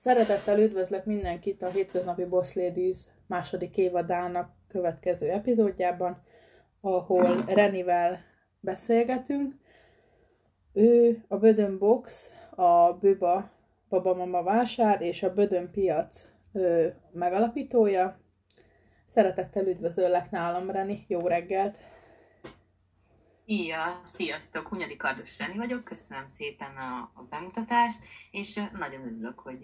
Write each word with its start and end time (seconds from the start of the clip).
Szeretettel 0.00 0.58
üdvözlök 0.58 1.04
mindenkit 1.04 1.62
a 1.62 1.68
Hétköznapi 1.68 2.24
Boss 2.24 2.54
Ladies 2.54 2.96
második 3.26 3.76
évadának 3.76 4.50
következő 4.68 5.28
epizódjában, 5.28 6.22
ahol 6.80 7.36
Renivel 7.46 8.20
beszélgetünk. 8.60 9.54
Ő 10.72 11.22
a 11.28 11.36
Bödön 11.36 11.78
Box, 11.78 12.34
a 12.50 12.92
Böba 12.92 13.50
Babamama 13.88 14.42
Vásár 14.42 15.02
és 15.02 15.22
a 15.22 15.34
Bödön 15.34 15.70
Piac 15.70 16.28
ő, 16.52 16.94
megalapítója. 17.12 18.20
Szeretettel 19.06 19.66
üdvözöllek 19.66 20.30
nálam, 20.30 20.70
Reni. 20.70 21.04
Jó 21.08 21.26
reggelt! 21.26 21.76
Szia, 23.50 24.00
sziasztok! 24.04 24.68
Hunyadi 24.68 24.96
Kardos 24.96 25.38
Reni 25.38 25.56
vagyok, 25.56 25.84
köszönöm 25.84 26.28
szépen 26.28 26.76
a, 26.76 27.10
a 27.14 27.26
bemutatást, 27.30 27.98
és 28.30 28.60
nagyon 28.72 29.06
örülök, 29.06 29.38
hogy 29.38 29.58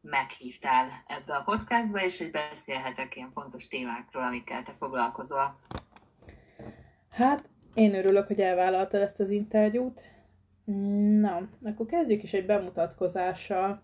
meghívtál 0.00 0.88
ebbe 1.06 1.34
a 1.34 1.42
podcastba, 1.42 2.04
és 2.04 2.18
hogy 2.18 2.30
beszélhetek 2.30 3.16
ilyen 3.16 3.30
fontos 3.32 3.68
témákról, 3.68 4.22
amikkel 4.22 4.62
te 4.62 4.72
foglalkozol. 4.72 5.58
Hát, 7.10 7.48
én 7.74 7.94
örülök, 7.94 8.26
hogy 8.26 8.40
elvállaltad 8.40 9.00
ezt 9.00 9.20
az 9.20 9.30
interjút. 9.30 10.00
Na, 11.20 11.48
akkor 11.62 11.86
kezdjük 11.86 12.22
is 12.22 12.32
egy 12.32 12.46
bemutatkozással, 12.46 13.82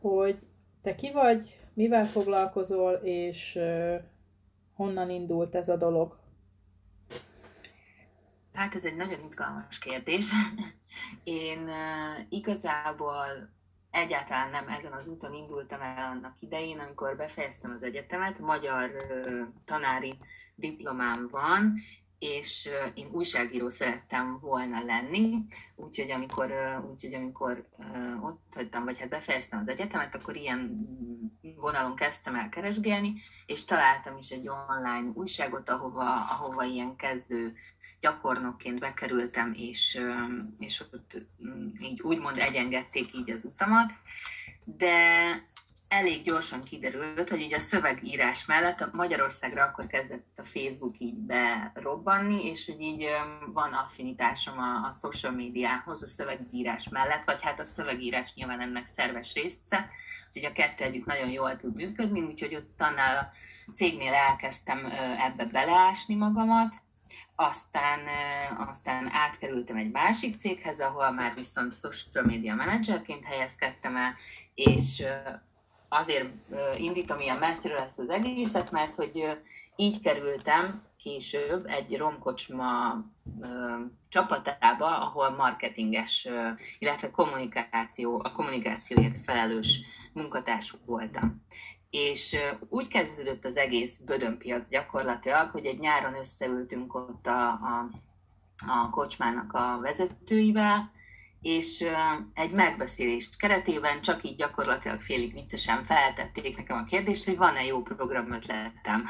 hogy 0.00 0.38
te 0.82 0.94
ki 0.94 1.12
vagy, 1.12 1.60
mivel 1.74 2.06
foglalkozol, 2.06 2.92
és 2.92 3.58
honnan 4.74 5.10
indult 5.10 5.54
ez 5.54 5.68
a 5.68 5.76
dolog? 5.76 6.19
Hát 8.60 8.74
ez 8.74 8.84
egy 8.84 8.94
nagyon 8.94 9.24
izgalmas 9.24 9.78
kérdés. 9.78 10.30
Én 11.24 11.70
igazából 12.28 13.26
egyáltalán 13.90 14.50
nem 14.50 14.68
ezen 14.68 14.92
az 14.92 15.08
úton 15.08 15.34
indultam 15.34 15.80
el 15.80 16.04
annak 16.04 16.36
idején, 16.40 16.78
amikor 16.78 17.16
befejeztem 17.16 17.70
az 17.76 17.82
egyetemet, 17.82 18.38
magyar 18.38 18.90
tanári 19.64 20.12
diplomám 20.54 21.28
van, 21.30 21.74
és 22.18 22.68
én 22.94 23.08
újságíró 23.12 23.68
szerettem 23.68 24.38
volna 24.40 24.84
lenni, 24.84 25.46
úgyhogy 25.76 26.10
amikor, 26.10 26.52
úgyhogy 26.90 27.14
amikor 27.14 27.68
ott 28.22 28.42
hagytam, 28.54 28.84
vagy 28.84 28.98
hát 28.98 29.08
befejeztem 29.08 29.60
az 29.60 29.68
egyetemet, 29.68 30.14
akkor 30.14 30.36
ilyen 30.36 30.88
vonalon 31.56 31.96
kezdtem 31.96 32.34
el 32.34 32.48
keresgélni, 32.48 33.14
és 33.46 33.64
találtam 33.64 34.16
is 34.16 34.30
egy 34.30 34.48
online 34.48 35.10
újságot, 35.14 35.68
ahova, 35.68 36.14
ahova 36.14 36.64
ilyen 36.64 36.96
kezdő 36.96 37.56
gyakornokként 38.00 38.78
bekerültem, 38.78 39.52
és, 39.56 40.00
és 40.58 40.80
ott 40.92 41.22
mm, 41.46 41.68
így 41.80 42.00
úgymond 42.00 42.38
egyengedték 42.38 43.14
így 43.14 43.30
az 43.30 43.44
utamat, 43.44 43.92
de 44.64 44.94
elég 45.90 46.22
gyorsan 46.22 46.60
kiderült, 46.60 47.28
hogy 47.28 47.40
így 47.40 47.54
a 47.54 47.58
szövegírás 47.58 48.46
mellett 48.46 48.80
a 48.80 48.88
Magyarországra 48.92 49.62
akkor 49.62 49.86
kezdett 49.86 50.26
a 50.36 50.44
Facebook 50.44 50.98
így 50.98 51.14
berobbanni, 51.14 52.44
és 52.44 52.66
hogy 52.66 52.80
így 52.80 53.06
van 53.52 53.72
affinitásom 53.72 54.58
a, 54.58 54.86
a 54.86 54.94
social 55.00 55.32
médiához 55.32 56.02
a 56.02 56.06
szövegírás 56.06 56.88
mellett, 56.88 57.24
vagy 57.24 57.42
hát 57.42 57.60
a 57.60 57.64
szövegírás 57.64 58.34
nyilván 58.34 58.60
ennek 58.60 58.86
szerves 58.86 59.34
része, 59.34 59.88
úgyhogy 60.28 60.50
a 60.50 60.52
kettő 60.52 60.84
együtt 60.84 61.06
nagyon 61.06 61.30
jól 61.30 61.56
tud 61.56 61.74
működni, 61.74 62.20
úgyhogy 62.20 62.54
ott 62.54 62.80
annál 62.80 63.16
a 63.16 63.32
cégnél 63.72 64.12
elkezdtem 64.12 64.86
ebbe 65.18 65.44
beleásni 65.44 66.14
magamat, 66.14 66.74
aztán, 67.40 68.00
aztán 68.68 69.08
átkerültem 69.12 69.76
egy 69.76 69.90
másik 69.90 70.38
céghez, 70.38 70.80
ahol 70.80 71.10
már 71.10 71.34
viszont 71.34 71.76
social 71.76 72.24
media 72.24 72.54
managerként 72.54 73.24
helyezkedtem 73.24 73.96
el, 73.96 74.14
és 74.54 75.02
azért 75.88 76.28
indítom 76.76 77.18
ilyen 77.18 77.38
messziről 77.38 77.78
ezt 77.78 77.98
az 77.98 78.08
egészet, 78.08 78.70
mert 78.70 78.94
hogy 78.94 79.38
így 79.76 80.00
kerültem 80.00 80.82
később 80.96 81.66
egy 81.66 81.96
romkocsma 81.96 83.04
csapatába, 84.08 85.00
ahol 85.00 85.30
marketinges, 85.30 86.28
illetve 86.78 87.10
kommunikáció, 87.10 88.20
a 88.24 88.32
kommunikációért 88.32 89.18
felelős 89.18 89.80
munkatárs 90.12 90.74
voltam 90.86 91.44
és 91.90 92.36
úgy 92.68 92.88
kezdődött 92.88 93.44
az 93.44 93.56
egész 93.56 93.96
bödönpiac 93.96 94.68
gyakorlatilag, 94.68 95.50
hogy 95.50 95.64
egy 95.66 95.78
nyáron 95.78 96.14
összeültünk 96.14 96.94
ott 96.94 97.26
a, 97.26 97.48
a, 97.48 97.88
a 98.66 98.90
kocsmának 98.90 99.52
a 99.52 99.78
vezetőivel, 99.80 100.90
és 101.42 101.84
egy 102.34 102.50
megbeszélés 102.50 103.28
keretében 103.38 104.00
csak 104.00 104.22
így 104.22 104.36
gyakorlatilag 104.36 105.00
félig 105.00 105.32
viccesen 105.32 105.84
feltették 105.84 106.56
nekem 106.56 106.76
a 106.76 106.84
kérdést, 106.84 107.24
hogy 107.24 107.36
van-e 107.36 107.64
jó 107.64 107.82
programötletem 107.82 109.06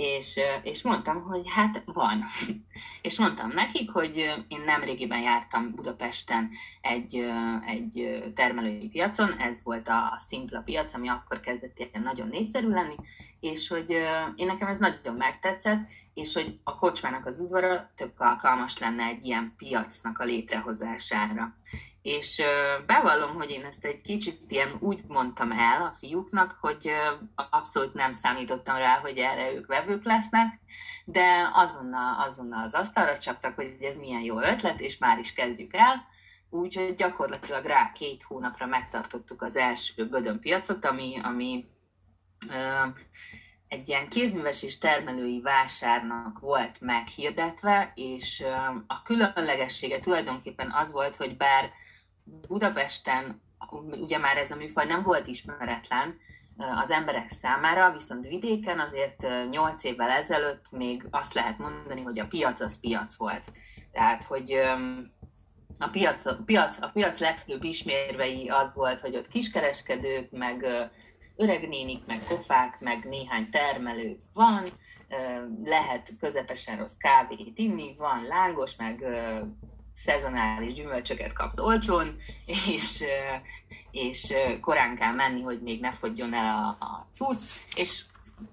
és, 0.00 0.40
és 0.62 0.82
mondtam, 0.82 1.22
hogy 1.22 1.42
hát 1.50 1.82
van. 1.84 2.24
és 3.02 3.18
mondtam 3.18 3.48
nekik, 3.48 3.90
hogy 3.90 4.16
én 4.48 4.60
nemrégiben 4.64 5.20
jártam 5.20 5.74
Budapesten 5.74 6.50
egy, 6.80 7.24
egy 7.66 8.22
termelői 8.34 8.88
piacon, 8.88 9.32
ez 9.32 9.62
volt 9.62 9.88
a 9.88 10.16
Szimpla 10.26 10.60
piac, 10.60 10.94
ami 10.94 11.08
akkor 11.08 11.40
kezdett 11.40 11.78
ilyen 11.78 12.02
nagyon 12.02 12.28
népszerű 12.28 12.68
lenni, 12.68 12.94
és 13.40 13.68
hogy 13.68 13.90
én 14.36 14.46
nekem 14.46 14.68
ez 14.68 14.78
nagyon 14.78 15.14
megtetszett, 15.14 15.88
és 16.18 16.34
hogy 16.34 16.58
a 16.64 16.76
kocsmának 16.76 17.26
az 17.26 17.40
udvara 17.40 17.90
tök 17.96 18.20
alkalmas 18.20 18.78
lenne 18.78 19.04
egy 19.04 19.26
ilyen 19.26 19.54
piacnak 19.56 20.18
a 20.18 20.24
létrehozására. 20.24 21.54
És 22.02 22.42
bevallom, 22.86 23.34
hogy 23.34 23.50
én 23.50 23.64
ezt 23.64 23.84
egy 23.84 24.00
kicsit 24.00 24.40
ilyen 24.48 24.76
úgy 24.80 25.00
mondtam 25.06 25.52
el 25.52 25.82
a 25.82 25.94
fiúknak, 25.98 26.56
hogy 26.60 26.90
abszolút 27.50 27.94
nem 27.94 28.12
számítottam 28.12 28.76
rá, 28.76 28.98
hogy 28.98 29.18
erre 29.18 29.52
ők 29.52 29.66
vevők 29.66 30.04
lesznek, 30.04 30.60
de 31.04 31.50
azonnal, 31.52 32.22
azonnal 32.26 32.64
az 32.64 32.74
asztalra 32.74 33.18
csaptak, 33.18 33.54
hogy 33.54 33.76
ez 33.80 33.96
milyen 33.96 34.22
jó 34.22 34.40
ötlet, 34.40 34.80
és 34.80 34.98
már 34.98 35.18
is 35.18 35.32
kezdjük 35.32 35.74
el. 35.74 36.06
Úgyhogy 36.50 36.94
gyakorlatilag 36.94 37.64
rá 37.64 37.92
két 37.92 38.22
hónapra 38.22 38.66
megtartottuk 38.66 39.42
az 39.42 39.56
első 39.56 40.08
Bödön 40.08 40.40
piacot, 40.40 40.84
ami, 40.84 41.20
ami 41.22 41.64
egy 43.68 43.88
ilyen 43.88 44.08
kézműves 44.08 44.62
és 44.62 44.78
termelői 44.78 45.40
vásárnak 45.40 46.38
volt 46.38 46.80
meghirdetve, 46.80 47.92
és 47.94 48.44
a 48.86 49.02
különlegessége 49.02 50.00
tulajdonképpen 50.00 50.72
az 50.72 50.92
volt, 50.92 51.16
hogy 51.16 51.36
bár 51.36 51.70
Budapesten 52.48 53.42
ugye 53.90 54.18
már 54.18 54.36
ez 54.36 54.50
a 54.50 54.56
műfaj 54.56 54.86
nem 54.86 55.02
volt 55.02 55.26
ismeretlen 55.26 56.18
az 56.56 56.90
emberek 56.90 57.30
számára, 57.30 57.92
viszont 57.92 58.26
vidéken 58.26 58.80
azért 58.80 59.26
8 59.50 59.84
évvel 59.84 60.10
ezelőtt 60.10 60.70
még 60.70 61.06
azt 61.10 61.34
lehet 61.34 61.58
mondani, 61.58 62.02
hogy 62.02 62.18
a 62.18 62.26
piac 62.26 62.60
az 62.60 62.80
piac 62.80 63.16
volt. 63.16 63.52
Tehát, 63.92 64.24
hogy 64.24 64.52
a 65.78 65.88
piac, 65.88 66.24
a 66.26 66.42
piac, 66.44 66.82
a 66.82 66.90
piac 66.92 67.18
legfőbb 67.18 67.62
ismérvei 67.62 68.48
az 68.48 68.74
volt, 68.74 69.00
hogy 69.00 69.16
ott 69.16 69.28
kiskereskedők, 69.28 70.30
meg 70.30 70.66
öregnénik, 71.38 72.06
meg 72.06 72.20
kofák, 72.28 72.80
meg 72.80 73.04
néhány 73.04 73.50
termelő 73.50 74.18
van, 74.34 74.64
lehet 75.64 76.12
közepesen 76.20 76.78
rossz 76.78 76.96
kávét 76.98 77.58
inni, 77.58 77.94
van 77.98 78.24
lángos, 78.28 78.76
meg 78.76 79.04
szezonális 79.94 80.72
gyümölcsöket 80.72 81.32
kapsz 81.32 81.58
olcsón, 81.58 82.16
és, 82.74 83.04
és 83.90 84.34
korán 84.60 84.96
kell 84.96 85.12
menni, 85.12 85.42
hogy 85.42 85.60
még 85.62 85.80
ne 85.80 85.92
fogjon 85.92 86.34
el 86.34 86.46
a, 86.46 86.84
a 86.84 87.06
cucc, 87.10 87.42
és 87.74 88.04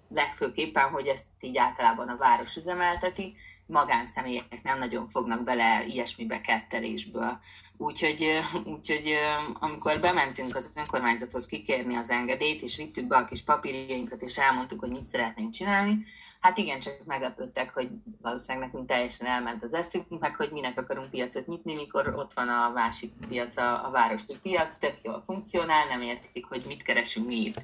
legfőképpen, 0.09 0.89
hogy 0.89 1.07
ezt 1.07 1.25
így 1.39 1.57
általában 1.57 2.09
a 2.09 2.17
város 2.17 2.55
üzemelteti, 2.55 3.35
magánszemélyek 3.67 4.63
nem 4.63 4.79
nagyon 4.79 5.07
fognak 5.07 5.43
bele 5.43 5.85
ilyesmibe 5.85 6.41
kettelésből. 6.41 7.39
Úgyhogy, 7.77 8.39
úgyhogy 8.65 9.15
amikor 9.59 9.99
bementünk 9.99 10.55
az 10.55 10.71
önkormányzathoz 10.75 11.45
kikérni 11.45 11.95
az 11.95 12.09
engedélyt, 12.09 12.61
és 12.61 12.77
vittük 12.77 13.07
be 13.07 13.17
a 13.17 13.25
kis 13.25 13.43
papírjainkat, 13.43 14.21
és 14.21 14.37
elmondtuk, 14.37 14.79
hogy 14.79 14.91
mit 14.91 15.07
szeretnénk 15.07 15.53
csinálni, 15.53 16.05
hát 16.45 16.57
igen, 16.57 16.79
csak 16.79 17.05
meglepődtek, 17.05 17.73
hogy 17.73 17.89
valószínűleg 18.21 18.67
nekünk 18.67 18.87
teljesen 18.87 19.27
elment 19.27 19.63
az 19.63 19.73
eszünk, 19.73 20.19
meg 20.19 20.35
hogy 20.35 20.51
minek 20.51 20.79
akarunk 20.79 21.09
piacot 21.09 21.47
nyitni, 21.47 21.75
mikor 21.75 22.13
ott 22.15 22.33
van 22.33 22.49
a 22.49 22.69
másik 22.69 23.11
piac, 23.27 23.57
a, 23.57 23.85
a 23.85 23.89
városi 23.89 24.37
piac, 24.41 24.77
tök 24.77 24.95
jól 25.03 25.23
funkcionál, 25.25 25.87
nem 25.87 26.01
értik, 26.01 26.45
hogy 26.45 26.63
mit 26.67 26.83
keresünk 26.83 27.27
mi 27.27 27.35
itt. 27.35 27.63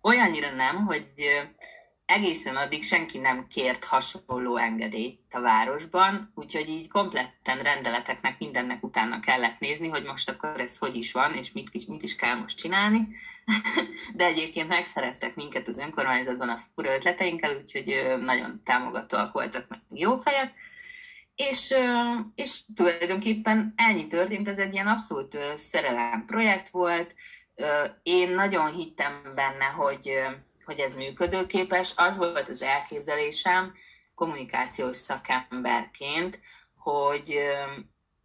Olyannyira 0.00 0.50
nem, 0.50 0.84
hogy 0.84 1.06
egészen 2.06 2.56
addig 2.56 2.82
senki 2.82 3.18
nem 3.18 3.46
kért 3.46 3.84
hasonló 3.84 4.56
engedélyt 4.56 5.20
a 5.30 5.40
városban, 5.40 6.32
úgyhogy 6.34 6.68
így 6.68 6.88
kompletten 6.88 7.62
rendeleteknek, 7.62 8.38
mindennek 8.38 8.82
utána 8.82 9.20
kellett 9.20 9.58
nézni, 9.58 9.88
hogy 9.88 10.04
most 10.04 10.30
akkor 10.30 10.60
ez 10.60 10.78
hogy 10.78 10.94
is 10.94 11.12
van, 11.12 11.34
és 11.34 11.52
mit, 11.52 11.88
mit 11.88 12.02
is 12.02 12.16
kell 12.16 12.34
most 12.34 12.56
csinálni. 12.56 13.08
De 14.16 14.24
egyébként 14.24 14.68
megszerettek 14.68 15.34
minket 15.34 15.68
az 15.68 15.78
önkormányzatban 15.78 16.48
a 16.48 16.58
fura 16.74 16.94
ötleteinkkel, 16.94 17.56
úgyhogy 17.56 18.14
nagyon 18.20 18.60
támogatóak 18.64 19.32
voltak, 19.32 19.68
meg 19.68 19.80
jó 19.90 20.16
fejek. 20.16 20.54
És, 21.34 21.74
és 22.34 22.60
tulajdonképpen 22.74 23.72
ennyi 23.76 24.06
történt, 24.06 24.48
ez 24.48 24.58
egy 24.58 24.72
ilyen 24.72 24.86
abszolút 24.86 25.38
szerelem 25.56 26.24
projekt 26.26 26.68
volt, 26.68 27.14
én 28.02 28.28
nagyon 28.34 28.72
hittem 28.72 29.22
benne, 29.34 29.64
hogy, 29.64 30.10
hogy 30.64 30.78
ez 30.78 30.94
működőképes. 30.94 31.92
Az 31.96 32.16
volt 32.16 32.48
az 32.48 32.62
elképzelésem 32.62 33.74
kommunikációs 34.14 34.96
szakemberként, 34.96 36.38
hogy 36.76 37.38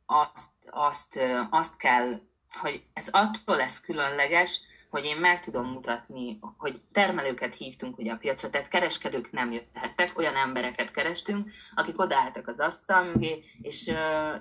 azt, 0.05 0.49
azt, 0.69 1.19
azt 1.49 1.77
kell, 1.77 2.21
hogy 2.61 2.83
ez 2.93 3.07
attól 3.11 3.55
lesz 3.55 3.79
különleges, 3.79 4.61
hogy 4.89 5.05
én 5.05 5.17
meg 5.17 5.39
tudom 5.39 5.65
mutatni, 5.65 6.39
hogy 6.57 6.81
termelőket 6.91 7.55
hívtunk 7.55 7.97
ugye 7.97 8.11
a 8.11 8.17
piacra, 8.17 8.49
tehát 8.49 8.67
kereskedők 8.67 9.31
nem 9.31 9.51
jöttek, 9.51 10.17
olyan 10.17 10.35
embereket 10.35 10.91
kerestünk, 10.91 11.51
akik 11.75 11.99
odaálltak 11.99 12.47
az 12.47 12.59
asztal 12.59 13.03
mögé, 13.03 13.43
és, 13.61 13.93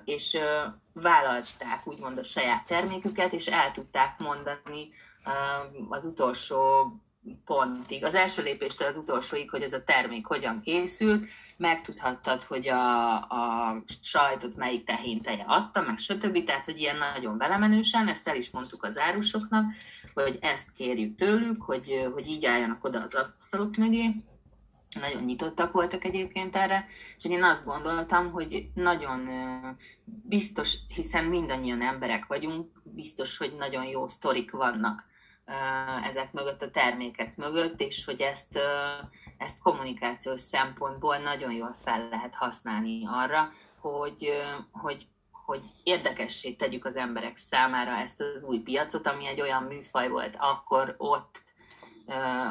és 0.05 0.39
vállalták 0.93 1.87
úgymond 1.87 2.17
a 2.17 2.23
saját 2.23 2.65
terméküket, 2.65 3.33
és 3.33 3.47
el 3.47 3.71
tudták 3.71 4.19
mondani 4.19 4.89
az 5.89 6.05
utolsó 6.05 6.93
pontig, 7.45 8.03
az 8.03 8.13
első 8.13 8.41
lépéstől 8.41 8.87
az 8.87 8.97
utolsóig, 8.97 9.49
hogy 9.49 9.61
ez 9.61 9.73
a 9.73 9.83
termék 9.83 10.25
hogyan 10.25 10.61
készült, 10.61 11.25
megtudhattad, 11.57 12.43
hogy 12.43 12.67
a, 12.67 13.13
a 13.15 13.83
sajtot 14.01 14.55
melyik 14.55 14.83
tehénteje 14.83 15.43
adta, 15.47 15.81
meg 15.81 15.97
stb. 15.97 16.43
Tehát, 16.43 16.65
hogy 16.65 16.79
ilyen 16.79 16.97
nagyon 16.97 17.37
belemenősen, 17.37 18.07
ezt 18.07 18.27
el 18.27 18.35
is 18.35 18.51
mondtuk 18.51 18.83
az 18.83 18.99
árusoknak, 18.99 19.65
hogy 20.13 20.37
ezt 20.41 20.71
kérjük 20.73 21.15
tőlük, 21.15 21.61
hogy, 21.61 22.09
hogy 22.13 22.27
így 22.27 22.45
álljanak 22.45 22.83
oda 22.83 23.01
az 23.01 23.15
asztalok 23.15 23.75
mögé. 23.75 24.15
Nagyon 24.99 25.23
nyitottak 25.23 25.71
voltak 25.71 26.03
egyébként 26.03 26.55
erre, 26.55 26.85
és 27.17 27.25
én 27.25 27.43
azt 27.43 27.65
gondoltam, 27.65 28.31
hogy 28.31 28.69
nagyon 28.73 29.27
biztos, 30.05 30.77
hiszen 30.87 31.25
mindannyian 31.25 31.81
emberek 31.81 32.25
vagyunk, 32.25 32.81
biztos, 32.83 33.37
hogy 33.37 33.53
nagyon 33.57 33.85
jó 33.85 34.07
sztorik 34.07 34.51
vannak 34.51 35.07
ezek 36.03 36.31
mögött, 36.31 36.61
a 36.61 36.71
termékek 36.71 37.37
mögött, 37.37 37.79
és 37.79 38.05
hogy 38.05 38.21
ezt, 38.21 38.59
ezt 39.37 39.61
kommunikációs 39.61 40.41
szempontból 40.41 41.17
nagyon 41.17 41.51
jól 41.51 41.75
fel 41.83 42.07
lehet 42.09 42.35
használni 42.35 43.07
arra, 43.07 43.51
hogy, 43.79 44.31
hogy, 44.71 45.07
hogy 45.31 45.61
érdekessé 45.83 46.53
tegyük 46.53 46.85
az 46.85 46.95
emberek 46.95 47.37
számára 47.37 47.91
ezt 47.91 48.21
az 48.21 48.43
új 48.43 48.59
piacot, 48.59 49.07
ami 49.07 49.25
egy 49.25 49.41
olyan 49.41 49.63
műfaj 49.63 50.09
volt 50.09 50.35
akkor 50.39 50.95
ott, 50.97 51.43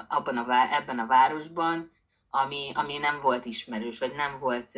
abban 0.09 0.37
a, 0.37 0.75
ebben 0.75 0.99
a 0.99 1.07
városban, 1.07 1.91
ami, 2.31 2.73
ami 2.75 2.99
nem 2.99 3.21
volt 3.21 3.45
ismerős, 3.45 3.99
vagy 3.99 4.15
nem 4.15 4.39
volt, 4.39 4.73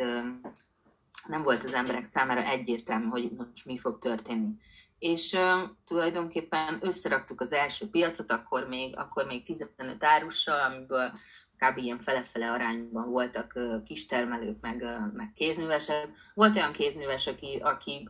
nem 1.27 1.43
volt 1.43 1.63
az 1.63 1.73
emberek 1.73 2.05
számára 2.05 2.41
egyértelmű, 2.41 3.07
hogy 3.07 3.31
most 3.37 3.65
mi 3.65 3.77
fog 3.77 3.99
történni 3.99 4.55
és 5.01 5.33
uh, 5.33 5.69
tulajdonképpen 5.85 6.79
összeraktuk 6.81 7.41
az 7.41 7.51
első 7.51 7.89
piacot, 7.89 8.31
akkor 8.31 8.67
még, 8.67 8.97
akkor 8.97 9.25
még 9.25 9.45
15 9.45 10.03
árussal, 10.03 10.59
amiből 10.59 11.11
kb. 11.57 11.77
ilyen 11.77 11.99
fele-fele 11.99 12.51
arányban 12.51 13.09
voltak 13.09 13.51
uh, 13.55 13.83
kistermelők, 13.83 14.57
meg, 14.61 14.81
uh, 14.81 15.13
meg 15.13 15.31
kézművesek. 15.35 16.07
Volt 16.33 16.55
olyan 16.55 16.71
kézműves, 16.71 17.27
aki, 17.27 17.59
aki 17.63 18.09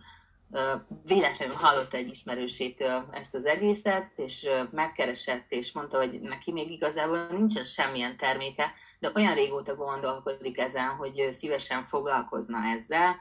véletlenül 1.06 1.56
hallotta 1.56 1.98
egy 1.98 2.10
ismerősétől 2.10 3.08
ezt 3.12 3.36
az 3.36 3.46
egészet, 3.46 4.12
és 4.16 4.50
megkeresett, 4.72 5.46
és 5.50 5.72
mondta, 5.72 5.98
hogy 5.98 6.22
neki 6.22 6.52
még 6.52 6.72
igazából 6.72 7.28
nincsen 7.28 7.64
semmilyen 7.64 8.18
terméke, 8.18 8.74
de 9.00 9.12
olyan 9.16 9.34
régóta 9.34 9.76
gondolkodik 9.76 10.58
ezen, 10.58 10.88
hogy 10.88 11.30
szívesen 11.32 11.88
foglalkozna 11.88 12.58
ezzel, 12.64 13.16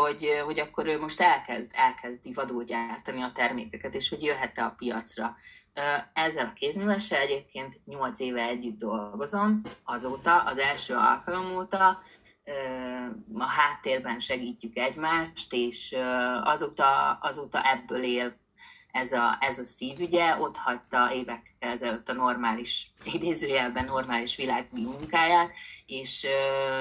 hogy, 0.00 0.42
hogy 0.44 0.58
akkor 0.58 0.86
ő 0.86 1.00
most 1.00 1.20
elkezd, 1.20 1.70
elkezdi 1.72 2.32
vadul 2.32 2.64
gyártani 2.64 3.22
a 3.22 3.32
termékeket, 3.34 3.94
és 3.94 4.08
hogy 4.08 4.22
jöhet-e 4.22 4.64
a 4.64 4.74
piacra. 4.78 5.36
Ezzel 6.12 6.46
a 6.46 6.52
kézművessel 6.52 7.20
egyébként 7.20 7.80
8 7.86 8.20
éve 8.20 8.42
együtt 8.42 8.78
dolgozom, 8.78 9.60
azóta, 9.84 10.42
az 10.42 10.58
első 10.58 10.94
alkalom 10.94 11.56
óta, 11.56 12.02
a 13.34 13.44
háttérben 13.44 14.20
segítjük 14.20 14.76
egymást, 14.76 15.52
és 15.52 15.96
azóta, 16.42 17.18
azóta 17.20 17.70
ebből 17.70 18.02
él 18.02 18.36
ez 18.94 19.12
a, 19.12 19.36
ez 19.40 19.58
a 19.58 19.64
szívügye, 19.64 20.36
ott 20.36 20.56
hagyta 20.56 21.12
évekkel 21.12 21.70
ezelőtt 21.70 22.08
a 22.08 22.12
normális, 22.12 22.90
idézőjelben 23.04 23.84
normális 23.84 24.36
világi 24.36 24.82
munkáját, 24.82 25.50
és, 25.86 26.26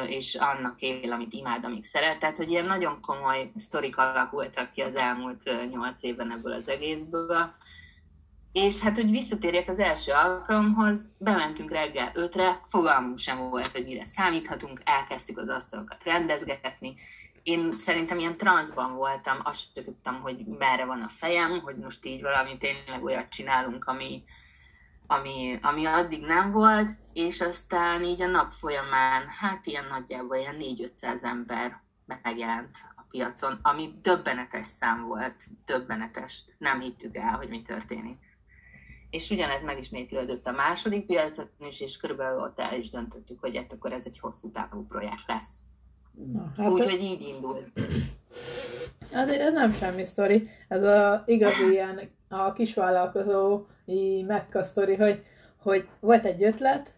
és 0.07 0.35
annak 0.35 0.81
él, 0.81 1.11
amit 1.11 1.33
imád, 1.33 1.65
amit 1.65 1.83
szeret. 1.83 2.19
Tehát, 2.19 2.37
hogy 2.37 2.49
ilyen 2.49 2.65
nagyon 2.65 3.01
komoly 3.01 3.51
sztorik 3.55 3.97
alakultak 3.97 4.71
ki 4.71 4.81
az 4.81 4.95
elmúlt 4.95 5.69
nyolc 5.71 6.03
évben 6.03 6.31
ebből 6.31 6.53
az 6.53 6.67
egészből. 6.67 7.53
És 8.51 8.79
hát, 8.79 8.95
hogy 8.95 9.11
visszatérjek 9.11 9.69
az 9.69 9.79
első 9.79 10.11
alkalomhoz, 10.11 10.99
bementünk 11.17 11.71
reggel 11.71 12.11
ötre, 12.13 12.61
fogalmunk 12.69 13.17
sem 13.17 13.37
volt, 13.49 13.67
hogy 13.67 13.85
mire 13.85 14.05
számíthatunk, 14.05 14.81
elkezdtük 14.83 15.37
az 15.37 15.49
asztalokat 15.49 16.03
rendezgetni, 16.03 16.95
én 17.43 17.73
szerintem 17.73 18.17
ilyen 18.17 18.37
transzban 18.37 18.95
voltam, 18.95 19.39
azt 19.43 19.73
sem 19.73 19.83
tudtam, 19.83 20.21
hogy 20.21 20.45
merre 20.45 20.85
van 20.85 21.01
a 21.01 21.09
fejem, 21.09 21.59
hogy 21.59 21.77
most 21.77 22.05
így 22.05 22.21
valami 22.21 22.57
tényleg 22.57 23.03
olyat 23.03 23.29
csinálunk, 23.29 23.85
ami, 23.85 24.23
ami, 25.07 25.59
ami 25.61 25.85
addig 25.85 26.25
nem 26.25 26.51
volt, 26.51 26.89
és 27.13 27.41
aztán 27.41 28.03
így 28.03 28.21
a 28.21 28.27
nap 28.27 28.51
folyamán, 28.51 29.27
hát 29.27 29.65
ilyen 29.65 29.85
nagyjából 29.85 30.35
ilyen 30.35 30.57
4-500 30.59 31.23
ember 31.23 31.81
megjelent 32.05 32.77
a 32.95 33.03
piacon, 33.09 33.59
ami 33.61 33.93
döbbenetes 34.01 34.67
szám 34.67 35.07
volt, 35.07 35.43
döbbenetes, 35.65 36.45
nem 36.57 36.79
hittük 36.79 37.17
el, 37.17 37.35
hogy 37.35 37.49
mi 37.49 37.61
történik. 37.61 38.17
És 39.09 39.29
ugyanez 39.29 39.63
megismétlődött 39.63 40.47
a 40.47 40.51
második 40.51 41.05
piacon 41.05 41.49
is, 41.59 41.81
és 41.81 41.97
körülbelül 41.97 42.39
ott 42.39 42.59
el 42.59 42.79
is 42.79 42.89
döntöttük, 42.89 43.39
hogy 43.39 43.55
hát 43.55 43.73
akkor 43.73 43.91
ez 43.91 44.05
egy 44.05 44.19
hosszú 44.19 44.51
távú 44.51 44.87
projekt 44.87 45.27
lesz. 45.27 45.57
Na, 46.33 46.53
hát 46.57 46.69
Úgyhogy 46.69 47.01
így 47.01 47.21
indult. 47.21 47.71
Azért 49.13 49.41
ez 49.41 49.53
nem 49.53 49.73
semmi 49.73 50.05
sztori. 50.05 50.49
Ez 50.67 50.83
a 50.83 51.23
igazi 51.25 51.71
ilyen 51.71 52.09
a 52.29 52.53
kisvállalkozói 52.53 54.23
mekka 54.27 54.63
sztori, 54.63 54.95
hogy, 54.95 55.23
hogy 55.57 55.87
volt 55.99 56.25
egy 56.25 56.43
ötlet, 56.43 56.95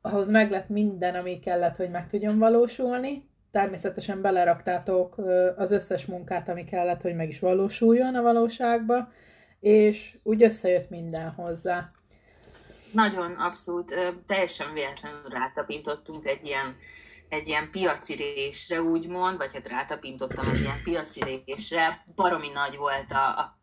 ahhoz 0.00 0.28
meg 0.28 0.50
lett 0.50 0.68
minden, 0.68 1.14
ami 1.14 1.38
kellett, 1.38 1.76
hogy 1.76 1.90
meg 1.90 2.08
tudjon 2.08 2.38
valósulni. 2.38 3.26
Természetesen 3.50 4.20
beleraktátok 4.20 5.18
az 5.56 5.70
összes 5.70 6.06
munkát, 6.06 6.48
ami 6.48 6.64
kellett, 6.64 7.00
hogy 7.00 7.14
meg 7.14 7.28
is 7.28 7.38
valósuljon 7.38 8.14
a 8.14 8.22
valóságba, 8.22 9.12
és 9.60 10.16
úgy 10.22 10.42
összejött 10.42 10.90
minden 10.90 11.30
hozzá. 11.30 11.90
Nagyon, 12.92 13.32
abszolút. 13.32 13.94
Teljesen 14.26 14.72
véletlenül 14.72 15.28
rátapintottunk 15.28 16.26
egy 16.26 16.44
ilyen 16.44 16.76
egy 17.28 17.48
ilyen 17.48 17.70
piacirésre 17.70 18.82
úgymond, 18.82 19.36
vagy 19.36 19.52
hát 19.52 19.68
rátapintottam 19.68 20.48
egy 20.48 20.60
ilyen 20.60 20.82
piacirésre, 20.82 22.04
baromi 22.14 22.48
nagy 22.48 22.76
volt 22.76 23.12
a, 23.12 23.38
a, 23.38 23.56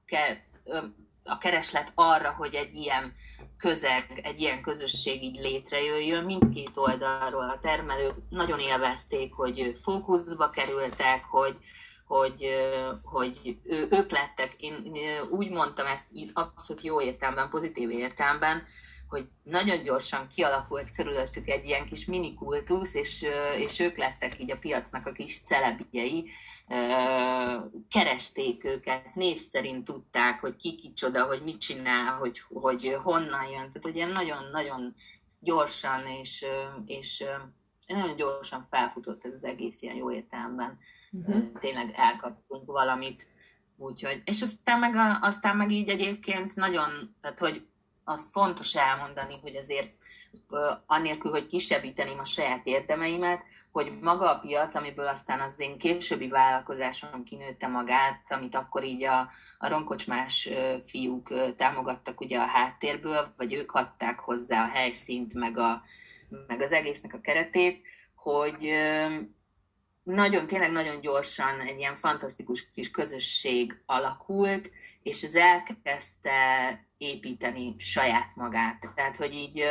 a 1.23 1.37
kereslet 1.37 1.91
arra, 1.95 2.31
hogy 2.37 2.53
egy 2.53 2.73
ilyen 2.75 3.13
közeg, 3.57 4.19
egy 4.23 4.39
ilyen 4.39 4.61
közösség 4.61 5.23
így 5.23 5.37
létrejöjjön. 5.37 6.23
Mindkét 6.23 6.77
oldalról 6.77 7.49
a 7.49 7.59
termelők 7.61 8.15
nagyon 8.29 8.59
élvezték, 8.59 9.33
hogy 9.33 9.77
fókuszba 9.83 10.49
kerültek, 10.49 11.23
hogy, 11.23 11.57
hogy, 12.07 12.47
hogy 13.03 13.57
ők 13.89 14.11
lettek, 14.11 14.55
én 14.57 14.91
úgy 15.29 15.49
mondtam 15.49 15.85
ezt 15.85 16.07
abszolút 16.33 16.83
jó 16.83 17.01
értelemben, 17.01 17.49
pozitív 17.49 17.89
értelemben, 17.89 18.63
hogy 19.07 19.27
nagyon 19.43 19.83
gyorsan 19.83 20.27
kialakult 20.27 20.91
körülöttük 20.91 21.47
egy 21.47 21.65
ilyen 21.65 21.87
kis 21.87 22.05
minikultusz, 22.05 22.93
és, 22.93 23.25
és 23.57 23.79
ők 23.79 23.97
lettek 23.97 24.39
így 24.39 24.51
a 24.51 24.57
piacnak 24.57 25.05
a 25.05 25.11
kis 25.11 25.41
celebjei, 25.45 26.29
keresték 27.89 28.63
őket, 28.63 29.15
név 29.15 29.37
szerint 29.37 29.83
tudták, 29.83 30.39
hogy 30.39 30.55
ki 30.55 30.75
kicsoda, 30.75 31.25
hogy 31.25 31.41
mit 31.43 31.59
csinál, 31.59 32.17
hogy, 32.17 32.41
hogy 32.53 32.97
honnan 33.03 33.43
jön. 33.43 33.51
Tehát, 33.51 33.81
hogy 33.81 33.95
ilyen 33.95 34.11
nagyon-nagyon 34.11 34.93
gyorsan 35.39 36.05
és, 36.05 36.45
és 36.85 37.23
nagyon 37.87 38.15
gyorsan 38.15 38.67
felfutott 38.69 39.25
ez 39.25 39.33
az 39.33 39.43
egész 39.43 39.81
ilyen 39.81 39.95
jó 39.95 40.11
értelemben. 40.11 40.77
Uh-huh. 41.11 41.59
Tényleg 41.59 41.93
elkaptunk 41.95 42.65
valamit. 42.65 43.27
Úgyhogy, 43.77 44.21
és 44.25 44.41
aztán 44.41 44.79
meg, 44.79 44.95
a, 44.95 45.19
aztán 45.21 45.57
meg 45.57 45.71
így 45.71 45.89
egyébként 45.89 46.55
nagyon, 46.55 47.15
tehát 47.21 47.39
hogy 47.39 47.67
az 48.05 48.29
fontos 48.31 48.75
elmondani, 48.75 49.39
hogy 49.41 49.55
azért 49.55 49.91
annélkül, 50.85 51.31
hogy 51.31 51.47
kisebbíteném 51.47 52.19
a 52.19 52.25
saját 52.25 52.65
érdemeimet, 52.65 53.43
hogy 53.71 53.99
maga 54.01 54.31
a 54.31 54.39
piac, 54.39 54.75
amiből 54.75 55.07
aztán 55.07 55.39
az 55.39 55.59
én 55.59 55.77
későbbi 55.77 56.27
vállalkozásom 56.27 57.23
kinőtte 57.23 57.67
magát, 57.67 58.31
amit 58.31 58.55
akkor 58.55 58.83
így 58.83 59.03
a, 59.03 59.29
a 59.57 59.67
ronkocsmás 59.67 60.49
fiúk 60.87 61.55
támogattak 61.55 62.21
ugye 62.21 62.39
a 62.39 62.45
háttérből, 62.45 63.33
vagy 63.37 63.53
ők 63.53 63.71
adták 63.71 64.19
hozzá 64.19 64.63
a 64.63 64.67
helyszínt, 64.67 65.33
meg, 65.33 65.57
a, 65.57 65.83
meg 66.47 66.61
az 66.61 66.71
egésznek 66.71 67.13
a 67.13 67.21
keretét, 67.21 67.81
hogy 68.15 68.73
nagyon, 70.03 70.47
tényleg 70.47 70.71
nagyon 70.71 71.01
gyorsan 71.01 71.59
egy 71.59 71.77
ilyen 71.77 71.95
fantasztikus 71.95 72.71
kis 72.71 72.91
közösség 72.91 73.81
alakult, 73.85 74.69
és 75.03 75.23
ez 75.23 75.35
elkezdte 75.35 76.84
építeni 76.97 77.75
saját 77.77 78.35
magát. 78.35 78.85
Tehát, 78.95 79.15
hogy 79.15 79.33
így 79.33 79.63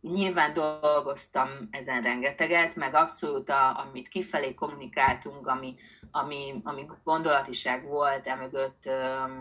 nyilván 0.00 0.52
dolgoztam 0.54 1.48
ezen 1.70 2.02
rengeteget, 2.02 2.76
meg 2.76 2.94
abszolút, 2.94 3.48
a, 3.48 3.78
amit 3.78 4.08
kifelé 4.08 4.54
kommunikáltunk, 4.54 5.46
ami, 5.46 5.74
ami, 6.10 6.60
ami 6.64 6.84
gondolatiság 7.04 7.84
volt, 7.84 8.26
emögött 8.26 8.90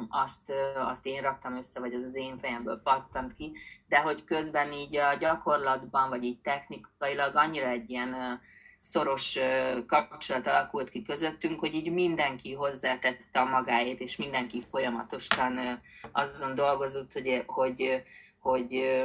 azt, 0.09 0.51
azt 0.75 1.05
én 1.05 1.21
raktam 1.21 1.55
össze, 1.55 1.79
vagy 1.79 1.93
az 1.93 2.03
az 2.03 2.15
én 2.15 2.37
fejemből 2.37 2.81
pattant 2.83 3.33
ki, 3.33 3.51
de 3.87 4.01
hogy 4.01 4.23
közben 4.23 4.71
így 4.71 4.95
a 4.95 5.13
gyakorlatban, 5.13 6.09
vagy 6.09 6.23
így 6.23 6.39
technikailag 6.41 7.35
annyira 7.35 7.67
egy 7.67 7.89
ilyen 7.89 8.41
szoros 8.85 9.39
kapcsolat 9.87 10.47
alakult 10.47 10.89
ki 10.89 11.01
közöttünk, 11.01 11.59
hogy 11.59 11.73
így 11.73 11.91
mindenki 11.91 12.53
hozzátette 12.53 13.39
a 13.39 13.45
magáét, 13.45 13.99
és 13.99 14.15
mindenki 14.15 14.63
folyamatosan 14.69 15.81
azon 16.11 16.55
dolgozott, 16.55 17.13
hogy, 17.13 17.43
hogy, 17.45 18.01
hogy, 18.39 19.03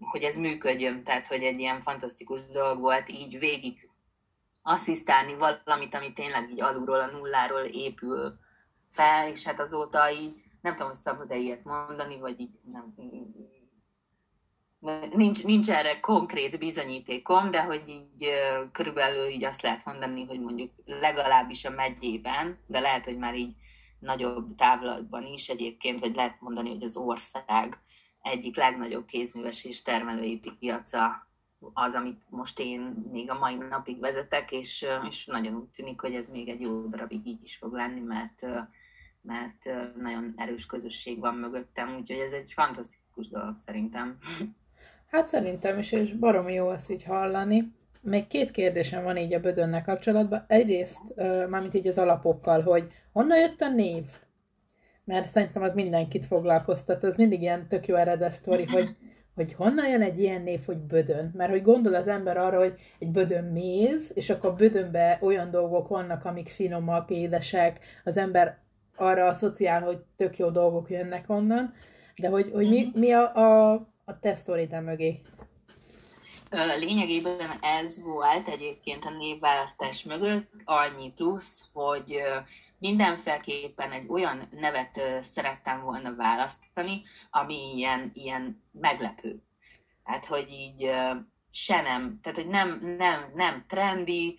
hogy 0.00 0.22
ez 0.22 0.36
működjön, 0.36 1.04
tehát 1.04 1.26
hogy 1.26 1.42
egy 1.42 1.60
ilyen 1.60 1.80
fantasztikus 1.80 2.40
dolog 2.52 2.80
volt 2.80 3.08
így 3.08 3.38
végig 3.38 3.90
asszisztálni 4.62 5.34
valamit, 5.34 5.94
ami 5.94 6.12
tényleg 6.12 6.50
így 6.50 6.60
alulról, 6.60 7.00
a 7.00 7.10
nulláról 7.10 7.64
épül 7.64 8.38
fel, 8.90 9.28
és 9.28 9.44
hát 9.44 9.60
azóta 9.60 10.10
így, 10.10 10.34
nem 10.60 10.72
tudom, 10.72 10.88
hogy 10.88 10.98
szabad-e 10.98 11.36
ilyet 11.36 11.64
mondani, 11.64 12.18
vagy 12.18 12.40
így 12.40 12.58
nem, 12.72 12.94
nincs, 15.12 15.44
nincs 15.44 15.70
erre 15.70 16.00
konkrét 16.00 16.58
bizonyítékom, 16.58 17.50
de 17.50 17.62
hogy 17.62 17.88
így 17.88 18.30
körülbelül 18.72 19.26
így 19.26 19.44
azt 19.44 19.62
lehet 19.62 19.84
mondani, 19.84 20.24
hogy 20.24 20.40
mondjuk 20.40 20.70
legalábbis 20.84 21.64
a 21.64 21.70
megyében, 21.70 22.58
de 22.66 22.80
lehet, 22.80 23.04
hogy 23.04 23.16
már 23.16 23.34
így 23.34 23.54
nagyobb 23.98 24.54
távlatban 24.56 25.22
is 25.22 25.48
egyébként, 25.48 26.00
vagy 26.00 26.14
lehet 26.14 26.40
mondani, 26.40 26.68
hogy 26.68 26.82
az 26.82 26.96
ország 26.96 27.78
egyik 28.22 28.56
legnagyobb 28.56 29.06
kézműves 29.06 29.64
és 29.64 29.82
termelői 29.82 30.40
piaca 30.58 31.26
az, 31.72 31.94
amit 31.94 32.22
most 32.28 32.58
én 32.58 32.80
még 33.12 33.30
a 33.30 33.38
mai 33.38 33.54
napig 33.54 34.00
vezetek, 34.00 34.52
és, 34.52 34.86
és 35.08 35.26
nagyon 35.26 35.54
úgy 35.54 35.68
tűnik, 35.68 36.00
hogy 36.00 36.14
ez 36.14 36.28
még 36.28 36.48
egy 36.48 36.60
jó 36.60 36.86
darabig 36.86 37.26
így 37.26 37.42
is 37.42 37.56
fog 37.56 37.72
lenni, 37.72 38.00
mert, 38.00 38.46
mert 39.20 39.64
nagyon 39.96 40.32
erős 40.36 40.66
közösség 40.66 41.18
van 41.18 41.34
mögöttem, 41.34 41.96
úgyhogy 41.96 42.18
ez 42.18 42.32
egy 42.32 42.52
fantasztikus 42.52 43.28
dolog 43.28 43.56
szerintem. 43.66 44.18
Hát 45.10 45.26
szerintem 45.26 45.78
is, 45.78 45.92
és 45.92 46.12
baromi 46.12 46.52
jó 46.52 46.68
azt 46.68 46.90
így 46.90 47.04
hallani. 47.04 47.72
Még 48.00 48.26
két 48.26 48.50
kérdésem 48.50 49.04
van 49.04 49.16
így 49.16 49.34
a 49.34 49.40
Bödönnek 49.40 49.84
kapcsolatban. 49.84 50.44
Egyrészt, 50.46 51.14
mármint 51.48 51.74
így 51.74 51.86
az 51.86 51.98
alapokkal, 51.98 52.62
hogy 52.62 52.88
honnan 53.12 53.38
jött 53.38 53.60
a 53.60 53.68
név? 53.68 54.04
Mert 55.04 55.28
szerintem 55.28 55.62
az 55.62 55.74
mindenkit 55.74 56.26
foglalkoztat, 56.26 57.04
az 57.04 57.16
mindig 57.16 57.42
ilyen 57.42 57.68
tök 57.68 57.86
jó 57.86 57.94
eredet 57.94 58.32
sztori, 58.32 58.64
hogy, 58.64 58.88
hogy 59.34 59.52
honnan 59.52 59.88
jön 59.88 60.02
egy 60.02 60.20
ilyen 60.20 60.42
név, 60.42 60.60
hogy 60.66 60.76
bödön. 60.76 61.32
Mert 61.36 61.50
hogy 61.50 61.62
gondol 61.62 61.94
az 61.94 62.08
ember 62.08 62.36
arra, 62.36 62.58
hogy 62.58 62.74
egy 62.98 63.10
bödön 63.10 63.44
méz, 63.44 64.10
és 64.14 64.30
akkor 64.30 64.54
bödönbe 64.54 65.18
olyan 65.20 65.50
dolgok 65.50 65.88
vannak, 65.88 66.24
amik 66.24 66.48
finomak, 66.48 67.10
édesek, 67.10 67.80
az 68.04 68.16
ember 68.16 68.58
arra 68.96 69.26
asszociál, 69.26 69.82
hogy 69.82 69.98
tök 70.16 70.38
jó 70.38 70.50
dolgok 70.50 70.90
jönnek 70.90 71.24
onnan, 71.26 71.74
de 72.16 72.28
hogy, 72.28 72.50
hogy 72.52 72.68
mi, 72.68 72.90
mi 72.94 73.12
a, 73.12 73.34
a, 73.34 73.86
a 74.08 74.18
te 74.18 74.34
sztorida 74.34 74.80
mögé? 74.80 75.20
Lényegében 76.78 77.50
ez 77.60 78.02
volt 78.02 78.48
egyébként 78.48 79.04
a 79.04 79.10
névválasztás 79.10 80.04
mögött, 80.04 80.50
annyi 80.64 81.12
plusz, 81.12 81.68
hogy 81.72 82.22
mindenféleképpen 82.78 83.92
egy 83.92 84.08
olyan 84.08 84.48
nevet 84.50 85.00
szerettem 85.20 85.82
volna 85.82 86.16
választani, 86.16 87.02
ami 87.30 87.74
ilyen, 87.74 88.10
ilyen 88.14 88.62
meglepő. 88.72 89.42
Hát, 90.04 90.24
hogy 90.24 90.50
így 90.50 90.90
se 91.50 91.80
nem, 91.80 92.18
tehát, 92.22 92.38
hogy 92.38 92.48
nem, 92.48 92.96
nem, 92.98 93.32
nem 93.34 93.64
trendi, 93.68 94.38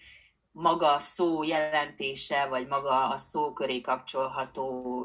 maga 0.52 0.94
a 0.94 1.00
szó 1.00 1.44
jelentése, 1.44 2.46
vagy 2.46 2.68
maga 2.68 3.10
a 3.10 3.18
szó 3.18 3.54
köré 3.54 3.82
kapcsolható 3.82 5.04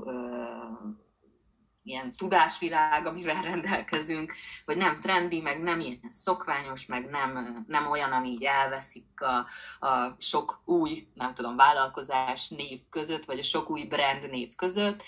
ilyen 1.85 2.17
tudásvilág, 2.17 3.07
amivel 3.07 3.43
rendelkezünk, 3.50 4.35
vagy 4.64 4.76
nem 4.76 5.00
trendi, 5.00 5.41
meg 5.41 5.62
nem 5.62 5.81
ilyen 5.81 6.00
szokványos, 6.12 6.87
meg 6.87 7.11
nem, 7.11 7.64
nem 7.69 7.91
olyan, 7.91 8.12
ami 8.12 8.29
így 8.29 8.45
elveszik 8.45 9.21
a, 9.21 9.47
a 9.87 10.17
sok 10.19 10.61
új, 10.64 11.07
nem 11.14 11.35
tudom, 11.35 11.57
vállalkozás 11.57 12.49
név 12.49 12.81
között, 12.91 13.25
vagy 13.25 13.38
a 13.38 13.43
sok 13.43 13.71
új 13.71 13.85
brand 13.85 14.31
név 14.31 14.55
között, 14.55 15.03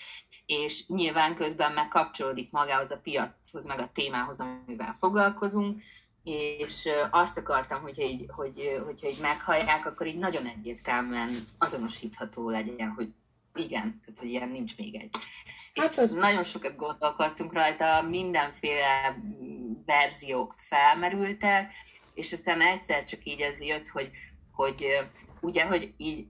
és 0.46 0.86
nyilván 0.86 1.34
közben 1.34 1.72
megkapcsolódik 1.72 2.52
magához 2.52 2.90
a 2.90 3.00
piachoz, 3.02 3.66
meg 3.66 3.78
a 3.78 3.90
témához, 3.92 4.40
amivel 4.40 4.92
foglalkozunk, 4.92 5.82
és 6.24 6.88
azt 7.10 7.38
akartam, 7.38 7.82
hogyha 7.82 8.02
így, 8.02 8.24
hogy, 8.28 8.80
hogyha 8.84 9.08
így 9.08 9.20
meghallják, 9.20 9.86
akkor 9.86 10.06
így 10.06 10.18
nagyon 10.18 10.46
egyértelműen 10.46 11.28
azonosítható 11.58 12.50
legyen, 12.50 12.90
hogy 12.90 13.12
igen, 13.58 14.00
tehát 14.04 14.20
hogy 14.20 14.28
ilyen 14.28 14.48
nincs 14.48 14.76
még 14.76 14.94
egy. 14.94 15.10
Hát 15.74 15.90
és 15.90 15.98
az... 15.98 16.12
nagyon 16.12 16.44
sokat 16.44 16.76
gondolkodtunk 16.76 17.52
rajta, 17.52 18.02
mindenféle 18.02 19.18
verziók 19.86 20.54
felmerültek, 20.58 21.72
és 22.14 22.32
aztán 22.32 22.60
egyszer 22.60 23.04
csak 23.04 23.24
így 23.24 23.40
ez 23.40 23.60
jött, 23.60 23.88
hogy, 23.88 24.10
hogy 24.52 24.86
ugye, 25.40 25.64
hogy 25.64 25.94
így 25.96 26.26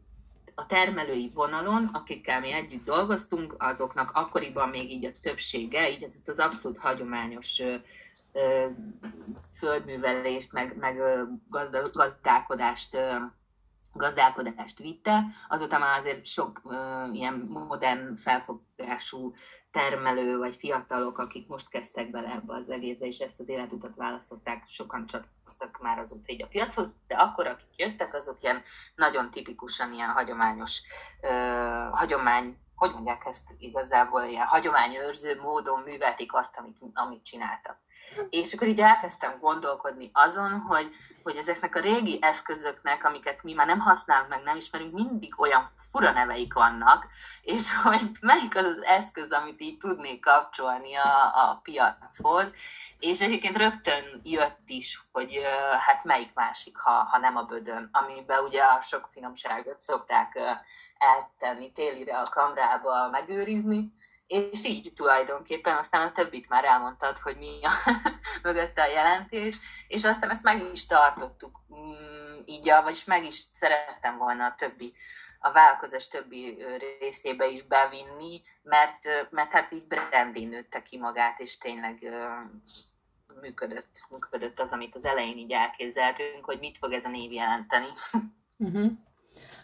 a 0.55 0.67
termelői 0.67 1.31
vonalon, 1.35 1.91
akikkel 1.93 2.41
mi 2.41 2.53
együtt 2.53 2.85
dolgoztunk, 2.85 3.55
azoknak 3.59 4.11
akkoriban 4.11 4.69
még 4.69 4.91
így 4.91 5.05
a 5.05 5.11
többsége, 5.23 5.91
így 5.91 6.03
ez 6.03 6.13
az 6.25 6.39
abszolút 6.39 6.79
hagyományos 6.79 7.63
földművelést, 9.55 10.53
meg, 10.53 10.77
meg 10.77 11.01
gazdálkodást 11.93 12.97
gazdálkodást 13.97 14.79
vitte, 14.79 15.25
azóta 15.49 15.79
már 15.79 15.99
azért 15.99 16.25
sok 16.25 16.61
uh, 16.65 17.15
ilyen 17.15 17.47
modern 17.49 18.17
felfogású 18.17 19.35
termelő 19.71 20.39
vagy 20.39 20.55
fiatalok, 20.55 21.19
akik 21.19 21.49
most 21.49 21.69
kezdtek 21.69 22.11
bele 22.11 22.31
ebbe 22.31 22.55
az 22.55 22.71
egészbe, 22.71 23.07
és 23.07 23.19
ezt 23.19 23.41
az 23.41 23.49
életutat 23.49 23.95
választották, 23.95 24.65
sokan 24.69 25.07
csatlakoztak 25.07 25.79
már 25.81 25.99
azóta 25.99 26.33
így 26.33 26.43
a 26.43 26.47
piachoz, 26.47 26.89
de 27.07 27.15
akkor, 27.15 27.47
akik 27.47 27.77
jöttek, 27.77 28.15
azok 28.15 28.43
ilyen 28.43 28.63
nagyon 28.95 29.31
tipikusan 29.31 29.93
ilyen 29.93 30.11
hagyományos, 30.11 30.83
uh, 31.23 31.91
hagyomány, 31.91 32.59
hogy 32.75 32.93
mondják 32.93 33.23
ezt 33.27 33.55
igazából, 33.59 34.23
ilyen 34.23 34.47
hagyományőrző 34.47 35.41
módon 35.41 35.83
művelték 35.83 36.35
azt, 36.35 36.57
amit, 36.57 36.79
amit 36.95 37.25
csináltak. 37.25 37.79
És 38.31 38.53
akkor 38.53 38.69
így 38.69 38.81
elkezdtem 38.81 39.39
gondolkodni 39.41 40.11
azon, 40.13 40.61
hogy, 40.61 40.91
hogy 41.23 41.37
ezeknek 41.37 41.75
a 41.75 41.81
régi 41.81 42.19
eszközöknek, 42.21 43.05
amiket 43.05 43.43
mi 43.43 43.53
már 43.53 43.67
nem 43.67 43.81
használunk, 43.81 44.29
meg 44.29 44.43
nem 44.43 44.57
ismerünk, 44.57 44.93
mindig 44.93 45.41
olyan 45.41 45.71
fura 45.91 46.13
neveik 46.13 46.55
vannak, 46.55 47.07
és 47.43 47.75
hogy 47.83 48.01
melyik 48.21 48.57
az 48.57 48.65
az 48.65 48.83
eszköz, 48.83 49.31
amit 49.31 49.61
így 49.61 49.79
tudnék 49.79 50.21
kapcsolni 50.21 50.95
a, 50.95 51.35
a 51.35 51.61
piachoz. 51.63 52.53
És 52.99 53.21
egyébként 53.21 53.57
rögtön 53.57 54.21
jött 54.23 54.63
is, 54.67 55.05
hogy 55.13 55.41
hát 55.87 56.05
melyik 56.05 56.35
másik, 56.35 56.79
ha, 56.79 56.91
ha 56.91 57.19
nem 57.19 57.37
a 57.37 57.43
bödön, 57.43 57.89
amiben 57.93 58.45
ugye 58.45 58.63
a 58.63 58.83
sok 58.83 59.09
finomságot 59.13 59.81
szokták 59.81 60.39
eltenni 60.99 61.73
télire 61.73 62.19
a 62.19 62.31
kamrába 62.31 63.09
megőrizni, 63.11 63.93
és 64.27 64.65
így 64.65 64.93
tulajdonképpen 64.95 65.77
aztán 65.77 66.07
a 66.07 66.13
többit 66.13 66.49
már 66.49 66.65
elmondtad, 66.65 67.19
hogy 67.19 67.37
mi 67.37 67.59
a 67.63 67.71
mögötte 68.43 68.83
a 68.83 68.93
jelentés, 68.93 69.57
és 69.89 70.05
aztán 70.05 70.31
ezt 70.31 70.43
meg 70.43 70.71
is 70.73 70.87
tartottuk 70.87 71.61
mm, 71.75 72.41
így, 72.45 72.73
vagyis 72.83 73.05
meg 73.05 73.25
is 73.25 73.45
szerettem 73.55 74.19
volna 74.19 74.45
a 74.45 74.55
többi 74.59 74.95
a 75.39 75.53
vállalkozás 75.53 76.09
többi 76.09 76.65
részébe 77.01 77.47
is 77.49 77.63
bevinni, 77.63 78.43
mert, 78.63 79.31
mert 79.31 79.53
hát 79.53 79.73
így 79.73 79.87
brandé 79.87 80.45
nőtte 80.45 80.83
ki 80.83 80.99
magát, 80.99 81.41
és 81.41 81.59
tényleg 81.59 82.15
működött, 83.41 84.07
működött 84.11 84.61
az, 84.61 84.73
amit 84.73 84.95
az 84.95 85.05
elején 85.05 85.37
így 85.37 85.53
elképzeltünk, 85.53 86.45
hogy 86.45 86.59
mit 86.59 86.79
fog 86.79 86.93
ez 86.93 87.05
a 87.05 87.09
név 87.09 87.33
jelenteni. 87.33 87.89
Uh-huh. 88.59 88.91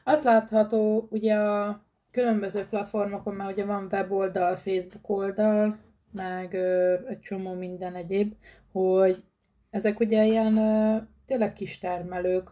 Az 0.04 0.22
látható 0.22 1.06
ugye 1.10 1.34
a 1.34 1.84
különböző 2.12 2.66
platformokon 2.66 3.34
már 3.34 3.50
ugye 3.52 3.64
van 3.64 3.88
weboldal, 3.90 4.56
Facebook 4.56 5.08
oldal, 5.08 5.78
meg 6.12 6.54
ö, 6.54 6.94
egy 7.08 7.20
csomó 7.20 7.54
minden 7.54 7.94
egyéb, 7.94 8.34
hogy 8.72 9.22
ezek 9.70 10.00
ugye 10.00 10.24
ilyen 10.24 10.56
ö, 10.56 10.96
tényleg 11.26 11.52
kis 11.52 11.78
termelők, 11.78 12.50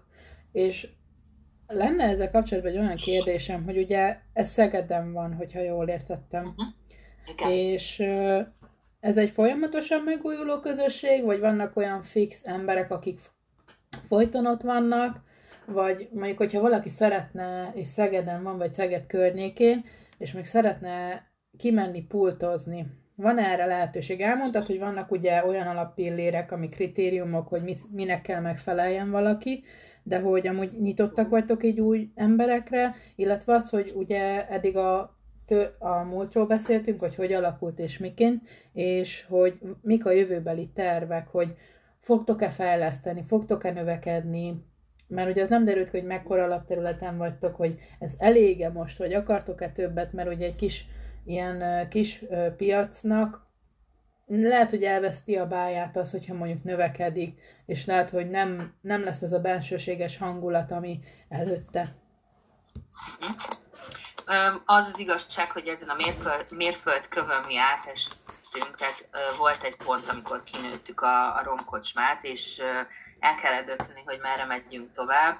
és 0.52 0.88
lenne 1.66 2.04
ezzel 2.04 2.30
kapcsolatban 2.30 2.72
egy 2.72 2.78
olyan 2.78 2.96
kérdésem, 2.96 3.64
hogy 3.64 3.78
ugye 3.78 4.18
ez 4.32 4.50
Szegeden 4.50 5.12
van, 5.12 5.34
hogyha 5.34 5.60
jól 5.60 5.88
értettem. 5.88 6.42
Uh-huh. 6.42 7.52
És 7.52 7.98
ö, 7.98 8.40
ez 9.00 9.16
egy 9.16 9.30
folyamatosan 9.30 10.02
megújuló 10.02 10.60
közösség, 10.60 11.24
vagy 11.24 11.40
vannak 11.40 11.76
olyan 11.76 12.02
fix 12.02 12.44
emberek, 12.44 12.90
akik 12.90 13.20
folyton 14.06 14.46
ott 14.46 14.62
vannak, 14.62 15.28
vagy 15.70 16.08
mondjuk, 16.12 16.38
hogyha 16.38 16.60
valaki 16.60 16.88
szeretne, 16.88 17.72
és 17.74 17.88
Szegeden 17.88 18.42
van, 18.42 18.58
vagy 18.58 18.72
Szeged 18.72 19.06
környékén, 19.06 19.84
és 20.18 20.32
még 20.32 20.46
szeretne 20.46 21.24
kimenni 21.58 22.02
pultozni, 22.02 22.86
van 23.20 23.38
erre 23.38 23.66
lehetőség? 23.66 24.20
Elmondtad, 24.20 24.66
hogy 24.66 24.78
vannak 24.78 25.10
ugye 25.10 25.46
olyan 25.46 25.66
alappillérek, 25.66 26.52
ami 26.52 26.68
kritériumok, 26.68 27.48
hogy 27.48 27.62
mi, 27.62 27.76
minek 27.90 28.22
kell 28.22 28.40
megfeleljen 28.40 29.10
valaki, 29.10 29.64
de 30.02 30.20
hogy 30.20 30.46
amúgy 30.46 30.72
nyitottak 30.80 31.28
vagytok 31.28 31.64
így 31.64 31.80
új 31.80 32.10
emberekre, 32.14 32.94
illetve 33.16 33.54
az, 33.54 33.70
hogy 33.70 33.92
ugye 33.94 34.48
eddig 34.48 34.76
a, 34.76 35.16
a 35.78 36.02
múltról 36.02 36.46
beszéltünk, 36.46 37.00
hogy 37.00 37.14
hogy 37.14 37.32
alakult 37.32 37.78
és 37.78 37.98
miként, 37.98 38.42
és 38.72 39.24
hogy 39.28 39.58
mik 39.82 40.06
a 40.06 40.10
jövőbeli 40.10 40.70
tervek, 40.74 41.28
hogy 41.28 41.54
fogtok-e 42.00 42.50
fejleszteni, 42.50 43.22
fogtok-e 43.22 43.72
növekedni, 43.72 44.64
mert 45.10 45.30
ugye 45.30 45.42
az 45.42 45.48
nem 45.48 45.64
derült 45.64 45.90
hogy 45.90 46.04
mekkora 46.04 46.44
alapterületen 46.44 47.16
vagytok, 47.16 47.56
hogy 47.56 47.78
ez 47.98 48.12
elége 48.18 48.70
most, 48.70 48.98
vagy 48.98 49.12
akartok-e 49.12 49.70
többet, 49.70 50.12
mert 50.12 50.34
ugye 50.34 50.46
egy 50.46 50.56
kis 50.56 50.86
ilyen 51.24 51.88
kis 51.88 52.24
piacnak 52.56 53.48
lehet, 54.26 54.70
hogy 54.70 54.84
elveszti 54.84 55.36
a 55.36 55.46
báját 55.46 55.96
az, 55.96 56.10
hogyha 56.10 56.34
mondjuk 56.34 56.62
növekedik, 56.62 57.40
és 57.66 57.84
lehet, 57.86 58.10
hogy 58.10 58.30
nem, 58.30 58.74
nem 58.80 59.04
lesz 59.04 59.22
ez 59.22 59.32
a 59.32 59.40
bensőséges 59.40 60.18
hangulat, 60.18 60.70
ami 60.70 61.00
előtte. 61.28 61.94
Az 64.64 64.86
az 64.92 64.98
igazság, 64.98 65.50
hogy 65.50 65.66
ezen 65.66 65.88
a 65.88 65.96
mérföldkövön 66.50 67.42
mi 67.46 67.56
átestünk, 67.58 68.76
tehát 68.76 69.08
volt 69.38 69.62
egy 69.62 69.76
pont, 69.76 70.08
amikor 70.08 70.42
kinőttük 70.42 71.00
a, 71.00 71.36
a 71.36 71.42
romkocsmát, 71.44 72.24
és 72.24 72.62
el 73.20 73.34
kellett 73.34 73.66
dönteni, 73.66 74.02
hogy 74.04 74.18
merre 74.20 74.44
megyünk 74.44 74.92
tovább 74.92 75.38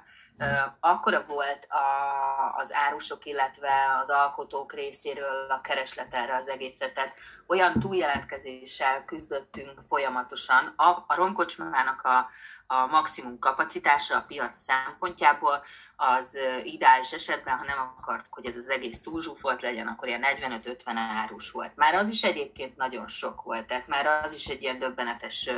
akkora 0.81 1.25
volt 1.27 1.67
a, 1.69 2.57
az 2.57 2.73
árusok, 2.73 3.25
illetve 3.25 3.99
az 4.03 4.11
alkotók 4.11 4.73
részéről 4.73 5.51
a 5.51 5.61
kereslet 5.61 6.15
erre 6.15 6.37
az 6.37 6.49
egészre, 6.49 6.93
tehát 6.93 7.15
olyan 7.47 7.79
túljelentkezéssel 7.79 9.05
küzdöttünk 9.05 9.81
folyamatosan. 9.89 10.73
A, 10.77 11.05
a 11.07 11.15
romkocsmának 11.15 12.03
a, 12.03 12.29
a 12.67 12.87
maximum 12.87 13.39
kapacitása 13.39 14.17
a 14.17 14.25
piac 14.27 14.59
szempontjából 14.59 15.65
az 15.97 16.39
ideális 16.63 17.13
esetben, 17.13 17.59
ha 17.59 17.65
nem 17.65 17.95
akartuk, 17.99 18.35
hogy 18.35 18.47
ez 18.47 18.57
az 18.57 18.69
egész 18.69 19.01
túlzsúfolt 19.01 19.63
legyen, 19.63 19.87
akkor 19.87 20.09
ilyen 20.09 20.25
45-50 20.25 20.77
árus 20.95 21.51
volt. 21.51 21.77
Már 21.77 21.95
az 21.95 22.11
is 22.11 22.23
egyébként 22.23 22.77
nagyon 22.77 23.09
sok 23.09 23.43
volt, 23.43 23.67
tehát 23.67 23.87
már 23.87 24.07
az 24.07 24.35
is 24.35 24.47
egy 24.47 24.63
ilyen 24.63 24.79
döbbenetes 24.79 25.51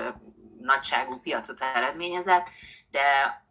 nagyságú 0.63 1.21
piacot 1.21 1.61
eredményezett, 1.61 2.49
de 2.91 3.01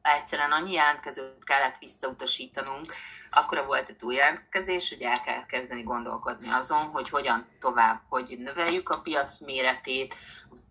egyszerűen 0.01 0.51
annyi 0.51 0.71
jelentkezőt 0.71 1.43
kellett 1.43 1.77
visszautasítanunk, 1.77 2.93
akkor 3.31 3.65
volt 3.65 3.89
egy 3.89 4.03
új 4.03 4.15
jelentkezés, 4.15 4.89
hogy 4.89 5.01
el 5.01 5.21
kell 5.21 5.45
kezdeni 5.45 5.83
gondolkodni 5.83 6.49
azon, 6.49 6.83
hogy 6.83 7.09
hogyan 7.09 7.47
tovább, 7.59 8.01
hogy 8.09 8.37
növeljük 8.39 8.89
a 8.89 9.01
piac 9.01 9.39
méretét, 9.39 10.15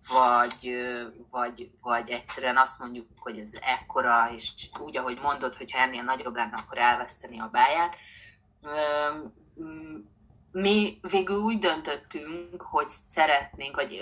vagy, 0.08 0.76
vagy, 1.30 1.70
vagy 1.80 2.10
egyszerűen 2.10 2.56
azt 2.56 2.78
mondjuk, 2.78 3.06
hogy 3.18 3.38
ez 3.38 3.52
ekkora, 3.60 4.30
és 4.34 4.52
úgy, 4.78 4.96
ahogy 4.96 5.18
mondod, 5.22 5.54
hogy 5.54 5.72
ha 5.72 5.78
ennél 5.78 6.02
nagyobb 6.02 6.34
lenne, 6.34 6.56
akkor 6.56 6.78
elveszteni 6.78 7.40
a 7.40 7.48
báját. 7.52 7.96
Mi 10.52 10.98
végül 11.10 11.36
úgy 11.36 11.58
döntöttünk, 11.58 12.62
hogy 12.62 12.88
szeretnénk, 13.10 13.74
hogy 13.74 14.00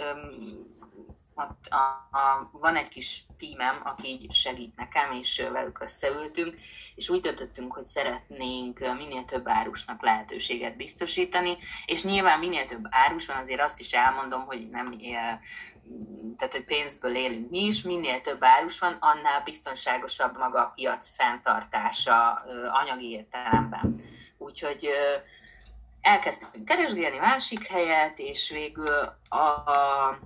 a, 1.39 1.75
a, 1.75 2.17
a, 2.19 2.51
van 2.53 2.77
egy 2.77 2.89
kis 2.89 3.25
tímem, 3.39 3.81
aki 3.85 4.09
így 4.09 4.35
segít 4.35 4.77
nekem, 4.77 5.13
és 5.13 5.47
velük 5.53 5.81
összeültünk, 5.81 6.55
és 6.95 7.09
úgy 7.09 7.21
döntöttünk, 7.21 7.73
hogy 7.73 7.85
szeretnénk 7.85 8.79
minél 8.79 9.25
több 9.25 9.49
árusnak 9.49 10.03
lehetőséget 10.03 10.77
biztosítani, 10.77 11.57
és 11.87 12.05
nyilván 12.05 12.39
minél 12.39 12.65
több 12.65 12.85
árus 12.89 13.27
van, 13.27 13.37
azért 13.37 13.61
azt 13.61 13.81
is 13.81 13.93
elmondom, 13.93 14.45
hogy 14.45 14.69
nem 14.71 14.97
tehát, 16.37 16.53
hogy 16.53 16.65
pénzből 16.65 17.15
élünk 17.15 17.51
mi 17.51 17.65
is, 17.65 17.83
minél 17.83 18.21
több 18.21 18.45
árus 18.45 18.79
van, 18.79 18.97
annál 19.01 19.43
biztonságosabb 19.45 20.37
maga 20.39 20.61
a 20.61 20.73
piac 20.75 21.11
fenntartása 21.15 22.45
anyagi 22.71 23.11
értelemben. 23.11 24.03
Úgyhogy 24.39 24.89
elkezdtünk 26.01 26.65
keresgélni 26.65 27.19
másik 27.19 27.67
helyet, 27.67 28.19
és 28.19 28.51
végül 28.51 29.13
a, 29.29 29.37
a 29.37 30.19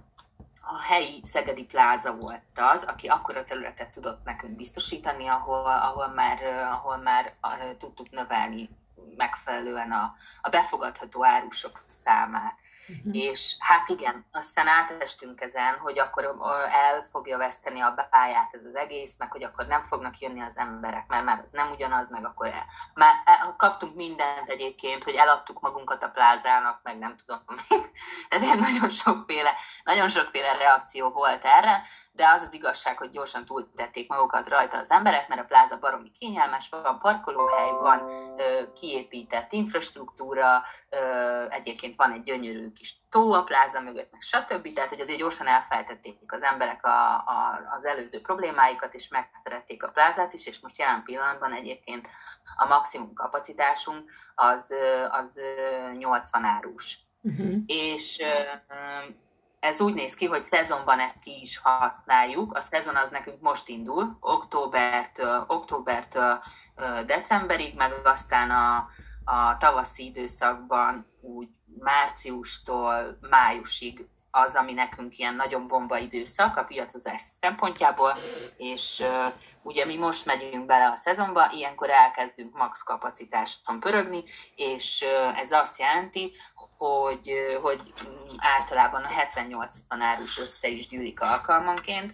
a 0.62 0.82
helyi 0.82 1.20
Szegedi 1.24 1.64
Pláza 1.64 2.16
volt 2.16 2.42
az, 2.54 2.84
aki 2.84 3.08
akkora 3.08 3.44
területet 3.44 3.90
tudott 3.90 4.24
nekünk 4.24 4.56
biztosítani, 4.56 5.26
ahol, 5.26 5.64
ahol 5.64 6.08
már, 6.08 6.42
ahol 6.72 6.96
már 6.96 7.34
tudtuk 7.78 8.10
növelni 8.10 8.68
megfelelően 9.16 9.92
a, 9.92 10.14
a 10.40 10.48
befogadható 10.48 11.24
árusok 11.24 11.80
számát. 11.86 12.58
Uh-huh. 12.98 13.16
És 13.16 13.56
hát 13.58 13.88
igen, 13.88 14.26
aztán 14.32 14.66
átestünk 14.66 15.40
ezen, 15.40 15.78
hogy 15.78 15.98
akkor 15.98 16.24
el 16.70 17.08
fogja 17.10 17.38
veszteni 17.38 17.80
a 17.80 18.08
báját 18.10 18.54
ez 18.54 18.64
az 18.64 18.74
egész, 18.74 19.18
meg 19.18 19.30
hogy 19.30 19.44
akkor 19.44 19.66
nem 19.66 19.82
fognak 19.82 20.18
jönni 20.18 20.40
az 20.40 20.58
emberek, 20.58 21.06
mert 21.06 21.24
már 21.24 21.42
az 21.44 21.52
nem 21.52 21.70
ugyanaz, 21.70 22.10
meg 22.10 22.24
akkor 22.24 22.46
el, 22.46 22.66
már 22.94 23.14
el, 23.24 23.54
kaptunk 23.56 23.94
mindent 23.94 24.48
egyébként, 24.48 25.04
hogy 25.04 25.14
eladtuk 25.14 25.60
magunkat 25.60 26.02
a 26.02 26.08
plázának, 26.08 26.80
meg 26.82 26.98
nem 26.98 27.16
tudom. 27.16 27.40
Tehát 28.28 28.58
nagyon 28.58 28.90
sokféle, 28.90 29.54
nagyon 29.84 30.08
sokféle 30.08 30.56
reakció 30.56 31.10
volt 31.10 31.44
erre, 31.44 31.82
de 32.12 32.28
az 32.28 32.42
az 32.42 32.54
igazság, 32.54 32.98
hogy 32.98 33.10
gyorsan 33.10 33.44
túltették 33.44 34.08
magukat 34.08 34.48
rajta 34.48 34.78
az 34.78 34.90
emberek, 34.90 35.28
mert 35.28 35.40
a 35.40 35.44
pláza 35.44 35.78
baromi 35.78 36.10
kényelmes, 36.18 36.68
van 36.68 36.98
parkolóhely, 36.98 37.70
van 37.70 38.08
ö, 38.38 38.72
kiépített 38.72 39.52
infrastruktúra, 39.52 40.62
egyébként 41.48 41.96
van 41.96 42.12
egy 42.12 42.22
gyönyörű 42.22 42.72
kis 42.82 42.96
tó 43.10 43.32
a 43.32 43.42
pláza 43.42 43.80
mögött, 43.80 44.12
meg 44.12 44.20
stb. 44.20 44.72
Tehát, 44.72 44.88
hogy 44.88 45.00
azért 45.00 45.18
gyorsan 45.18 45.46
elfeltették 45.46 46.32
az 46.32 46.42
emberek 46.42 46.86
a, 46.86 47.14
a, 47.14 47.66
az 47.76 47.84
előző 47.84 48.20
problémáikat, 48.20 48.94
és 48.94 49.08
megszerették 49.08 49.82
a 49.82 49.88
plázát 49.88 50.32
is, 50.32 50.46
és 50.46 50.60
most 50.60 50.78
jelen 50.78 51.02
pillanatban 51.02 51.52
egyébként 51.52 52.08
a 52.56 52.66
maximum 52.66 53.14
kapacitásunk 53.14 54.10
az, 54.34 54.74
az 55.10 55.40
80 55.98 56.44
árus. 56.44 56.98
Uh-huh. 57.20 57.54
És 57.66 58.22
ez 59.60 59.80
úgy 59.80 59.94
néz 59.94 60.14
ki, 60.14 60.26
hogy 60.26 60.42
szezonban 60.42 61.00
ezt 61.00 61.18
ki 61.18 61.40
is 61.40 61.58
használjuk. 61.58 62.56
A 62.56 62.60
szezon 62.60 62.96
az 62.96 63.10
nekünk 63.10 63.40
most 63.40 63.68
indul, 63.68 64.16
októbertől, 64.20 65.44
októbertől 65.46 66.42
decemberig, 67.06 67.74
meg 67.76 67.92
aztán 68.04 68.50
a, 68.50 68.88
a 69.24 69.56
tavaszi 69.56 70.04
időszakban 70.04 71.06
úgy 71.20 71.48
márciustól 71.82 73.18
májusig 73.30 74.06
az, 74.34 74.54
ami 74.54 74.72
nekünk 74.72 75.18
ilyen 75.18 75.34
nagyon 75.34 75.66
bomba 75.66 75.98
időszak 75.98 76.56
a 76.56 76.64
piacozás 76.64 77.20
szempontjából, 77.40 78.14
és 78.56 79.00
uh, 79.00 79.32
ugye 79.62 79.84
mi 79.84 79.96
most 79.96 80.26
megyünk 80.26 80.66
bele 80.66 80.88
a 80.88 80.96
szezonba, 80.96 81.50
ilyenkor 81.54 81.90
elkezdünk 81.90 82.56
max 82.56 82.82
kapacitáson 82.82 83.80
pörögni, 83.80 84.24
és 84.54 85.04
uh, 85.06 85.38
ez 85.38 85.52
azt 85.52 85.78
jelenti, 85.78 86.32
hogy, 86.76 87.32
uh, 87.32 87.62
hogy 87.62 87.92
általában 88.38 89.04
a 89.04 89.08
78 89.08 89.76
tanárus 89.88 90.38
össze 90.38 90.68
is 90.68 90.88
gyűlik 90.88 91.20
alkalmanként. 91.20 92.12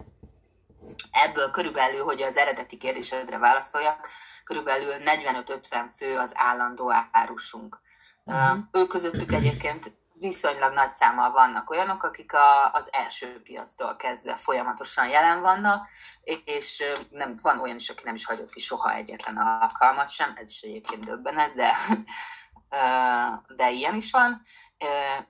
Ebből 1.10 1.50
körülbelül, 1.50 2.04
hogy 2.04 2.22
az 2.22 2.36
eredeti 2.36 2.76
kérdésedre 2.76 3.38
válaszoljak, 3.38 4.08
körülbelül 4.44 4.94
45-50 5.04 5.84
fő 5.96 6.16
az 6.16 6.32
állandó 6.34 6.92
árusunk. 7.12 7.80
Uh-huh. 8.28 8.58
Ők 8.72 8.88
közöttük 8.88 9.32
egyébként 9.32 9.92
viszonylag 10.20 10.72
nagy 10.72 10.90
számmal 10.90 11.30
vannak 11.30 11.70
olyanok, 11.70 12.02
akik 12.02 12.32
a, 12.32 12.72
az 12.72 12.88
első 12.92 13.40
piactól 13.42 13.96
kezdve 13.96 14.36
folyamatosan 14.36 15.08
jelen 15.08 15.40
vannak, 15.40 15.88
és 16.44 16.84
nem, 17.10 17.34
van 17.42 17.60
olyan 17.60 17.76
is, 17.76 17.88
aki 17.88 18.02
nem 18.04 18.14
is 18.14 18.24
hagyott 18.24 18.52
ki 18.52 18.60
soha 18.60 18.94
egyetlen 18.94 19.36
alkalmat 19.36 20.08
sem, 20.08 20.32
ez 20.34 20.50
is 20.50 20.60
egyébként 20.60 21.04
döbbenet, 21.04 21.54
de, 21.54 21.74
de 23.56 23.70
ilyen 23.70 23.94
is 23.94 24.10
van. 24.10 24.42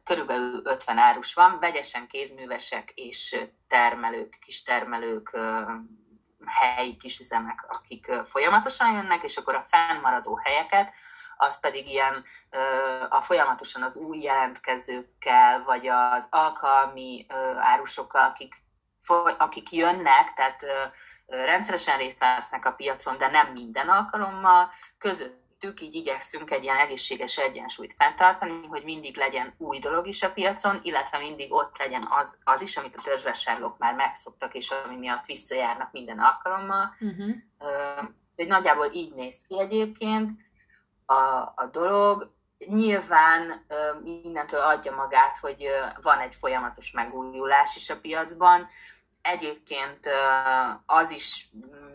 Körülbelül 0.05 0.63
50 0.65 0.99
árus 0.99 1.35
van, 1.35 1.59
vegyesen 1.61 2.07
kézművesek 2.07 2.91
és 2.95 3.45
termelők, 3.69 4.39
kis 4.41 4.63
termelők, 4.63 5.39
helyi 6.47 6.97
kisüzemek, 6.97 7.67
akik 7.69 8.13
folyamatosan 8.25 8.93
jönnek, 8.93 9.23
és 9.23 9.37
akkor 9.37 9.55
a 9.55 9.67
fennmaradó 9.69 10.41
helyeket, 10.45 10.93
az 11.41 11.61
pedig 11.61 11.89
ilyen 11.89 12.25
a 13.09 13.23
folyamatosan 13.23 13.83
az 13.83 13.97
új 13.97 14.19
jelentkezőkkel, 14.19 15.63
vagy 15.63 15.87
az 15.87 16.27
alkalmi 16.31 17.27
árusokkal, 17.57 18.25
akik, 18.25 18.55
akik 19.39 19.73
jönnek, 19.73 20.35
tehát 20.35 20.65
rendszeresen 21.27 21.99
részt 21.99 22.19
vesznek 22.19 22.65
a 22.65 22.73
piacon, 22.73 23.19
de 23.19 23.31
nem 23.31 23.53
minden 23.53 23.89
alkalommal, 23.89 24.71
közöttük 24.99 25.81
így 25.81 25.95
igyekszünk 25.95 26.51
egy 26.51 26.63
ilyen 26.63 26.77
egészséges 26.77 27.37
egyensúlyt 27.37 27.95
fenntartani, 27.95 28.67
hogy 28.67 28.85
mindig 28.85 29.17
legyen 29.17 29.55
új 29.59 29.79
dolog 29.79 30.07
is 30.07 30.23
a 30.23 30.33
piacon, 30.33 30.81
illetve 30.83 31.19
mindig 31.19 31.53
ott 31.53 31.79
legyen 31.79 32.07
az, 32.11 32.39
az 32.45 32.61
is, 32.61 32.77
amit 32.77 32.97
a 32.97 33.03
törzsvásárlók 33.03 33.79
már 33.79 33.95
megszoktak, 33.95 34.55
és 34.55 34.71
ami 34.71 34.97
miatt 34.97 35.25
visszajárnak 35.25 35.93
minden 35.93 36.19
alkalommal. 36.19 36.95
Uh-huh. 37.01 37.35
Hogy 38.37 38.47
nagyjából 38.47 38.91
így 38.93 39.15
néz 39.15 39.45
ki 39.49 39.61
egyébként 39.61 40.31
a, 41.09 41.53
a 41.55 41.69
dolog. 41.73 42.37
nyilván 42.59 43.67
mindentől 44.03 44.61
adja 44.61 44.95
magát, 44.95 45.39
hogy 45.39 45.69
van 46.03 46.19
egy 46.19 46.35
folyamatos 46.35 46.91
megújulás 46.91 47.77
is 47.77 47.91
a 47.91 48.01
piacban. 48.01 48.69
Egyébként 49.23 50.09
az 50.87 51.11
is 51.11 51.49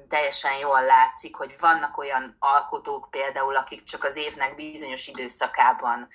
teljesen 0.09 0.57
jól 0.57 0.81
látszik, 0.81 1.35
hogy 1.35 1.55
vannak 1.59 1.97
olyan 1.97 2.35
alkotók 2.39 3.07
például, 3.09 3.55
akik 3.55 3.83
csak 3.83 4.03
az 4.03 4.15
évnek 4.15 4.55
bizonyos 4.55 5.07
időszakában 5.07 6.07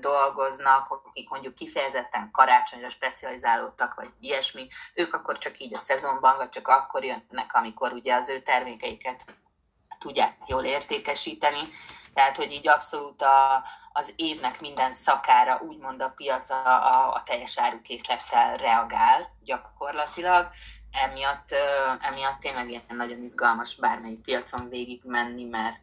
dolgoznak, 0.00 0.90
akik 0.90 1.30
mondjuk 1.30 1.54
kifejezetten 1.54 2.30
karácsonyra 2.32 2.88
specializálódtak, 2.88 3.94
vagy 3.94 4.10
ilyesmi, 4.20 4.68
ők 4.94 5.14
akkor 5.14 5.38
csak 5.38 5.58
így 5.58 5.74
a 5.74 5.78
szezonban, 5.78 6.36
vagy 6.36 6.48
csak 6.48 6.68
akkor 6.68 7.04
jönnek, 7.04 7.52
amikor 7.52 7.92
ugye 7.92 8.14
az 8.14 8.28
ő 8.28 8.40
termékeiket 8.40 9.24
tudják 9.98 10.36
jól 10.46 10.64
értékesíteni. 10.64 11.60
Tehát, 12.14 12.36
hogy 12.36 12.52
így 12.52 12.68
abszolút 12.68 13.22
a, 13.22 13.64
az 13.92 14.12
évnek 14.16 14.60
minden 14.60 14.92
szakára 14.92 15.60
úgymond 15.60 16.02
a 16.02 16.12
piac 16.16 16.50
a, 16.50 16.66
a, 16.66 17.12
a 17.14 17.22
teljes 17.24 17.58
árukészlettel 17.58 18.56
reagál 18.56 19.30
gyakorlatilag 19.44 20.50
emiatt, 20.92 21.54
emiatt 22.00 22.40
tényleg 22.40 22.70
ilyen 22.70 22.82
nagyon 22.88 23.22
izgalmas 23.22 23.76
bármelyik 23.76 24.20
piacon 24.20 24.68
végig 24.68 25.00
menni, 25.04 25.44
mert, 25.44 25.80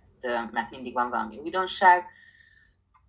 mert 0.51 0.69
mindig 0.69 0.93
van 0.93 1.09
valami 1.09 1.37
újdonság. 1.37 2.05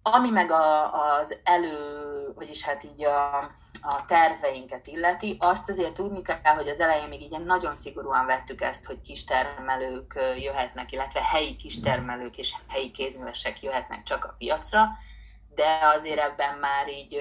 Ami 0.02 0.30
meg 0.30 0.50
a, 0.50 0.92
az 0.92 1.38
elő, 1.44 2.32
vagyis 2.34 2.64
hát 2.64 2.84
így 2.84 3.04
a, 3.04 3.36
a 3.82 4.04
terveinket 4.06 4.86
illeti, 4.86 5.36
azt 5.38 5.70
azért 5.70 5.94
tudni 5.94 6.22
kell, 6.22 6.54
hogy 6.54 6.68
az 6.68 6.80
elején 6.80 7.08
még 7.08 7.22
így 7.22 7.44
nagyon 7.44 7.76
szigorúan 7.76 8.26
vettük 8.26 8.60
ezt, 8.60 8.84
hogy 8.84 9.00
kistermelők 9.00 10.18
jöhetnek, 10.36 10.92
illetve 10.92 11.20
helyi 11.22 11.56
kistermelők 11.56 12.36
és 12.36 12.54
helyi 12.68 12.90
kézművesek 12.90 13.62
jöhetnek 13.62 14.02
csak 14.02 14.24
a 14.24 14.34
piacra, 14.38 14.88
de 15.54 15.78
azért 15.96 16.20
ebben 16.20 16.54
már 16.58 16.88
így 16.88 17.20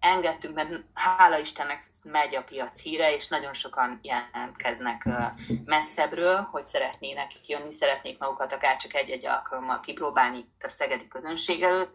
engedtünk, 0.00 0.54
mert 0.54 0.84
hála 0.94 1.38
Istennek 1.38 1.82
megy 2.02 2.34
a 2.34 2.42
piac 2.42 2.80
híre, 2.80 3.14
és 3.14 3.28
nagyon 3.28 3.54
sokan 3.54 4.00
jelentkeznek 4.02 5.08
messzebbről, 5.64 6.48
hogy 6.50 6.66
szeretnének 6.68 7.30
jönni, 7.46 7.72
szeretnék 7.72 8.18
magukat 8.18 8.52
akár 8.52 8.76
csak 8.76 8.94
egy-egy 8.94 9.26
alkalommal 9.26 9.80
kipróbálni 9.80 10.38
itt 10.38 10.62
a 10.64 10.68
szegedi 10.68 11.08
közönség 11.08 11.62
előtt. 11.62 11.94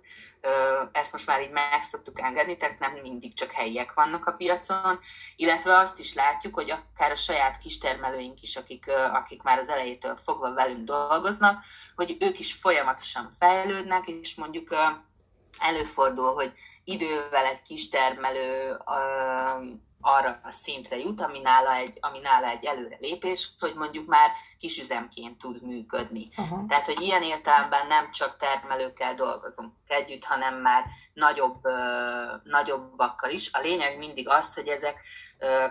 Ezt 0.92 1.12
most 1.12 1.28
már 1.28 1.42
így 1.42 1.52
meg 1.52 1.84
szoktuk 1.84 2.22
engedni, 2.22 2.58
tehát 2.58 2.80
nem 2.80 2.92
mindig 2.92 3.34
csak 3.34 3.52
helyiek 3.52 3.94
vannak 3.94 4.26
a 4.26 4.32
piacon, 4.32 5.00
illetve 5.36 5.78
azt 5.78 6.00
is 6.00 6.14
látjuk, 6.14 6.54
hogy 6.54 6.72
akár 6.72 7.12
a 7.12 7.16
saját 7.16 7.58
kistermelőink 7.58 8.42
is, 8.42 8.56
akik, 8.56 8.86
akik 9.14 9.42
már 9.42 9.58
az 9.58 9.70
elejétől 9.70 10.18
fogva 10.18 10.54
velünk 10.54 10.84
dolgoznak, 10.84 11.64
hogy 11.96 12.18
ők 12.20 12.40
is 12.40 12.54
folyamatosan 12.54 13.32
fejlődnek, 13.40 14.08
és 14.08 14.36
mondjuk 14.36 14.76
előfordul, 15.60 16.34
hogy 16.34 16.54
idővel 16.84 17.46
egy 17.46 17.62
kis 17.62 17.90
termelő 17.90 18.78
arra 20.02 20.40
a 20.44 20.52
szintre 20.52 20.98
jut, 20.98 21.22
ami 21.22 21.40
nála 21.40 21.74
egy, 21.76 21.98
ami 22.02 22.20
nála 22.20 22.48
egy 22.48 22.66
előrelépés, 22.66 23.50
hogy 23.60 23.76
mondjuk 23.76 24.08
már 24.08 24.30
kisüzemként 24.60 25.38
tud 25.38 25.62
működni. 25.62 26.30
Uh-huh. 26.38 26.68
Tehát, 26.68 26.86
hogy 26.86 27.02
ilyen 27.02 27.24
értelemben 27.24 27.88
nem 27.88 28.12
csak 28.12 28.38
termelőkkel 28.38 29.16
dolgozunk 29.16 29.74
együtt, 29.88 30.26
hanem 30.26 30.56
már 30.56 30.86
nagyobb, 31.14 31.68
nagyobbakkal 32.44 33.30
is. 33.30 33.50
A 33.54 33.60
lényeg 33.60 33.98
mindig 33.98 34.30
az, 34.30 34.56
hogy 34.56 34.68
ezek 34.68 35.02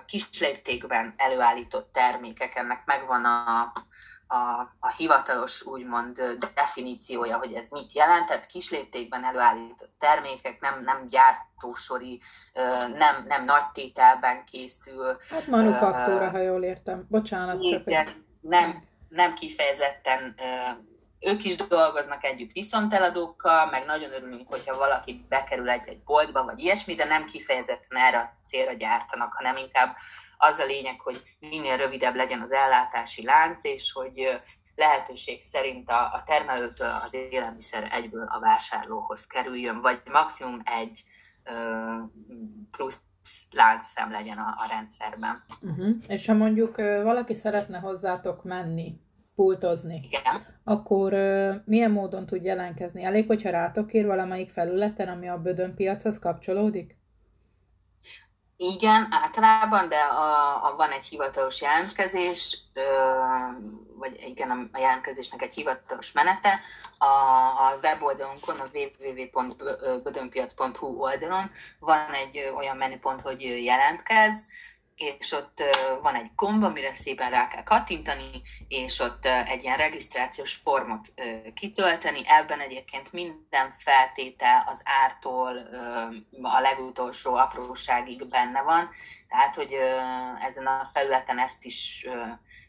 kis 0.06 0.40
léptékben 0.40 1.14
előállított 1.16 1.92
termékek, 1.92 2.54
ennek 2.54 2.82
megvan 2.84 3.24
a, 3.24 3.72
a, 4.32 4.76
a 4.80 4.90
hivatalos 4.96 5.66
úgymond 5.66 6.22
definíciója, 6.54 7.36
hogy 7.38 7.52
ez 7.52 7.68
mit 7.68 7.92
jelent, 7.92 8.26
tehát 8.26 8.46
kisléptékben 8.46 9.24
előállított 9.24 9.94
termékek, 9.98 10.60
nem, 10.60 10.82
nem 10.82 11.08
gyártósori, 11.08 12.20
nem, 12.96 13.24
nem 13.26 13.44
nagy 13.44 13.70
tételben 13.72 14.44
készül. 14.44 15.16
Hát 15.30 15.46
manufaktúra, 15.46 16.26
uh, 16.26 16.30
ha 16.30 16.38
jól 16.38 16.62
értem. 16.62 17.06
Bocsánat. 17.08 17.68
Csak 17.68 17.84
nem, 18.40 18.84
nem 19.08 19.34
kifejezetten 19.34 20.34
ők 21.20 21.44
is 21.44 21.56
dolgoznak 21.56 22.24
együtt 22.24 22.52
viszonteladókkal, 22.52 23.66
meg 23.66 23.84
nagyon 23.84 24.12
örülünk, 24.12 24.48
hogyha 24.48 24.76
valaki 24.76 25.26
bekerül 25.28 25.70
egy-egy 25.70 26.02
boltba, 26.02 26.44
vagy 26.44 26.58
ilyesmi, 26.58 26.94
de 26.94 27.04
nem 27.04 27.24
kifejezetten 27.24 27.98
erre 27.98 28.18
a 28.18 28.32
célra 28.46 28.72
gyártanak, 28.72 29.32
hanem 29.32 29.56
inkább 29.56 29.96
az 30.40 30.58
a 30.58 30.64
lényeg, 30.64 31.00
hogy 31.00 31.22
minél 31.38 31.76
rövidebb 31.76 32.14
legyen 32.14 32.40
az 32.40 32.52
ellátási 32.52 33.24
lánc, 33.24 33.64
és 33.64 33.92
hogy 33.92 34.40
lehetőség 34.74 35.42
szerint 35.42 35.90
a, 35.90 36.00
a 36.00 36.22
termelőtől 36.26 37.00
az 37.04 37.14
élelmiszer 37.14 37.88
egyből 37.92 38.26
a 38.30 38.40
vásárlóhoz 38.40 39.26
kerüljön, 39.26 39.80
vagy 39.80 40.00
maximum 40.10 40.60
egy 40.64 41.02
ö, 41.44 41.52
plusz 42.70 43.00
láncszem 43.50 44.10
legyen 44.10 44.38
a, 44.38 44.54
a 44.56 44.66
rendszerben. 44.70 45.44
Uh-huh. 45.60 45.96
És 46.08 46.26
ha 46.26 46.34
mondjuk 46.34 46.76
valaki 46.76 47.34
szeretne 47.34 47.78
hozzátok 47.78 48.44
menni, 48.44 49.00
pultozni, 49.34 50.00
Igen. 50.02 50.46
akkor 50.64 51.12
uh, 51.12 51.54
milyen 51.64 51.90
módon 51.90 52.26
tud 52.26 52.44
jelentkezni? 52.44 53.02
Elég, 53.02 53.26
hogyha 53.26 53.50
rátok 53.50 53.92
ír 53.92 54.06
valamelyik 54.06 54.50
felületen, 54.50 55.08
ami 55.08 55.28
a 55.28 55.40
bödön 55.40 55.74
piachoz 55.74 56.18
kapcsolódik? 56.18 56.99
Igen, 58.62 59.06
általában, 59.10 59.88
de 59.88 59.98
a, 59.98 60.64
a, 60.66 60.74
van 60.76 60.90
egy 60.90 61.04
hivatalos 61.04 61.60
jelentkezés, 61.60 62.58
ö, 62.72 62.82
vagy 63.94 64.20
igen, 64.26 64.70
a 64.72 64.78
jelentkezésnek 64.78 65.42
egy 65.42 65.54
hivatalos 65.54 66.12
menete. 66.12 66.60
A, 66.98 67.04
a 67.04 67.78
weboldalunkon, 67.82 68.58
a 68.58 68.68
www.bödönpiac.hu 68.72 70.86
oldalon 70.86 71.50
van 71.78 72.12
egy 72.12 72.52
olyan 72.56 72.76
menüpont, 72.76 73.20
hogy 73.20 73.64
jelentkez, 73.64 74.50
és 75.00 75.32
ott 75.32 75.62
van 76.02 76.14
egy 76.14 76.30
gomb, 76.34 76.62
amire 76.62 76.96
szépen 76.96 77.30
rá 77.30 77.48
kell 77.48 77.62
kattintani, 77.62 78.42
és 78.68 78.98
ott 78.98 79.26
egy 79.26 79.62
ilyen 79.62 79.76
regisztrációs 79.76 80.54
formot 80.54 81.12
kitölteni. 81.54 82.22
Ebben 82.26 82.60
egyébként 82.60 83.12
minden 83.12 83.74
feltétel 83.78 84.64
az 84.66 84.82
ártól 84.84 85.56
a 86.42 86.60
legutolsó 86.60 87.34
apróságig 87.34 88.28
benne 88.28 88.62
van, 88.62 88.90
tehát 89.28 89.54
hogy 89.54 89.72
ezen 90.40 90.66
a 90.66 90.84
felületen 90.84 91.38
ezt 91.38 91.64
is 91.64 92.08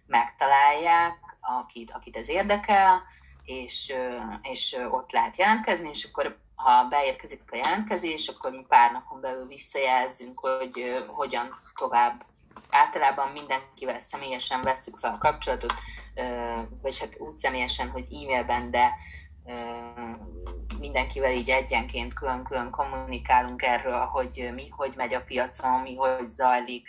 megtalálják, 0.08 1.17
akit, 1.39 1.91
akit 1.91 2.17
ez 2.17 2.30
érdekel, 2.30 3.04
és, 3.44 3.94
és 4.41 4.78
ott 4.91 5.12
lehet 5.12 5.38
jelentkezni, 5.38 5.89
és 5.89 6.04
akkor 6.04 6.38
ha 6.63 6.88
beérkezik 6.88 7.41
a 7.52 7.56
jelentkezés, 7.56 8.28
akkor 8.28 8.52
mi 8.52 8.65
pár 8.67 8.91
napon 8.91 9.21
belül 9.21 9.47
visszajelzünk, 9.47 10.39
hogy 10.39 11.04
hogyan 11.08 11.50
tovább. 11.76 12.26
Általában 12.69 13.32
mindenkivel 13.32 14.00
személyesen 14.00 14.62
veszük 14.62 14.97
fel 14.97 15.13
a 15.13 15.17
kapcsolatot, 15.17 15.74
vagy 16.82 17.00
hát 17.00 17.19
úgy 17.19 17.36
személyesen, 17.36 17.89
hogy 17.89 18.04
e-mailben, 18.04 18.71
de 18.71 18.91
mindenkivel 20.80 21.32
így 21.32 21.50
egyenként 21.50 22.13
külön-külön 22.13 22.69
kommunikálunk 22.69 23.62
erről, 23.62 24.06
hogy 24.06 24.50
mi 24.54 24.69
hogy 24.69 24.93
megy 24.95 25.13
a 25.13 25.21
piacon, 25.21 25.82
mi 25.82 25.95
hogy 25.95 26.28
zajlik, 26.28 26.88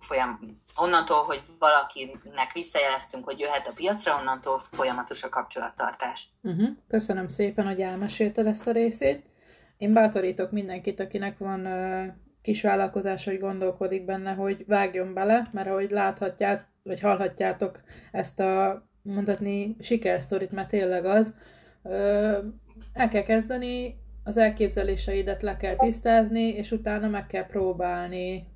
folyam, 0.00 0.60
onnantól, 0.76 1.22
hogy 1.22 1.42
valakinek 1.58 2.52
visszajeleztünk, 2.52 3.24
hogy 3.24 3.38
jöhet 3.38 3.66
a 3.66 3.72
piacra, 3.74 4.16
onnantól 4.16 4.62
folyamatos 4.70 5.22
a 5.22 5.28
kapcsolattartás. 5.28 6.28
Uh-huh. 6.42 6.68
Köszönöm 6.88 7.28
szépen, 7.28 7.66
hogy 7.66 7.80
elmesélted 7.80 8.46
ezt 8.46 8.66
a 8.66 8.72
részét. 8.72 9.24
Én 9.76 9.92
bátorítok 9.92 10.50
mindenkit, 10.50 11.00
akinek 11.00 11.38
van 11.38 11.66
uh, 11.66 12.06
kis 12.42 12.62
vállalkozás, 12.62 13.24
hogy 13.24 13.38
gondolkodik 13.38 14.04
benne, 14.04 14.32
hogy 14.32 14.64
vágjon 14.66 15.14
bele, 15.14 15.48
mert 15.52 15.68
ahogy 15.68 15.90
láthatját, 15.90 16.66
vagy 16.82 17.00
hallhatjátok 17.00 17.80
ezt 18.12 18.40
a 18.40 18.82
mondhatni 19.02 19.76
sikersztorit, 19.80 20.50
mert 20.50 20.68
tényleg 20.68 21.04
az, 21.04 21.34
uh, 21.82 22.38
el 22.92 23.08
kell 23.08 23.22
kezdeni, 23.22 23.98
az 24.24 24.36
elképzeléseidet 24.36 25.42
le 25.42 25.56
kell 25.56 25.76
tisztázni, 25.76 26.48
és 26.48 26.70
utána 26.70 27.08
meg 27.08 27.26
kell 27.26 27.46
próbálni 27.46 28.46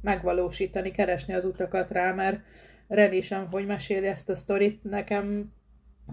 megvalósítani, 0.00 0.90
keresni 0.90 1.34
az 1.34 1.44
utakat 1.44 1.90
rá, 1.90 2.12
mert 2.12 2.40
Reni 2.88 3.20
sem, 3.20 3.48
hogy 3.50 3.66
meséli 3.66 4.06
ezt 4.06 4.28
a 4.28 4.34
sztorit, 4.34 4.84
nekem 4.84 5.52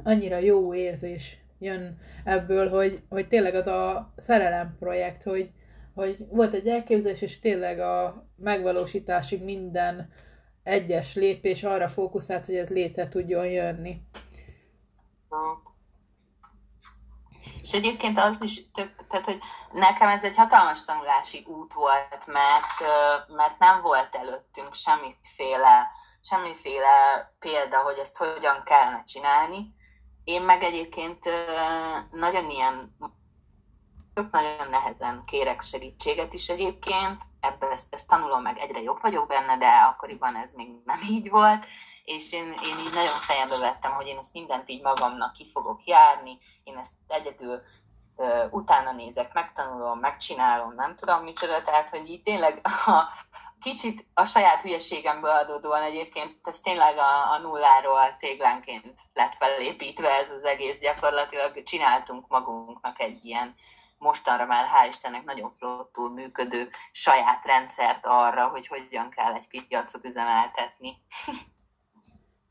annyira 0.04 0.38
jó 0.38 0.74
érzés 0.74 1.38
jön 1.60 1.98
ebből, 2.24 2.70
hogy, 2.70 3.02
hogy 3.10 3.28
tényleg 3.28 3.56
az 3.56 3.68
a 3.68 4.14
szerelem 4.16 4.76
projekt, 4.80 5.24
hogy, 5.24 5.52
hogy 5.94 6.18
volt 6.30 6.54
egy 6.54 6.68
elképzelés, 6.68 7.22
és 7.22 7.40
tényleg 7.40 7.80
a 7.80 8.28
megvalósításig 8.36 9.44
minden 9.44 10.10
egyes 10.64 11.16
lépés 11.16 11.64
arra 11.64 11.88
fókuszált, 11.88 12.46
hogy 12.46 12.56
ez 12.56 12.70
létre 12.70 13.08
tudjon 13.08 13.46
jönni. 13.46 14.02
És 17.66 17.72
egyébként 17.72 18.20
az 18.20 18.36
is 18.40 18.72
tök, 18.72 19.08
tehát, 19.08 19.26
hogy 19.26 19.40
nekem 19.72 20.08
ez 20.08 20.24
egy 20.24 20.36
hatalmas 20.36 20.86
tanulási 20.86 21.46
út 21.48 21.74
volt, 21.74 22.26
mert, 22.26 22.80
mert 23.28 23.60
nem 23.60 23.82
volt 23.82 24.16
előttünk 24.16 24.74
semmiféle, 24.74 25.88
semmiféle 26.22 26.96
példa, 27.40 27.78
hogy 27.78 27.98
ezt 27.98 28.18
hogyan 28.18 28.64
kellene 28.64 29.04
csinálni. 29.08 29.74
Én 30.24 30.42
meg 30.42 30.64
egyébként 30.64 31.30
nagyon 32.10 32.50
ilyen 32.50 32.96
nagyon 34.32 34.70
nehezen 34.70 35.24
kérek 35.26 35.62
segítséget 35.62 36.34
is 36.34 36.48
egyébként, 36.48 37.22
ebben 37.40 37.72
ezt, 37.72 37.94
ezt 37.94 38.08
tanulom 38.08 38.42
meg, 38.42 38.58
egyre 38.58 38.82
jobb 38.82 39.02
vagyok 39.02 39.28
benne, 39.28 39.58
de 39.58 39.68
akkoriban 39.68 40.36
ez 40.36 40.54
még 40.54 40.70
nem 40.84 41.00
így 41.10 41.30
volt, 41.30 41.66
és 42.06 42.34
én, 42.34 42.46
én 42.46 42.78
így 42.80 42.94
nagyon 42.94 43.22
fejembe 43.22 43.58
vettem, 43.60 43.92
hogy 43.92 44.08
én 44.08 44.18
ezt 44.18 44.34
mindent 44.34 44.70
így 44.70 44.82
magamnak 44.82 45.34
ki 45.34 45.50
fogok 45.54 45.84
járni, 45.84 46.38
én 46.64 46.78
ezt 46.78 46.94
egyedül 47.08 47.62
uh, 48.16 48.46
utána 48.52 48.92
nézek, 48.92 49.34
megtanulom, 49.34 50.00
megcsinálom, 50.00 50.74
nem 50.76 50.96
tudom 50.96 51.24
micsoda, 51.24 51.62
tehát 51.62 51.90
hogy 51.90 52.10
így 52.10 52.24
tényleg 52.24 52.62
a, 52.64 53.04
kicsit 53.60 54.06
a 54.14 54.26
saját 54.26 54.62
hülyeségemből 54.62 55.30
adódóan 55.30 55.82
egyébként 55.82 56.38
ez 56.44 56.60
tényleg 56.60 56.98
a, 56.98 57.32
a 57.32 57.40
nulláról 57.40 58.16
téglánként 58.20 59.00
lett 59.14 59.36
felépítve 59.36 60.10
ez 60.10 60.30
az 60.30 60.44
egész 60.44 60.80
gyakorlatilag. 60.80 61.64
Csináltunk 61.64 62.28
magunknak 62.28 63.00
egy 63.00 63.26
ilyen 63.26 63.56
mostanra 63.98 64.46
már 64.46 64.66
hál' 64.66 64.88
Istennek 64.88 65.24
nagyon 65.24 65.52
flottul 65.52 66.10
működő 66.10 66.70
saját 66.92 67.46
rendszert 67.46 68.06
arra, 68.06 68.48
hogy 68.48 68.68
hogyan 68.68 69.10
kell 69.10 69.34
egy 69.34 69.48
piacot 69.48 70.06
üzemeltetni. 70.06 71.02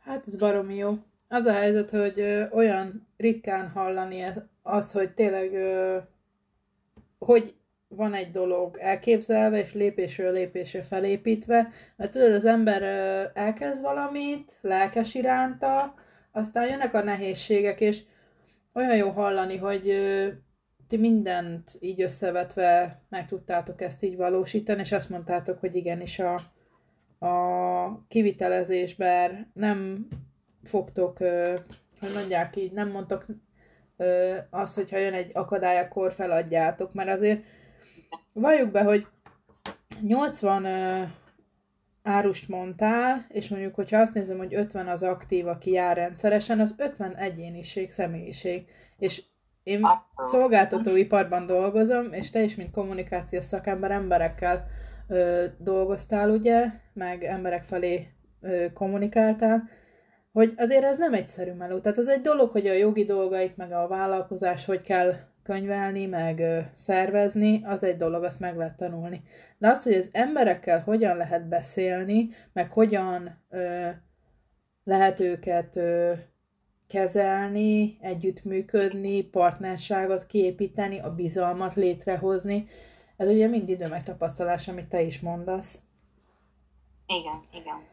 Hát 0.05 0.27
ez 0.27 0.37
baromi 0.37 0.77
jó. 0.77 0.99
Az 1.29 1.47
a 1.47 1.53
helyzet, 1.53 1.91
hogy 1.91 2.21
ö, 2.21 2.45
olyan 2.51 3.09
ritkán 3.17 3.69
hallani 3.69 4.21
e- 4.21 4.49
az, 4.63 4.93
hogy 4.93 5.11
tényleg, 5.15 5.53
ö, 5.53 5.99
hogy 7.19 7.55
van 7.89 8.15
egy 8.15 8.31
dolog 8.31 8.77
elképzelve, 8.81 9.59
és 9.59 9.75
lépésről 9.75 10.33
lépésre 10.33 10.83
felépítve, 10.83 11.71
mert 11.97 12.11
tudod, 12.13 12.33
az 12.33 12.45
ember 12.45 12.83
elkezd 13.35 13.83
valamit, 13.83 14.59
lelkes 14.61 15.15
iránta, 15.15 15.95
aztán 16.33 16.69
jönnek 16.69 16.95
a 16.95 17.03
nehézségek, 17.03 17.81
és 17.81 18.03
olyan 18.73 18.97
jó 18.97 19.11
hallani, 19.11 19.57
hogy 19.57 19.95
ti 20.89 20.97
mindent 20.97 21.77
így 21.81 22.03
összevetve 22.03 23.01
meg 23.09 23.27
tudtátok 23.27 23.81
ezt 23.81 24.03
így 24.03 24.17
valósítani, 24.17 24.81
és 24.81 24.93
azt 24.93 25.11
mondtátok, 25.11 25.61
hogy 25.61 25.75
igenis 25.75 26.19
a, 26.19 26.35
a 27.27 27.35
kivitelezésben 28.09 29.51
nem 29.55 30.07
fogtok, 30.63 31.19
hogy 32.01 32.13
mondják 32.15 32.57
így, 32.57 32.73
nem 32.73 32.91
mondtok 32.91 33.27
azt, 34.51 34.75
hogyha 34.75 34.99
jön 34.99 35.13
egy 35.13 35.31
akadály, 35.33 35.79
akkor 35.79 36.13
feladjátok, 36.13 36.93
mert 36.93 37.09
azért 37.09 37.43
valljuk 38.33 38.71
be, 38.71 38.83
hogy 38.83 39.07
80 40.01 40.67
árust 42.03 42.49
mondtál, 42.49 43.27
és 43.29 43.49
mondjuk, 43.49 43.75
hogyha 43.75 44.01
azt 44.01 44.15
nézem, 44.15 44.39
hogy 44.39 44.55
50 44.55 44.89
az 44.89 45.03
aktív, 45.03 45.47
aki 45.47 45.71
jár 45.71 45.97
rendszeresen, 45.97 46.61
az 46.61 46.75
50 46.79 47.17
egyéniség, 47.17 47.93
személyiség. 47.93 48.67
És 48.99 49.23
én 49.63 49.87
szolgáltatóiparban 50.17 51.47
dolgozom, 51.47 52.13
és 52.13 52.31
te 52.31 52.43
is, 52.43 52.55
mint 52.55 52.71
kommunikációs 52.71 53.45
szakember 53.45 53.91
emberekkel 53.91 54.67
ö, 55.09 55.45
dolgoztál, 55.59 56.31
ugye, 56.31 56.67
meg 56.93 57.25
emberek 57.25 57.63
felé 57.63 58.09
ö, 58.41 58.67
kommunikáltál, 58.73 59.69
hogy 60.33 60.53
azért 60.57 60.85
ez 60.85 60.99
nem 60.99 61.15
egyszerű 61.15 61.53
meló. 61.53 61.79
Tehát 61.79 61.99
az 61.99 62.09
egy 62.09 62.21
dolog, 62.21 62.51
hogy 62.51 62.67
a 62.67 62.73
jogi 62.73 63.05
dolgait, 63.05 63.57
meg 63.57 63.73
a 63.73 63.87
vállalkozás, 63.89 64.65
hogy 64.65 64.83
kell 64.83 65.15
könyvelni, 65.43 66.07
meg 66.07 66.39
ö, 66.39 66.59
szervezni, 66.75 67.63
az 67.65 67.85
egy 67.85 67.97
dolog, 67.97 68.25
azt 68.25 68.41
meg 68.41 68.57
lehet 68.57 68.77
tanulni. 68.77 69.23
De 69.59 69.69
azt, 69.69 69.83
hogy 69.83 69.95
az 69.95 70.09
emberekkel 70.13 70.81
hogyan 70.81 71.17
lehet 71.17 71.49
beszélni, 71.49 72.29
meg 72.53 72.73
hogyan 72.73 73.43
ö, 73.51 73.89
lehet 74.85 75.21
őket 75.21 75.77
ö, 75.77 76.13
kezelni, 76.89 77.99
együttműködni, 78.01 79.23
partnerságot 79.23 80.27
kiépíteni, 80.27 80.99
a 80.99 81.15
bizalmat 81.15 81.75
létrehozni. 81.75 82.67
Ez 83.17 83.29
ugye 83.29 83.47
mind 83.47 83.69
idő 83.69 83.89
megtapasztalás, 83.89 84.69
amit 84.69 84.89
te 84.89 85.03
is 85.03 85.21
mondasz. 85.21 85.79
Igen, 87.07 87.49
igen. 87.53 87.93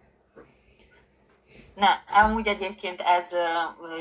Ne, 1.75 1.87
amúgy 2.21 2.47
egyébként 2.47 3.01
ez 3.01 3.31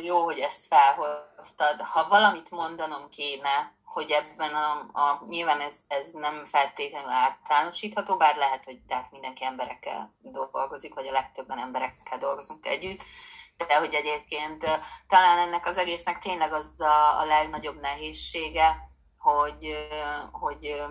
jó, 0.04 0.24
hogy 0.24 0.38
ezt 0.38 0.66
felhoztad. 0.66 1.80
Ha 1.80 2.08
valamit 2.08 2.50
mondanom 2.50 3.08
kéne, 3.08 3.72
hogy 3.84 4.10
ebben 4.10 4.54
a, 4.54 4.70
a 4.92 5.24
nyilván 5.28 5.60
ez, 5.60 5.78
ez 5.88 6.10
nem 6.12 6.44
feltétlenül 6.44 7.08
általánosítható, 7.10 8.16
bár 8.16 8.36
lehet, 8.36 8.64
hogy 8.64 8.80
tehát 8.88 9.10
mindenki 9.10 9.44
emberekkel 9.44 10.14
dolgozik, 10.22 10.94
vagy 10.94 11.06
a 11.06 11.12
legtöbben 11.12 11.58
emberekkel 11.58 12.18
dolgozunk 12.18 12.66
együtt, 12.66 13.04
de 13.66 13.76
hogy 13.76 13.94
egyébként 13.94 14.66
talán 15.06 15.38
ennek 15.38 15.66
az 15.66 15.76
egésznek 15.76 16.18
tényleg 16.18 16.52
az 16.52 16.74
a, 16.78 17.20
a 17.20 17.24
legnagyobb 17.24 17.80
nehézsége, 17.80 18.88
hogy, 19.20 19.88
hogy 20.32 20.82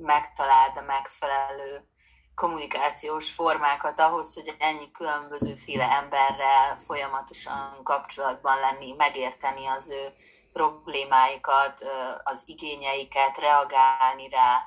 megtaláld 0.00 0.76
a 0.76 0.82
megfelelő 0.82 1.88
kommunikációs 2.34 3.30
formákat 3.30 4.00
ahhoz, 4.00 4.34
hogy 4.34 4.54
ennyi 4.58 4.90
különbözőféle 4.90 5.90
emberrel 5.90 6.76
folyamatosan 6.76 7.82
kapcsolatban 7.82 8.58
lenni, 8.58 8.92
megérteni 8.92 9.66
az 9.66 9.88
ő 9.88 10.12
problémáikat, 10.52 11.80
az 12.24 12.42
igényeiket, 12.46 13.38
reagálni 13.38 14.28
rá, 14.28 14.64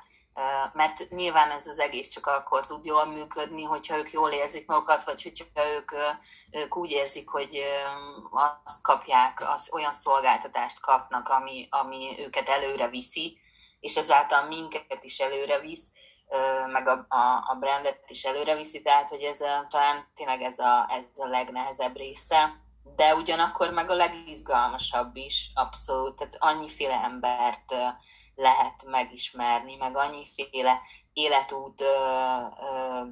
mert 0.72 1.08
nyilván 1.08 1.50
ez 1.50 1.66
az 1.66 1.78
egész 1.78 2.08
csak 2.08 2.26
akkor 2.26 2.66
tud 2.66 2.84
jól 2.84 3.04
működni, 3.04 3.62
hogyha 3.62 3.98
ők 3.98 4.12
jól 4.12 4.30
érzik 4.30 4.66
magukat, 4.66 5.04
vagy 5.04 5.22
hogyha 5.22 5.44
ők, 5.54 5.92
ők 6.50 6.76
úgy 6.76 6.90
érzik, 6.90 7.28
hogy 7.28 7.62
azt 8.64 8.82
kapják, 8.82 9.40
az 9.40 9.68
olyan 9.72 9.92
szolgáltatást 9.92 10.80
kapnak, 10.80 11.28
ami, 11.28 11.66
ami 11.70 12.16
őket 12.18 12.48
előre 12.48 12.88
viszi, 12.88 13.38
és 13.80 13.96
ezáltal 13.96 14.46
minket 14.46 14.98
is 15.04 15.18
előre 15.18 15.60
visz, 15.60 15.90
meg 16.72 16.88
a, 16.88 17.06
a, 17.08 17.44
a 17.48 17.56
brandet 17.60 18.04
is 18.06 18.24
előre 18.24 18.54
viszi, 18.54 18.82
tehát 18.82 19.08
hogy 19.08 19.22
ez 19.22 19.40
a, 19.40 19.66
talán 19.68 20.06
tényleg 20.14 20.42
ez 20.42 20.58
a, 20.58 20.86
ez 20.88 21.04
a 21.16 21.26
legnehezebb 21.26 21.96
része, 21.96 22.52
de 22.96 23.14
ugyanakkor 23.14 23.70
meg 23.70 23.90
a 23.90 23.94
legizgalmasabb 23.94 25.16
is, 25.16 25.50
abszolút, 25.54 26.16
tehát 26.16 26.36
annyiféle 26.38 27.02
embert 27.02 27.74
lehet 28.34 28.84
megismerni, 28.86 29.76
meg 29.76 29.96
annyiféle 29.96 30.80
életút 31.12 31.80
ö, 31.80 31.86
ö, 32.60 33.02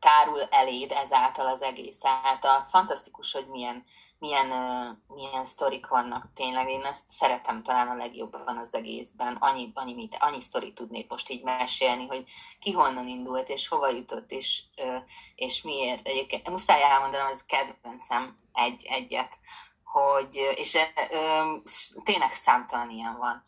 tárul 0.00 0.42
eléd 0.42 0.92
ezáltal 0.92 1.46
az 1.46 1.62
egész 1.62 2.04
által. 2.04 2.66
Fantasztikus, 2.68 3.32
hogy 3.32 3.46
milyen, 3.46 3.84
milyen, 4.18 4.50
uh, 4.50 5.16
milyen 5.16 5.44
sztorik 5.44 5.86
vannak 5.86 6.32
tényleg. 6.34 6.68
Én 6.68 6.84
ezt 6.84 7.04
szeretem 7.10 7.62
talán 7.62 7.88
a 7.88 7.94
legjobban 7.94 8.56
az 8.58 8.74
egészben. 8.74 9.36
Annyi, 9.36 9.70
annyi, 9.74 9.94
mit, 9.94 10.16
annyi 10.18 10.40
sztorit 10.40 10.74
tudnék 10.74 11.10
most 11.10 11.30
így 11.30 11.42
mesélni, 11.42 12.06
hogy 12.06 12.24
ki 12.60 12.72
honnan 12.72 13.06
indult, 13.06 13.48
és 13.48 13.68
hova 13.68 13.88
jutott, 13.88 14.30
és, 14.30 14.62
uh, 14.76 15.02
és 15.34 15.62
miért. 15.62 16.06
Egyébként 16.06 16.50
muszáj 16.50 16.82
elmondanom, 16.82 17.28
ez 17.28 17.44
kedvencem 17.44 18.38
egy, 18.52 18.86
egyet, 18.88 19.38
hogy, 19.84 20.36
és 20.54 20.74
uh, 20.74 22.02
tényleg 22.04 22.32
számtalan 22.32 22.90
ilyen 22.90 23.16
van 23.16 23.44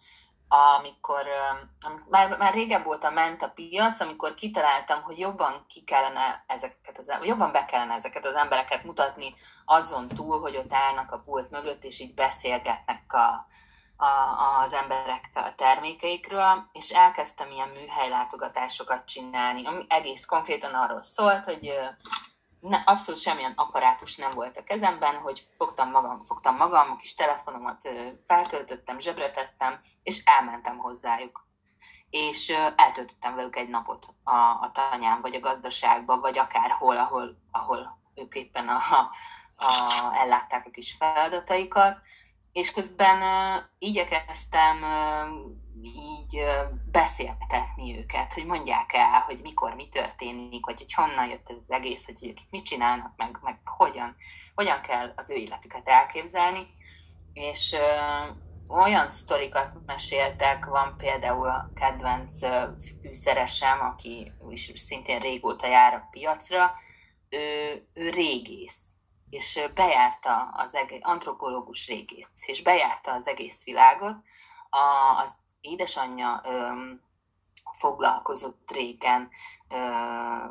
amikor 0.52 1.26
már, 2.08 2.38
már 2.38 2.54
régebb 2.54 2.86
óta 2.86 3.10
ment 3.10 3.42
a 3.42 3.52
piac, 3.54 4.00
amikor 4.00 4.34
kitaláltam, 4.34 5.02
hogy 5.02 5.18
jobban 5.18 5.64
ki 5.68 5.84
kellene 5.84 6.44
ezeket 6.46 6.98
az, 6.98 7.18
jobban 7.22 7.52
be 7.52 7.64
kellene 7.64 7.94
ezeket 7.94 8.26
az 8.26 8.34
embereket 8.34 8.84
mutatni 8.84 9.34
azon 9.64 10.08
túl, 10.08 10.40
hogy 10.40 10.56
ott 10.56 10.72
állnak 10.72 11.12
a 11.12 11.18
pult 11.18 11.50
mögött, 11.50 11.84
és 11.84 12.00
így 12.00 12.14
beszélgetnek 12.14 13.12
a, 13.12 13.46
a, 13.96 14.60
az 14.62 14.72
emberekkel 14.72 15.44
a 15.44 15.54
termékeikről, 15.54 16.68
és 16.72 16.90
elkezdtem 16.90 17.50
ilyen 17.50 17.68
műhelylátogatásokat 17.68 19.04
csinálni, 19.04 19.66
ami 19.66 19.84
egész 19.88 20.24
konkrétan 20.24 20.74
arról 20.74 21.02
szólt, 21.02 21.44
hogy 21.44 21.78
ne, 22.62 22.82
abszolút 22.84 23.20
semmilyen 23.20 23.52
apparátus 23.56 24.16
nem 24.16 24.30
volt 24.30 24.56
a 24.56 24.64
kezemben, 24.64 25.16
hogy 25.16 25.46
fogtam 25.56 25.90
magam, 25.90 26.24
fogtam 26.24 26.56
magam, 26.56 26.90
a 26.90 26.96
kis 26.96 27.14
telefonomat 27.14 27.88
feltöltöttem, 28.26 29.00
zsebre 29.00 29.30
tettem, 29.30 29.80
és 30.02 30.22
elmentem 30.24 30.78
hozzájuk. 30.78 31.46
És 32.10 32.48
eltöltöttem 32.76 33.34
velük 33.34 33.56
egy 33.56 33.68
napot 33.68 34.06
a, 34.24 34.34
a 34.34 34.70
tanyán, 34.72 35.20
vagy 35.20 35.34
a 35.34 35.40
gazdaságban, 35.40 36.20
vagy 36.20 36.38
akárhol, 36.38 36.96
ahol, 36.96 37.36
ahol 37.50 37.98
ők 38.14 38.34
éppen 38.34 38.68
a, 38.68 38.80
a, 39.56 39.70
ellátták 40.12 40.66
a 40.66 40.70
kis 40.70 40.94
feladataikat. 40.98 41.98
És 42.52 42.72
közben 42.72 43.22
uh, 43.22 43.62
igyekeztem 43.78 44.82
így 45.84 46.40
beszéltetni 46.92 47.98
őket, 47.98 48.32
hogy 48.32 48.46
mondják 48.46 48.92
el, 48.92 49.20
hogy 49.20 49.40
mikor 49.42 49.74
mi 49.74 49.88
történik, 49.88 50.64
vagy 50.64 50.78
hogy 50.78 50.94
honnan 50.94 51.28
jött 51.28 51.50
ez 51.50 51.56
az 51.56 51.70
egész, 51.70 52.04
hogy 52.04 52.26
ők 52.26 52.38
mit 52.50 52.64
csinálnak, 52.64 53.12
meg, 53.16 53.38
meg 53.42 53.58
hogyan, 53.64 54.16
hogyan 54.54 54.80
kell 54.80 55.12
az 55.16 55.30
ő 55.30 55.34
életüket 55.34 55.88
elképzelni. 55.88 56.66
És 57.32 57.72
ö, 57.72 57.86
olyan 58.68 59.10
sztorikat 59.10 59.72
meséltek, 59.86 60.64
van 60.64 60.94
például 60.96 61.48
a 61.48 61.70
kedvenc 61.74 62.38
fűszeresem, 63.02 63.80
aki 63.80 64.32
is 64.50 64.72
szintén 64.74 65.20
régóta 65.20 65.66
jár 65.66 65.94
a 65.94 66.08
piacra, 66.10 66.74
ő, 67.28 67.86
ő 67.94 68.10
régész, 68.10 68.82
és 69.30 69.60
bejárta 69.74 70.50
az 70.52 70.74
egész, 70.74 71.00
antropológus 71.02 71.86
régész, 71.86 72.28
és 72.46 72.62
bejárta 72.62 73.12
az 73.12 73.26
egész 73.26 73.64
világot, 73.64 74.16
a, 74.70 75.20
az 75.22 75.34
édesanyja 75.62 76.42
foglalkozott 77.78 78.70
régen 78.70 79.28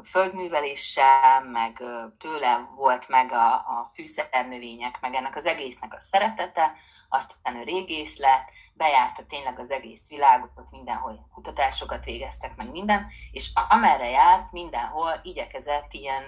földműveléssel, 0.03 1.43
meg 1.43 1.83
tőle 2.17 2.69
volt 2.75 3.07
meg 3.07 3.31
a, 3.31 3.53
a 3.53 3.89
fűszernövények, 3.93 5.01
meg 5.01 5.13
ennek 5.13 5.35
az 5.35 5.45
egésznek 5.45 5.93
a 5.93 6.01
szeretete, 6.01 6.73
aztán 7.09 7.55
ő 7.55 7.63
régész 7.63 8.17
lett, 8.17 8.49
bejárta 8.73 9.25
tényleg 9.25 9.59
az 9.59 9.71
egész 9.71 10.07
világot, 10.09 10.71
mindenhol 10.71 11.27
kutatásokat 11.33 12.05
végeztek, 12.05 12.55
meg 12.55 12.71
minden, 12.71 13.07
és 13.31 13.51
amerre 13.69 14.09
járt, 14.09 14.51
mindenhol 14.51 15.19
igyekezett 15.23 15.93
ilyen, 15.93 16.23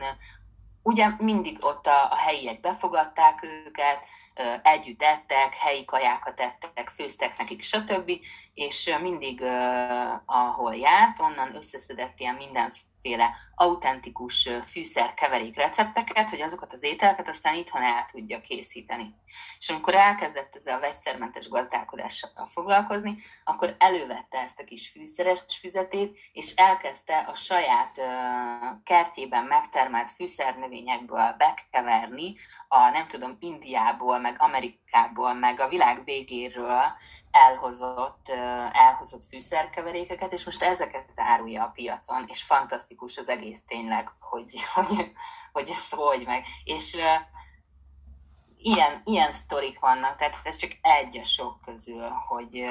ugye 0.83 1.07
mindig 1.17 1.57
ott 1.61 1.85
a, 1.85 2.11
a 2.11 2.15
helyiek 2.15 2.59
befogadták 2.59 3.43
őket, 3.43 4.05
együtt 4.63 5.01
ettek, 5.01 5.53
helyi 5.53 5.85
kajákat 5.85 6.39
ettek, 6.39 6.91
főztek 6.95 7.37
nekik, 7.37 7.61
stb. 7.61 8.11
És 8.53 8.95
mindig, 9.01 9.43
ahol 10.25 10.75
járt, 10.75 11.19
onnan 11.19 11.55
összeszedett 11.55 12.19
ilyen 12.19 12.35
mindenféle 12.35 12.91
mindenféle 13.03 13.37
autentikus 13.55 14.49
fűszerkeverék 14.65 15.55
recepteket, 15.55 16.29
hogy 16.29 16.41
azokat 16.41 16.73
az 16.73 16.83
ételeket 16.83 17.27
aztán 17.27 17.55
itthon 17.55 17.81
el 17.83 18.05
tudja 18.11 18.41
készíteni. 18.41 19.15
És 19.59 19.69
amikor 19.69 19.95
elkezdett 19.95 20.55
ezzel 20.55 20.77
a 20.77 20.79
vegyszermentes 20.79 21.47
gazdálkodással 21.47 22.47
foglalkozni, 22.49 23.17
akkor 23.43 23.75
elővette 23.77 24.37
ezt 24.39 24.59
a 24.59 24.63
kis 24.63 24.89
fűszeres 24.89 25.39
füzetét, 25.59 26.17
és 26.33 26.53
elkezdte 26.55 27.17
a 27.17 27.35
saját 27.35 28.01
kertjében 28.83 29.43
megtermelt 29.43 30.11
fűszernövényekből 30.11 31.35
bekeverni 31.37 32.35
a 32.67 32.89
nem 32.89 33.07
tudom, 33.07 33.37
Indiából, 33.39 34.19
meg 34.19 34.35
Amerikából, 34.37 35.33
meg 35.33 35.59
a 35.59 35.67
világ 35.67 36.03
végéről 36.03 36.83
elhozott, 37.33 38.29
elhozott 38.71 39.25
fűszerkeverékeket, 39.29 40.33
és 40.33 40.45
most 40.45 40.61
ezeket 40.61 41.09
árulja 41.15 41.63
a 41.63 41.69
piacon, 41.69 42.25
és 42.27 42.43
fantasztikus 42.43 43.17
az 43.17 43.29
egész 43.29 43.63
tényleg, 43.67 44.11
hogy, 44.19 44.63
hogy, 44.73 45.11
hogy 45.51 45.69
ez 45.69 45.89
hogy 45.89 46.25
meg. 46.25 46.45
És 46.63 46.97
ilyen, 48.57 49.01
ilyen 49.05 49.31
sztorik 49.31 49.79
vannak, 49.79 50.17
tehát 50.17 50.35
ez 50.43 50.55
csak 50.55 50.71
egy 50.81 51.17
a 51.17 51.25
sok 51.25 51.61
közül, 51.61 52.09
hogy, 52.09 52.65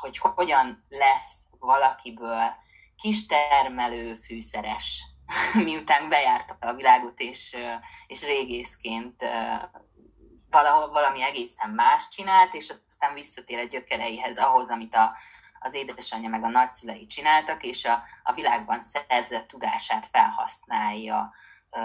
hogy 0.00 0.18
hogyan 0.18 0.84
lesz 0.88 1.46
valakiből 1.58 2.52
kistermelő 2.96 4.14
fűszeres, 4.14 5.06
miután 5.64 6.08
bejárta 6.08 6.56
a 6.60 6.74
világot, 6.74 7.20
és, 7.20 7.56
és 8.06 8.24
régészként 8.24 9.24
valahol 10.54 10.90
valami 10.90 11.22
egészen 11.22 11.70
más 11.70 12.08
csinált, 12.08 12.54
és 12.54 12.72
aztán 12.88 13.14
visszatér 13.14 13.58
a 13.58 13.66
gyökereihez, 13.66 14.38
ahhoz, 14.38 14.70
amit 14.70 14.94
a, 14.94 15.12
az 15.60 15.74
édesanyja 15.74 16.28
meg 16.28 16.44
a 16.44 16.48
nagyszülei 16.48 17.06
csináltak, 17.06 17.62
és 17.62 17.84
a, 17.84 18.02
a 18.22 18.32
világban 18.32 18.80
szerzett 18.82 19.46
tudását 19.46 20.06
felhasználja 20.06 21.32
ö, 21.70 21.80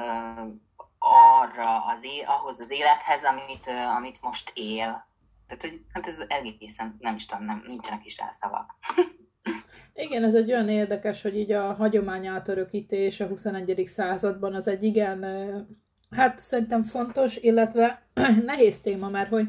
arra 0.99 1.86
az 1.86 2.03
é, 2.03 2.21
ahhoz 2.21 2.60
az 2.60 2.71
élethez, 2.71 3.23
amit, 3.23 3.67
ö, 3.67 3.71
amit 3.71 4.21
most 4.21 4.51
él. 4.53 5.08
Tehát, 5.47 5.62
hogy 5.62 5.82
hát 5.93 6.08
ez 6.08 6.19
egészen, 6.27 6.95
nem 6.99 7.15
is 7.15 7.25
tudom, 7.25 7.45
nem, 7.45 7.63
nincsenek 7.65 8.05
is 8.05 8.17
rá 8.17 8.29
szavak. 8.29 8.75
Igen, 9.93 10.23
ez 10.23 10.36
egy 10.36 10.51
olyan 10.51 10.69
érdekes, 10.69 11.21
hogy 11.21 11.38
így 11.38 11.51
a 11.51 11.73
hagyomány 11.73 12.27
átörökítés 12.27 13.19
a 13.19 13.27
21. 13.27 13.84
században 13.88 14.53
az 14.55 14.67
egy 14.67 14.84
igen 14.84 15.25
Hát 16.10 16.39
szerintem 16.39 16.84
fontos, 16.84 17.36
illetve 17.36 18.02
nehéz 18.45 18.82
téma, 18.82 19.10
mert 19.10 19.30
hogy 19.30 19.48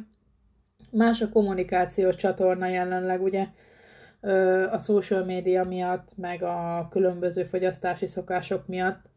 más 0.91 1.21
a 1.21 1.29
kommunikációs 1.29 2.17
csatorna 2.17 2.67
jelenleg, 2.67 3.23
ugye 3.23 3.47
a 4.71 4.79
social 4.79 5.25
média 5.25 5.65
miatt, 5.65 6.09
meg 6.17 6.43
a 6.43 6.89
különböző 6.91 7.45
fogyasztási 7.45 8.07
szokások 8.07 8.67
miatt, 8.67 9.11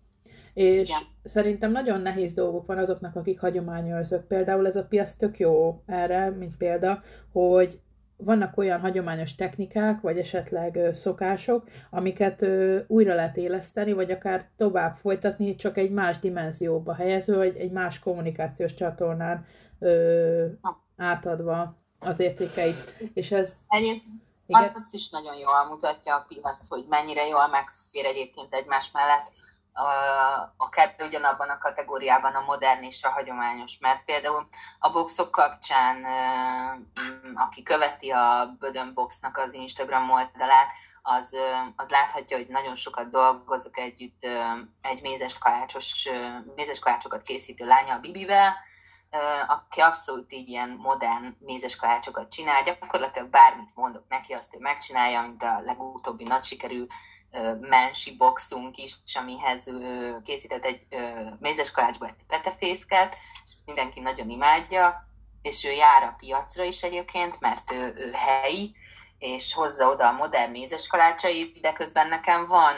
és 0.53 0.89
ja. 0.89 0.97
szerintem 1.23 1.71
nagyon 1.71 2.01
nehéz 2.01 2.34
dolgok 2.34 2.65
van 2.65 2.77
azoknak, 2.77 3.15
akik 3.15 3.39
hagyományőrzők. 3.39 4.27
Például 4.27 4.67
ez 4.67 4.75
a 4.75 4.86
piac 4.86 5.13
tök 5.13 5.39
jó 5.39 5.82
erre, 5.86 6.29
mint 6.29 6.58
példa, 6.58 7.03
hogy 7.32 7.79
vannak 8.17 8.58
olyan 8.58 8.80
hagyományos 8.80 9.36
technikák, 9.36 10.02
vagy 10.02 10.17
esetleg 10.17 10.80
szokások, 10.91 11.63
amiket 11.89 12.45
újra 12.88 13.15
lehet 13.15 13.38
éleszteni, 13.38 13.93
vagy 13.93 14.12
akár 14.12 14.49
tovább 14.58 14.95
folytatni, 14.95 15.56
csak 15.56 15.78
egy 15.78 15.91
más 15.91 16.19
dimenzióba 16.19 16.93
helyező, 16.93 17.36
vagy 17.36 17.56
egy 17.56 17.71
más 17.71 17.99
kommunikációs 17.99 18.73
csatornán 18.73 19.45
ö, 19.80 20.45
átadva 20.97 21.76
az 21.99 22.19
értékeit. 22.19 22.97
És 23.13 23.32
ez... 23.32 23.56
Egyébként 23.67 24.21
igen. 24.45 24.71
azt 24.73 24.93
is 24.93 25.10
nagyon 25.10 25.36
jól 25.36 25.65
mutatja 25.67 26.15
a 26.15 26.26
piac, 26.28 26.67
hogy 26.67 26.86
mennyire 26.89 27.28
jól 27.28 27.47
megfér 27.47 28.06
egyébként 28.06 28.54
egymás 28.54 28.91
mellett 28.91 29.32
a 30.57 30.69
kettő 30.69 31.05
ugyanabban 31.05 31.49
a 31.49 31.57
kategóriában 31.57 32.36
a 32.36 32.43
modern 32.45 32.83
és 32.83 33.03
a 33.03 33.09
hagyományos, 33.09 33.77
mert 33.79 34.05
például 34.05 34.47
a 34.79 34.91
boxok 34.91 35.31
kapcsán, 35.31 36.05
aki 37.36 37.63
követi 37.63 38.12
a 38.12 38.55
Bödön 38.59 38.93
Boxnak 38.93 39.38
az 39.38 39.53
Instagram 39.53 40.09
oldalát, 40.09 40.71
az, 41.01 41.36
az 41.75 41.89
láthatja, 41.89 42.38
hogy 42.38 42.47
nagyon 42.47 42.75
sokat 42.75 43.09
dolgozok 43.09 43.77
együtt 43.77 44.27
egy 44.81 45.01
mézes, 45.01 45.38
kalácsos, 45.38 46.09
mézes 46.55 46.79
kalácsokat 46.79 47.21
készítő 47.21 47.65
lánya 47.65 47.93
a 47.93 47.99
Bibivel, 47.99 48.53
aki 49.47 49.81
abszolút 49.81 50.31
így 50.33 50.47
ilyen 50.47 50.69
modern 50.81 51.38
mézes 51.39 51.75
kalácsokat 51.75 52.31
csinál, 52.31 52.63
gyakorlatilag 52.63 53.29
bármit 53.29 53.75
mondok 53.75 54.03
neki, 54.09 54.33
azt 54.33 54.55
ő 54.55 54.57
megcsinálja, 54.59 55.21
mint 55.21 55.43
a 55.43 55.59
legutóbbi 55.62 56.23
nagy 56.23 56.43
sikerű 56.43 56.86
mensi 57.60 58.15
boxunk 58.15 58.78
is, 58.78 58.96
amihez 59.13 59.63
készített 60.24 60.65
egy 60.65 60.88
mézes 61.39 61.72
kalácsból 61.72 62.08
egy 62.08 62.26
petefészket, 62.28 63.15
és 63.46 63.52
ezt 63.54 63.65
mindenki 63.65 64.00
nagyon 64.00 64.30
imádja, 64.30 65.08
és 65.41 65.63
ő 65.63 65.72
jár 65.72 66.04
a 66.04 66.15
piacra 66.17 66.63
is 66.63 66.84
egyébként, 66.84 67.39
mert 67.39 67.72
ő, 67.72 67.93
ő 67.96 68.12
helyi, 68.12 68.76
és 69.23 69.53
hozza 69.53 69.88
oda 69.88 70.07
a 70.07 70.12
modern 70.12 70.51
mézes 70.51 70.88
kalácsai, 70.88 71.51
de 71.62 71.73
közben 71.73 72.07
nekem 72.07 72.45
van 72.45 72.75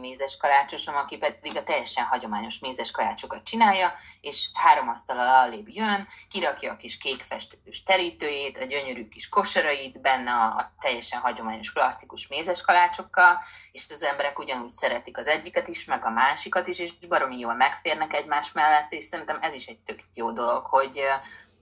mézes 0.00 0.36
kalácsosom, 0.36 0.96
aki 0.96 1.16
pedig 1.16 1.56
a 1.56 1.62
teljesen 1.62 2.04
hagyományos 2.04 2.58
mézes 2.58 2.90
kalácsokat 2.90 3.42
csinálja, 3.42 3.92
és 4.20 4.50
három 4.54 4.88
asztal 4.88 5.18
alébb 5.18 5.68
jön, 5.68 6.08
kirakja 6.30 6.72
a 6.72 6.76
kis 6.76 6.98
kékfestős 6.98 7.82
terítőjét, 7.82 8.58
a 8.58 8.64
gyönyörű 8.64 9.08
kis 9.08 9.28
kosarait, 9.28 10.00
benne 10.00 10.30
a, 10.32 10.72
teljesen 10.80 11.20
hagyományos 11.20 11.72
klasszikus 11.72 12.28
mézes 12.28 12.60
kalácsokkal, 12.60 13.38
és 13.72 13.86
az 13.90 14.02
emberek 14.02 14.38
ugyanúgy 14.38 14.68
szeretik 14.68 15.18
az 15.18 15.26
egyiket 15.26 15.68
is, 15.68 15.84
meg 15.84 16.04
a 16.04 16.10
másikat 16.10 16.68
is, 16.68 16.78
és 16.78 16.98
baromi 17.08 17.38
jól 17.38 17.54
megférnek 17.54 18.12
egymás 18.12 18.52
mellett, 18.52 18.92
és 18.92 19.04
szerintem 19.04 19.38
ez 19.40 19.54
is 19.54 19.66
egy 19.66 19.78
tök 19.78 20.00
jó 20.14 20.32
dolog, 20.32 20.66
hogy 20.66 21.00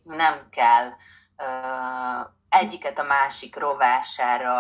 nem 0.02 0.48
kell 0.50 0.92
egyiket 2.48 2.98
a 2.98 3.02
másik 3.02 3.56
rovására 3.56 4.54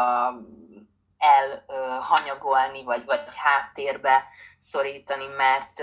elhanyagolni, 1.18 2.84
vagy, 2.84 3.04
vagy 3.04 3.20
háttérbe 3.34 4.24
szorítani, 4.58 5.24
mert, 5.36 5.80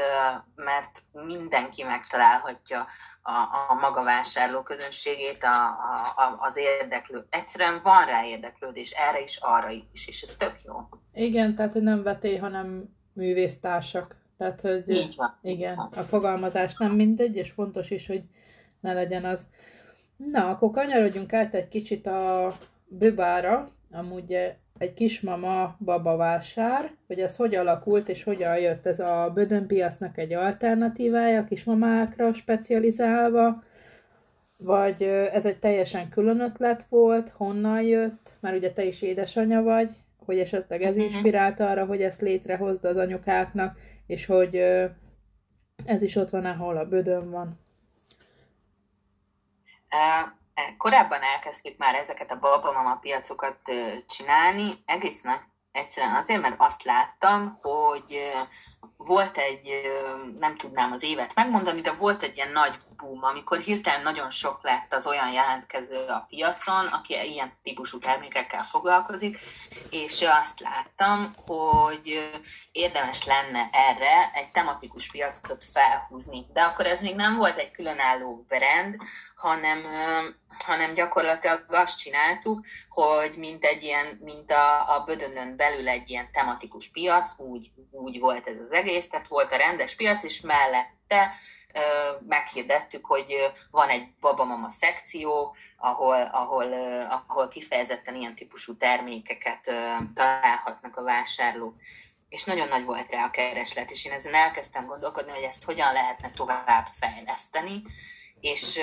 mert 0.56 1.04
mindenki 1.26 1.84
megtalálhatja 1.84 2.88
a, 3.22 3.32
a 3.70 3.74
maga 3.74 4.04
vásárló 4.04 4.62
közönségét, 4.62 5.44
a, 5.44 5.68
a, 6.16 6.38
az 6.40 6.58
érdeklő. 6.58 7.26
Egyszerűen 7.30 7.80
van 7.84 8.06
rá 8.06 8.26
érdeklődés, 8.26 8.92
erre 8.92 9.22
is, 9.22 9.38
arra 9.42 9.70
is, 9.70 10.08
és 10.08 10.22
ez 10.22 10.36
tök 10.38 10.56
jó. 10.66 10.74
Igen, 11.14 11.56
tehát 11.56 11.72
hogy 11.74 11.84
nem 11.84 12.04
vetély, 12.04 12.38
hanem 12.38 12.84
művésztársak. 13.14 14.16
Tehát, 14.38 14.62
hogy 14.62 14.90
Így 14.90 15.16
van. 15.16 15.40
Igen, 15.42 15.78
a 15.78 16.04
fogalmazás 16.04 16.78
nem 16.78 16.92
mindegy, 16.92 17.36
és 17.36 17.52
fontos 17.52 17.90
is, 17.90 18.08
hogy 18.08 18.24
ne 18.80 18.94
legyen 18.94 19.26
az. 19.26 19.48
Na, 20.32 20.50
akkor 20.50 20.70
kanyarodjunk 20.72 21.34
át 21.34 21.54
egy 21.54 21.68
kicsit 21.68 22.08
a 22.08 22.54
böbára, 22.88 23.72
amúgy 23.92 24.56
egy 24.78 24.94
kismama 24.94 25.76
babavásár, 25.80 26.92
hogy 27.08 27.20
ez 27.20 27.36
hogy 27.36 27.56
alakult, 27.56 28.10
és 28.10 28.24
hogyan 28.24 28.58
jött. 28.58 28.86
Ez 28.86 29.00
a 29.00 29.32
bödönpiasznak 29.34 30.18
egy 30.18 30.34
alternatívája, 30.34 31.40
a 31.40 31.46
kismamákra 31.46 32.34
specializálva, 32.34 33.64
vagy 34.58 35.04
ez 35.04 35.46
egy 35.46 35.60
teljesen 35.60 36.10
külön 36.10 36.40
ötlet 36.40 36.86
volt, 36.90 37.30
honnan 37.30 37.82
jött, 37.82 38.34
mert 38.40 38.58
ugye 38.58 38.72
te 38.72 38.84
is 38.84 39.02
édesanyja 39.02 39.62
vagy, 39.62 39.92
hogy 40.26 40.40
esetleg 40.40 40.82
ez 40.82 40.96
mhm. 40.96 41.04
inspirálta 41.04 41.70
arra, 41.70 41.86
hogy 41.86 42.02
ezt 42.02 42.22
létrehozd 42.22 42.86
az 42.86 42.98
anyukáknak, 42.98 43.78
és 44.08 44.26
hogy 44.26 44.56
ez 45.86 46.02
is 46.02 46.16
ott 46.16 46.30
van, 46.30 46.46
ahol 46.46 46.78
a 46.78 46.86
bödön 46.86 47.30
van. 47.30 47.63
Korábban 50.78 51.22
elkezdtük 51.22 51.78
már 51.78 51.96
ezeket 51.96 52.32
a 52.32 52.40
babamama 52.40 52.96
piacokat 52.96 53.60
csinálni, 54.08 54.84
egész 54.86 55.22
nagy, 55.22 55.40
egyszerűen 55.72 56.16
azért, 56.16 56.42
mert 56.42 56.56
azt 56.58 56.84
láttam, 56.84 57.60
hogy 57.62 58.32
volt 58.98 59.38
egy, 59.38 59.72
nem 60.40 60.58
tudnám 60.58 60.92
az 60.92 61.04
évet 61.04 61.36
megmondani, 61.36 61.82
de 61.82 61.92
volt 61.92 62.24
egy 62.24 62.36
ilyen 62.36 62.52
nagy 62.52 62.78
boom, 62.98 63.24
amikor 63.24 63.58
hirtelen 63.58 64.02
nagyon 64.02 64.30
sok 64.30 64.60
lett 64.62 64.94
az 64.94 65.08
olyan 65.08 65.32
jelentkező 65.32 66.06
a 66.06 66.26
piacon, 66.30 66.86
aki 66.86 67.14
ilyen 67.14 67.54
típusú 67.64 68.00
termékekkel 68.00 68.64
foglalkozik, 68.64 69.40
és 69.90 70.22
azt 70.22 70.60
láttam, 70.60 71.34
hogy 71.46 72.32
érdemes 72.72 73.26
lenne 73.26 73.70
erre 73.72 74.32
egy 74.34 74.52
tematikus 74.52 75.12
piacot 75.12 75.64
felhúzni. 75.64 76.46
De 76.54 76.62
akkor 76.62 76.86
ez 76.86 77.02
még 77.02 77.16
nem 77.16 77.38
volt 77.38 77.58
egy 77.58 77.72
különálló 77.72 78.46
brand, 78.48 78.96
hanem 79.36 79.86
hanem 80.60 80.94
gyakorlatilag 80.94 81.66
azt 81.68 81.98
csináltuk, 81.98 82.66
hogy 82.90 83.34
mint 83.38 83.64
egy 83.64 83.84
ilyen, 83.84 84.20
mint 84.24 84.52
a, 84.52 84.96
a 84.96 85.04
Bödönön 85.06 85.56
belül 85.56 85.88
egy 85.88 86.10
ilyen 86.10 86.32
tematikus 86.32 86.90
piac, 86.90 87.40
úgy, 87.40 87.72
úgy 87.92 88.20
volt 88.20 88.48
ez 88.48 88.60
az 88.60 88.72
egész, 88.74 89.10
tehát 89.10 89.28
volt 89.28 89.52
a 89.52 89.58
rendes 89.58 89.96
piac, 89.96 90.24
és 90.24 90.42
mellette 90.42 91.34
meghirdettük, 92.28 93.06
hogy 93.06 93.52
van 93.72 93.90
egy 93.90 94.08
babamama 94.20 94.70
szekció, 94.70 95.56
ahol, 95.78 96.22
ahol, 96.22 96.74
ahol 97.28 97.48
kifejezetten 97.48 98.16
ilyen 98.16 98.36
típusú 98.36 98.78
termékeket 98.78 99.72
találhatnak 100.14 100.98
a 100.98 101.04
vásárlók. 101.04 101.76
És 102.30 102.44
nagyon 102.44 102.68
nagy 102.68 102.86
volt 102.86 103.12
rá 103.12 103.26
a 103.26 103.30
kereslet, 103.30 103.92
és 103.92 104.06
én 104.06 104.12
ezen 104.12 104.34
elkezdtem 104.34 104.86
gondolkodni, 104.86 105.32
hogy 105.32 105.44
ezt 105.44 105.64
hogyan 105.64 105.94
lehetne 105.94 106.30
tovább 106.30 106.88
fejleszteni, 106.92 107.84
és 108.40 108.80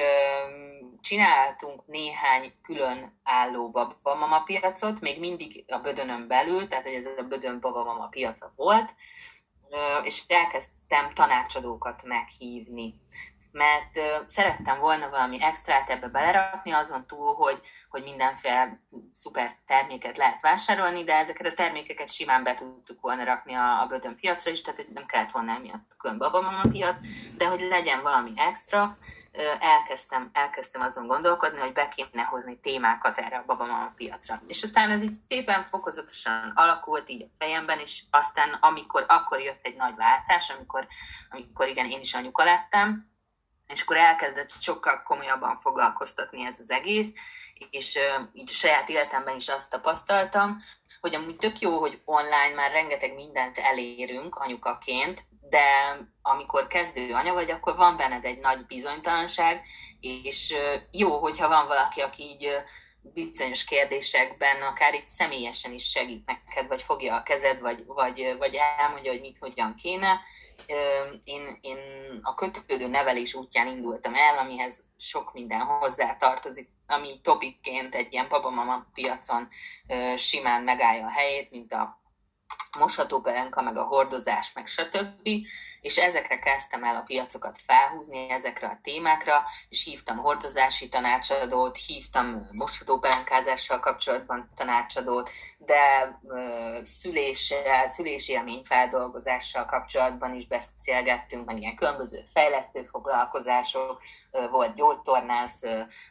csináltunk 1.00 1.86
néhány 1.86 2.52
külön 2.62 3.20
álló 3.22 3.70
babamama 3.70 4.42
piacot, 4.42 5.00
még 5.00 5.20
mindig 5.20 5.64
a 5.68 5.78
Bödönön 5.78 6.26
belül, 6.26 6.68
tehát 6.68 6.84
hogy 6.84 6.94
ez 6.94 7.06
a 7.06 7.22
Bödön 7.22 7.60
babamama 7.60 8.06
piaca 8.06 8.52
volt, 8.56 8.94
és 10.02 10.22
elkezdtem 10.28 11.10
tanácsadókat 11.14 12.02
meghívni. 12.04 12.94
Mert 13.52 14.00
szerettem 14.26 14.78
volna 14.78 15.10
valami 15.10 15.42
extrát 15.42 15.90
ebbe 15.90 16.08
belerakni, 16.08 16.70
azon 16.70 17.06
túl, 17.06 17.34
hogy, 17.34 17.60
hogy 17.88 18.02
mindenféle 18.02 18.80
szuper 19.12 19.50
terméket 19.66 20.16
lehet 20.16 20.40
vásárolni, 20.40 21.04
de 21.04 21.14
ezeket 21.14 21.46
a 21.46 21.54
termékeket 21.54 22.12
simán 22.12 22.42
be 22.42 22.54
tudtuk 22.54 23.00
volna 23.00 23.24
rakni 23.24 23.54
a, 23.54 23.80
a 23.80 23.86
bödön 23.86 24.16
piacra 24.16 24.50
is, 24.50 24.60
tehát 24.62 24.86
nem 24.92 25.06
kellett 25.06 25.30
volna 25.30 25.54
emiatt 25.54 25.94
külön 25.98 26.18
babamama 26.18 26.62
piac, 26.70 26.96
de 27.36 27.46
hogy 27.46 27.60
legyen 27.60 28.02
valami 28.02 28.32
extra, 28.36 28.98
elkezdtem, 29.60 30.30
elkezdtem 30.32 30.80
azon 30.80 31.06
gondolkodni, 31.06 31.58
hogy 31.58 31.72
be 31.72 31.88
kéne 31.88 32.22
hozni 32.22 32.60
témákat 32.60 33.18
erre 33.18 33.36
a 33.36 33.44
babamama 33.46 33.92
piacra. 33.96 34.34
És 34.46 34.62
aztán 34.62 34.90
ez 34.90 35.02
így 35.02 35.16
szépen 35.28 35.64
fokozatosan 35.64 36.52
alakult 36.54 37.08
így 37.08 37.22
a 37.22 37.34
fejemben, 37.38 37.78
és 37.78 38.02
aztán 38.10 38.52
amikor, 38.52 39.04
akkor 39.08 39.40
jött 39.40 39.64
egy 39.66 39.76
nagy 39.76 39.94
váltás, 39.94 40.50
amikor, 40.50 40.86
amikor 41.30 41.68
igen, 41.68 41.90
én 41.90 42.00
is 42.00 42.14
anyuka 42.14 42.44
lettem, 42.44 43.08
és 43.66 43.82
akkor 43.82 43.96
elkezdett 43.96 44.50
sokkal 44.50 45.02
komolyabban 45.02 45.60
foglalkoztatni 45.60 46.44
ez 46.44 46.60
az 46.60 46.70
egész, 46.70 47.08
és 47.70 47.98
így 48.32 48.50
a 48.50 48.52
saját 48.52 48.88
életemben 48.88 49.36
is 49.36 49.48
azt 49.48 49.70
tapasztaltam, 49.70 50.62
hogy 51.00 51.14
amúgy 51.14 51.36
tök 51.36 51.58
jó, 51.58 51.78
hogy 51.78 52.02
online 52.04 52.54
már 52.54 52.70
rengeteg 52.70 53.14
mindent 53.14 53.58
elérünk 53.58 54.34
anyukaként, 54.34 55.24
de 55.50 55.98
amikor 56.22 56.66
kezdő 56.66 57.12
anya 57.12 57.32
vagy, 57.32 57.50
akkor 57.50 57.76
van 57.76 57.96
benned 57.96 58.24
egy 58.24 58.38
nagy 58.38 58.66
bizonytalanság, 58.66 59.62
és 60.00 60.54
jó, 60.90 61.18
hogyha 61.18 61.48
van 61.48 61.66
valaki, 61.66 62.00
aki 62.00 62.22
így 62.22 62.48
bizonyos 63.02 63.64
kérdésekben 63.64 64.62
akár 64.62 64.94
itt 64.94 65.06
személyesen 65.06 65.72
is 65.72 65.90
segít 65.90 66.26
neked, 66.26 66.66
vagy 66.68 66.82
fogja 66.82 67.14
a 67.14 67.22
kezed, 67.22 67.60
vagy, 67.60 67.84
vagy, 67.86 68.34
vagy 68.38 68.58
elmondja, 68.78 69.10
hogy 69.10 69.20
mit, 69.20 69.38
hogyan 69.38 69.74
kéne. 69.74 70.20
Én, 71.24 71.58
én 71.60 71.78
a 72.22 72.34
kötődő 72.34 72.88
nevelés 72.88 73.34
útján 73.34 73.66
indultam 73.66 74.14
el, 74.14 74.38
amihez 74.38 74.84
sok 74.96 75.32
minden 75.32 75.60
hozzá 75.60 76.16
tartozik, 76.16 76.68
ami 76.86 77.20
topikként 77.22 77.94
egy 77.94 78.12
ilyen 78.12 78.28
babamama 78.28 78.86
piacon 78.94 79.48
simán 80.16 80.62
megállja 80.62 81.06
a 81.06 81.10
helyét, 81.10 81.50
mint 81.50 81.72
a 81.72 81.99
moshatópelenka, 82.78 83.62
meg 83.62 83.76
a 83.76 83.82
hordozás, 83.82 84.52
meg 84.52 84.66
stb. 84.66 85.28
És 85.80 85.96
ezekre 85.96 86.38
kezdtem 86.38 86.84
el 86.84 86.96
a 86.96 87.02
piacokat 87.02 87.58
felhúzni, 87.66 88.30
ezekre 88.30 88.66
a 88.66 88.78
témákra, 88.82 89.44
és 89.68 89.84
hívtam 89.84 90.16
hordozási 90.16 90.88
tanácsadót, 90.88 91.76
hívtam 91.76 92.48
moshatópelenkázással 92.52 93.80
kapcsolatban 93.80 94.50
tanácsadót, 94.56 95.30
de 95.58 96.18
szüléssel, 96.82 97.88
szülési 97.88 98.32
élményfeldolgozással 98.32 99.64
kapcsolatban 99.64 100.34
is 100.34 100.46
beszélgettünk, 100.46 101.44
meg 101.44 101.60
ilyen 101.60 101.76
különböző 101.76 102.24
fejlesztő 102.32 102.84
foglalkozások, 102.84 104.02
volt 104.50 104.74
gyógytornász, 104.74 105.62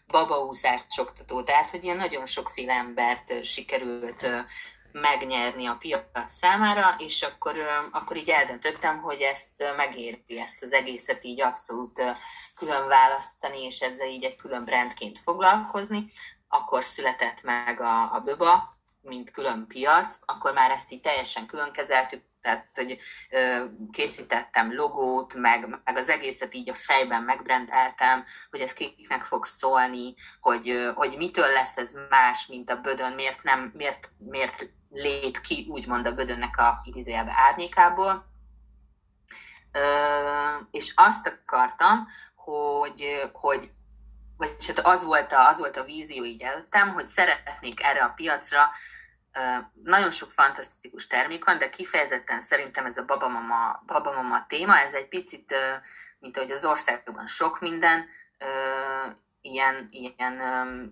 babaúszás 0.08 0.82
oktató, 0.98 1.44
tehát 1.44 1.70
hogy 1.72 1.84
ilyen 1.84 1.98
nagyon 1.98 2.26
sokféle 2.26 2.74
embert 2.74 3.46
sikerült 3.46 4.28
megnyerni 4.92 5.66
a 5.66 5.78
piac 5.80 6.04
számára, 6.28 6.96
és 6.98 7.22
akkor, 7.22 7.56
akkor 7.92 8.18
így 8.18 8.30
eldöntöttem, 8.30 9.02
hogy 9.02 9.22
ezt 9.22 9.64
megéri 9.76 10.24
ezt 10.28 10.64
az 10.64 10.72
egészet 10.72 11.24
így 11.24 11.42
abszolút 11.42 12.02
külön 12.56 12.88
választani, 12.88 13.64
és 13.64 13.80
ezzel 13.80 14.08
így 14.08 14.24
egy 14.24 14.36
külön 14.36 14.66
brandként 14.66 15.20
foglalkozni. 15.20 16.06
Akkor 16.48 16.84
született 16.84 17.44
meg 17.44 17.82
a, 17.82 18.14
a 18.14 18.20
Böba, 18.20 18.78
mint 19.02 19.32
külön 19.32 19.68
piac, 19.68 20.20
akkor 20.26 20.54
már 20.54 20.72
ezt 20.72 20.92
így 20.92 21.02
teljesen 21.02 21.46
külön 21.46 21.72
kezeltük, 21.72 22.24
tehát 22.42 22.70
hogy 22.74 23.00
készítettem 23.92 24.74
logót, 24.76 25.34
meg, 25.34 25.82
meg 25.84 25.98
az 25.98 26.10
egészet 26.10 26.54
így 26.54 26.70
a 26.70 26.74
fejben 26.74 27.24
megbrendeltem, 27.24 28.26
hogy 28.50 28.60
ez 28.60 28.74
kiknek 28.74 29.24
fog 29.24 29.46
szólni, 29.46 30.16
hogy, 30.40 30.92
hogy 30.96 31.18
mitől 31.18 31.48
lesz 31.48 31.78
ez 31.78 31.94
más, 32.10 32.48
mint 32.48 32.70
a 32.70 32.82
bödön, 32.82 33.14
miért 33.14 33.44
nem, 33.44 33.72
miért, 33.76 34.10
miért 34.18 34.70
lép 34.90 35.42
ki 35.42 35.68
úgymond 35.70 36.06
a 36.06 36.14
bödönnek 36.14 36.58
a 36.58 36.82
idézőjelbe 36.84 37.34
árnyékából. 37.36 38.26
Ö, 39.72 40.56
és 40.72 40.94
azt 40.96 41.28
akartam, 41.28 42.08
hogy, 42.36 43.30
hogy 43.34 43.72
vagy 44.38 44.66
hát 44.68 44.80
az 44.80 45.04
volt, 45.04 45.32
a, 45.32 45.48
az 45.48 45.58
volt 45.58 45.78
a 45.78 45.84
vízió 45.84 46.24
így 46.24 46.42
előttem, 46.42 46.94
hogy 46.94 47.06
szeretnék 47.06 47.84
erre 47.84 48.04
a 48.04 48.14
piacra 48.16 48.72
nagyon 49.84 50.12
sok 50.12 50.32
fantasztikus 50.32 51.08
termék 51.08 51.46
van, 51.46 51.58
de 51.58 51.70
kifejezetten 51.70 52.40
szerintem 52.40 52.86
ez 52.86 52.98
a 52.98 53.06
babamama, 53.06 53.84
babamama 53.86 54.46
téma, 54.48 54.80
ez 54.80 54.94
egy 54.94 55.08
picit, 55.08 55.56
mint 56.20 56.38
ahogy 56.38 56.52
az 56.52 56.66
országban 56.66 57.28
sok 57.28 57.60
minden, 57.60 58.08
ilyen, 59.42 59.88
ilyen 59.92 60.34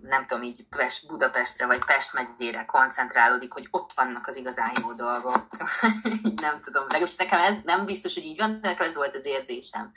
nem 0.01 0.25
tudom, 0.25 0.43
így 0.43 0.65
Pest, 0.69 1.07
Budapestre 1.07 1.65
vagy 1.65 1.85
Pest 1.85 2.13
megyére 2.13 2.65
koncentrálódik, 2.65 3.53
hogy 3.53 3.67
ott 3.71 3.93
vannak 3.93 4.27
az 4.27 4.35
igazán 4.35 4.71
jó 4.81 4.93
dolgok. 4.93 5.47
nem 6.41 6.61
tudom, 6.61 6.83
legalábbis 6.83 7.15
nekem 7.15 7.39
ez 7.39 7.61
nem 7.63 7.85
biztos, 7.85 8.13
hogy 8.13 8.23
így 8.23 8.37
van, 8.37 8.61
de 8.61 8.67
nekem 8.67 8.87
ez 8.87 8.95
volt 8.95 9.15
az 9.15 9.25
érzésem. 9.25 9.93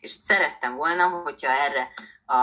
És 0.00 0.10
szerettem 0.10 0.74
volna, 0.74 1.08
hogyha 1.08 1.50
erre 1.50 1.88
a, 2.26 2.36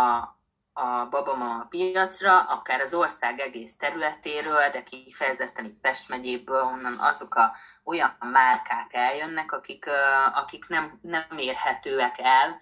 a 0.73 1.07
babama 1.09 1.65
piacra, 1.69 2.41
akár 2.41 2.79
az 2.79 2.93
ország 2.93 3.39
egész 3.39 3.77
területéről, 3.77 4.69
de 4.69 4.83
kifejezetten 4.83 5.65
itt 5.65 5.79
Pest 5.81 6.09
megyéből, 6.09 6.63
onnan 6.63 6.99
azok 6.99 7.35
a 7.35 7.55
olyan 7.83 8.17
márkák 8.19 8.93
eljönnek, 8.93 9.51
akik, 9.51 9.85
akik 10.33 10.67
nem, 10.67 10.99
nem 11.01 11.37
érhetőek 11.37 12.15
el 12.17 12.59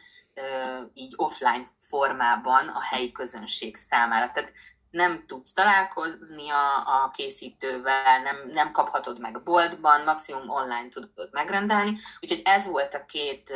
így 0.93 1.13
offline 1.15 1.67
formában 1.79 2.67
a 2.67 2.81
helyi 2.81 3.11
közönség 3.11 3.75
számára. 3.75 4.31
Tehát 4.31 4.53
nem 4.89 5.23
tudsz 5.27 5.53
találkozni 5.53 6.49
a, 6.49 6.77
a 6.77 7.11
készítővel, 7.13 8.21
nem, 8.21 8.49
nem 8.51 8.71
kaphatod 8.71 9.19
meg 9.19 9.43
boltban, 9.43 10.03
maximum 10.03 10.49
online 10.49 10.89
tudod 10.89 11.29
megrendelni. 11.31 11.99
Úgyhogy 12.21 12.41
ez 12.43 12.67
volt 12.67 12.93
a 12.93 13.05
két 13.05 13.53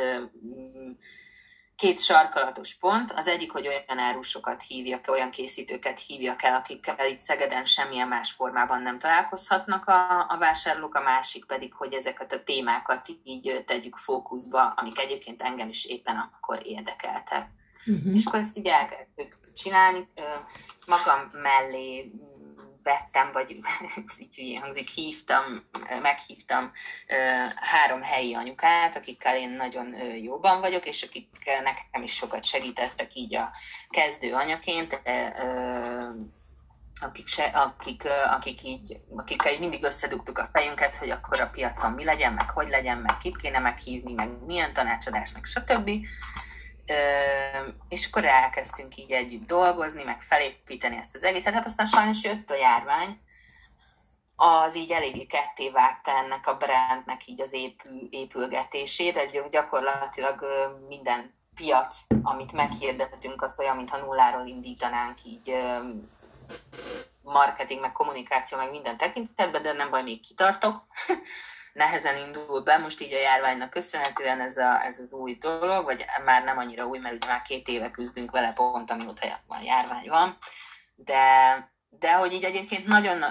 két 1.78 2.00
sarkalatos 2.00 2.74
pont. 2.74 3.12
Az 3.12 3.26
egyik, 3.26 3.50
hogy 3.50 3.66
olyan 3.66 3.98
árusokat 3.98 4.62
hívjak, 4.62 5.04
olyan 5.08 5.30
készítőket 5.30 6.00
hívjak 6.00 6.42
el, 6.42 6.54
akikkel 6.54 7.06
itt 7.06 7.20
Szegeden 7.20 7.64
semmilyen 7.64 8.08
más 8.08 8.32
formában 8.32 8.82
nem 8.82 8.98
találkozhatnak 8.98 9.86
a, 9.86 10.26
a 10.28 10.36
vásárlók, 10.38 10.94
a 10.94 11.02
másik 11.02 11.44
pedig, 11.44 11.72
hogy 11.72 11.92
ezeket 11.92 12.32
a 12.32 12.42
témákat 12.42 13.08
így 13.22 13.64
tegyük 13.66 13.96
fókuszba, 13.96 14.72
amik 14.76 15.00
egyébként 15.00 15.42
engem 15.42 15.68
is 15.68 15.84
éppen 15.84 16.16
akkor 16.16 16.60
érdekeltek. 16.62 17.48
Uh-huh. 17.86 18.14
És 18.14 18.24
akkor 18.24 18.38
ezt 18.38 18.56
így 18.56 18.66
elkezdtük 18.66 19.38
csinálni. 19.54 20.08
Magam 20.86 21.30
mellé 21.32 22.12
vettem, 22.88 23.32
vagy 23.32 23.56
így 24.36 24.58
hangzik, 24.60 24.88
hívtam, 24.88 25.44
meghívtam 26.02 26.70
három 27.54 28.02
helyi 28.02 28.34
anyukát, 28.34 28.96
akikkel 28.96 29.36
én 29.36 29.50
nagyon 29.50 29.94
jóban 30.22 30.60
vagyok, 30.60 30.86
és 30.86 31.02
akik 31.02 31.28
nekem 31.44 32.02
is 32.02 32.14
sokat 32.14 32.44
segítettek 32.44 33.14
így 33.14 33.34
a 33.34 33.50
kezdő 33.90 34.34
anyaként 34.34 35.02
akik, 37.00 37.26
se, 37.26 37.44
akik, 37.44 38.04
akik 38.30 38.62
így, 38.62 39.00
akikkel 39.16 39.52
így 39.52 39.60
mindig 39.60 39.84
összedugtuk 39.84 40.38
a 40.38 40.48
fejünket, 40.52 40.98
hogy 40.98 41.10
akkor 41.10 41.40
a 41.40 41.48
piacon 41.48 41.92
mi 41.92 42.04
legyen, 42.04 42.32
meg 42.32 42.50
hogy 42.50 42.68
legyen, 42.68 42.98
meg 42.98 43.18
kit 43.18 43.36
kéne 43.36 43.58
meghívni, 43.58 44.12
meg 44.12 44.44
milyen 44.46 44.72
tanácsadás, 44.72 45.32
meg 45.32 45.44
stb. 45.44 45.90
És 47.88 48.06
akkor 48.06 48.24
elkezdtünk 48.24 48.96
így 48.96 49.10
együtt 49.10 49.46
dolgozni, 49.46 50.04
meg 50.04 50.22
felépíteni 50.22 50.96
ezt 50.96 51.14
az 51.14 51.22
egészet. 51.22 51.54
Hát 51.54 51.66
aztán 51.66 51.86
sajnos 51.86 52.24
jött 52.24 52.50
a 52.50 52.54
járvány, 52.54 53.20
az 54.36 54.76
így 54.76 54.92
eléggé 54.92 55.26
ketté 55.26 55.70
vágta 55.70 56.10
ennek 56.10 56.46
a 56.46 56.56
brandnek 56.56 57.26
így 57.26 57.40
az 57.40 57.52
épül, 57.52 58.08
épülgetését, 58.10 59.16
egy 59.16 59.42
gyakorlatilag 59.50 60.44
minden 60.88 61.34
piac, 61.54 61.96
amit 62.22 62.52
meghirdetünk, 62.52 63.42
azt 63.42 63.58
olyan, 63.58 63.76
mintha 63.76 63.98
nulláról 63.98 64.46
indítanánk 64.46 65.24
így 65.24 65.52
marketing, 67.22 67.80
meg 67.80 67.92
kommunikáció, 67.92 68.58
meg 68.58 68.70
minden 68.70 68.96
tekintetben, 68.96 69.62
de 69.62 69.72
nem 69.72 69.90
baj, 69.90 70.02
még 70.02 70.20
kitartok. 70.20 70.82
Nehezen 71.78 72.16
indul 72.16 72.60
be, 72.60 72.78
most 72.78 73.00
így 73.00 73.12
a 73.12 73.20
járványnak 73.20 73.70
köszönhetően 73.70 74.40
ez, 74.40 74.56
a, 74.56 74.84
ez 74.84 74.98
az 74.98 75.12
új 75.12 75.34
dolog, 75.34 75.84
vagy 75.84 76.04
már 76.24 76.44
nem 76.44 76.58
annyira 76.58 76.86
új, 76.86 76.98
mert 76.98 77.14
ugye 77.14 77.26
már 77.26 77.42
két 77.42 77.68
éve 77.68 77.90
küzdünk 77.90 78.30
vele 78.30 78.52
pont, 78.52 78.90
amióta 78.90 79.40
van 79.46 79.62
járvány 79.62 80.08
van, 80.08 80.38
de 80.94 81.16
de 81.90 82.12
hogy 82.12 82.32
így 82.32 82.44
egyébként 82.44 82.86
nagyon 82.86 83.22
ö, 83.22 83.28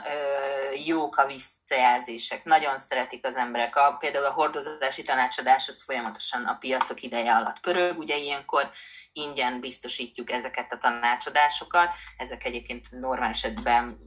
jók 0.85 1.17
a 1.17 1.25
visszajelzések, 1.25 2.43
nagyon 2.43 2.79
szeretik 2.79 3.25
az 3.25 3.35
emberek. 3.35 3.75
A, 3.75 3.95
például 3.99 4.25
a 4.25 4.31
hordozási 4.31 5.01
tanácsadás 5.01 5.69
az 5.69 5.83
folyamatosan 5.83 6.45
a 6.45 6.57
piacok 6.57 7.01
ideje 7.01 7.35
alatt 7.35 7.59
pörög, 7.59 7.97
ugye 7.97 8.17
ilyenkor 8.17 8.69
ingyen 9.13 9.59
biztosítjuk 9.59 10.31
ezeket 10.31 10.73
a 10.73 10.77
tanácsadásokat, 10.77 11.93
ezek 12.17 12.45
egyébként 12.45 12.91
normál 12.91 13.29
esetben 13.29 13.97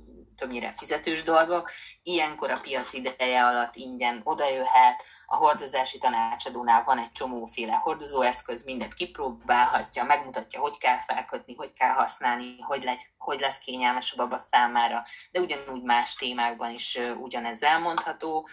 többnyire 0.41 0.72
fizetős 0.76 1.22
dolgok. 1.22 1.70
Ilyenkor 2.03 2.51
a 2.51 2.61
piac 2.61 2.93
ideje 2.93 3.47
alatt 3.47 3.76
ingyen 3.76 4.20
odajöhet, 4.24 5.03
a 5.26 5.36
hordozási 5.36 5.99
tanácsadónál 5.99 6.84
van 6.84 6.99
egy 6.99 7.12
csomóféle 7.12 7.74
hordozóeszköz, 7.74 8.64
mindent 8.64 8.95
kipróbálhatja, 8.95 10.05
megmutatja, 10.05 10.61
hogy 10.61 10.78
kell 10.78 10.99
felkötni, 10.99 11.55
hogy 11.55 11.72
kell 11.72 11.93
használni, 11.93 12.61
hogy 12.61 12.82
lesz, 12.82 13.09
hogy 13.18 13.41
lesz 13.41 13.59
kényelmes 13.59 14.12
a 14.12 14.16
baba 14.16 14.38
számára, 14.38 15.05
de 15.30 15.41
ugyanúgy 15.41 15.82
más 15.82 16.14
témákban 16.14 16.70
is 16.70 16.99
ugyanez 17.18 17.62
elmondható. 17.62 18.49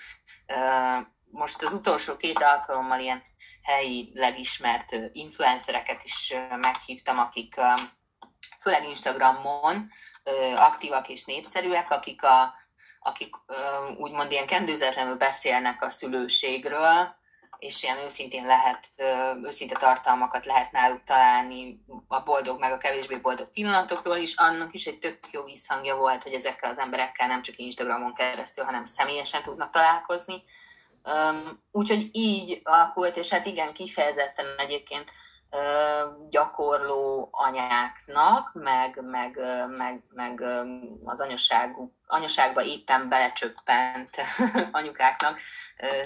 Most 1.32 1.64
az 1.64 1.74
utolsó 1.74 2.18
két 2.18 2.42
alkalommal 2.42 3.00
ilyen 3.00 3.24
helyi 3.64 4.12
legismert 4.14 4.96
influencereket 5.12 6.04
is 6.04 6.34
meghívtam, 6.62 7.20
akik 7.20 7.56
főleg 8.60 8.88
Instagramon 8.88 9.90
aktívak 10.56 11.10
és 11.10 11.26
népszerűek, 11.26 11.92
akik, 11.92 12.24
a, 12.24 12.54
akik 13.00 13.36
úgymond 13.98 14.32
ilyen 14.32 14.46
kendőzetlenül 14.48 15.16
beszélnek 15.16 15.84
a 15.84 15.90
szülőségről, 15.90 17.16
és 17.60 17.84
ilyen 17.84 17.98
őszintén 17.98 18.46
lehet, 18.46 18.92
őszinte 19.44 19.76
tartalmakat 19.76 20.46
lehet 20.46 20.72
náluk 20.72 21.04
találni 21.04 21.84
a 22.08 22.20
boldog 22.24 22.60
meg 22.60 22.72
a 22.72 22.78
kevésbé 22.78 23.16
boldog 23.16 23.52
pillanatokról 23.52 24.18
is. 24.18 24.36
Annak 24.36 24.74
is 24.74 24.86
egy 24.86 25.00
tök 25.00 25.20
jó 25.32 25.44
visszhangja 25.44 25.96
volt, 25.96 26.24
hogy 26.24 26.34
ezekkel 26.34 26.72
az 26.72 26.78
emberekkel 26.78 27.28
nem 27.28 27.42
csak 27.42 27.58
Instagramon 27.58 28.14
keresztül, 28.14 28.66
hanem 28.66 28.86
személyesen 28.86 29.42
tudnak 29.42 29.72
találkozni. 29.72 30.44
Úgyhogy 31.72 32.10
így 32.12 32.62
alakult, 32.64 33.18
és 33.18 33.30
hát 33.30 33.46
igen, 33.46 33.74
kifejezetten 33.74 34.46
egyébként 34.58 35.12
gyakorló 36.30 37.30
anyáknak, 37.32 38.52
meg, 38.54 39.02
meg, 39.02 39.40
meg, 39.78 40.04
meg 40.14 40.42
az 41.06 41.22
anyaság, 41.22 41.76
anyaságba 42.08 42.64
éppen 42.64 43.10
belecsöppent 43.10 44.16
anyukáknak 44.72 45.40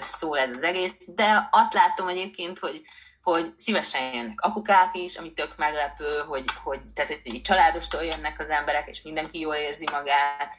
szól 0.00 0.38
ez 0.38 0.50
az 0.50 0.62
egész, 0.62 0.94
de 1.06 1.48
azt 1.50 1.74
látom 1.74 2.08
egyébként, 2.08 2.58
hogy, 2.58 2.82
hogy 3.22 3.58
szívesen 3.58 4.14
jönnek 4.14 4.40
apukák 4.40 4.94
is, 4.94 5.16
ami 5.16 5.32
tök 5.32 5.56
meglepő, 5.56 6.18
hogy, 6.28 6.44
hogy, 6.62 6.80
tehát, 6.94 7.20
hogy 7.24 7.42
családostól 7.42 8.04
jönnek 8.04 8.40
az 8.40 8.48
emberek, 8.48 8.88
és 8.88 9.02
mindenki 9.02 9.40
jól 9.40 9.54
érzi 9.54 9.88
magát, 9.92 10.54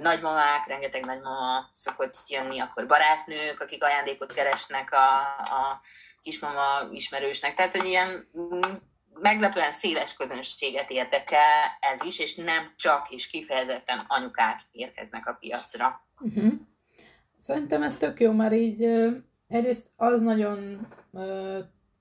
nagymamák, 0.00 0.66
rengeteg 0.66 1.04
nagymama 1.04 1.70
szokott 1.72 2.14
jönni, 2.28 2.60
akkor 2.60 2.86
barátnők, 2.86 3.60
akik 3.60 3.84
ajándékot 3.84 4.32
keresnek 4.32 4.92
a, 4.92 5.18
a 5.36 5.80
kismama 6.22 6.88
ismerősnek. 6.92 7.54
Tehát, 7.54 7.76
hogy 7.76 7.86
ilyen 7.86 8.28
mm, 8.38 8.60
meglepően 9.20 9.72
széles 9.72 10.14
közönséget 10.14 10.90
érdekel 10.90 11.78
ez 11.80 12.04
is, 12.04 12.18
és 12.18 12.34
nem 12.34 12.72
csak 12.76 13.10
és 13.10 13.26
kifejezetten 13.26 14.04
anyukák 14.08 14.60
érkeznek 14.72 15.26
a 15.26 15.36
piacra. 15.40 16.04
Uh-huh. 16.20 16.52
Szerintem 17.38 17.82
ez 17.82 17.96
tök 17.96 18.20
jó, 18.20 18.32
mert 18.32 18.54
így 18.54 18.82
egyrészt 19.48 19.90
az 19.96 20.22
nagyon 20.22 20.88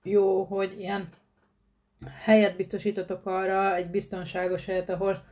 jó, 0.04 0.44
hogy 0.44 0.80
ilyen 0.80 1.10
helyet 2.24 2.56
biztosítotok 2.56 3.26
arra, 3.26 3.76
egy 3.76 3.90
biztonságos 3.90 4.66
helyet, 4.66 4.90
ahol 4.90 5.24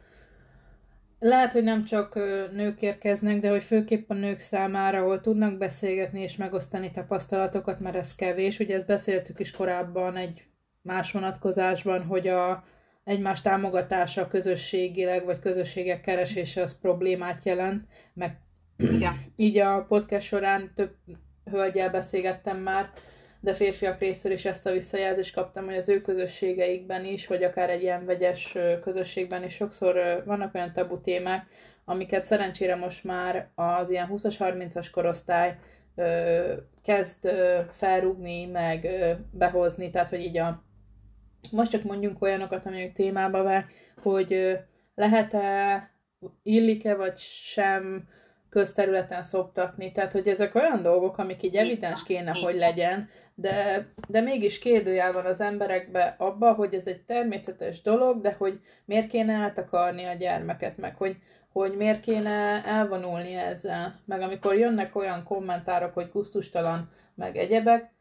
lehet, 1.19 1.51
hogy 1.51 1.63
nem 1.63 1.83
csak 1.83 2.15
nők 2.51 2.81
érkeznek, 2.81 3.39
de 3.39 3.49
hogy 3.49 3.63
főképp 3.63 4.09
a 4.09 4.13
nők 4.13 4.39
számára, 4.39 4.99
ahol 4.99 5.21
tudnak 5.21 5.57
beszélgetni 5.57 6.21
és 6.21 6.35
megosztani 6.35 6.91
tapasztalatokat, 6.91 7.79
mert 7.79 7.95
ez 7.95 8.15
kevés. 8.15 8.59
Ugye 8.59 8.75
ezt 8.75 8.85
beszéltük 8.85 9.39
is 9.39 9.51
korábban 9.51 10.15
egy 10.15 10.43
más 10.81 11.11
vonatkozásban, 11.11 12.05
hogy 12.05 12.27
a 12.27 12.63
egymás 13.03 13.41
támogatása 13.41 14.27
közösségileg, 14.27 15.25
vagy 15.25 15.39
közösségek 15.39 16.01
keresése 16.01 16.61
az 16.61 16.79
problémát 16.79 17.43
jelent, 17.43 17.83
meg 18.13 18.37
Igen. 18.77 19.13
így 19.35 19.57
a 19.57 19.85
podcast 19.87 20.27
során 20.27 20.71
több 20.75 20.95
hölgyel 21.51 21.89
beszélgettem 21.89 22.57
már, 22.57 22.89
de 23.39 23.53
férfiak 23.53 23.99
részéről 23.99 24.37
is 24.37 24.45
ezt 24.45 24.65
a 24.65 24.71
visszajelzést 24.71 25.33
kaptam, 25.33 25.65
hogy 25.65 25.75
az 25.75 25.89
ő 25.89 26.01
közösségeikben 26.01 27.05
is, 27.05 27.27
vagy 27.27 27.43
akár 27.43 27.69
egy 27.69 27.81
ilyen 27.81 28.05
vegyes 28.05 28.55
közösségben 28.81 29.43
is 29.43 29.53
sokszor 29.53 30.23
vannak 30.25 30.55
olyan 30.55 30.73
tabu 30.73 31.01
témák, 31.01 31.47
amiket 31.85 32.25
szerencsére 32.25 32.75
most 32.75 33.03
már 33.03 33.49
az 33.55 33.89
ilyen 33.89 34.09
20-as, 34.11 34.35
30-as 34.39 34.87
korosztály 34.91 35.57
kezd 36.83 37.29
felrúgni, 37.71 38.45
meg 38.45 38.87
behozni, 39.31 39.89
tehát 39.89 40.09
hogy 40.09 40.21
így 40.21 40.37
a 40.37 40.65
most 41.51 41.71
csak 41.71 41.83
mondjunk 41.83 42.21
olyanokat, 42.21 42.65
amelyek 42.65 42.93
témába 42.93 43.43
van, 43.43 43.65
hogy 44.01 44.59
lehet-e, 44.95 45.89
illik-e 46.43 46.95
vagy 46.95 47.17
sem 47.17 48.07
közterületen 48.49 49.23
szoptatni. 49.23 49.91
Tehát, 49.91 50.11
hogy 50.11 50.27
ezek 50.27 50.55
olyan 50.55 50.81
dolgok, 50.81 51.17
amik 51.17 51.43
így 51.43 51.55
evidens 51.55 52.03
kéne, 52.03 52.31
hogy 52.31 52.55
legyen, 52.55 53.09
de, 53.39 53.87
de 54.07 54.21
mégis 54.21 54.59
kérdőjel 54.59 55.13
van 55.13 55.25
az 55.25 55.39
emberekbe 55.39 56.15
abba, 56.17 56.53
hogy 56.53 56.73
ez 56.73 56.87
egy 56.87 57.01
természetes 57.01 57.81
dolog, 57.81 58.21
de 58.21 58.35
hogy 58.37 58.59
miért 58.85 59.07
kéne 59.07 59.33
eltakarni 59.33 60.03
a 60.03 60.13
gyermeket, 60.13 60.77
meg 60.77 60.95
hogy, 60.95 61.17
hogy 61.51 61.77
miért 61.77 62.01
kéne 62.01 62.63
elvonulni 62.65 63.33
ezzel. 63.33 63.99
Meg 64.05 64.21
amikor 64.21 64.55
jönnek 64.55 64.95
olyan 64.95 65.23
kommentárok, 65.23 65.93
hogy 65.93 66.09
gusztustalan, 66.11 66.89
meg 67.15 67.37
egyebek, 67.37 67.91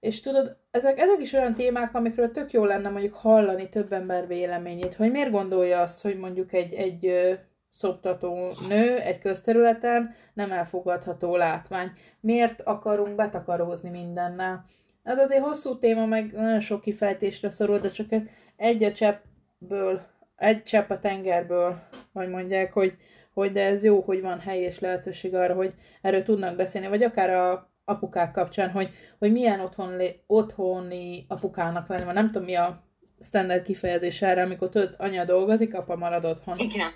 és 0.00 0.20
tudod, 0.20 0.56
ezek, 0.70 0.98
ezek 0.98 1.20
is 1.20 1.32
olyan 1.32 1.54
témák, 1.54 1.94
amikről 1.94 2.30
tök 2.30 2.52
jó 2.52 2.64
lenne 2.64 2.88
mondjuk 2.88 3.14
hallani 3.14 3.68
több 3.68 3.92
ember 3.92 4.26
véleményét, 4.26 4.94
hogy 4.94 5.10
miért 5.10 5.30
gondolja 5.30 5.80
azt, 5.80 6.02
hogy 6.02 6.18
mondjuk 6.18 6.52
egy, 6.52 6.72
egy 6.74 7.36
szoptató 7.70 8.50
nő 8.68 8.98
egy 8.98 9.18
közterületen 9.18 10.14
nem 10.34 10.52
elfogadható 10.52 11.36
látvány. 11.36 11.92
Miért 12.20 12.60
akarunk 12.60 13.14
betakarózni 13.14 13.90
mindennel? 13.90 14.64
Ez 15.04 15.18
azért 15.18 15.42
hosszú 15.42 15.78
téma, 15.78 16.06
meg 16.06 16.32
nagyon 16.32 16.60
sok 16.60 16.80
kifejtésre 16.80 17.50
szorul, 17.50 17.78
de 17.78 17.90
csak 17.90 18.08
egy 18.56 18.84
a 18.84 18.92
cseppből, 18.92 20.02
egy 20.36 20.62
csepp 20.62 20.90
a 20.90 21.00
tengerből, 21.00 21.82
vagy 22.12 22.28
mondják, 22.28 22.72
hogy, 22.72 22.96
hogy 23.32 23.52
de 23.52 23.64
ez 23.64 23.84
jó, 23.84 24.00
hogy 24.00 24.20
van 24.20 24.40
hely 24.40 24.60
és 24.60 24.80
lehetőség 24.80 25.34
arra, 25.34 25.54
hogy 25.54 25.74
erről 26.02 26.22
tudnak 26.22 26.56
beszélni, 26.56 26.88
vagy 26.88 27.02
akár 27.02 27.30
a 27.34 27.72
apukák 27.84 28.30
kapcsán, 28.30 28.70
hogy, 28.70 28.90
hogy 29.18 29.32
milyen 29.32 29.60
otthon, 29.60 30.00
otthoni 30.26 31.24
apukának 31.28 31.88
lenni, 31.88 32.04
mert 32.04 32.16
nem 32.16 32.30
tudom 32.30 32.44
mi 32.44 32.54
a 32.54 32.82
standard 33.20 33.62
kifejezés 33.62 34.22
erre, 34.22 34.42
amikor 34.42 34.68
tudod, 34.68 34.94
anya 34.98 35.24
dolgozik, 35.24 35.74
apa 35.74 35.96
marad 35.96 36.24
otthon. 36.24 36.58
Igen. 36.58 36.90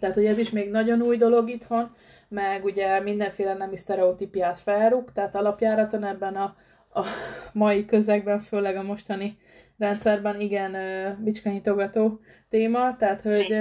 Tehát, 0.00 0.14
hogy 0.14 0.24
ez 0.24 0.38
is 0.38 0.50
még 0.50 0.70
nagyon 0.70 1.02
új 1.02 1.16
dolog 1.16 1.50
itthon, 1.50 1.94
meg 2.28 2.64
ugye 2.64 3.00
mindenféle 3.00 3.54
nemi 3.54 3.76
sztereotípiát 3.76 4.58
felrúg, 4.58 5.12
tehát 5.12 5.34
alapjáraton 5.34 6.04
ebben 6.04 6.36
a, 6.36 6.56
a 6.94 7.02
mai 7.52 7.84
közegben, 7.84 8.40
főleg 8.40 8.76
a 8.76 8.82
mostani 8.82 9.38
rendszerben 9.78 10.40
igen 10.40 10.76
bicskanyitogató 11.24 12.20
téma, 12.48 12.96
tehát 12.96 13.20
hogy, 13.20 13.56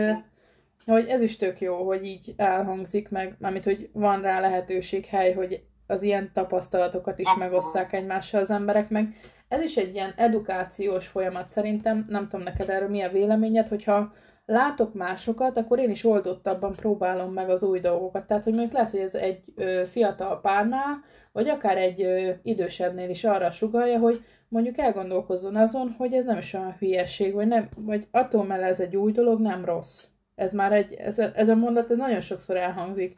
hogy 0.86 1.08
ez 1.08 1.22
is 1.22 1.38
tök 1.38 1.62
jó, 1.62 1.86
hogy 1.86 2.06
így 2.06 2.34
elhangzik 2.38 3.10
meg, 3.10 3.36
mármint, 3.40 3.64
hogy 3.64 3.90
van 3.94 4.22
rá 4.22 4.40
lehetőség, 4.40 5.06
hely, 5.06 5.34
hogy 5.34 5.64
az 5.88 6.02
ilyen 6.02 6.32
tapasztalatokat 6.34 7.20
is 7.20 7.36
megosszák 7.38 7.94
egymással 7.94 8.42
az 8.42 8.52
emberek, 8.52 8.90
meg. 8.90 9.16
Ez 9.48 9.64
is 9.64 9.78
egy 9.78 9.94
ilyen 9.94 10.14
edukációs 10.16 11.08
folyamat 11.08 11.50
szerintem, 11.50 12.06
nem 12.10 12.28
tudom 12.28 12.46
neked 12.46 12.70
erről 12.70 12.90
mi 12.90 13.02
a 13.02 13.10
véleményed, 13.10 13.68
hogyha 13.68 14.14
látok 14.46 14.94
másokat, 14.94 15.58
akkor 15.58 15.80
én 15.80 15.90
is 15.90 16.04
oldottabban 16.06 16.76
próbálom 16.76 17.34
meg 17.34 17.50
az 17.50 17.64
új 17.64 17.80
dolgokat. 17.80 18.28
Tehát, 18.28 18.44
hogy 18.44 18.54
mondjuk 18.54 18.74
lehet, 18.74 18.92
hogy 18.92 19.00
ez 19.00 19.16
egy 19.16 19.54
fiatal 19.92 20.42
párnál, 20.42 21.04
vagy 21.38 21.50
akár 21.50 21.78
egy 21.78 22.04
ö, 22.04 22.32
idősebbnél 22.44 23.10
is 23.10 23.24
arra 23.24 23.52
sugalja, 23.52 24.00
hogy 24.00 24.24
mondjuk 24.48 24.78
elgondolkozzon 24.78 25.56
azon, 25.56 25.96
hogy 25.98 26.14
ez 26.14 26.26
nem 26.26 26.38
is 26.38 26.54
olyan 26.54 26.76
hülyeség, 26.80 27.34
vagy, 27.34 27.48
nem, 27.48 27.70
vagy 27.76 28.08
attól 28.12 28.46
mellett 28.46 28.70
ez 28.70 28.80
egy 28.80 28.96
új 28.96 29.12
dolog, 29.12 29.40
nem 29.40 29.66
rossz. 29.66 30.06
Ez 30.36 30.54
már 30.54 30.72
egy, 30.72 30.94
ez 30.94 31.20
a, 31.20 31.32
ez 31.36 31.50
a 31.50 31.56
mondat, 31.56 31.92
ez 31.92 31.98
nagyon 31.98 32.22
sokszor 32.22 32.58
elhangzik 32.58 33.18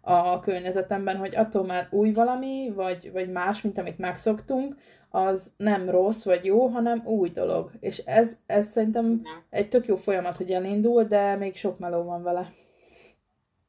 a 0.00 0.40
környezetemben, 0.40 1.16
hogy 1.16 1.36
attól 1.36 1.64
már 1.64 1.88
új 1.90 2.12
valami, 2.12 2.72
vagy, 2.74 3.12
vagy 3.12 3.30
más, 3.32 3.62
mint 3.62 3.78
amit 3.78 3.98
megszoktunk, 3.98 4.76
az 5.10 5.52
nem 5.56 5.90
rossz 5.90 6.24
vagy 6.24 6.44
jó, 6.44 6.66
hanem 6.66 7.02
új 7.04 7.28
dolog. 7.28 7.70
És 7.80 7.98
ez, 7.98 8.38
ez 8.46 8.68
szerintem 8.68 9.22
egy 9.50 9.68
tök 9.68 9.86
jó 9.86 9.96
folyamat, 9.96 10.36
hogy 10.36 10.50
elindul, 10.50 11.04
de 11.04 11.36
még 11.36 11.56
sok 11.56 11.78
meló 11.78 12.02
van 12.02 12.22
vele. 12.22 12.52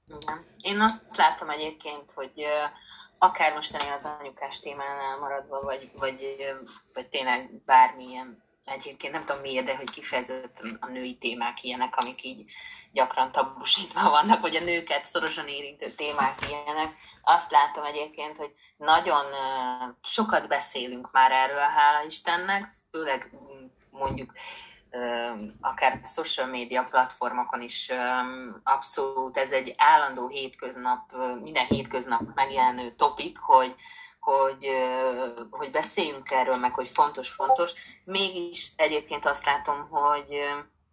Igen. 0.08 0.44
Én 0.62 0.82
azt 0.82 1.18
látom 1.18 1.50
egyébként, 1.50 2.12
hogy 2.12 2.46
akár 3.18 3.54
mostani 3.54 3.90
az 3.90 4.06
anyukás 4.20 4.60
témánál 4.60 5.18
maradva, 5.18 5.62
vagy, 5.62 5.92
vagy, 5.96 6.38
vagy 6.94 7.08
tényleg 7.08 7.52
bármilyen, 7.66 8.44
egyébként 8.66 9.14
nem 9.14 9.26
tudom 9.26 9.42
miért, 9.42 9.66
de 9.66 9.76
hogy 9.76 9.90
kifejezetten 9.90 10.78
a 10.80 10.88
női 10.88 11.18
témák 11.18 11.64
ilyenek, 11.64 11.96
amik 11.96 12.24
így 12.24 12.52
gyakran 12.92 13.32
tabusítva 13.32 14.10
vannak, 14.10 14.42
vagy 14.42 14.56
a 14.56 14.64
nőket 14.64 15.06
szorosan 15.06 15.48
érintő 15.48 15.92
témák 15.92 16.36
ilyenek. 16.50 16.96
Azt 17.22 17.52
látom 17.52 17.84
egyébként, 17.84 18.38
hogy 18.38 18.54
nagyon 18.78 19.26
sokat 20.04 20.48
beszélünk 20.48 21.12
már 21.12 21.32
erről, 21.32 21.58
hála 21.58 22.06
Istennek, 22.06 22.70
főleg 22.92 23.32
mondjuk 23.90 24.32
akár 25.62 26.00
social 26.06 26.48
média 26.48 26.88
platformokon 26.90 27.62
is 27.62 27.92
abszolút 28.64 29.38
ez 29.38 29.52
egy 29.52 29.74
állandó 29.78 30.28
hétköznap, 30.28 31.12
minden 31.42 31.66
hétköznap 31.66 32.22
megjelenő 32.36 32.92
topik, 32.92 33.38
hogy, 33.38 33.76
hogy, 34.20 34.68
hogy 35.50 35.72
beszéljünk 35.72 36.32
erről, 36.32 36.56
meg 36.56 36.74
hogy 36.74 36.90
fontos-fontos. 36.90 37.74
Mégis 38.04 38.72
egyébként 38.76 39.26
azt 39.26 39.46
látom, 39.46 39.90
hogy, 39.90 40.40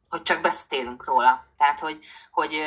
hogy 0.09 0.22
csak 0.22 0.40
beszélünk 0.40 1.05
róla. 1.05 1.46
Tehát, 1.57 1.80
hogy, 1.80 1.98
hogy 2.30 2.61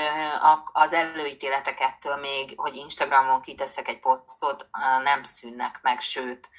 az 0.73 0.93
előítéleteket 0.93 2.19
még, 2.21 2.53
hogy 2.55 2.75
Instagramon 2.75 3.41
kiteszek 3.41 3.87
egy 3.87 3.99
posztot, 3.99 4.67
nem 5.03 5.23
szűnnek 5.23 5.79
meg, 5.81 5.99
sőt, 5.99 6.49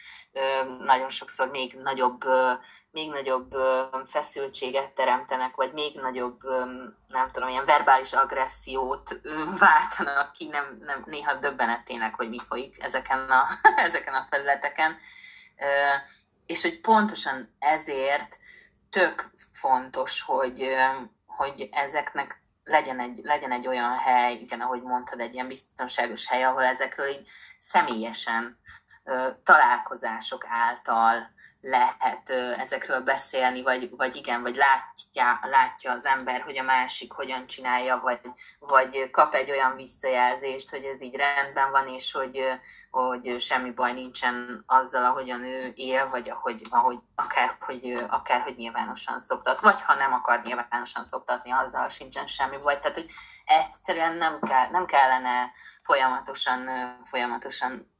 nagyon 0.78 1.10
sokszor 1.10 1.48
még 1.48 1.74
nagyobb 1.74 2.24
még 2.90 3.10
nagyobb 3.10 3.54
feszültséget 4.06 4.90
teremtenek, 4.90 5.54
vagy 5.54 5.72
még 5.72 6.00
nagyobb, 6.00 6.40
nem 7.08 7.30
tudom, 7.32 7.48
ilyen 7.48 7.64
verbális 7.64 8.12
agressziót 8.12 9.20
váltanak 9.58 10.32
ki, 10.32 10.48
nem, 10.48 10.76
nem, 10.80 11.02
néha 11.06 11.34
döbbenetének, 11.34 12.14
hogy 12.14 12.28
mi 12.28 12.38
folyik 12.48 12.82
ezeken 12.82 13.30
a, 13.30 13.48
ezeken 13.86 14.14
a 14.14 14.26
felületeken. 14.30 14.96
És 16.46 16.62
hogy 16.62 16.80
pontosan 16.80 17.54
ezért 17.58 18.38
tök 18.90 19.30
fontos, 19.52 20.22
hogy, 20.22 20.76
hogy 21.26 21.68
ezeknek 21.72 22.42
legyen 22.64 23.00
egy, 23.00 23.20
legyen 23.22 23.52
egy 23.52 23.66
olyan 23.66 23.98
hely, 23.98 24.34
igen, 24.34 24.60
ahogy 24.60 24.82
mondtad, 24.82 25.20
egy 25.20 25.34
ilyen 25.34 25.48
biztonságos 25.48 26.26
hely, 26.26 26.44
ahol 26.44 26.64
ezekről 26.64 27.06
így 27.06 27.28
személyesen 27.58 28.58
találkozások 29.42 30.44
által 30.48 31.36
lehet 31.60 32.30
ezekről 32.58 33.00
beszélni, 33.00 33.62
vagy, 33.62 33.90
vagy 33.96 34.16
igen, 34.16 34.42
vagy 34.42 34.56
látja, 34.56 35.38
látja 35.42 35.92
az 35.92 36.04
ember, 36.04 36.40
hogy 36.40 36.58
a 36.58 36.62
másik 36.62 37.12
hogyan 37.12 37.46
csinálja, 37.46 38.00
vagy, 38.00 38.20
vagy 38.58 39.10
kap 39.10 39.34
egy 39.34 39.50
olyan 39.50 39.76
visszajelzést, 39.76 40.70
hogy 40.70 40.84
ez 40.84 41.02
így 41.02 41.14
rendben 41.14 41.70
van, 41.70 41.88
és 41.88 42.12
hogy, 42.12 42.40
hogy 42.90 43.40
semmi 43.40 43.70
baj 43.70 43.92
nincsen 43.92 44.64
azzal, 44.66 45.04
ahogyan 45.04 45.44
ő 45.44 45.72
él, 45.74 46.08
vagy 46.08 46.30
ahogy, 46.30 46.60
ahogy 46.70 46.98
akár, 47.14 47.56
hogy, 47.60 48.06
akár, 48.08 48.40
hogy 48.40 48.56
nyilvánosan 48.56 49.20
szoktat, 49.20 49.60
vagy 49.60 49.80
ha 49.80 49.94
nem 49.94 50.12
akar 50.12 50.42
nyilvánosan 50.42 51.06
szoktatni, 51.06 51.50
azzal 51.50 51.88
sincsen 51.88 52.26
semmi 52.26 52.56
baj. 52.58 52.78
Tehát, 52.78 52.96
hogy 52.96 53.10
egyszerűen 53.44 54.16
nem, 54.16 54.40
kell, 54.40 54.70
nem 54.70 54.86
kellene 54.86 55.52
folyamatosan, 55.82 56.68
folyamatosan 57.04 57.96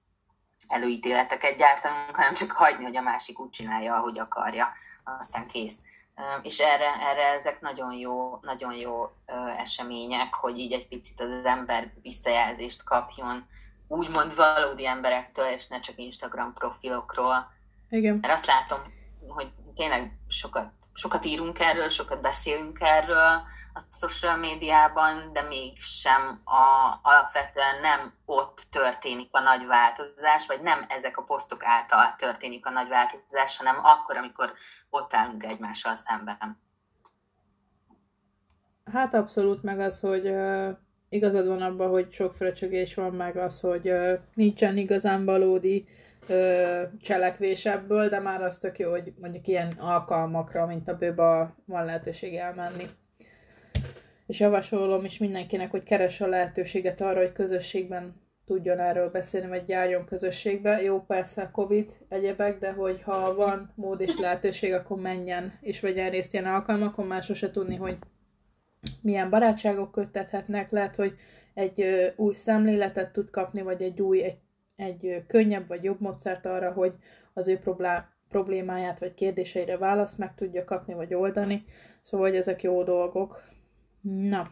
előítéleteket 0.69 1.57
gyártanunk, 1.57 2.16
hanem 2.16 2.35
csak 2.35 2.51
hagyni, 2.51 2.85
hogy 2.85 2.97
a 2.97 3.01
másik 3.01 3.41
úgy 3.41 3.51
csinálja, 3.51 3.95
ahogy 3.95 4.19
akarja, 4.19 4.69
aztán 5.19 5.47
kész. 5.47 5.77
És 6.43 6.59
erre, 6.59 6.93
erre 7.01 7.27
ezek 7.27 7.61
nagyon 7.61 7.93
jó, 7.93 8.39
nagyon 8.43 8.75
jó 8.75 9.12
események, 9.57 10.35
hogy 10.35 10.59
így 10.59 10.73
egy 10.73 10.89
picit 10.89 11.21
az 11.21 11.45
ember 11.45 11.93
visszajelzést 12.03 12.85
kapjon, 12.85 13.47
úgymond 13.89 14.35
valódi 14.37 14.87
emberektől, 14.87 15.47
és 15.47 15.66
ne 15.66 15.81
csak 15.81 15.99
Instagram 15.99 16.53
profilokról. 16.53 17.53
Igen. 17.91 18.19
Mert 18.21 18.35
azt 18.35 18.47
látom, 18.47 18.79
hogy 19.29 19.51
tényleg 19.75 20.12
sokat, 20.29 20.73
sokat 20.99 21.25
írunk 21.25 21.59
erről, 21.59 21.89
sokat 21.89 22.21
beszélünk 22.21 22.79
erről, 22.81 23.43
a 23.75 23.81
social 24.01 24.37
médiában, 24.37 25.33
de 25.33 25.43
mégsem 25.43 26.41
a, 26.45 26.99
alapvetően 27.03 27.81
nem 27.81 28.13
ott 28.25 28.67
történik 28.71 29.29
a 29.31 29.41
nagy 29.41 29.67
változás, 29.67 30.47
vagy 30.47 30.61
nem 30.63 30.85
ezek 30.89 31.17
a 31.17 31.23
posztok 31.23 31.65
által 31.65 32.15
történik 32.17 32.67
a 32.67 32.71
nagy 32.71 32.89
változás, 32.89 33.57
hanem 33.57 33.77
akkor, 33.83 34.17
amikor 34.17 34.53
ott 34.91 35.15
állunk 35.15 35.45
egymással 35.45 35.95
szemben. 35.95 36.61
Hát 38.93 39.15
abszolút 39.15 39.63
meg 39.63 39.81
az, 39.81 40.01
hogy 40.01 40.29
uh, 40.29 40.69
igazad 41.09 41.47
van 41.47 41.63
abban, 41.63 41.91
hogy 41.91 42.13
sok 42.13 42.35
fröcsögés 42.35 42.95
van, 42.95 43.13
meg 43.13 43.37
az, 43.37 43.61
hogy 43.61 43.91
uh, 43.91 44.13
nincsen 44.35 44.77
igazán 44.77 45.25
valódi 45.25 45.87
uh, 45.89 46.08
cselekvés 47.01 47.66
ebből, 47.66 48.09
de 48.09 48.18
már 48.18 48.43
az 48.43 48.59
tök 48.59 48.79
jó, 48.79 48.91
hogy 48.91 49.12
mondjuk 49.20 49.47
ilyen 49.47 49.74
alkalmakra, 49.79 50.66
mint 50.66 50.89
a 50.89 50.97
bőba 50.97 51.55
van 51.64 51.85
lehetőség 51.85 52.35
elmenni. 52.35 52.89
És 54.26 54.41
javasolom 54.41 55.05
is 55.05 55.18
mindenkinek, 55.18 55.70
hogy 55.70 55.83
keres 55.83 56.20
a 56.20 56.26
lehetőséget 56.26 57.01
arra, 57.01 57.18
hogy 57.18 57.33
közösségben 57.33 58.14
tudjon 58.49 58.79
erről 58.79 59.11
beszélni, 59.11 59.49
vagy 59.49 59.68
járjon 59.68 60.05
közösségbe. 60.05 60.83
Jó, 60.83 61.01
persze 61.01 61.51
Covid 61.53 61.93
egyebek, 62.09 62.59
de 62.59 62.72
hogy 62.72 63.03
ha 63.03 63.35
van 63.35 63.72
mód 63.74 64.01
és 64.01 64.18
lehetőség, 64.18 64.72
akkor 64.72 65.01
menjen 65.01 65.59
és 65.61 65.81
vegyen 65.81 66.11
részt 66.11 66.33
ilyen 66.33 66.47
alkalmakon, 66.47 67.07
már 67.07 67.22
sose 67.22 67.51
tudni, 67.51 67.76
hogy 67.76 67.99
milyen 69.03 69.31
barátságok 69.31 69.93
köttethetnek, 69.93 70.70
lehet, 70.70 70.97
hogy 70.97 71.16
egy 71.55 71.81
ö, 71.81 72.07
új 72.16 72.35
szemléletet 72.35 73.12
tud 73.12 73.31
kapni, 73.31 73.62
vagy 73.62 73.83
egy 73.83 74.01
új, 74.01 74.22
egy, 74.22 74.39
egy 74.79 75.24
könnyebb 75.26 75.68
vagy 75.68 75.85
jobb 75.85 76.01
módszert 76.01 76.47
arra, 76.47 76.72
hogy 76.72 76.93
az 77.33 77.49
ő 77.49 77.61
problémáját 78.29 78.99
vagy 78.99 79.14
kérdéseire 79.14 79.76
választ 79.76 80.18
meg 80.18 80.35
tudja 80.35 80.64
kapni, 80.64 80.95
vagy 80.95 81.14
oldani. 81.14 81.64
Szóval, 82.03 82.29
hogy 82.29 82.37
ezek 82.37 82.62
jó 82.62 82.83
dolgok. 82.83 83.43
Na, 84.01 84.51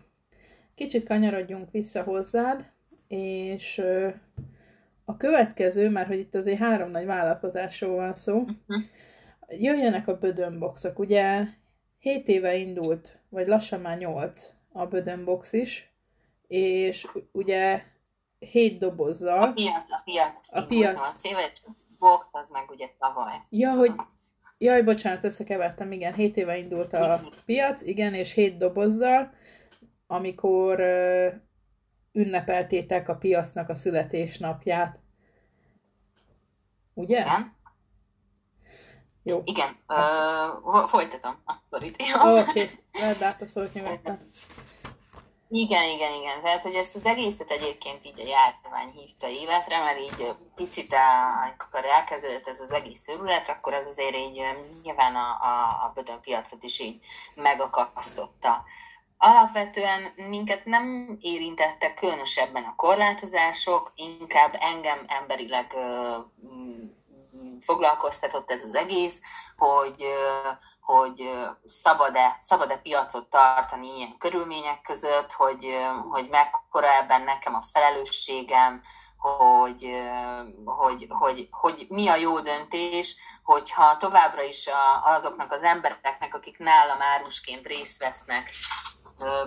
kicsit 0.74 1.06
kanyarodjunk 1.06 1.70
vissza 1.70 2.02
hozzád, 2.02 2.70
és 3.08 3.82
a 5.04 5.16
következő, 5.16 5.90
mert 5.90 6.08
hogy 6.08 6.18
itt 6.18 6.34
azért 6.34 6.58
három 6.58 6.90
nagy 6.90 7.06
vállalkozásról 7.06 7.94
van 7.94 8.14
szó, 8.14 8.38
uh-huh. 8.38 8.82
jöjjenek 9.48 10.08
a 10.08 10.18
bödönboxok. 10.18 10.98
Ugye 10.98 11.44
7 11.98 12.28
éve 12.28 12.56
indult, 12.56 13.18
vagy 13.28 13.46
lassan 13.46 13.80
már 13.80 13.98
8 13.98 14.52
a 14.72 14.86
bödönbox 14.86 15.52
is, 15.52 15.92
és 16.46 17.06
ugye 17.32 17.82
7 18.50 18.78
dobozzal. 18.78 19.42
A 19.42 19.52
piac, 19.52 19.92
a 19.92 20.00
piac. 20.04 20.48
A 20.50 20.66
piac. 20.66 20.94
8 20.94 21.24
éve, 21.24 21.52
box 21.98 22.26
az 22.30 22.48
meg 22.48 22.70
ugye 22.70 22.88
tavaly. 22.98 23.40
Ja, 23.50 23.72
hogy 23.72 23.92
Jaj, 24.58 24.82
bocsánat, 24.82 25.24
összekevertem, 25.24 25.92
igen, 25.92 26.14
7 26.14 26.36
éve 26.36 26.56
indult 26.56 26.92
a 26.92 27.20
piac, 27.44 27.82
igen, 27.82 28.14
és 28.14 28.32
7 28.32 28.56
dobozzal, 28.56 29.34
amikor 30.06 30.80
uh, 30.80 31.32
ünnepeltétek 32.12 33.08
a 33.08 33.16
piacnak 33.16 33.68
a 33.68 33.74
születésnapját. 33.74 34.98
Ugye? 36.94 37.20
Igen. 37.20 37.54
Jó. 39.22 39.42
Igen, 39.44 39.68
uh, 39.88 40.86
folytatom 40.86 41.36
akkor 41.44 41.82
itt. 41.82 42.02
Oké, 42.22 42.40
okay. 42.40 42.70
lehet 42.92 43.22
át 43.22 43.42
a 43.42 43.46
szót 43.46 43.72
nyugodtan. 43.72 44.18
Igen, 45.48 45.88
igen, 45.88 46.12
igen. 46.12 46.42
Tehát, 46.42 46.62
hogy 46.62 46.74
ezt 46.74 46.96
az 46.96 47.04
egészet 47.04 47.50
egyébként 47.50 48.06
így 48.06 48.20
a 48.20 48.26
járvány 48.26 48.90
hívta 48.90 49.28
életre, 49.28 49.78
mert 49.78 49.98
így 50.00 50.34
picit, 50.54 50.94
amikor 51.42 51.84
elkezdődött 51.84 52.48
ez 52.48 52.60
az 52.60 52.70
egész 52.70 53.08
őrület, 53.08 53.48
akkor 53.48 53.72
az 53.72 53.86
azért 53.86 54.16
így 54.16 54.42
nyilván 54.82 55.14
a, 55.14 55.28
a, 55.40 55.84
a 55.84 55.92
bödön 55.94 56.20
piacot 56.20 56.62
is 56.62 56.80
így 56.80 57.04
megakasztotta. 57.34 58.64
Alapvetően 59.18 60.12
minket 60.16 60.64
nem 60.64 61.16
érintettek 61.20 61.94
különösebben 61.94 62.64
a 62.64 62.74
korlátozások, 62.76 63.92
inkább 63.94 64.56
engem 64.60 65.04
emberileg 65.06 65.76
foglalkoztatott 67.60 68.50
ez 68.50 68.62
az 68.62 68.74
egész, 68.74 69.20
hogy, 69.56 70.04
hogy 70.80 71.30
szabad-e, 71.64 72.36
szabad-e 72.40 72.76
piacot 72.76 73.30
tartani 73.30 73.96
ilyen 73.96 74.18
körülmények 74.18 74.80
között, 74.80 75.32
hogy, 75.32 75.66
hogy 76.10 76.28
mekkora 76.28 76.96
ebben 76.96 77.22
nekem 77.22 77.54
a 77.54 77.64
felelősségem, 77.72 78.82
hogy, 79.16 79.86
hogy, 80.64 81.06
hogy, 81.08 81.48
hogy 81.50 81.86
mi 81.88 82.08
a 82.08 82.16
jó 82.16 82.40
döntés, 82.40 83.16
hogyha 83.42 83.96
továbbra 83.96 84.42
is 84.42 84.68
azoknak 85.04 85.52
az 85.52 85.62
embereknek, 85.62 86.34
akik 86.34 86.58
nálam 86.58 87.02
árusként 87.02 87.66
részt 87.66 87.98
vesznek, 87.98 88.50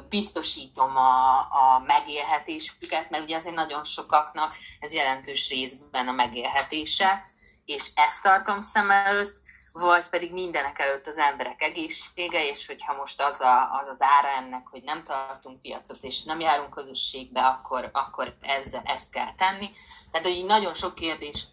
biztosítom 0.10 0.98
a, 0.98 1.38
a 1.40 1.84
megélhetésüket, 1.86 3.10
mert 3.10 3.24
ugye 3.24 3.36
azért 3.36 3.56
nagyon 3.56 3.84
sokaknak 3.84 4.52
ez 4.80 4.94
jelentős 4.94 5.50
részben 5.50 6.08
a 6.08 6.12
megélhetése, 6.12 7.24
és 7.70 7.92
ezt 7.96 8.22
tartom 8.22 8.62
szem 8.62 8.92
előtt, 8.92 9.42
vagy 9.74 10.08
pedig 10.10 10.34
mindenek 10.34 10.80
előtt 10.80 11.08
az 11.08 11.18
emberek 11.18 11.62
egészsége, 11.62 12.48
és 12.48 12.68
hogyha 12.68 12.94
most 12.94 13.22
az, 13.22 13.40
a, 13.42 13.80
az 13.82 13.88
az 13.88 14.02
ára 14.02 14.28
ennek, 14.28 14.68
hogy 14.68 14.84
nem 14.84 15.04
tartunk 15.04 15.62
piacot, 15.62 16.04
és 16.04 16.24
nem 16.24 16.40
járunk 16.40 16.70
közösségbe, 16.70 17.42
akkor, 17.42 17.90
akkor 17.94 18.36
ezzel, 18.42 18.82
ezt 18.86 19.10
kell 19.10 19.36
tenni. 19.36 19.72
Tehát, 20.12 20.28
hogy 20.28 20.36
így 20.36 20.46
nagyon 20.46 20.74
sok 20.74 20.96
kérdés 20.96 21.48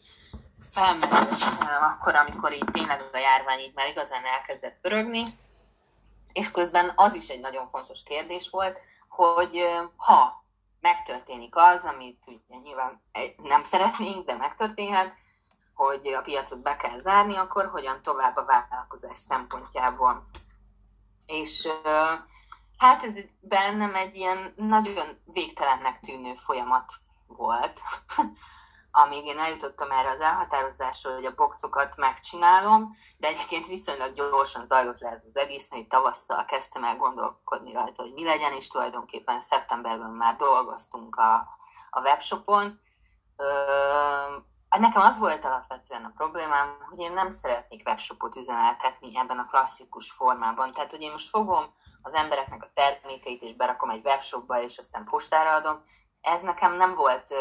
felmerül 0.70 1.28
akkor, 1.80 2.14
amikor 2.14 2.52
így 2.52 2.68
tényleg 2.72 3.00
a 3.12 3.18
járvány 3.18 3.58
így 3.58 3.74
már 3.74 3.88
igazán 3.88 4.24
elkezdett 4.24 4.78
pörögni, 4.80 5.24
és 6.32 6.50
közben 6.50 6.92
az 6.94 7.14
is 7.14 7.28
egy 7.28 7.40
nagyon 7.40 7.68
fontos 7.68 8.02
kérdés 8.02 8.50
volt, 8.50 8.78
hogy 9.08 9.66
ha 9.96 10.44
megtörténik 10.80 11.56
az, 11.56 11.84
amit 11.84 12.22
ugye 12.26 12.58
nyilván 12.62 13.02
nem 13.36 13.64
szeretnénk, 13.64 14.26
de 14.26 14.34
megtörténhet, 14.34 15.14
hogy 15.76 16.06
a 16.06 16.22
piacot 16.22 16.62
be 16.62 16.76
kell 16.76 17.00
zárni, 17.00 17.36
akkor 17.36 17.66
hogyan 17.66 18.02
tovább 18.02 18.36
a 18.36 18.44
vállalkozás 18.44 19.16
szempontjából. 19.16 20.22
És 21.26 21.68
hát 22.78 23.02
ez 23.02 23.14
bennem 23.40 23.94
egy 23.94 24.16
ilyen 24.16 24.52
nagyon 24.56 25.18
végtelennek 25.24 26.00
tűnő 26.00 26.34
folyamat 26.34 26.92
volt, 27.26 27.80
amíg 28.90 29.26
én 29.26 29.38
eljutottam 29.38 29.90
erre 29.90 30.10
az 30.10 30.20
elhatározásra, 30.20 31.14
hogy 31.14 31.24
a 31.24 31.34
boxokat 31.34 31.96
megcsinálom, 31.96 32.96
de 33.16 33.28
egyébként 33.28 33.66
viszonylag 33.66 34.14
gyorsan 34.14 34.66
zajlott 34.66 34.98
le 34.98 35.10
ez 35.10 35.22
az 35.28 35.36
egész, 35.36 35.70
mert 35.70 35.88
tavasszal 35.88 36.44
kezdtem 36.44 36.84
el 36.84 36.96
gondolkodni 36.96 37.72
rajta, 37.72 38.02
hogy 38.02 38.12
mi 38.12 38.24
legyen, 38.24 38.52
és 38.52 38.68
tulajdonképpen 38.68 39.40
szeptemberben 39.40 40.10
már 40.10 40.36
dolgoztunk 40.36 41.16
a, 41.16 41.34
a 41.90 42.00
webshopon. 42.00 42.80
Nekem 44.78 45.02
az 45.02 45.18
volt 45.18 45.44
alapvetően 45.44 46.04
a 46.04 46.12
problémám, 46.16 46.76
hogy 46.88 46.98
én 46.98 47.12
nem 47.12 47.30
szeretnék 47.30 47.86
webshopot 47.86 48.36
üzemeltetni 48.36 49.18
ebben 49.18 49.38
a 49.38 49.46
klasszikus 49.46 50.12
formában. 50.12 50.72
Tehát, 50.72 50.90
hogy 50.90 51.00
én 51.00 51.10
most 51.10 51.28
fogom 51.28 51.74
az 52.02 52.12
embereknek 52.12 52.62
a 52.62 52.70
termékeit, 52.74 53.42
és 53.42 53.56
berakom 53.56 53.90
egy 53.90 54.04
webshopba, 54.04 54.62
és 54.62 54.78
aztán 54.78 55.04
postára 55.04 55.54
adom. 55.54 55.84
Ez 56.20 56.42
nekem 56.42 56.76
nem 56.76 56.94
volt 56.94 57.34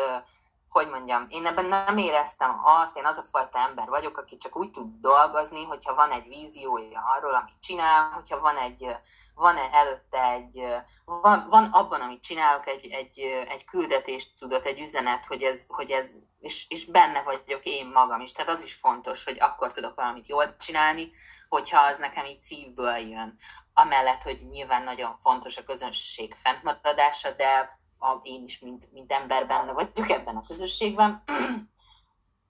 hogy 0.75 0.89
mondjam, 0.89 1.25
én 1.29 1.45
ebben 1.45 1.65
nem 1.65 1.97
éreztem 1.97 2.61
azt, 2.63 2.97
én 2.97 3.05
az 3.05 3.17
a 3.17 3.23
fajta 3.23 3.59
ember 3.59 3.87
vagyok, 3.87 4.17
aki 4.17 4.37
csak 4.37 4.57
úgy 4.57 4.71
tud 4.71 4.87
dolgozni, 4.99 5.63
hogyha 5.63 5.95
van 5.95 6.11
egy 6.11 6.27
víziója 6.27 7.03
arról, 7.15 7.33
amit 7.33 7.59
csinál, 7.61 8.09
hogyha 8.09 8.39
van 8.39 8.57
egy, 8.57 8.95
van 9.35 9.57
előtte 9.57 10.31
egy, 10.31 10.67
van, 11.05 11.47
van 11.49 11.63
abban, 11.63 12.01
amit 12.01 12.23
csinálok, 12.23 12.67
egy, 12.67 12.85
egy, 12.85 13.19
egy 13.47 13.65
küldetést 13.65 14.37
tudott, 14.39 14.65
egy 14.65 14.79
üzenet, 14.79 15.25
hogy 15.25 15.43
ez, 15.43 15.65
hogy 15.67 15.91
ez 15.91 16.11
és, 16.39 16.65
és 16.69 16.85
benne 16.85 17.23
vagyok 17.23 17.63
én 17.63 17.87
magam 17.87 18.21
is. 18.21 18.31
Tehát 18.31 18.51
az 18.51 18.63
is 18.63 18.73
fontos, 18.73 19.23
hogy 19.23 19.37
akkor 19.39 19.73
tudok 19.73 19.95
valamit 19.95 20.27
jól 20.27 20.55
csinálni, 20.57 21.11
hogyha 21.49 21.81
az 21.81 21.97
nekem 21.97 22.25
így 22.25 22.41
szívből 22.41 22.97
jön. 22.97 23.37
Amellett, 23.73 24.21
hogy 24.21 24.47
nyilván 24.49 24.83
nagyon 24.83 25.17
fontos 25.21 25.57
a 25.57 25.63
közönség 25.63 26.35
fentmaradása, 26.35 27.31
de 27.31 27.79
a, 27.99 28.19
én 28.23 28.43
is, 28.43 28.59
mint, 28.59 28.91
mint 28.91 29.11
ember 29.11 29.47
benne 29.47 29.71
vagyok 29.71 30.09
ebben 30.09 30.35
a 30.35 30.45
közösségben, 30.47 31.23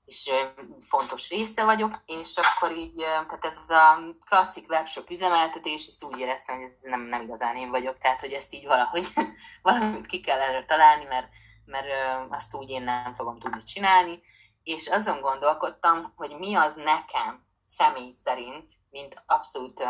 és 0.06 0.32
fontos 0.80 1.30
része 1.30 1.64
vagyok, 1.64 2.02
és 2.06 2.38
akkor 2.38 2.72
így, 2.72 2.96
tehát 2.96 3.46
ez 3.46 3.58
a 3.68 4.00
klasszik 4.26 4.70
webshop 4.70 5.10
üzemeltetés, 5.10 5.88
ezt 5.88 6.04
úgy 6.04 6.20
éreztem, 6.20 6.56
hogy 6.56 6.66
ez 6.66 6.90
nem, 6.90 7.02
nem 7.02 7.22
igazán 7.22 7.56
én 7.56 7.70
vagyok, 7.70 7.98
tehát 7.98 8.20
hogy 8.20 8.32
ezt 8.32 8.54
így 8.54 8.66
valahogy 8.66 9.08
valamit 9.62 10.06
ki 10.06 10.22
kell 10.22 10.40
erre 10.40 10.66
találni, 10.66 11.04
mert, 11.04 11.28
mert 11.66 11.88
azt 12.30 12.54
úgy 12.56 12.70
én 12.70 12.84
nem 12.84 13.16
fogom 13.16 13.40
tudni 13.40 13.64
csinálni, 13.64 14.22
és 14.64 14.88
azon 14.88 15.22
gondolkodtam, 15.22 16.14
hogy 16.16 16.38
mi 16.38 16.56
az 16.56 16.76
nekem 16.76 17.46
személy 17.68 18.12
szerint, 18.24 18.72
mint 18.90 19.24
abszolút 19.26 19.84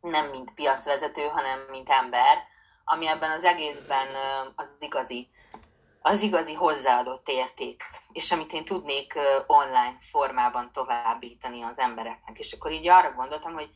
nem 0.00 0.28
mint 0.28 0.54
piacvezető, 0.54 1.26
hanem 1.26 1.60
mint 1.70 1.88
ember, 1.88 2.38
ami 2.84 3.06
ebben 3.06 3.30
az 3.30 3.44
egészben 3.44 4.08
az 4.56 4.76
igazi, 4.80 5.28
az 6.00 6.22
igazi 6.22 6.54
hozzáadott 6.54 7.28
érték, 7.28 7.82
és 8.12 8.32
amit 8.32 8.52
én 8.52 8.64
tudnék 8.64 9.14
online 9.46 9.96
formában 9.98 10.72
továbbítani 10.72 11.62
az 11.62 11.78
embereknek. 11.78 12.38
És 12.38 12.52
akkor 12.52 12.70
így 12.70 12.88
arra 12.88 13.12
gondoltam, 13.12 13.52
hogy 13.52 13.70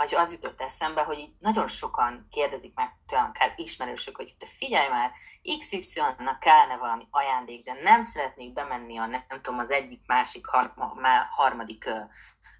vagy 0.00 0.14
az 0.14 0.32
jutott 0.32 0.60
eszembe, 0.60 1.02
hogy 1.02 1.18
így 1.18 1.32
nagyon 1.38 1.68
sokan 1.68 2.26
kérdezik 2.30 2.74
meg 2.74 2.96
tőlem, 3.06 3.26
akár 3.34 3.52
ismerősök, 3.56 4.16
hogy 4.16 4.34
te 4.38 4.46
figyelj 4.46 4.88
már, 4.88 5.10
XY-nak 5.58 6.38
kellene 6.40 6.76
valami 6.76 7.06
ajándék, 7.10 7.64
de 7.64 7.72
nem 7.82 8.02
szeretnék 8.02 8.52
bemenni 8.52 8.98
a, 8.98 9.06
nem 9.06 9.40
tudom, 9.42 9.58
az 9.58 9.70
egyik, 9.70 10.00
másik, 10.06 10.46
har, 10.46 10.72
harmadik 11.28 11.86
ö, 11.86 11.98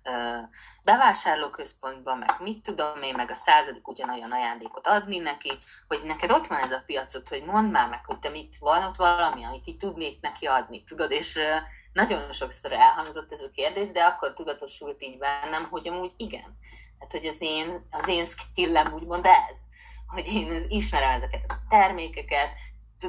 ö, 0.03 0.39
bevásárlóközpontba, 0.83 2.15
meg 2.15 2.35
mit 2.39 2.63
tudom 2.63 3.03
én, 3.03 3.15
meg 3.15 3.31
a 3.31 3.35
századik 3.35 3.89
ugyanolyan 3.89 4.33
ajándékot 4.33 4.87
adni 4.87 5.19
neki, 5.19 5.59
hogy 5.89 6.01
neked 6.05 6.31
ott 6.31 6.47
van 6.47 6.59
ez 6.59 6.73
a 6.73 6.83
piacot, 6.87 7.29
hogy 7.29 7.45
mondd 7.45 7.71
már 7.71 7.89
meg, 7.89 8.05
hogy 8.07 8.19
te 8.19 8.29
mit 8.29 8.57
van 8.59 8.83
ott 8.83 8.97
valami, 8.97 9.45
amit 9.45 9.67
így 9.67 9.77
tudnék 9.77 10.21
neki 10.21 10.47
adni, 10.47 10.85
tudod, 10.85 11.11
és 11.11 11.37
ö, 11.37 11.57
nagyon 11.93 12.33
sokszor 12.33 12.73
elhangzott 12.73 13.33
ez 13.33 13.43
a 13.43 13.51
kérdés, 13.51 13.91
de 13.91 14.05
akkor 14.05 14.33
tudatosult 14.33 15.03
így 15.03 15.19
bennem, 15.19 15.69
hogy 15.71 15.89
amúgy 15.89 16.13
igen 16.17 16.59
Hát, 17.01 17.11
hogy 17.13 17.27
az 17.27 17.37
én, 17.39 17.87
az 17.91 18.09
én 18.09 18.27
skillem 18.27 18.93
úgymond 18.93 19.27
ez, 19.27 19.59
hogy 20.07 20.35
én 20.35 20.67
ismerem 20.69 21.11
ezeket 21.11 21.45
a 21.49 21.59
termékeket, 21.69 22.51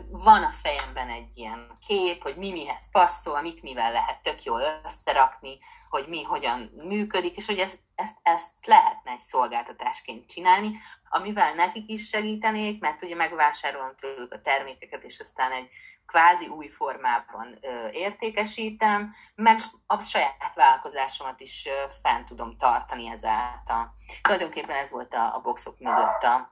van 0.09 0.43
a 0.43 0.51
fejemben 0.51 1.09
egy 1.09 1.37
ilyen 1.37 1.71
kép, 1.87 2.21
hogy 2.21 2.35
mi 2.35 2.51
mihez 2.51 2.91
passzol, 2.91 3.41
mit 3.41 3.61
mivel 3.61 3.91
lehet 3.91 4.21
tök 4.21 4.43
jól 4.43 4.61
összerakni, 4.83 5.57
hogy 5.89 6.07
mi 6.07 6.23
hogyan 6.23 6.71
működik, 6.87 7.35
és 7.35 7.45
hogy 7.45 7.57
ezt, 7.57 7.79
ezt, 7.95 8.17
ezt 8.21 8.65
lehetne 8.65 9.11
egy 9.11 9.19
szolgáltatásként 9.19 10.29
csinálni, 10.29 10.79
amivel 11.09 11.53
nekik 11.53 11.89
is 11.89 12.07
segítenék, 12.07 12.79
mert 12.79 13.03
ugye 13.03 13.15
megvásárolom 13.15 13.95
tőlük 13.95 14.33
a 14.33 14.41
termékeket, 14.41 15.03
és 15.03 15.19
aztán 15.19 15.51
egy 15.51 15.69
kvázi 16.11 16.47
új 16.47 16.67
formában 16.67 17.59
értékesítem, 17.91 19.13
meg 19.35 19.57
a 19.87 19.99
saját 19.99 20.53
vállalkozásomat 20.55 21.39
is 21.39 21.67
fent 22.01 22.25
tudom 22.25 22.57
tartani 22.57 23.07
ezáltal. 23.07 23.93
Tulajdonképpen 24.21 24.75
ez 24.75 24.91
volt 24.91 25.13
a, 25.13 25.35
a 25.35 25.41
boxok 25.41 25.79
mögött 25.79 26.23
a, 26.23 26.49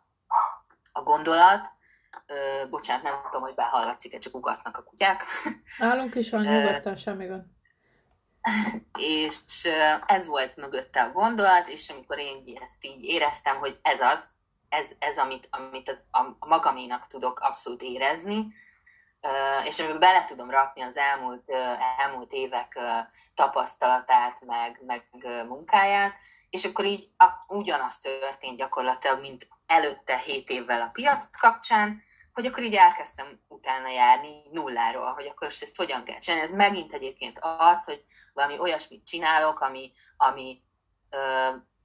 a 0.92 1.02
gondolat. 1.02 1.72
Ö, 2.26 2.70
bocsánat, 2.70 3.04
nem 3.04 3.14
tudom, 3.24 3.42
hogy 3.42 3.56
behallatszik 3.56 4.20
csak 4.20 4.36
ugatnak 4.36 4.78
a 4.78 4.84
kutyák. 4.84 5.24
Állunk 5.80 6.16
is 6.16 6.30
van, 6.30 6.42
nyugodtan, 6.42 6.96
semmi 6.96 7.26
gond. 7.26 7.44
És 9.00 9.70
ez 10.06 10.26
volt 10.28 10.56
mögötte 10.56 11.04
a 11.04 11.12
gondolat, 11.12 11.68
és 11.68 11.90
amikor 11.90 12.18
én 12.20 12.44
ezt 12.62 12.86
így 12.86 13.04
éreztem, 13.04 13.58
hogy 13.58 13.80
ez 13.82 14.02
az, 14.02 14.30
ez, 14.70 14.86
ez 15.00 15.18
amit, 15.18 15.48
amit 15.52 15.90
az, 15.90 16.02
a, 16.12 16.20
a 16.40 16.48
magaménak 16.48 17.08
tudok 17.08 17.40
abszolút 17.40 17.82
érezni, 17.82 18.54
és 19.66 19.80
amiben 19.80 20.00
bele 20.00 20.26
tudom 20.26 20.50
rakni 20.50 20.82
az 20.82 20.96
elmúlt, 20.96 21.50
elmúlt 21.98 22.32
évek 22.32 22.80
tapasztalatát, 23.34 24.42
meg, 24.46 24.82
meg 24.86 25.08
munkáját, 25.48 26.14
és 26.50 26.66
akkor 26.66 26.86
így 26.86 27.10
a, 27.18 27.28
ugyanaz 27.48 28.00
történt 28.00 28.58
gyakorlatilag, 28.58 29.22
mint 29.22 29.48
előtte 29.66 30.18
7 30.18 30.50
évvel 30.50 30.82
a 30.82 30.90
piac 30.94 31.38
kapcsán, 31.38 32.04
hogy 32.34 32.46
akkor 32.46 32.64
így 32.64 32.76
elkezdtem 32.76 33.40
utána 33.48 33.90
járni 33.90 34.44
nulláról, 34.52 35.14
hogy 35.14 35.28
akkor 35.28 35.48
ezt 35.48 35.78
hogyan 35.78 36.04
kell 36.04 36.18
csinálni. 36.18 36.46
Ez 36.46 36.54
megint 36.54 36.94
egyébként 36.94 37.40
az, 37.42 37.86
hogy 37.86 38.04
valami 38.34 38.60
olyasmit 38.60 39.06
csinálok, 39.06 39.60
ami, 39.60 39.92
ami 40.18 40.62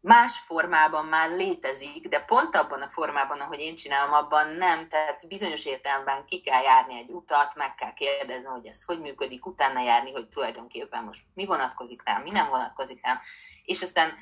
más 0.05 0.39
formában 0.39 1.05
már 1.07 1.31
létezik, 1.31 2.09
de 2.09 2.25
pont 2.25 2.57
abban 2.57 2.83
a 2.83 2.89
formában, 2.89 3.41
ahogy 3.41 3.61
én 3.61 3.77
csinálom, 3.77 4.13
abban 4.13 4.49
nem, 4.49 4.89
tehát 4.89 5.29
bizonyos 5.29 5.67
értelemben 5.67 6.25
ki 6.27 6.41
kell 6.41 6.63
járni 6.63 6.95
egy 6.99 7.11
utat, 7.11 7.55
meg 7.55 7.75
kell 7.75 7.93
kérdezni, 7.93 8.47
hogy 8.47 8.67
ez 8.67 8.85
hogy 8.85 9.01
működik, 9.01 9.47
utána 9.47 9.81
járni, 9.81 10.13
hogy 10.13 10.29
tulajdonképpen 10.29 11.05
most 11.05 11.23
mi 11.35 11.47
vonatkozik 11.47 12.03
rám, 12.05 12.23
mi 12.23 12.31
nem 12.31 12.49
vonatkozik 12.49 13.01
rám, 13.03 13.21
és 13.65 13.83
aztán 13.83 14.15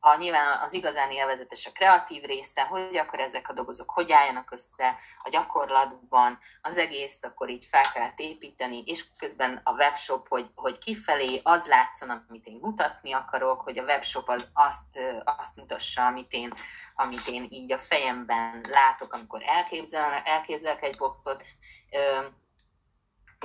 a, 0.00 0.16
nyilván 0.16 0.60
az 0.60 0.72
igazán 0.72 1.10
élvezetes 1.10 1.66
a 1.66 1.72
kreatív 1.72 2.22
része, 2.22 2.62
hogy 2.62 2.96
akkor 2.96 3.20
ezek 3.20 3.48
a 3.48 3.52
dolgozok 3.52 3.90
hogy 3.90 4.12
álljanak 4.12 4.50
össze 4.50 4.96
a 5.22 5.28
gyakorlatban, 5.28 6.38
az 6.62 6.76
egész 6.76 7.22
akkor 7.22 7.48
így 7.48 7.66
fel 7.70 7.92
kellett 7.92 8.18
építeni, 8.18 8.82
és 8.86 9.04
közben 9.18 9.60
a 9.64 9.72
webshop, 9.72 10.28
hogy, 10.28 10.46
hogy 10.54 10.78
kifelé 10.78 11.40
az 11.42 11.66
látszon, 11.66 12.10
amit 12.28 12.46
én 12.46 12.58
mutatni 12.60 13.12
akarok, 13.12 13.60
hogy 13.60 13.78
a 13.78 13.84
webshop 13.84 14.28
az 14.28 14.50
azt, 14.52 14.98
azt 15.24 15.56
mutassa, 15.56 16.06
amit 16.06 16.32
én, 16.32 16.52
amit 16.94 17.26
én 17.26 17.46
így 17.50 17.72
a 17.72 17.78
fejemben 17.78 18.64
látok, 18.70 19.12
amikor 19.12 19.42
elképzel, 19.44 20.22
elképzelek 20.24 20.82
egy 20.82 20.96
boxot, 20.96 21.42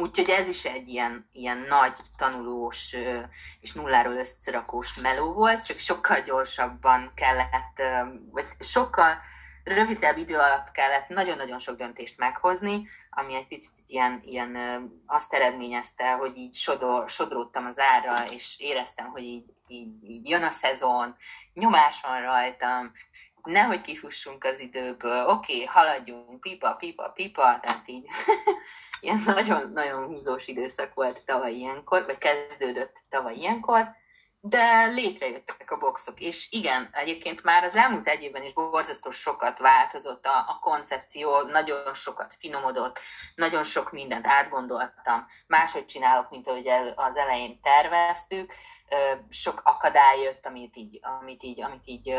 Úgyhogy 0.02 0.30
ez 0.30 0.48
is 0.48 0.66
egy 0.66 0.88
ilyen, 0.88 1.30
ilyen 1.32 1.58
nagy 1.58 1.98
tanulós 2.18 2.96
és 3.60 3.74
nulláról 3.74 4.16
összerakós 4.16 5.02
meló 5.02 5.34
volt, 5.34 5.66
csak 5.66 5.78
sokkal 5.78 6.20
gyorsabban 6.20 7.12
kellett, 7.16 7.84
vagy 8.32 8.48
sokkal 8.60 9.18
rövidebb 9.64 10.18
idő 10.18 10.38
alatt 10.38 10.72
kellett 10.72 11.08
nagyon-nagyon 11.08 11.60
sok 11.60 11.78
döntést 11.78 12.18
meghozni, 12.18 12.88
ami 13.10 13.36
egy 13.36 13.48
picit 13.48 13.74
ilyen, 13.88 14.22
ilyen 14.26 14.58
azt 15.06 15.34
eredményezte, 15.34 16.12
hogy 16.12 16.38
így 16.38 16.54
sodor, 16.54 17.10
sodródtam 17.10 17.66
az 17.66 17.80
ára, 17.80 18.26
és 18.32 18.56
éreztem, 18.58 19.06
hogy 19.06 19.24
így, 19.24 19.46
így, 19.68 20.04
így 20.04 20.30
jön 20.30 20.44
a 20.44 20.50
szezon, 20.50 21.16
nyomás 21.54 22.02
van 22.02 22.22
rajtam, 22.22 22.92
nehogy 23.44 23.82
kifussunk 23.82 24.44
az 24.44 24.60
időből, 24.60 25.26
oké, 25.26 25.54
okay, 25.54 25.66
haladjunk, 25.66 26.40
pipa, 26.40 26.74
pipa, 26.74 27.10
pipa, 27.10 27.60
tehát 27.62 27.88
így. 27.88 28.10
Ilyen 29.00 29.22
nagyon-nagyon 29.26 30.06
húzós 30.06 30.48
időszak 30.48 30.94
volt 30.94 31.26
tavaly 31.26 31.54
ilyenkor, 31.54 32.06
vagy 32.06 32.18
kezdődött 32.18 33.04
tavaly 33.10 33.36
ilyenkor, 33.36 34.02
de 34.46 34.86
létrejöttek 34.86 35.72
a 35.72 35.78
boxok, 35.78 36.20
és 36.20 36.52
igen, 36.52 36.90
egyébként 36.92 37.44
már 37.44 37.64
az 37.64 37.76
elmúlt 37.76 38.08
egy 38.08 38.24
évben 38.24 38.44
is 38.44 38.54
borzasztó 38.54 39.12
sokat 39.12 39.60
változott 39.60 40.26
a, 40.26 40.38
a 40.38 40.60
koncepció, 40.62 41.42
nagyon 41.42 41.94
sokat 41.94 42.36
finomodott, 42.40 43.00
nagyon 43.36 43.64
sok 43.64 43.92
mindent 43.92 44.28
átgondoltam, 44.28 45.26
máshogy 45.48 45.86
csinálok, 45.86 46.30
mint 46.30 46.48
ahogy 46.48 46.68
az 46.96 47.16
elején 47.16 47.62
terveztük, 47.62 48.54
sok 49.30 49.62
akadály 49.64 50.20
jött, 50.22 50.46
amit 50.46 50.76
így, 50.76 51.00
amit 51.02 51.44
így, 51.44 51.62
amit 51.62 51.88
így 51.88 52.16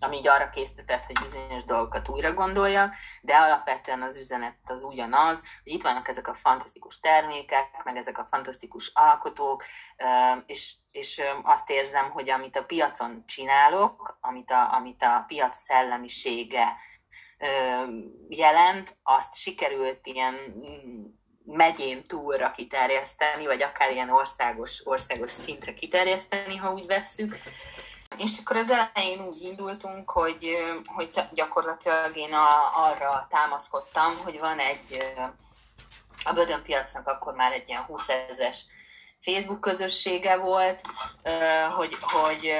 ami 0.00 0.16
így 0.16 0.28
arra 0.28 0.50
késztetett, 0.50 1.04
hogy 1.04 1.18
bizonyos 1.22 1.64
dolgokat 1.64 2.08
újra 2.08 2.32
gondoljak, 2.32 2.94
de 3.22 3.36
alapvetően 3.36 4.02
az 4.02 4.16
üzenet 4.16 4.56
az 4.64 4.84
ugyanaz, 4.84 5.40
hogy 5.64 5.72
itt 5.72 5.82
vannak 5.82 6.08
ezek 6.08 6.28
a 6.28 6.34
fantasztikus 6.34 7.00
termékek, 7.00 7.84
meg 7.84 7.96
ezek 7.96 8.18
a 8.18 8.26
fantasztikus 8.30 8.90
alkotók, 8.94 9.64
és, 10.46 10.74
és 10.90 11.22
azt 11.42 11.70
érzem, 11.70 12.10
hogy 12.10 12.30
amit 12.30 12.56
a 12.56 12.64
piacon 12.64 13.24
csinálok, 13.26 14.18
amit 14.20 14.50
a, 14.50 14.74
amit 14.74 15.02
a 15.02 15.24
piac 15.26 15.58
szellemisége 15.58 16.76
jelent, 18.28 18.96
azt 19.02 19.36
sikerült 19.36 20.06
ilyen 20.06 20.34
megyén 21.44 22.04
túlra 22.04 22.50
kiterjeszteni, 22.50 23.46
vagy 23.46 23.62
akár 23.62 23.90
ilyen 23.90 24.10
országos, 24.10 24.86
országos 24.86 25.30
szintre 25.30 25.74
kiterjeszteni, 25.74 26.56
ha 26.56 26.72
úgy 26.72 26.86
vesszük. 26.86 27.38
És 28.16 28.38
akkor 28.40 28.56
az 28.56 28.70
elején 28.70 29.26
úgy 29.26 29.40
indultunk, 29.40 30.10
hogy, 30.10 30.56
hogy 30.84 31.10
gyakorlatilag 31.32 32.16
én 32.16 32.32
a, 32.32 32.70
arra 32.86 33.26
támaszkodtam, 33.28 34.16
hogy 34.24 34.38
van 34.38 34.58
egy, 34.58 35.14
a 36.24 36.32
Bödön 36.32 36.62
piacnak 36.62 37.08
akkor 37.08 37.34
már 37.34 37.52
egy 37.52 37.68
ilyen 37.68 37.82
20 37.82 38.08
ezeres 38.08 38.64
Facebook 39.20 39.60
közössége 39.60 40.36
volt, 40.36 40.80
hogy, 41.76 41.96
hogy 42.00 42.50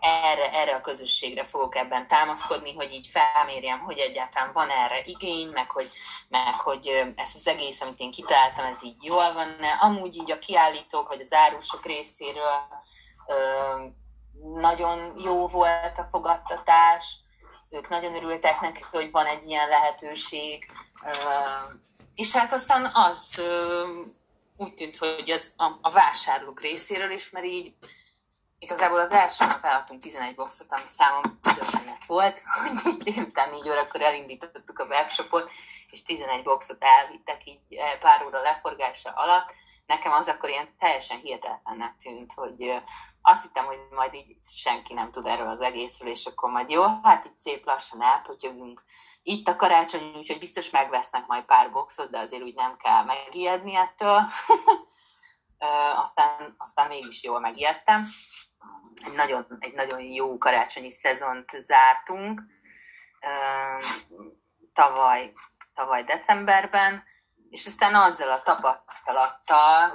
erre, 0.00 0.52
erre 0.52 0.74
a 0.74 0.80
közösségre 0.80 1.46
fogok 1.46 1.76
ebben 1.76 2.08
támaszkodni, 2.08 2.74
hogy 2.74 2.92
így 2.92 3.08
felmérjem, 3.08 3.78
hogy 3.80 3.98
egyáltalán 3.98 4.52
van 4.52 4.70
erre 4.70 5.02
igény, 5.04 5.48
meg 5.48 5.70
hogy, 5.70 5.90
meg 6.28 6.60
hogy 6.60 6.86
ez 7.16 7.30
az 7.34 7.46
egész, 7.46 7.80
amit 7.80 8.00
én 8.00 8.10
kitaláltam, 8.10 8.64
ez 8.64 8.82
így 8.82 9.04
jól 9.04 9.32
van. 9.32 9.48
Amúgy 9.80 10.16
így 10.16 10.30
a 10.30 10.38
kiállítók, 10.38 11.08
vagy 11.08 11.20
az 11.20 11.32
árusok 11.32 11.86
részéről 11.86 12.78
nagyon 14.54 15.18
jó 15.18 15.46
volt 15.46 15.98
a 15.98 16.08
fogadtatás, 16.10 17.18
ők 17.70 17.88
nagyon 17.88 18.14
örültek 18.14 18.60
neki, 18.60 18.84
hogy 18.90 19.10
van 19.10 19.26
egy 19.26 19.48
ilyen 19.48 19.68
lehetőség, 19.68 20.70
és 22.14 22.32
hát 22.32 22.52
aztán 22.52 22.90
az 22.92 23.42
úgy 24.56 24.74
tűnt, 24.74 24.96
hogy 24.96 25.30
ez 25.30 25.52
a, 25.80 25.90
vásárlók 25.90 26.60
részéről 26.60 27.10
is, 27.10 27.30
mert 27.30 27.44
így 27.44 27.74
igazából 28.58 29.00
az 29.00 29.10
első 29.10 29.44
nap 29.44 29.64
eladtunk 29.64 30.02
11 30.02 30.34
boxot, 30.34 30.72
ami 30.72 30.86
számom 30.86 31.22
döbbenet 31.42 32.04
volt, 32.06 32.42
hogy 32.82 32.96
délután 32.96 33.50
4 33.50 33.68
órakor 33.68 34.02
elindítottuk 34.02 34.78
a 34.78 34.84
webshopot, 34.84 35.50
és 35.90 36.02
11 36.02 36.42
boxot 36.42 36.84
elvittek 36.84 37.46
így 37.46 37.60
pár 38.00 38.24
óra 38.26 38.42
leforgása 38.42 39.10
alatt. 39.10 39.50
Nekem 39.90 40.12
az 40.12 40.28
akkor 40.28 40.48
ilyen 40.48 40.74
teljesen 40.78 41.18
hihetetlennek 41.18 41.96
tűnt, 41.96 42.32
hogy 42.32 42.82
azt 43.22 43.42
hittem, 43.42 43.64
hogy 43.64 43.78
majd 43.90 44.14
így 44.14 44.36
senki 44.42 44.94
nem 44.94 45.10
tud 45.10 45.26
erről 45.26 45.48
az 45.48 45.60
egészről, 45.60 46.10
és 46.10 46.26
akkor 46.26 46.50
majd 46.50 46.70
jó, 46.70 46.82
hát 47.02 47.24
itt 47.24 47.38
szép 47.38 47.64
lassan 47.64 48.02
elpotyogunk. 48.02 48.84
Itt 49.22 49.48
a 49.48 49.56
karácsony, 49.56 50.12
úgyhogy 50.16 50.38
biztos 50.38 50.70
megvesznek 50.70 51.26
majd 51.26 51.44
pár 51.44 51.70
boxot, 51.70 52.10
de 52.10 52.18
azért 52.18 52.42
úgy 52.42 52.54
nem 52.54 52.76
kell 52.76 53.04
megijedni 53.04 53.74
ettől. 53.74 54.22
aztán, 56.02 56.54
aztán 56.58 56.88
mégis 56.88 57.22
jól 57.22 57.40
megijedtem. 57.40 58.02
Egy 59.06 59.14
nagyon, 59.14 59.46
egy 59.58 59.74
nagyon 59.74 60.00
jó 60.00 60.38
karácsonyi 60.38 60.90
szezont 60.90 61.50
zártunk 61.50 62.42
tavaly, 64.72 65.32
tavaly 65.74 66.04
decemberben, 66.04 67.04
és 67.50 67.66
aztán 67.66 67.94
azzal 67.94 68.30
a 68.30 68.42
tapasztalattal, 68.42 69.90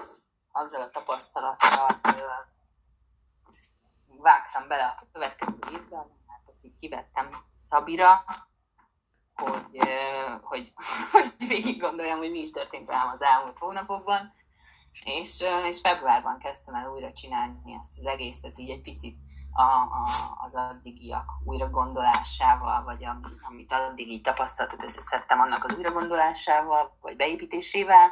azzal 0.51 0.81
a 0.81 0.89
tapasztalattal 0.89 1.87
vágtam 4.17 4.67
bele 4.67 4.83
a 4.83 5.07
következő 5.11 5.57
évben, 5.71 6.23
hát 6.27 6.55
kivettem 6.79 7.29
Szabira, 7.57 8.25
hogy, 9.35 9.77
hogy, 10.41 10.73
hogy 11.11 11.47
végig 11.47 11.79
gondoljam, 11.79 12.17
hogy 12.17 12.31
mi 12.31 12.39
is 12.39 12.51
történt 12.51 12.87
velem 12.87 13.07
az 13.07 13.21
elmúlt 13.21 13.57
hónapokban, 13.57 14.33
és, 15.03 15.43
és 15.63 15.79
februárban 15.79 16.39
kezdtem 16.39 16.75
el 16.75 16.91
újra 16.91 17.13
csinálni 17.13 17.77
ezt 17.79 17.97
az 17.97 18.05
egészet, 18.05 18.59
így 18.59 18.69
egy 18.69 18.81
picit 18.81 19.17
a, 19.57 19.61
a, 19.61 20.03
az 20.45 20.53
addigiak 20.53 21.31
újra 21.45 21.69
gondolásával, 21.69 22.83
vagy 22.83 23.03
a, 23.03 23.19
amit 23.47 23.71
addig 23.71 24.07
így 24.07 24.21
tapasztaltat, 24.21 24.83
összeszedtem 24.83 25.39
annak 25.39 25.63
az 25.63 25.75
újra 25.77 25.91
gondolásával, 25.91 26.97
vagy 27.01 27.15
beépítésével, 27.15 28.11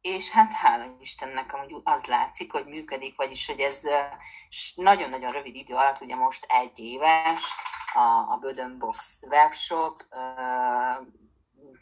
és 0.00 0.30
hát 0.30 0.52
hála 0.52 0.84
Istennek 1.00 1.52
amúgy 1.52 1.80
az 1.84 2.04
látszik, 2.04 2.52
hogy 2.52 2.66
működik, 2.66 3.16
vagyis 3.16 3.46
hogy 3.46 3.60
ez 3.60 3.82
nagyon-nagyon 4.74 5.30
rövid 5.30 5.54
idő 5.54 5.74
alatt, 5.74 6.00
ugye 6.00 6.16
most 6.16 6.44
egy 6.48 6.78
éves, 6.78 7.42
a, 7.92 8.32
a 8.32 8.38
Bödön 8.40 8.78
Box 8.78 9.22
webshop 9.22 10.04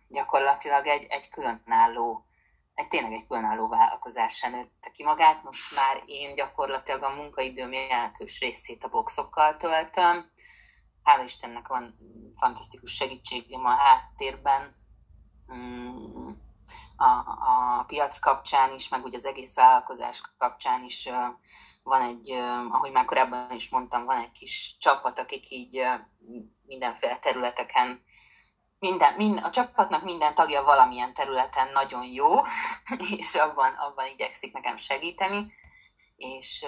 gyakorlatilag 0.08 0.86
egy, 0.86 1.04
egy 1.04 1.28
különálló, 1.28 2.26
egy 2.82 2.88
tényleg 2.88 3.12
egy 3.12 3.26
különálló 3.26 3.68
vállalkozás 3.68 4.42
nőtte 4.42 4.90
ki 4.92 5.04
magát. 5.04 5.42
Most 5.42 5.76
már 5.76 6.02
én 6.06 6.34
gyakorlatilag 6.34 7.02
a 7.02 7.14
munkaidőm 7.14 7.72
jelentős 7.72 8.40
részét 8.40 8.84
a 8.84 8.88
boxokkal 8.88 9.56
töltöm. 9.56 10.30
Hála 11.02 11.22
Istennek 11.22 11.68
van 11.68 11.94
fantasztikus 12.36 12.94
segítségem 12.94 13.64
a 13.64 13.74
háttérben. 13.74 14.76
Mm 15.54 16.12
a, 16.96 17.22
a 17.78 17.84
piac 17.86 18.18
kapcsán 18.18 18.74
is, 18.74 18.88
meg 18.88 19.04
úgy 19.04 19.14
az 19.14 19.24
egész 19.24 19.54
vállalkozás 19.54 20.22
kapcsán 20.38 20.84
is 20.84 21.08
van 21.82 22.02
egy, 22.02 22.30
ahogy 22.70 22.92
már 22.92 23.04
korábban 23.04 23.50
is 23.50 23.68
mondtam, 23.68 24.04
van 24.04 24.18
egy 24.18 24.32
kis 24.32 24.76
csapat, 24.78 25.18
akik 25.18 25.50
így 25.50 25.82
mindenféle 26.66 27.18
területeken, 27.18 28.02
minden, 28.82 29.14
minden, 29.14 29.44
a 29.44 29.50
csapatnak 29.50 30.04
minden 30.04 30.34
tagja 30.34 30.62
valamilyen 30.62 31.14
területen 31.14 31.72
nagyon 31.72 32.04
jó, 32.04 32.28
és 33.18 33.34
abban, 33.34 33.72
abban 33.74 34.06
igyekszik 34.06 34.52
nekem 34.52 34.76
segíteni 34.76 35.52
és 36.22 36.64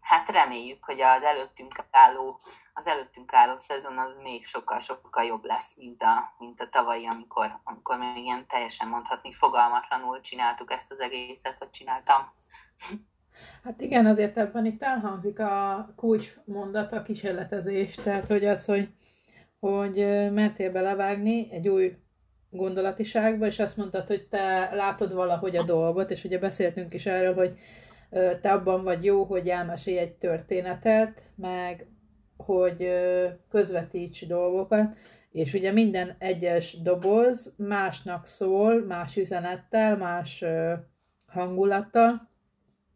hát 0.00 0.28
reméljük, 0.28 0.84
hogy 0.84 1.00
az 1.00 1.22
előttünk 1.22 1.84
álló, 1.90 2.40
az 2.74 2.86
előttünk 2.86 3.32
álló 3.32 3.56
szezon 3.56 3.98
az 3.98 4.18
még 4.22 4.46
sokkal-sokkal 4.46 5.24
jobb 5.24 5.44
lesz, 5.44 5.76
mint 5.76 6.02
a, 6.02 6.34
mint 6.38 6.60
a 6.60 6.68
tavalyi, 6.70 7.06
amikor, 7.06 7.60
amikor 7.64 7.98
még 7.98 8.24
ilyen 8.24 8.46
teljesen 8.48 8.88
mondhatni 8.88 9.32
fogalmatlanul 9.32 10.20
csináltuk 10.20 10.70
ezt 10.70 10.90
az 10.90 11.00
egészet, 11.00 11.58
vagy 11.58 11.70
csináltam. 11.70 12.32
Hát 13.64 13.80
igen, 13.80 14.06
azért 14.06 14.36
ebben 14.36 14.64
itt 14.64 14.82
elhangzik 14.82 15.38
a 15.38 15.86
kulcs 15.96 16.34
mondat, 16.44 16.92
a 16.92 17.02
kísérletezés, 17.02 17.94
tehát 17.94 18.26
hogy 18.26 18.44
az, 18.44 18.64
hogy, 18.64 18.88
hogy 19.64 19.96
mertél 20.32 20.72
belevágni 20.72 21.48
egy 21.50 21.68
új 21.68 21.96
gondolatiságba, 22.50 23.46
és 23.46 23.58
azt 23.58 23.76
mondtad, 23.76 24.06
hogy 24.06 24.26
te 24.30 24.70
látod 24.74 25.14
valahogy 25.14 25.56
a 25.56 25.62
dolgot, 25.62 26.10
és 26.10 26.24
ugye 26.24 26.38
beszéltünk 26.38 26.94
is 26.94 27.06
erről, 27.06 27.34
hogy 27.34 27.58
te 28.40 28.52
abban 28.52 28.82
vagy 28.82 29.04
jó, 29.04 29.24
hogy 29.24 29.48
elmesélj 29.48 29.98
egy 29.98 30.12
történetet, 30.12 31.22
meg 31.36 31.86
hogy 32.36 32.90
közvetíts 33.50 34.26
dolgokat, 34.26 34.96
és 35.30 35.54
ugye 35.54 35.72
minden 35.72 36.16
egyes 36.18 36.82
doboz 36.82 37.54
másnak 37.58 38.26
szól, 38.26 38.84
más 38.86 39.16
üzenettel, 39.16 39.96
más 39.96 40.44
hangulattal, 41.26 42.28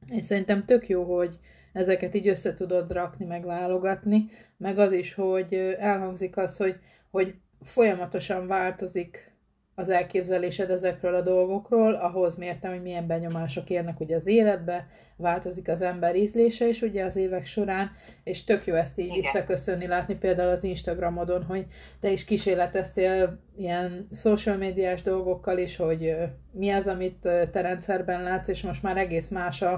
és 0.07 0.25
szerintem 0.25 0.65
tök 0.65 0.89
jó, 0.89 1.17
hogy 1.17 1.39
ezeket 1.73 2.15
így 2.15 2.29
össze 2.29 2.55
tudod 2.55 2.93
rakni, 2.93 3.25
meg 3.25 3.45
válogatni, 3.45 4.31
meg 4.59 4.79
az 4.79 4.93
is, 4.93 5.15
hogy 5.15 5.55
elhangzik 5.79 6.37
az, 6.37 6.57
hogy, 6.57 6.77
hogy 7.11 7.35
folyamatosan 7.63 8.47
változik 8.47 9.37
az 9.75 9.89
elképzelésed 9.89 10.71
ezekről 10.71 11.15
a 11.15 11.23
dolgokról, 11.23 11.95
ahhoz 11.95 12.37
mértem, 12.37 12.71
hogy 12.71 12.83
milyen 12.83 13.07
benyomások 13.07 13.71
érnek 13.71 14.01
ugye 14.01 14.17
az 14.17 14.27
életbe, 14.27 14.87
változik 15.17 15.69
az 15.69 15.83
ember 15.83 16.17
ízlése 16.17 16.69
is 16.69 16.83
ugye 16.83 17.05
az 17.05 17.17
évek 17.17 17.47
során, 17.47 17.91
és 18.25 18.45
tök 18.45 18.67
jó 18.67 18.75
ezt 18.75 18.99
így 18.99 19.07
Igen. 19.07 19.21
visszaköszönni, 19.21 19.87
látni 19.87 20.15
például 20.15 20.51
az 20.51 20.65
Instagramodon, 20.65 21.45
hogy 21.45 21.67
te 22.01 22.11
is 22.11 22.25
kísérleteztél 22.25 23.39
ilyen 23.57 24.07
social 24.15 24.57
médiás 24.57 25.03
dolgokkal 25.03 25.59
is, 25.59 25.77
hogy 25.77 26.17
mi 26.53 26.71
az, 26.71 26.87
amit 26.87 27.21
te 27.21 27.61
rendszerben 27.61 28.23
látsz, 28.23 28.49
és 28.49 28.63
most 28.63 28.83
már 28.83 28.97
egész 28.97 29.29
más 29.29 29.63
a, 29.63 29.73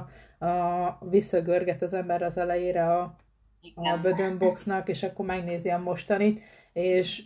a 0.47 0.99
visszagörget 1.11 1.83
az 1.83 1.95
ember 1.95 2.22
az 2.22 2.39
elejére 2.39 2.93
a, 2.93 3.16
a 3.75 3.99
bödönboxnak, 4.03 4.89
és 4.89 5.03
akkor 5.03 5.27
megnézi 5.27 5.69
a 5.69 5.79
mostanit, 5.79 6.41
és 6.73 7.23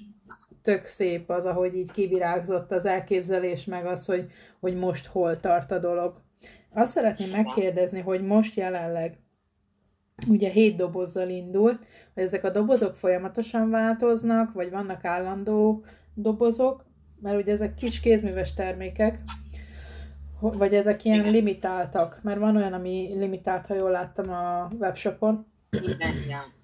tök 0.62 0.84
szép 0.84 1.30
az, 1.30 1.46
ahogy 1.46 1.76
így 1.76 1.90
kivirágzott 1.90 2.72
az 2.72 2.86
elképzelés, 2.86 3.64
meg 3.64 3.86
az, 3.86 4.06
hogy, 4.06 4.30
hogy 4.60 4.76
most 4.76 5.06
hol 5.06 5.40
tart 5.40 5.70
a 5.70 5.78
dolog. 5.78 6.22
Azt 6.72 6.92
szeretném 6.92 7.30
megkérdezni, 7.30 8.00
hogy 8.00 8.22
most 8.22 8.56
jelenleg 8.56 9.18
ugye 10.28 10.48
hét 10.48 10.76
dobozzal 10.76 11.28
indult, 11.28 11.78
hogy 12.14 12.22
ezek 12.22 12.44
a 12.44 12.50
dobozok 12.50 12.96
folyamatosan 12.96 13.70
változnak, 13.70 14.52
vagy 14.52 14.70
vannak 14.70 15.04
állandó 15.04 15.84
dobozok, 16.14 16.84
mert 17.20 17.36
ugye 17.36 17.52
ezek 17.52 17.74
kis 17.74 18.00
kézműves 18.00 18.54
termékek, 18.54 19.22
vagy 20.40 20.74
ezek 20.74 21.04
ilyen 21.04 21.20
Igen. 21.20 21.32
limitáltak, 21.32 22.20
mert 22.22 22.38
van 22.38 22.56
olyan, 22.56 22.72
ami 22.72 23.14
limitált, 23.16 23.66
ha 23.66 23.74
jól 23.74 23.90
láttam 23.90 24.30
a 24.30 24.68
webshopon, 24.78 25.46
igen, 25.82 26.16
igen. 26.16 26.54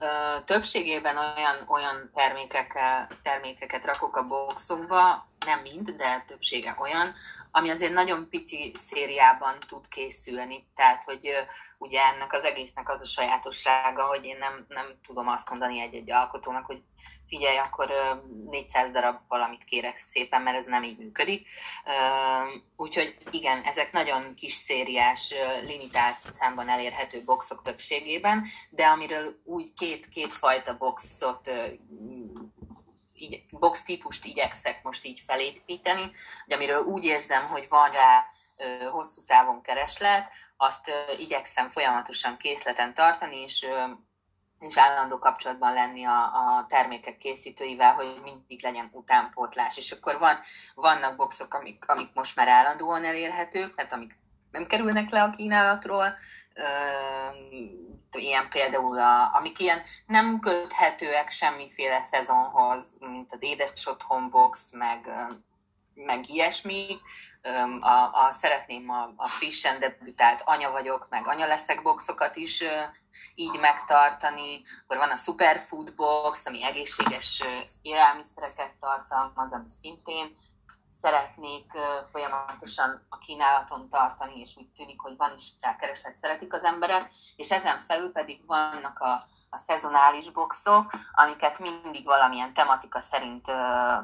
Többségében 0.45 1.17
olyan, 1.17 1.65
olyan 1.69 2.11
termékekkel, 2.15 3.09
termékeket 3.23 3.85
rakok 3.85 4.17
a 4.17 4.27
boxunkba, 4.27 5.29
nem 5.47 5.61
mind, 5.61 5.91
de 5.91 6.25
többsége 6.27 6.77
olyan, 6.79 7.15
ami 7.51 7.71
azért 7.71 7.93
nagyon 7.93 8.29
pici 8.29 8.73
szériában 8.75 9.59
tud 9.67 9.89
készülni. 9.89 10.67
Tehát, 10.75 11.05
hogy 11.05 11.29
ugye 11.79 12.01
ennek 12.03 12.33
az 12.33 12.45
egésznek 12.45 12.89
az 12.89 13.01
a 13.01 13.05
sajátossága, 13.05 14.07
hogy 14.07 14.25
én 14.25 14.39
nem, 14.39 14.65
nem 14.69 14.87
tudom 15.07 15.29
azt 15.29 15.51
mondani 15.51 15.81
egy-egy 15.81 16.11
alkotónak, 16.11 16.67
hogy 16.67 16.83
figyelj, 17.31 17.57
akkor 17.57 17.91
400 18.51 18.91
darab 18.91 19.19
valamit 19.29 19.65
kérek 19.65 19.99
szépen, 19.99 20.43
mert 20.43 20.57
ez 20.57 20.67
nem 20.67 20.83
így 20.83 20.99
működik. 20.99 21.47
Úgyhogy 22.77 23.17
igen, 23.31 23.63
ezek 23.63 23.93
nagyon 23.93 24.35
kis 24.35 24.53
szériás, 24.53 25.35
limitált 25.63 26.17
számban 26.35 26.69
elérhető 26.69 27.19
boxok 27.25 27.63
többségében, 27.63 28.47
de 28.71 28.87
amiről 28.87 29.41
úgy 29.45 29.73
két, 29.73 30.09
két 30.09 30.35
fajta 30.35 30.77
boxot 30.77 31.51
így, 33.15 33.45
box 33.51 33.83
típust 33.83 34.25
igyekszek 34.25 34.83
most 34.83 35.05
így 35.05 35.23
felépíteni, 35.27 36.11
hogy 36.45 36.55
amiről 36.55 36.83
úgy 36.83 37.05
érzem, 37.05 37.45
hogy 37.45 37.69
van 37.69 37.91
rá 37.91 38.27
hosszú 38.91 39.21
távon 39.27 39.63
kereslet, 39.63 40.33
azt 40.57 40.91
igyekszem 41.19 41.71
folyamatosan 41.71 42.37
készleten 42.37 42.95
tartani, 42.95 43.37
és 43.37 43.67
és 44.61 44.77
állandó 44.79 45.19
kapcsolatban 45.19 45.73
lenni 45.73 46.05
a, 46.05 46.23
a 46.23 46.67
termékek 46.69 47.19
készítőivel, 47.19 47.95
hogy 47.95 48.21
mindig 48.23 48.63
legyen 48.63 48.91
utánpótlás. 48.93 49.77
És 49.77 49.91
akkor 49.91 50.19
van, 50.19 50.39
vannak 50.75 51.17
boxok, 51.17 51.55
amik, 51.55 51.89
amik 51.89 52.09
most 52.15 52.37
már 52.37 52.49
állandóan 52.49 53.05
elérhetők, 53.05 53.75
tehát 53.75 53.93
amik 53.93 54.19
nem 54.51 54.67
kerülnek 54.67 55.11
le 55.11 55.23
a 55.23 55.31
kínálatról, 55.31 56.15
ilyen 58.11 58.49
például, 58.49 58.99
a, 58.99 59.35
amik 59.35 59.59
ilyen 59.59 59.83
nem 60.07 60.41
köthetőek 60.41 61.31
semmiféle 61.31 62.01
szezonhoz, 62.01 62.97
mint 62.99 63.33
az 63.33 63.43
édes 63.43 63.87
otthon 63.87 64.31
box, 64.31 64.71
meg, 64.73 65.11
meg 65.95 66.29
ilyesmi, 66.29 66.97
a, 67.81 68.27
a, 68.27 68.33
szeretném 68.33 68.91
a, 68.91 69.13
a 69.17 69.27
frissen 69.27 69.81
debütált 69.81 70.43
anya 70.45 70.71
vagyok, 70.71 71.07
meg 71.11 71.29
anya 71.29 71.47
leszek 71.47 71.83
boxokat 71.83 72.37
is 72.37 72.65
így 73.35 73.59
megtartani. 73.59 74.63
Akkor 74.83 74.97
van 74.97 75.11
a 75.11 75.17
Superfood 75.17 75.95
box, 75.95 76.47
ami 76.47 76.65
egészséges 76.65 77.43
élelmiszereket 77.83 78.73
tartalmaz, 78.81 79.53
ami 79.53 79.69
szintén 79.81 80.37
szeretnék 81.01 81.73
folyamatosan 82.11 83.07
a 83.09 83.19
kínálaton 83.19 83.89
tartani, 83.89 84.41
és 84.41 84.57
úgy 84.57 84.69
tűnik, 84.69 85.01
hogy 85.01 85.17
van 85.17 85.33
is 85.37 85.53
rá 85.61 85.77
kereslet, 85.77 86.17
szeretik 86.17 86.53
az 86.53 86.65
emberek, 86.65 87.11
és 87.37 87.51
ezen 87.51 87.79
felül 87.79 88.13
pedig 88.13 88.47
vannak 88.47 88.99
a, 88.99 89.29
a 89.51 89.57
szezonális 89.57 90.31
boxok, 90.31 90.91
amiket 91.13 91.59
mindig 91.59 92.05
valamilyen 92.05 92.55
tematika 92.55 93.01
szerint 93.01 93.45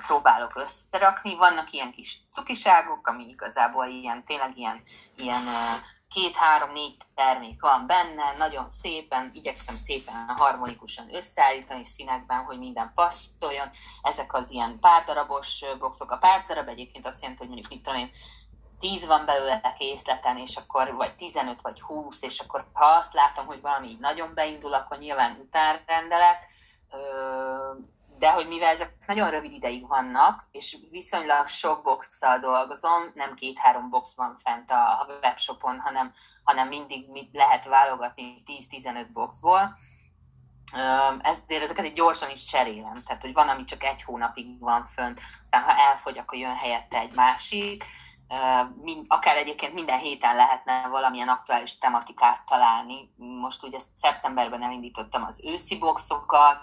próbálok 0.07 0.57
összerakni. 0.57 1.37
Vannak 1.37 1.73
ilyen 1.73 1.93
kis 1.93 2.21
cukiságok, 2.35 3.07
ami 3.07 3.29
igazából 3.29 3.87
ilyen, 3.87 4.25
tényleg 4.25 4.57
ilyen, 4.57 4.83
ilyen 5.17 5.45
két-három-négy 6.09 6.97
termék 7.15 7.61
van 7.61 7.87
benne, 7.87 8.37
nagyon 8.39 8.71
szépen, 8.71 9.31
igyekszem 9.35 9.77
szépen 9.77 10.29
harmonikusan 10.37 11.15
összeállítani 11.15 11.85
színekben, 11.85 12.45
hogy 12.45 12.59
minden 12.59 12.93
passzoljon. 12.95 13.71
Ezek 14.03 14.35
az 14.35 14.51
ilyen 14.51 14.79
párdarabos 14.81 15.65
boxok. 15.79 16.11
A 16.11 16.17
párdarab 16.17 16.69
egyébként 16.69 17.07
azt 17.07 17.21
jelenti, 17.21 17.41
hogy 17.43 17.53
mondjuk 17.53 17.73
mit 17.73 17.83
tudom 17.83 17.99
én, 17.99 18.11
10 18.81 19.07
van 19.07 19.25
belőle 19.25 19.75
készleten, 19.79 20.37
és 20.39 20.57
akkor 20.57 20.95
vagy 20.95 21.17
15 21.17 21.61
vagy 21.61 21.81
20, 21.81 22.23
és 22.23 22.41
akkor 22.41 22.67
ha 22.73 22.85
azt 22.85 23.13
látom, 23.13 23.47
hogy 23.47 23.61
valami 23.61 23.97
nagyon 24.01 24.35
beindul, 24.35 24.75
akkor 24.75 24.99
nyilván 24.99 25.37
utánrendelek, 25.41 26.39
de 28.19 28.31
hogy 28.31 28.49
mivel 28.49 28.75
ezek 28.75 28.95
nagyon 29.07 29.31
rövid 29.31 29.53
ideig 29.53 29.89
vannak, 29.89 30.47
és 30.51 30.77
viszonylag 30.91 31.47
sok 31.47 31.83
boxszal 31.83 32.39
dolgozom, 32.39 33.11
nem 33.15 33.35
két-három 33.35 33.91
box 33.91 34.15
van 34.17 34.37
fent 34.37 34.71
a 34.71 35.07
webshopon, 35.23 35.81
hanem, 35.81 36.13
hanem 36.45 36.69
mindig 36.69 37.29
lehet 37.33 37.65
válogatni 37.65 38.43
10-15 38.71 39.07
boxból, 39.13 39.77
ezért 41.21 41.63
ezeket 41.63 41.85
egy 41.85 41.93
gyorsan 41.93 42.31
is 42.31 42.45
cserélem, 42.45 42.95
tehát 43.07 43.23
hogy 43.23 43.33
van, 43.33 43.49
ami 43.49 43.65
csak 43.65 43.85
egy 43.85 44.03
hónapig 44.03 44.61
van 44.61 44.87
fönt, 44.87 45.21
aztán 45.43 45.63
ha 45.63 45.77
elfogy, 45.77 46.19
akkor 46.19 46.39
jön 46.39 46.55
helyette 46.55 46.99
egy 46.99 47.15
másik, 47.15 47.85
akár 49.09 49.37
egyébként 49.37 49.75
minden 49.75 49.99
héten 49.99 50.37
lehetne 50.37 50.89
valamilyen 50.89 51.29
aktuális 51.29 51.79
tematikát 51.79 52.45
találni. 52.47 53.11
Most 53.17 53.63
ugye 53.63 53.79
szeptemberben 53.95 54.63
elindítottam 54.63 55.23
az 55.23 55.45
őszi 55.45 55.79
boxokat, 55.79 56.59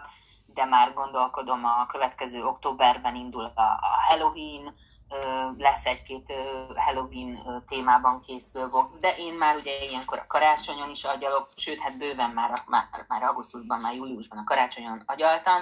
de 0.45 0.66
már 0.66 0.93
gondolkodom 0.93 1.66
a 1.66 1.86
következő 1.86 2.43
októberben 2.43 3.16
indul 3.16 3.43
a 3.43 3.80
Halloween, 4.07 4.76
lesz 5.57 5.86
egy-két 5.86 6.34
Halloween 6.76 7.64
témában 7.68 8.22
készülő 8.22 8.70
box, 8.70 8.97
de 8.99 9.16
én 9.18 9.34
már 9.34 9.55
ugye 9.55 9.84
ilyenkor 9.84 10.18
a 10.18 10.28
karácsonyon 10.28 10.89
is 10.89 11.03
agyalok, 11.03 11.49
sőt, 11.55 11.80
hát 11.80 11.97
bőven 11.97 12.30
már, 12.30 12.64
már, 12.68 12.86
már 13.07 13.24
augusztusban, 13.24 13.80
már 13.80 13.93
júliusban 13.93 14.38
a 14.38 14.43
karácsonyon 14.43 15.03
agyaltam, 15.05 15.61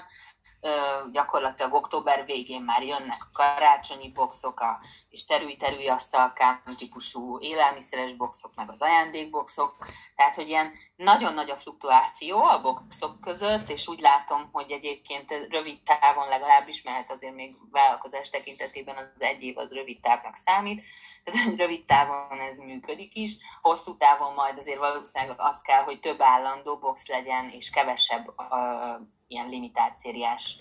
gyakorlatilag 1.11 1.73
október 1.73 2.25
végén 2.25 2.61
már 2.61 2.83
jönnek 2.83 3.17
a 3.19 3.29
karácsonyi 3.33 4.11
boxok, 4.11 4.59
a, 4.59 4.79
és 5.09 5.25
terülj-terülj 5.25 5.87
asztalkán 5.87 6.61
típusú 6.77 7.39
élelmiszeres 7.39 8.13
boxok, 8.13 8.55
meg 8.55 8.69
az 8.69 8.81
ajándékboxok. 8.81 9.75
Tehát, 10.15 10.35
hogy 10.35 10.47
ilyen 10.47 10.73
nagyon 10.95 11.33
nagy 11.33 11.49
a 11.49 11.57
fluktuáció 11.57 12.43
a 12.43 12.61
boxok 12.61 13.21
között, 13.21 13.69
és 13.69 13.87
úgy 13.87 13.99
látom, 13.99 14.49
hogy 14.51 14.71
egyébként 14.71 15.29
rövid 15.49 15.79
távon 15.83 16.27
legalábbis, 16.27 16.81
mert 16.81 17.11
azért 17.11 17.35
még 17.35 17.55
vállalkozás 17.71 18.29
tekintetében 18.29 18.97
az 18.97 19.21
egy 19.21 19.43
év 19.43 19.57
az 19.57 19.73
rövid 19.73 19.99
távnak 20.01 20.35
számít, 20.35 20.83
tehát 21.23 21.57
rövid 21.63 21.85
távon 21.85 22.39
ez 22.39 22.57
működik 22.57 23.15
is, 23.15 23.37
hosszú 23.61 23.97
távon 23.97 24.33
majd 24.33 24.57
azért 24.57 24.79
valószínűleg 24.79 25.35
az 25.39 25.61
kell, 25.61 25.83
hogy 25.83 25.99
több 25.99 26.21
állandó 26.21 26.77
box 26.77 27.07
legyen, 27.07 27.49
és 27.49 27.69
kevesebb 27.69 28.27
uh, 28.27 29.07
ilyen 29.31 29.49
limitált 29.49 29.97
szériás 29.97 30.59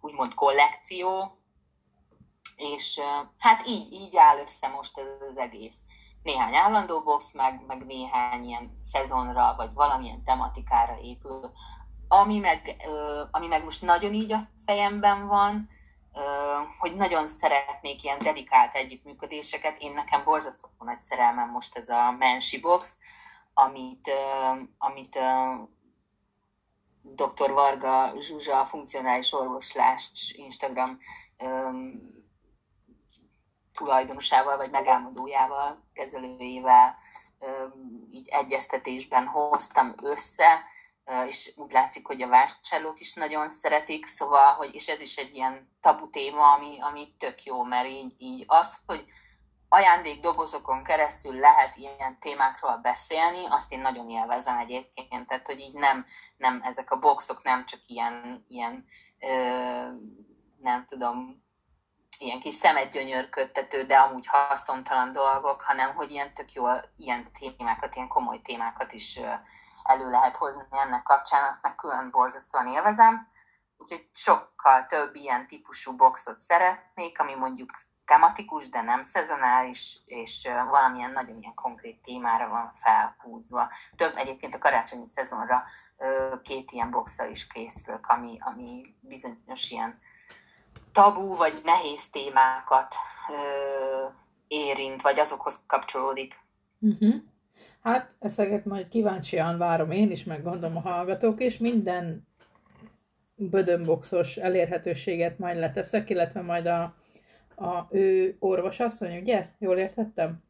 úgymond 0.00 0.34
kollekció, 0.34 1.38
és 2.56 3.00
hát 3.38 3.66
így, 3.66 3.92
így 3.92 4.16
áll 4.16 4.38
össze 4.38 4.68
most 4.68 4.98
ez 4.98 5.06
az 5.30 5.36
egész. 5.36 5.78
Néhány 6.22 6.54
állandó 6.54 7.02
box, 7.02 7.32
meg, 7.32 7.64
meg 7.66 7.86
néhány 7.86 8.44
ilyen 8.44 8.78
szezonra, 8.80 9.54
vagy 9.56 9.72
valamilyen 9.72 10.24
tematikára 10.24 10.98
épül. 11.02 11.52
Ami 12.08 12.38
meg, 12.38 12.76
ami 13.30 13.46
meg 13.46 13.64
most 13.64 13.82
nagyon 13.82 14.12
így 14.12 14.32
a 14.32 14.40
fejemben 14.66 15.26
van, 15.26 15.68
hogy 16.78 16.96
nagyon 16.96 17.26
szeretnék 17.26 18.04
ilyen 18.04 18.18
dedikált 18.18 18.74
együttműködéseket. 18.74 19.78
Én 19.78 19.92
nekem 19.92 20.24
borzasztó 20.24 20.68
nagy 20.78 21.00
szerelmem 21.00 21.50
most 21.50 21.76
ez 21.76 21.88
a 21.88 22.10
Mensi 22.10 22.60
Box, 22.60 22.96
amit, 23.54 24.10
amit 24.78 25.18
dr. 27.04 27.50
Varga 27.50 28.12
Zsuzsa, 28.18 28.64
funkcionális 28.64 29.32
orvoslás 29.32 30.10
Instagram 30.36 30.98
tulajdonosával 33.72 34.56
vagy 34.56 34.70
megálmodójával, 34.70 35.84
kezelőjével 35.92 36.96
így 38.10 38.28
egyeztetésben 38.28 39.26
hoztam 39.26 39.94
össze, 40.02 40.64
és 41.26 41.52
úgy 41.56 41.72
látszik, 41.72 42.06
hogy 42.06 42.22
a 42.22 42.28
vásárlók 42.28 43.00
is 43.00 43.14
nagyon 43.14 43.50
szeretik, 43.50 44.06
szóval, 44.06 44.52
hogy, 44.52 44.74
és 44.74 44.88
ez 44.88 45.00
is 45.00 45.16
egy 45.16 45.34
ilyen 45.34 45.68
tabu 45.80 46.10
téma, 46.10 46.52
ami, 46.52 46.80
ami 46.80 47.14
tök 47.18 47.44
jó, 47.44 47.62
mert 47.62 47.88
így, 47.88 48.14
így 48.18 48.44
az, 48.46 48.78
hogy 48.86 49.04
ajándékdobozokon 49.74 50.82
keresztül 50.82 51.34
lehet 51.34 51.76
ilyen 51.76 52.18
témákról 52.20 52.76
beszélni, 52.76 53.46
azt 53.46 53.72
én 53.72 53.80
nagyon 53.80 54.10
élvezem 54.10 54.58
egyébként, 54.58 55.28
tehát 55.28 55.46
hogy 55.46 55.58
így 55.58 55.74
nem, 55.74 56.06
nem 56.36 56.60
ezek 56.64 56.90
a 56.90 56.98
boxok 56.98 57.42
nem 57.42 57.66
csak 57.66 57.80
ilyen, 57.86 58.44
ilyen 58.48 58.86
ö, 59.20 59.88
nem 60.58 60.84
tudom, 60.86 61.42
ilyen 62.18 62.40
kis 62.40 62.54
szemedgyönyörködtető, 62.54 63.82
de 63.82 63.96
amúgy 63.96 64.26
haszontalan 64.26 65.12
dolgok, 65.12 65.62
hanem 65.62 65.94
hogy 65.94 66.10
ilyen 66.10 66.34
tök 66.34 66.52
jó 66.52 66.64
ilyen 66.96 67.30
témákat, 67.32 67.94
ilyen 67.94 68.08
komoly 68.08 68.40
témákat 68.42 68.92
is 68.92 69.20
elő 69.82 70.10
lehet 70.10 70.36
hozni 70.36 70.62
ennek 70.70 71.02
kapcsán, 71.02 71.48
azt 71.48 71.62
meg 71.62 71.74
külön 71.74 72.10
borzasztóan 72.10 72.66
élvezem. 72.66 73.28
Úgyhogy 73.76 74.08
sokkal 74.12 74.86
több 74.86 75.14
ilyen 75.14 75.46
típusú 75.46 75.96
boxot 75.96 76.40
szeretnék, 76.40 77.18
ami 77.20 77.34
mondjuk 77.34 77.70
tematikus, 78.06 78.68
de 78.68 78.82
nem 78.82 79.02
szezonális, 79.02 80.00
és 80.06 80.48
valamilyen 80.70 81.12
nagyon 81.12 81.40
ilyen 81.40 81.54
konkrét 81.54 82.02
témára 82.02 82.48
van 82.48 82.70
felhúzva. 82.74 83.70
Több 83.96 84.16
egyébként 84.16 84.54
a 84.54 84.58
karácsonyi 84.58 85.06
szezonra 85.06 85.64
két 86.42 86.70
ilyen 86.70 86.90
boxal 86.90 87.30
is 87.30 87.46
készülök, 87.46 88.06
ami, 88.06 88.38
ami 88.40 88.94
bizonyos 89.00 89.70
ilyen 89.70 89.98
tabú 90.92 91.36
vagy 91.36 91.60
nehéz 91.64 92.10
témákat 92.10 92.94
érint, 94.46 95.02
vagy 95.02 95.18
azokhoz 95.18 95.60
kapcsolódik. 95.66 96.34
Uh-huh. 96.80 97.14
Hát 97.82 98.12
ezeket 98.18 98.64
majd 98.64 98.88
kíváncsian 98.88 99.58
várom 99.58 99.90
én 99.90 100.10
is, 100.10 100.24
meg 100.24 100.42
gondolom 100.42 100.76
a 100.76 100.80
hallgatók 100.80 101.40
is. 101.42 101.58
Minden 101.58 102.26
bödönboxos 103.34 104.36
elérhetőséget 104.36 105.38
majd 105.38 105.56
leteszek, 105.56 106.10
illetve 106.10 106.42
majd 106.42 106.66
a, 106.66 106.94
a 107.56 107.88
ő 107.90 108.36
orvosasszony, 108.38 109.18
ugye? 109.18 109.46
Jól 109.58 109.76
értettem? 109.76 110.42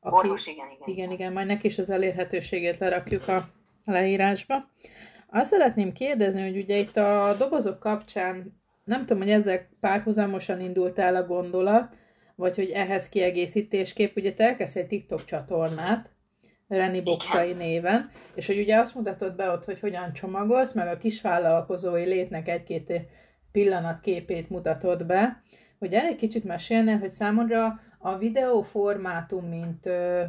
Aki, 0.00 0.14
Orvos, 0.16 0.46
igen, 0.46 0.66
igen. 0.70 0.88
Igen, 0.88 1.10
igen, 1.10 1.32
majd 1.32 1.46
neki 1.46 1.66
is 1.66 1.78
az 1.78 1.90
elérhetőségét 1.90 2.78
lerakjuk 2.78 3.28
a 3.28 3.48
leírásba. 3.84 4.70
Azt 5.30 5.50
szeretném 5.50 5.92
kérdezni, 5.92 6.42
hogy 6.42 6.56
ugye 6.56 6.76
itt 6.76 6.96
a 6.96 7.34
dobozok 7.38 7.78
kapcsán, 7.78 8.60
nem 8.84 9.00
tudom, 9.00 9.18
hogy 9.22 9.30
ezek 9.30 9.68
párhuzamosan 9.80 10.60
indult 10.60 10.98
el 10.98 11.14
a 11.14 11.26
gondolat, 11.26 11.94
vagy 12.34 12.56
hogy 12.56 12.70
ehhez 12.70 13.08
kiegészítésképp, 13.08 14.16
ugye 14.16 14.34
te 14.34 14.44
elkezdsz 14.44 14.76
egy 14.76 14.86
TikTok 14.86 15.24
csatornát, 15.24 16.10
Reni 16.68 17.00
Boxai 17.02 17.52
néven, 17.52 18.10
és 18.34 18.46
hogy 18.46 18.58
ugye 18.58 18.76
azt 18.76 18.94
mutatod 18.94 19.36
be 19.36 19.50
ott, 19.50 19.64
hogy 19.64 19.80
hogyan 19.80 20.12
csomagolsz, 20.12 20.72
meg 20.72 20.88
a 20.88 20.98
kisvállalkozói 20.98 22.04
létnek 22.04 22.48
egy-két 22.48 22.92
pillanat 23.52 24.00
képét 24.00 24.50
mutatod 24.50 25.06
be, 25.06 25.42
hogy 25.80 25.94
egy 25.94 26.16
kicsit 26.16 26.44
mesélnél, 26.44 26.98
hogy 26.98 27.10
számodra 27.10 27.80
a 27.98 28.18
videó 28.18 28.62
formátum, 28.62 29.44
mint 29.44 29.86
ö, 29.86 30.24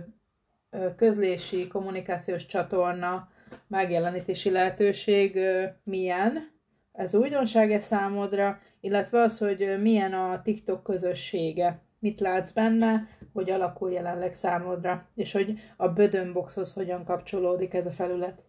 ö, 0.70 0.96
közlési, 0.96 1.68
kommunikációs 1.68 2.46
csatorna, 2.46 3.30
megjelenítési 3.68 4.50
lehetőség 4.50 5.36
ö, 5.36 5.66
milyen, 5.84 6.52
ez 6.92 7.16
újdonság 7.16 7.72
-e 7.72 7.80
számodra, 7.80 8.60
illetve 8.80 9.22
az, 9.22 9.38
hogy 9.38 9.76
milyen 9.82 10.14
a 10.14 10.42
TikTok 10.42 10.84
közössége, 10.84 11.82
mit 12.00 12.20
látsz 12.20 12.52
benne, 12.52 13.08
hogy 13.34 13.50
alakul 13.50 13.92
jelenleg 13.92 14.34
számodra, 14.34 15.10
és 15.16 15.32
hogy 15.32 15.60
a 15.78 15.88
Bödönboxhoz 15.88 16.74
hogyan 16.74 17.04
kapcsolódik 17.04 17.74
ez 17.74 17.86
a 17.86 17.92
felület? 17.92 18.44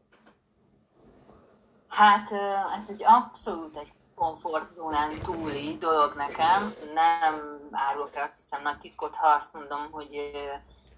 Hát 1.88 2.28
ez 2.80 2.90
egy 2.90 3.02
abszolút 3.04 3.76
egy 3.76 3.92
komfortzónán 4.14 5.18
túli 5.18 5.76
dolog 5.78 6.14
nekem. 6.14 6.74
Nem 6.94 7.58
árulok 7.70 8.14
el 8.14 8.22
azt 8.22 8.36
hiszem 8.36 8.62
nagy 8.62 8.78
titkot, 8.78 9.16
ha 9.16 9.28
azt 9.28 9.52
mondom, 9.52 9.90
hogy 9.90 10.12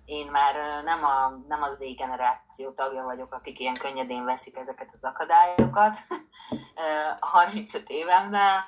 én 0.04 0.26
már 0.26 0.82
nem, 0.84 1.04
a, 1.04 1.42
nem 1.48 1.62
az 1.62 1.76
Z 1.76 1.96
generáció 1.96 2.70
tagja 2.70 3.02
vagyok, 3.02 3.32
akik 3.32 3.58
ilyen 3.60 3.74
könnyedén 3.74 4.24
veszik 4.24 4.56
ezeket 4.56 4.88
az 4.92 5.02
akadályokat. 5.02 5.98
35 7.20 7.84
évemmel 7.86 8.64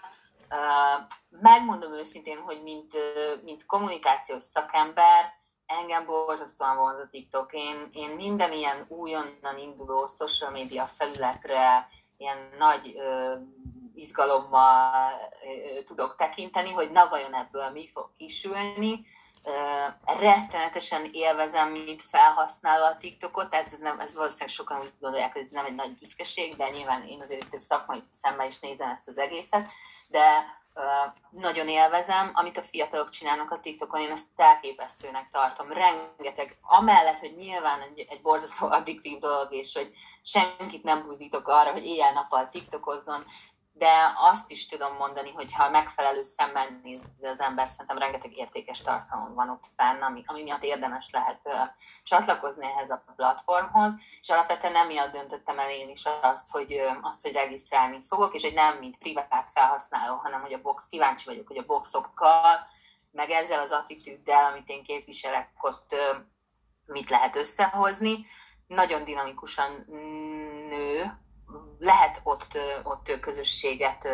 Megmondom 1.28 1.92
őszintén, 1.92 2.38
hogy 2.38 2.62
mint, 2.62 2.94
mint 3.44 3.66
kommunikációs 3.66 4.42
szakember, 4.42 5.34
engem 5.66 6.07
borzasztóan 6.07 6.76
vonz 6.76 6.99
a 6.99 7.09
TikTok. 7.11 7.53
Én, 7.53 7.88
én 7.92 8.11
minden 8.11 8.53
ilyen 8.53 8.86
újonnan 8.88 9.59
induló 9.59 10.07
social 10.07 10.51
media 10.51 10.86
felületre 10.86 11.88
ilyen 12.16 12.38
nagy 12.59 12.94
izgalommal 13.97 15.12
tudok 15.84 16.14
tekinteni, 16.16 16.72
hogy 16.72 16.90
na 16.90 17.09
vajon 17.09 17.34
ebből 17.34 17.70
mi 17.70 17.88
fog 17.92 18.11
kisülni. 18.16 19.07
Rettenetesen 20.05 21.09
élvezem, 21.12 21.70
mint 21.70 22.03
felhasználó 22.03 22.84
a 22.84 22.97
TikTokot, 22.97 23.55
ez, 23.55 23.72
nem, 23.80 24.01
ez 24.01 24.14
valószínűleg 24.14 24.49
sokan 24.49 24.80
úgy 24.80 24.92
gondolják, 25.01 25.32
hogy 25.32 25.42
ez 25.42 25.51
nem 25.51 25.64
egy 25.64 25.74
nagy 25.74 25.99
büszkeség, 25.99 26.57
de 26.57 26.68
nyilván 26.68 27.03
én 27.07 27.22
azért 27.22 27.55
egy 27.55 27.61
szakmai 27.61 28.03
szemmel 28.12 28.47
is 28.47 28.59
nézem 28.59 28.90
ezt 28.90 29.09
az 29.09 29.18
egészet 29.18 29.72
de 30.09 30.55
nagyon 31.30 31.68
élvezem, 31.68 32.30
amit 32.34 32.59
a 32.59 32.62
fiatalok 32.62 33.11
csinálnak 33.11 33.51
a 33.51 33.61
TikTokon, 33.61 34.01
én 34.01 34.11
ezt 34.11 34.26
elképesztőnek 34.36 35.28
tartom. 35.28 35.72
Rengeteg, 35.72 36.59
amellett, 36.62 37.18
hogy 37.18 37.34
nyilván 37.36 37.80
egy, 37.80 38.07
egy 38.09 38.22
borzasztó 38.22 38.66
addiktív 38.70 39.18
dolog, 39.18 39.53
és 39.53 39.74
hogy 39.74 39.90
senkit 40.22 40.82
nem 40.82 41.07
buzdítok 41.07 41.49
arra, 41.49 41.72
hogy 41.72 41.86
éjjel-nappal 41.86 42.49
TikTokozzon, 42.49 43.24
de 43.79 44.14
azt 44.16 44.51
is 44.51 44.66
tudom 44.66 44.97
mondani, 44.97 45.33
hogy 45.33 45.53
ha 45.53 45.70
megfelelő 45.70 46.22
szemmel 46.22 46.81
néz 46.83 47.01
az 47.20 47.39
ember, 47.41 47.68
szerintem 47.68 47.99
rengeteg 47.99 48.37
értékes 48.37 48.81
tartalom 48.81 49.35
van 49.35 49.51
ott 49.51 49.64
fenn, 49.77 50.03
ami, 50.03 50.22
ami 50.27 50.43
miatt 50.43 50.62
érdemes 50.62 51.11
lehet 51.11 51.41
uh, 51.45 51.55
csatlakozni 52.03 52.66
ehhez 52.66 52.91
a 52.91 53.05
platformhoz, 53.16 53.93
és 54.20 54.29
alapvetően 54.29 54.77
emiatt 54.77 55.12
döntöttem 55.12 55.59
el 55.59 55.70
én 55.70 55.89
is 55.89 56.05
azt, 56.22 56.51
hogy, 56.51 56.72
uh, 56.72 56.97
azt, 57.01 57.22
hogy 57.22 57.33
regisztrálni 57.33 58.01
fogok, 58.09 58.35
és 58.35 58.43
hogy 58.43 58.55
nem 58.55 58.77
mint 58.79 58.99
privát 58.99 59.51
felhasználó, 59.53 60.14
hanem 60.14 60.41
hogy 60.41 60.53
a 60.53 60.61
box, 60.62 60.87
kíváncsi 60.87 61.24
vagyok, 61.24 61.47
hogy 61.47 61.59
a 61.59 61.66
boxokkal, 61.66 62.66
meg 63.11 63.31
ezzel 63.31 63.61
az 63.61 63.70
attitűddel, 63.70 64.45
amit 64.45 64.68
én 64.68 64.83
képviselek, 64.83 65.51
ott 65.61 65.93
uh, 65.93 66.18
mit 66.87 67.11
lehet 67.11 67.37
összehozni. 67.37 68.27
Nagyon 68.66 69.05
dinamikusan 69.05 69.85
nő 70.68 71.24
lehet 71.78 72.20
ott, 72.24 72.59
ott 72.82 73.20
közösséget, 73.20 74.09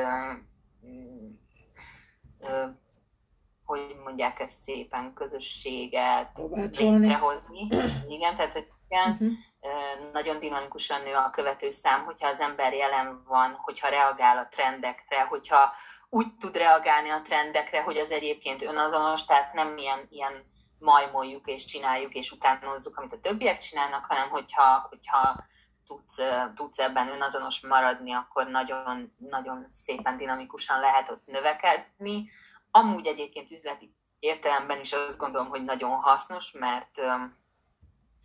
hogy 3.64 3.96
mondják 4.04 4.40
ezt 4.40 4.58
szépen, 4.64 5.12
közösséget 5.14 6.40
létrehozni. 6.50 7.68
Igen, 8.08 8.36
tehát 8.36 8.66
igen, 8.88 9.10
uh-huh. 9.10 10.12
nagyon 10.12 10.38
dinamikusan 10.38 11.02
nő 11.02 11.14
a 11.14 11.30
követő 11.30 11.70
szám, 11.70 12.04
hogyha 12.04 12.28
az 12.28 12.38
ember 12.38 12.72
jelen 12.72 13.22
van, 13.24 13.58
hogyha 13.62 13.88
reagál 13.88 14.38
a 14.38 14.48
trendekre, 14.48 15.22
hogyha 15.22 15.72
úgy 16.08 16.34
tud 16.40 16.56
reagálni 16.56 17.08
a 17.08 17.20
trendekre, 17.20 17.82
hogy 17.82 17.96
az 17.96 18.10
egyébként 18.10 18.62
önazonos, 18.62 19.24
tehát 19.24 19.52
nem 19.52 19.76
ilyen, 19.78 20.06
ilyen 20.10 20.32
majmoljuk 20.78 21.46
és 21.46 21.64
csináljuk 21.64 22.14
és 22.14 22.30
utánozzuk, 22.30 22.96
amit 22.96 23.12
a 23.12 23.20
többiek 23.20 23.58
csinálnak, 23.58 24.04
hanem 24.04 24.28
hogyha, 24.28 24.86
hogyha 24.88 25.44
tudsz, 25.92 26.22
tudsz 26.54 26.78
ebben 26.78 27.08
önazonos 27.08 27.60
maradni, 27.60 28.12
akkor 28.12 28.46
nagyon, 28.46 29.14
nagyon 29.18 29.66
szépen 29.84 30.16
dinamikusan 30.16 30.80
lehet 30.80 31.10
ott 31.10 31.26
növekedni. 31.26 32.30
Amúgy 32.70 33.06
egyébként 33.06 33.50
üzleti 33.50 33.94
értelemben 34.18 34.80
is 34.80 34.92
azt 34.92 35.18
gondolom, 35.18 35.48
hogy 35.48 35.64
nagyon 35.64 35.90
hasznos, 35.90 36.50
mert 36.50 37.00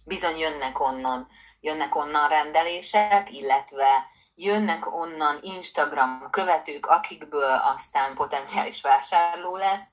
bizony 0.05 0.37
jönnek 0.37 0.79
onnan, 0.79 1.27
jönnek 1.59 1.95
onnan 1.95 2.27
rendelések, 2.29 3.31
illetve 3.31 4.05
jönnek 4.35 4.93
onnan 4.93 5.39
Instagram 5.41 6.27
követők, 6.29 6.85
akikből 6.85 7.53
aztán 7.53 8.15
potenciális 8.15 8.81
vásárló 8.81 9.55
lesz, 9.55 9.87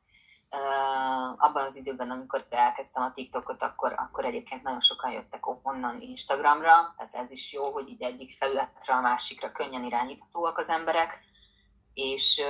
abban 1.36 1.64
az 1.64 1.76
időben, 1.76 2.10
amikor 2.10 2.46
elkezdtem 2.50 3.02
a 3.02 3.12
TikTokot, 3.12 3.62
akkor, 3.62 3.94
akkor 3.96 4.24
egyébként 4.24 4.62
nagyon 4.62 4.80
sokan 4.80 5.10
jöttek 5.10 5.46
onnan 5.62 6.00
Instagramra, 6.00 6.94
tehát 6.96 7.14
ez 7.14 7.30
is 7.30 7.52
jó, 7.52 7.72
hogy 7.72 7.88
így 7.88 8.02
egyik 8.02 8.36
felületre 8.38 8.94
a 8.94 9.00
másikra 9.00 9.52
könnyen 9.52 9.84
irányíthatóak 9.84 10.58
az 10.58 10.68
emberek, 10.68 11.20
és, 11.94 12.42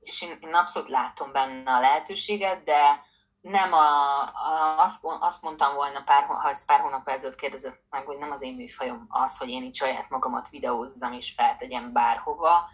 és 0.00 0.22
én, 0.22 0.54
abszolút 0.54 0.88
látom 0.88 1.32
benne 1.32 1.72
a 1.72 1.80
lehetőséget, 1.80 2.64
de 2.64 3.08
nem 3.40 3.72
a, 3.72 4.20
a, 4.22 4.78
azt, 4.78 5.04
azt 5.20 5.42
mondtam 5.42 5.74
volna, 5.74 6.02
pár, 6.02 6.24
ha 6.24 6.48
ezt 6.48 6.66
pár 6.66 6.80
hónap 6.80 7.08
ezelőtt 7.08 7.36
kérdezett 7.36 7.82
meg, 7.90 8.06
hogy 8.06 8.18
nem 8.18 8.30
az 8.30 8.42
én 8.42 8.54
műfajom 8.54 9.06
az, 9.08 9.38
hogy 9.38 9.48
én 9.48 9.62
itt 9.62 9.74
saját 9.74 10.10
magamat 10.10 10.48
videózzam 10.48 11.12
és 11.12 11.32
feltegyem 11.32 11.92
bárhova, 11.92 12.68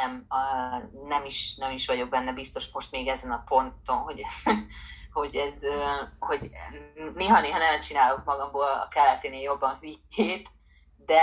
nem, 0.00 0.24
a, 0.28 0.38
nem, 1.08 1.24
is, 1.24 1.54
nem 1.54 1.72
is 1.72 1.86
vagyok 1.86 2.08
benne 2.08 2.32
biztos 2.32 2.70
most 2.72 2.90
még 2.90 3.08
ezen 3.08 3.30
a 3.30 3.42
ponton, 3.46 3.96
hogy, 3.96 4.22
hogy 5.18 5.36
ez, 5.36 5.58
hogy 6.18 6.50
néha-néha 7.14 7.58
nem 7.58 7.80
csinálok 7.80 8.24
magamból 8.24 8.66
a 8.66 8.88
keleténél 8.90 9.40
jobban 9.40 9.78
hülyét, 9.80 10.50
de 11.06 11.22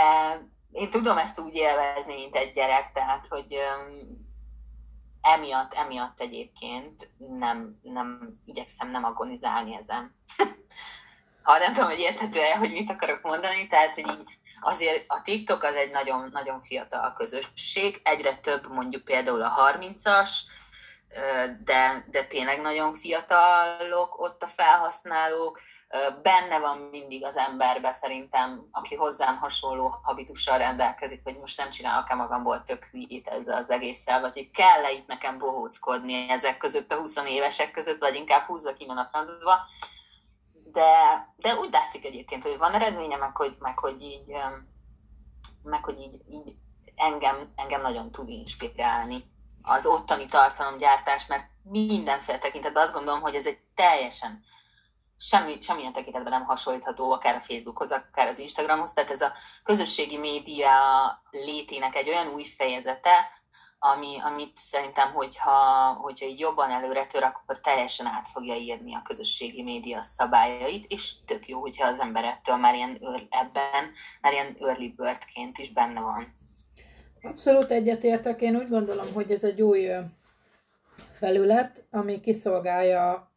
én 0.72 0.90
tudom 0.90 1.18
ezt 1.18 1.40
úgy 1.40 1.56
élvezni, 1.56 2.16
mint 2.16 2.36
egy 2.36 2.54
gyerek, 2.54 2.92
tehát, 2.94 3.26
hogy 3.30 3.58
emiatt, 5.22 5.74
emiatt 5.74 6.20
egyébként 6.22 7.10
nem, 7.18 7.80
nem 7.82 8.40
igyekszem 8.46 8.92
nem 8.92 9.04
agonizálni 9.04 9.76
ezen. 9.76 10.16
ha 11.46 11.58
nem 11.58 11.74
tudom, 11.74 11.90
hogy 11.90 12.00
érthető 12.00 12.40
-e, 12.40 12.58
hogy 12.58 12.72
mit 12.72 12.90
akarok 12.90 13.22
mondani, 13.22 13.68
tehát, 13.68 13.94
hogy 13.94 14.08
így 14.08 14.38
azért 14.62 15.06
a 15.08 15.22
TikTok 15.22 15.64
az 15.64 15.76
egy 15.76 15.92
nagyon, 15.92 16.30
nagyon 16.32 16.62
fiatal 16.62 17.14
közösség, 17.14 18.02
egyre 18.04 18.36
több 18.36 18.68
mondjuk 18.68 19.04
például 19.04 19.42
a 19.42 19.74
30-as, 19.74 20.30
de, 21.64 22.06
de 22.12 22.24
tényleg 22.24 22.62
nagyon 22.62 22.94
fiatalok 22.94 24.20
ott 24.20 24.44
a 24.44 24.48
felhasználók, 24.48 25.62
benne 26.22 26.60
van 26.60 26.78
mindig 26.78 27.26
az 27.26 27.38
emberbe 27.38 27.94
szerintem, 27.94 28.68
aki 28.72 28.96
hozzám 28.96 29.38
hasonló 29.38 30.00
habitussal 30.04 30.58
rendelkezik, 30.58 31.22
hogy 31.24 31.38
most 31.38 31.58
nem 31.58 31.70
csinálok-e 31.70 32.16
magamból 32.16 32.64
tök 32.64 32.84
hülyét 32.84 33.28
ezzel 33.28 33.58
az 33.58 33.70
egésszel, 33.70 34.22
vagy 34.22 34.34
hogy 34.34 34.52
kell-e 34.52 34.92
itt 34.92 35.08
nekem 35.08 35.38
bohóckodni 35.38 36.30
ezek 36.30 36.58
között 36.58 36.92
a 36.92 36.98
20 36.98 37.16
évesek 37.26 37.72
között, 37.72 38.00
vagy 38.00 38.16
inkább 38.16 38.46
húzzak 38.46 38.80
innen 38.80 38.98
a 38.98 39.08
francba. 39.12 39.60
De, 40.76 41.28
de 41.36 41.56
úgy 41.56 41.72
látszik 41.72 42.06
egyébként, 42.06 42.44
hogy 42.44 42.58
van 42.58 42.74
eredménye, 42.74 43.18
meg 43.18 43.36
hogy, 43.36 43.56
meg 43.60 43.80
hogy 43.80 44.02
így, 44.02 44.36
meg 45.64 45.84
hogy 45.84 46.00
így, 46.00 46.22
így 46.30 46.56
engem, 46.96 47.54
engem 47.56 47.82
nagyon 47.82 48.12
tud 48.12 48.30
inspirálni 48.30 49.24
az 49.62 49.86
ottani 49.86 50.28
tartalomgyártás, 50.28 51.28
mert 51.28 51.50
mindenféle 51.64 52.38
tekintetben 52.38 52.84
azt 52.84 52.94
gondolom, 52.94 53.22
hogy 53.22 53.36
ez 53.36 53.46
egy 53.46 53.60
teljesen 53.76 54.44
semmi, 55.18 55.62
semmilyen 55.62 55.94
tekintetben 55.94 56.32
nem 56.32 56.46
hasonlítható 56.46 57.12
akár 57.12 57.36
a 57.36 57.42
Facebookhoz, 57.42 57.92
akár 57.92 58.28
az 58.28 58.40
Instagramhoz, 58.40 58.94
tehát 58.94 59.12
ez 59.12 59.22
a 59.22 59.34
közösségi 59.64 60.18
média 60.18 60.72
létének 61.32 61.96
egy 61.96 62.10
olyan 62.10 62.28
új 62.28 62.44
fejezete, 62.44 63.30
ami, 63.94 64.20
amit 64.20 64.58
szerintem, 64.58 65.14
hogyha, 65.14 65.52
hogyha 66.02 66.26
így 66.26 66.40
jobban 66.40 66.70
előre 66.70 67.06
tör, 67.06 67.24
akkor 67.24 67.60
teljesen 67.60 68.06
át 68.06 68.28
fogja 68.28 68.56
írni 68.56 68.96
a 68.96 69.02
közösségi 69.02 69.64
média 69.64 70.02
szabályait, 70.02 70.86
és 70.88 71.14
tök 71.26 71.48
jó, 71.48 71.60
hogyha 71.60 71.88
az 71.88 72.00
ember 72.00 72.24
ettől 72.24 72.56
már 72.56 72.76
ilyen 72.76 73.00
ebben, 73.30 73.92
már 74.22 74.34
ilyen 74.34 74.56
early 74.60 74.88
birdként 74.88 75.58
is 75.58 75.72
benne 75.72 76.00
van. 76.00 76.36
Abszolút 77.22 77.70
egyetértek. 77.72 78.42
Én 78.42 78.56
úgy 78.56 78.70
gondolom, 78.70 79.14
hogy 79.14 79.32
ez 79.32 79.44
egy 79.44 79.62
új 79.62 79.90
felület, 81.12 81.86
ami 81.92 82.20
kiszolgálja 82.20 83.32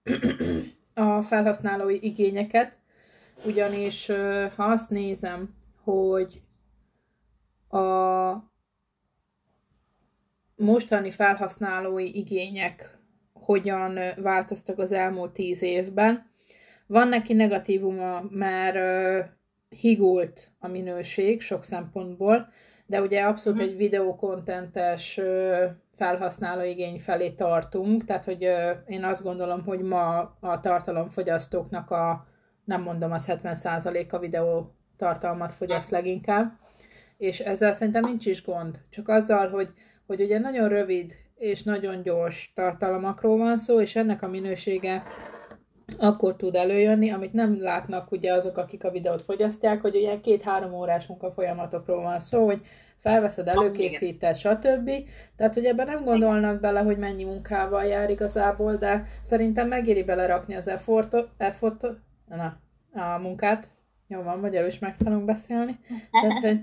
a 0.95 1.23
felhasználói 1.23 1.99
igényeket, 2.01 2.79
ugyanis 3.45 4.07
ha 4.57 4.65
azt 4.65 4.91
nézem, 4.91 5.55
hogy 5.85 6.41
a 7.69 8.47
mostani 10.59 11.11
felhasználói 11.11 12.17
igények 12.17 12.99
hogyan 13.33 13.99
változtak 14.17 14.79
az 14.79 14.93
elmúlt 14.93 15.33
tíz 15.33 15.63
évben, 15.63 16.31
van 16.87 17.09
neki 17.09 17.33
negatívuma, 17.33 18.25
mert 18.31 18.79
higult 19.69 20.49
a 20.59 20.69
minőség 20.69 21.41
sok 21.41 21.65
szempontból, 21.65 22.49
de 22.87 23.01
ugye 23.01 23.23
abszolút 23.23 23.61
egy 23.61 23.77
videókontentes 23.77 25.21
felhasználóigény 25.97 26.99
felé 26.99 27.31
tartunk, 27.31 28.05
tehát 28.05 28.25
hogy 28.25 28.49
én 28.87 29.05
azt 29.05 29.23
gondolom, 29.23 29.65
hogy 29.65 29.81
ma 29.81 30.19
a 30.41 30.61
tartalomfogyasztóknak 30.61 31.91
a, 31.91 32.27
nem 32.65 32.83
mondom, 32.83 33.13
az 33.13 33.29
70%-a 33.43 34.19
videó 34.19 34.75
tartalmat 34.97 35.55
fogyaszt 35.55 35.91
leginkább, 35.91 36.53
és 37.17 37.41
ezzel 37.41 37.73
szerintem 37.73 38.03
nincs 38.07 38.27
is 38.27 38.45
gond, 38.45 38.81
csak 38.91 39.09
azzal, 39.09 39.49
hogy, 39.49 39.73
hogy 40.09 40.21
ugye 40.21 40.39
nagyon 40.39 40.69
rövid 40.69 41.15
és 41.37 41.63
nagyon 41.63 42.03
gyors 42.03 42.53
tartalmakról 42.55 43.39
van 43.39 43.59
szó, 43.59 43.81
és 43.81 43.97
ennek 43.97 44.23
a 44.23 44.29
minősége 44.29 45.03
akkor 45.99 46.37
tud 46.37 46.55
előjönni, 46.55 47.11
amit 47.11 47.33
nem 47.33 47.61
látnak 47.61 48.13
ugye 48.13 48.33
azok, 48.33 48.57
akik 48.57 48.85
a 48.85 48.91
videót 48.91 49.23
fogyasztják, 49.23 49.81
hogy 49.81 49.95
ilyen 49.95 50.21
két-három 50.21 50.75
órás 50.75 51.07
munkafolyamatokról 51.07 52.03
van 52.03 52.21
szó, 52.21 52.45
hogy 52.45 52.61
felveszed, 52.99 53.49
előkészíted, 53.49 54.37
stb. 54.37 54.91
Tehát, 55.37 55.55
hogy 55.55 55.65
ebben 55.65 55.87
nem 55.87 56.05
gondolnak 56.05 56.61
bele, 56.61 56.81
hogy 56.81 56.99
mennyi 56.99 57.25
munkával 57.25 57.85
jár 57.85 58.11
igazából, 58.11 58.77
de 58.77 59.07
szerintem 59.23 59.69
megéri 59.69 60.05
belerakni 60.05 60.55
az 60.55 60.69
effortot, 60.69 61.29
effortot 61.37 61.99
na, 62.29 62.61
a 62.93 63.19
munkát. 63.19 63.69
Jó 64.07 64.23
van, 64.23 64.39
magyarul 64.39 64.69
is 64.69 64.79
meg 64.79 64.97
tudunk 64.97 65.25
beszélni. 65.25 65.79
Tehát, 66.11 66.39
hogy 66.41 66.61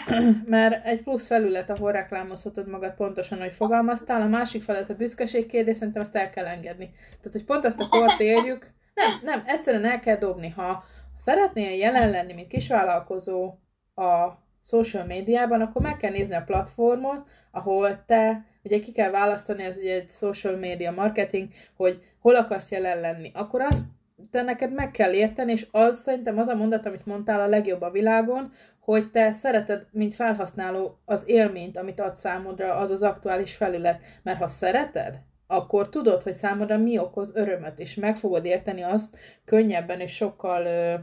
mert 0.46 0.86
egy 0.86 1.02
plusz 1.02 1.26
felület, 1.26 1.70
ahol 1.70 1.92
reklámozhatod 1.92 2.68
magad 2.68 2.94
pontosan, 2.94 3.38
hogy 3.38 3.52
fogalmaztál, 3.52 4.20
a 4.20 4.26
másik 4.26 4.62
felület 4.62 4.90
a 4.90 4.94
büszkeség 4.94 5.46
kérdés, 5.46 5.76
szerintem 5.76 6.02
azt 6.02 6.16
el 6.16 6.30
kell 6.30 6.46
engedni. 6.46 6.90
Tehát, 7.16 7.32
hogy 7.32 7.44
pont 7.44 7.64
azt 7.64 7.80
a 7.80 7.88
kort 7.88 8.20
éljük, 8.20 8.70
nem, 8.94 9.10
nem, 9.22 9.42
egyszerűen 9.46 9.84
el 9.84 10.00
kell 10.00 10.16
dobni. 10.16 10.48
Ha 10.48 10.84
szeretnél 11.18 11.70
jelen 11.70 12.10
lenni, 12.10 12.32
mint 12.32 12.48
kisvállalkozó 12.48 13.54
a 13.94 14.40
social 14.64 15.04
médiában, 15.04 15.60
akkor 15.60 15.82
meg 15.82 15.96
kell 15.96 16.10
nézni 16.10 16.34
a 16.34 16.42
platformot, 16.46 17.28
ahol 17.50 18.04
te, 18.06 18.44
ugye 18.62 18.80
ki 18.80 18.92
kell 18.92 19.10
választani, 19.10 19.62
ez 19.62 19.76
ugye 19.76 19.94
egy 19.94 20.10
social 20.10 20.56
media 20.56 20.92
marketing, 20.92 21.48
hogy 21.76 22.02
hol 22.20 22.34
akarsz 22.34 22.70
jelen 22.70 23.00
lenni. 23.00 23.30
Akkor 23.34 23.60
azt 23.60 23.86
te 24.30 24.42
neked 24.42 24.72
meg 24.72 24.90
kell 24.90 25.12
érteni, 25.12 25.52
és 25.52 25.66
az 25.70 25.98
szerintem 25.98 26.38
az 26.38 26.48
a 26.48 26.54
mondat, 26.54 26.86
amit 26.86 27.06
mondtál 27.06 27.40
a 27.40 27.46
legjobb 27.46 27.80
a 27.80 27.90
világon, 27.90 28.52
hogy 28.84 29.10
te 29.10 29.32
szereted, 29.32 29.86
mint 29.90 30.14
felhasználó 30.14 31.00
az 31.04 31.22
élményt, 31.26 31.76
amit 31.76 32.00
ad 32.00 32.16
számodra 32.16 32.74
az 32.74 32.90
az 32.90 33.02
aktuális 33.02 33.56
felület. 33.56 34.00
Mert 34.22 34.38
ha 34.38 34.48
szereted, 34.48 35.20
akkor 35.46 35.88
tudod, 35.88 36.22
hogy 36.22 36.34
számodra 36.34 36.78
mi 36.78 36.98
okoz 36.98 37.34
örömöt, 37.34 37.78
és 37.78 37.94
meg 37.94 38.16
fogod 38.16 38.44
érteni 38.44 38.82
azt 38.82 39.16
könnyebben 39.44 40.00
és 40.00 40.14
sokkal, 40.14 40.64
ö, 40.64 40.94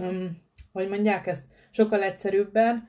ö, 0.00 0.24
hogy 0.72 0.88
mondják 0.88 1.26
ezt, 1.26 1.44
sokkal 1.70 2.02
egyszerűbben, 2.02 2.88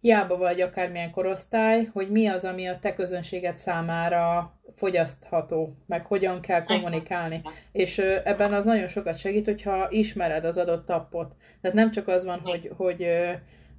hiába 0.00 0.36
vagy 0.36 0.60
akármilyen 0.60 1.10
korosztály, 1.10 1.84
hogy 1.92 2.10
mi 2.10 2.26
az, 2.26 2.44
ami 2.44 2.66
a 2.66 2.78
te 2.78 2.94
közönséged 2.94 3.56
számára 3.56 4.52
fogyasztható, 4.78 5.76
meg 5.86 6.06
hogyan 6.06 6.40
kell 6.40 6.64
kommunikálni. 6.64 7.42
És 7.72 7.98
ebben 7.98 8.52
az 8.52 8.64
nagyon 8.64 8.88
sokat 8.88 9.18
segít, 9.18 9.44
hogyha 9.44 9.90
ismered 9.90 10.44
az 10.44 10.58
adott 10.58 10.90
appot. 10.90 11.34
Tehát 11.60 11.76
nem 11.76 11.90
csak 11.90 12.08
az 12.08 12.24
van, 12.24 12.40
hogy, 12.44 12.70
hogy, 12.76 13.06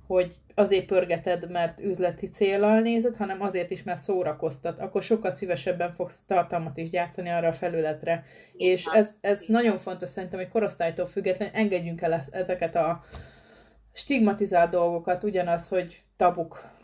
hogy 0.07 0.35
azért 0.55 0.85
pörgeted, 0.85 1.51
mert 1.51 1.79
üzleti 1.79 2.29
célral 2.29 2.79
nézed, 2.79 3.15
hanem 3.15 3.41
azért 3.41 3.71
is, 3.71 3.83
mert 3.83 4.01
szórakoztat. 4.01 4.79
Akkor 4.79 5.03
sokkal 5.03 5.31
szívesebben 5.31 5.93
fogsz 5.93 6.19
tartalmat 6.27 6.77
is 6.77 6.89
gyártani 6.89 7.29
arra 7.29 7.47
a 7.47 7.53
felületre. 7.53 8.25
És 8.53 8.85
ez, 8.93 9.13
ez 9.21 9.45
nagyon 9.47 9.77
fontos 9.77 10.09
szerintem, 10.09 10.39
hogy 10.39 10.49
korosztálytól 10.49 11.05
függetlenül 11.05 11.55
engedjünk 11.55 12.01
el 12.01 12.23
ezeket 12.31 12.75
a 12.75 13.03
stigmatizált 13.93 14.71
dolgokat, 14.71 15.23
ugyanaz, 15.23 15.67
hogy 15.67 16.01
tabuk. 16.17 16.77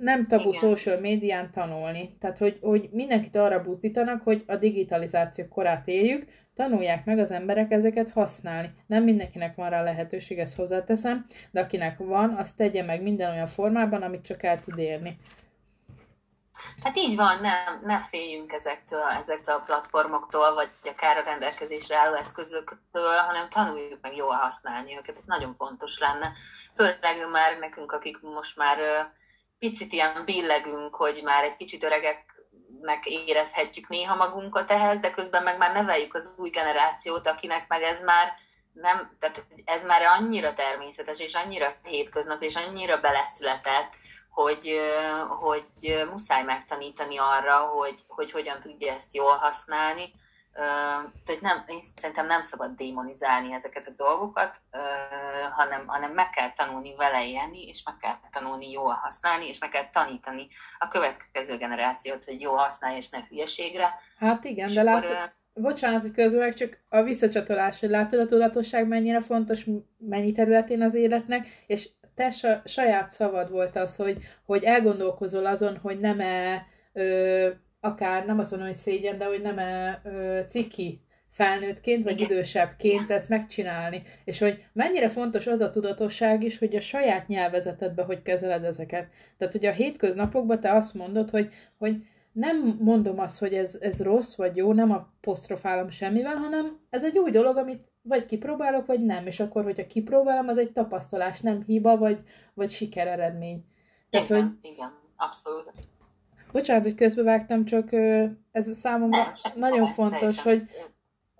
Nem 0.00 0.26
tabu 0.26 0.48
Igen. 0.48 0.60
social 0.60 1.00
médián 1.00 1.50
tanulni. 1.52 2.16
Tehát, 2.20 2.38
hogy, 2.38 2.58
hogy 2.62 2.88
mindenkit 2.92 3.36
arra 3.36 3.62
buzdítanak, 3.62 4.22
hogy 4.22 4.44
a 4.46 4.56
digitalizáció 4.56 5.48
korát 5.48 5.88
éljük, 5.88 6.26
tanulják 6.54 7.04
meg 7.04 7.18
az 7.18 7.30
emberek 7.30 7.70
ezeket 7.70 8.10
használni. 8.12 8.74
Nem 8.86 9.02
mindenkinek 9.02 9.54
van 9.54 9.70
rá 9.70 9.82
lehetőség, 9.82 10.38
ezt 10.38 10.56
hozzáteszem, 10.56 11.26
de 11.50 11.60
akinek 11.60 11.98
van, 11.98 12.34
azt 12.34 12.56
tegye 12.56 12.82
meg 12.82 13.02
minden 13.02 13.30
olyan 13.30 13.46
formában, 13.46 14.02
amit 14.02 14.24
csak 14.24 14.42
el 14.42 14.60
tud 14.60 14.78
érni. 14.78 15.18
Hát 16.82 16.96
így 16.96 17.16
van, 17.16 17.40
nem, 17.40 17.80
ne 17.82 17.98
féljünk 17.98 18.52
ezektől, 18.52 19.02
ezektől 19.02 19.54
a 19.54 19.62
platformoktól, 19.66 20.54
vagy 20.54 20.70
akár 20.82 21.16
a 21.16 21.22
rendelkezésre 21.22 21.96
álló 21.96 22.14
eszközöktől, 22.14 23.16
hanem 23.26 23.48
tanuljuk 23.48 23.98
meg 24.02 24.16
jól 24.16 24.34
használni 24.34 24.96
őket. 24.96 25.16
Ez 25.16 25.24
nagyon 25.26 25.54
fontos 25.54 25.98
lenne. 25.98 26.32
Főleg 26.74 27.30
már 27.32 27.58
nekünk, 27.58 27.92
akik 27.92 28.20
most 28.20 28.56
már 28.56 28.78
picit 29.60 29.92
ilyen 29.92 30.22
billegünk, 30.24 30.94
hogy 30.94 31.20
már 31.24 31.44
egy 31.44 31.56
kicsit 31.56 31.84
öregeknek 31.84 33.04
érezhetjük 33.04 33.88
néha 33.88 34.16
magunkat 34.16 34.70
ehhez, 34.70 35.00
de 35.00 35.10
közben 35.10 35.42
meg 35.42 35.58
már 35.58 35.72
neveljük 35.72 36.14
az 36.14 36.34
új 36.38 36.50
generációt, 36.50 37.26
akinek 37.26 37.68
meg 37.68 37.82
ez 37.82 38.00
már 38.00 38.34
nem, 38.72 39.16
tehát 39.18 39.44
ez 39.64 39.84
már 39.84 40.02
annyira 40.02 40.54
természetes, 40.54 41.18
és 41.18 41.34
annyira 41.34 41.74
hétköznap, 41.82 42.42
és 42.42 42.56
annyira 42.56 43.00
beleszületett, 43.00 43.92
hogy, 44.30 44.80
hogy 45.40 45.66
muszáj 46.10 46.42
megtanítani 46.42 47.16
arra, 47.18 47.56
hogy, 47.56 48.04
hogy 48.08 48.30
hogyan 48.30 48.60
tudja 48.60 48.92
ezt 48.92 49.14
jól 49.14 49.36
használni, 49.36 50.12
tehát 51.24 51.40
nem, 51.40 51.64
én 51.66 51.80
szerintem 51.96 52.26
nem 52.26 52.42
szabad 52.42 52.76
démonizálni 52.76 53.52
ezeket 53.52 53.86
a 53.86 53.92
dolgokat, 53.96 54.60
hanem, 55.52 55.86
hanem 55.86 56.12
meg 56.12 56.30
kell 56.30 56.52
tanulni 56.52 56.94
vele 56.96 57.26
élni, 57.26 57.68
és 57.68 57.82
meg 57.84 57.96
kell 57.96 58.14
tanulni 58.30 58.70
jól 58.70 58.92
használni, 58.92 59.48
és 59.48 59.58
meg 59.58 59.70
kell 59.70 59.90
tanítani 59.90 60.48
a 60.78 60.88
következő 60.88 61.56
generációt, 61.56 62.24
hogy 62.24 62.40
jól 62.40 62.56
használja, 62.56 62.96
és 62.96 63.08
ne 63.08 63.18
hülyeségre. 63.28 63.94
Hát 64.18 64.44
igen, 64.44 64.68
és 64.68 64.74
de 64.74 64.82
látod, 64.82 65.10
akkor, 65.10 65.32
bocsánat, 65.52 66.00
hogy 66.00 66.12
közben 66.12 66.54
csak 66.54 66.78
a 66.88 67.02
visszacsatolás, 67.02 67.80
hogy 67.80 67.90
látod 67.90 68.20
a 68.20 68.26
tudatosság 68.26 68.86
mennyire 68.86 69.20
fontos, 69.20 69.66
mennyi 69.98 70.32
területén 70.32 70.82
az 70.82 70.94
életnek, 70.94 71.64
és 71.66 71.88
te 72.14 72.30
saját 72.64 73.10
szavad 73.10 73.50
volt 73.50 73.76
az, 73.76 73.96
hogy, 73.96 74.18
hogy 74.44 74.64
elgondolkozol 74.64 75.46
azon, 75.46 75.78
hogy 75.78 75.98
nem-e 75.98 76.66
akár 77.80 78.26
nem 78.26 78.38
azt 78.38 78.50
mondom, 78.50 78.68
hogy 78.68 78.78
szégyen, 78.78 79.18
de 79.18 79.24
hogy 79.24 79.42
nem 79.42 79.58
-e, 79.58 80.00
ö, 80.04 80.40
ciki 80.46 81.00
felnőttként, 81.30 82.02
vagy 82.02 82.20
Igen. 82.20 82.30
idősebbként 82.30 83.10
ezt 83.10 83.28
megcsinálni. 83.28 84.02
És 84.24 84.38
hogy 84.38 84.64
mennyire 84.72 85.08
fontos 85.08 85.46
az 85.46 85.60
a 85.60 85.70
tudatosság 85.70 86.42
is, 86.42 86.58
hogy 86.58 86.76
a 86.76 86.80
saját 86.80 87.28
nyelvezetedben 87.28 88.06
hogy 88.06 88.22
kezeled 88.22 88.64
ezeket. 88.64 89.08
Tehát, 89.38 89.52
hogy 89.52 89.66
a 89.66 89.72
hétköznapokban 89.72 90.60
te 90.60 90.72
azt 90.72 90.94
mondod, 90.94 91.30
hogy, 91.30 91.52
hogy 91.78 91.96
nem 92.32 92.76
mondom 92.80 93.18
azt, 93.18 93.38
hogy 93.38 93.54
ez, 93.54 93.78
ez 93.80 94.02
rossz 94.02 94.36
vagy 94.36 94.56
jó, 94.56 94.72
nem 94.72 94.90
apostrofálom 94.90 95.90
semmivel, 95.90 96.36
hanem 96.36 96.78
ez 96.90 97.04
egy 97.04 97.18
új 97.18 97.30
dolog, 97.30 97.56
amit 97.56 97.88
vagy 98.02 98.26
kipróbálok, 98.26 98.86
vagy 98.86 99.04
nem. 99.04 99.26
És 99.26 99.40
akkor, 99.40 99.64
hogyha 99.64 99.86
kipróbálom, 99.86 100.48
az 100.48 100.58
egy 100.58 100.72
tapasztalás, 100.72 101.40
nem 101.40 101.62
hiba, 101.66 101.96
vagy, 101.96 102.18
vagy 102.54 102.70
sikereredmény. 102.70 103.64
Tehát, 104.10 104.28
igen, 104.28 104.42
hogy... 104.42 104.70
igen, 104.72 104.92
abszolút. 105.16 105.72
Bocsánat, 106.52 106.84
hogy 106.84 106.94
közbevágtam, 106.94 107.64
csak 107.64 107.92
ez 108.52 108.78
számomra 108.78 109.32
nem, 109.42 109.52
nagyon 109.54 109.84
nem, 109.84 109.92
fontos, 109.92 110.36
nem. 110.36 110.44
hogy... 110.44 110.68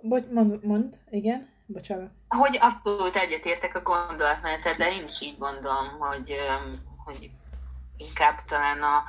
Bocs, 0.03 0.25
mond, 0.31 0.65
mond, 0.65 0.97
igen, 1.11 1.49
bocsánat. 1.67 2.11
Hogy 2.29 2.59
abszolút 2.61 3.17
egyetértek 3.17 3.77
a 3.77 3.83
gondolatmenetet, 3.83 4.77
de 4.77 4.93
én 4.93 5.05
is 5.09 5.23
így 5.23 5.39
gondolom, 5.39 5.89
hogy, 5.99 6.35
hogy 7.05 7.31
inkább 7.97 8.45
talán 8.47 8.83
a, 8.83 9.05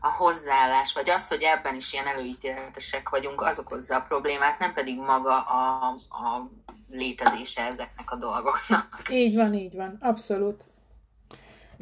a 0.00 0.08
hozzáállás, 0.08 0.94
vagy 0.94 1.10
az, 1.10 1.28
hogy 1.28 1.42
ebben 1.42 1.74
is 1.74 1.92
ilyen 1.92 2.06
előítéletesek 2.06 3.08
vagyunk, 3.08 3.40
az 3.40 3.58
okozza 3.58 3.96
a 3.96 4.04
problémát, 4.08 4.58
nem 4.58 4.72
pedig 4.72 4.98
maga 4.98 5.40
a, 5.40 5.88
a 6.10 6.50
létezése 6.88 7.62
ezeknek 7.62 8.10
a 8.10 8.16
dolgoknak. 8.16 9.02
Így 9.10 9.36
van, 9.36 9.54
így 9.54 9.74
van, 9.74 9.98
abszolút. 10.00 10.64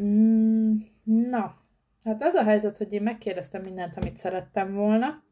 Mm, 0.03 0.77
na, 1.03 1.55
Hát 2.05 2.23
az 2.23 2.35
a 2.35 2.45
helyzet, 2.45 2.77
hogy 2.77 2.93
én 2.93 3.03
megkérdeztem 3.03 3.63
mindent, 3.63 3.97
amit 3.97 4.17
szerettem 4.17 4.75
volna, 4.75 5.23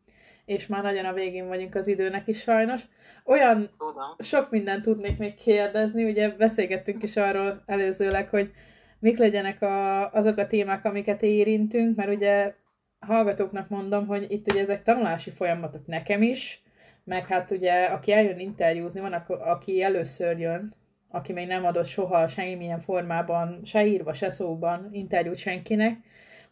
és 0.44 0.66
már 0.66 0.82
nagyon 0.82 1.04
a 1.04 1.12
végén 1.12 1.48
vagyunk 1.48 1.74
az 1.74 1.86
időnek 1.86 2.26
is 2.26 2.40
sajnos. 2.40 2.82
Olyan 3.24 3.70
Tudom. 3.78 4.16
sok 4.18 4.50
mindent 4.50 4.82
tudnék 4.82 5.18
még 5.18 5.34
kérdezni, 5.34 6.04
ugye 6.04 6.28
beszélgettünk 6.28 7.02
is 7.02 7.16
arról 7.16 7.62
előzőleg, 7.66 8.28
hogy 8.28 8.52
mik 8.98 9.18
legyenek 9.18 9.62
a, 9.62 10.10
azok 10.12 10.36
a 10.36 10.46
témák, 10.46 10.84
amiket 10.84 11.22
érintünk, 11.22 11.96
mert 11.96 12.14
ugye 12.14 12.54
hallgatóknak 12.98 13.68
mondom, 13.68 14.06
hogy 14.06 14.26
itt 14.28 14.50
ugye 14.50 14.60
ezek 14.60 14.82
tanulási 14.82 15.30
folyamatok 15.30 15.86
nekem 15.86 16.22
is, 16.22 16.62
meg 17.04 17.26
hát 17.26 17.50
ugye, 17.50 17.84
aki 17.84 18.12
eljön 18.12 18.38
interjúzni, 18.38 19.00
van, 19.00 19.12
aki 19.26 19.82
először 19.82 20.38
jön, 20.38 20.74
aki 21.08 21.32
még 21.32 21.46
nem 21.46 21.64
adott 21.64 21.86
soha 21.86 22.28
semmilyen 22.28 22.80
formában, 22.80 23.60
se 23.64 23.86
írva, 23.86 24.12
se 24.12 24.30
szóban 24.30 24.88
interjút 24.92 25.36
senkinek, 25.36 25.98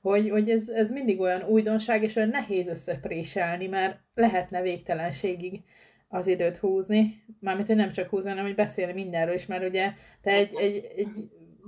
hogy, 0.01 0.31
hogy 0.31 0.51
ez, 0.51 0.69
ez 0.69 0.91
mindig 0.91 1.21
olyan 1.21 1.43
újdonság, 1.43 2.03
és 2.03 2.17
olyan 2.17 2.29
nehéz 2.29 2.67
összepréselni, 2.67 3.67
mert 3.67 3.99
lehetne 4.15 4.63
végtelenségig 4.63 5.63
az 6.09 6.27
időt 6.27 6.57
húzni. 6.57 7.25
Mármint, 7.41 7.67
hogy 7.67 7.77
nem 7.77 7.93
csak 7.93 8.09
húzni, 8.09 8.29
hanem 8.29 8.45
hogy 8.45 8.55
beszélni 8.55 8.93
mindenről 8.93 9.35
is, 9.35 9.47
mert 9.47 9.69
ugye 9.69 9.93
te 10.23 10.31
egy, 10.31 10.55
egy, 10.55 10.93
egy 10.97 11.09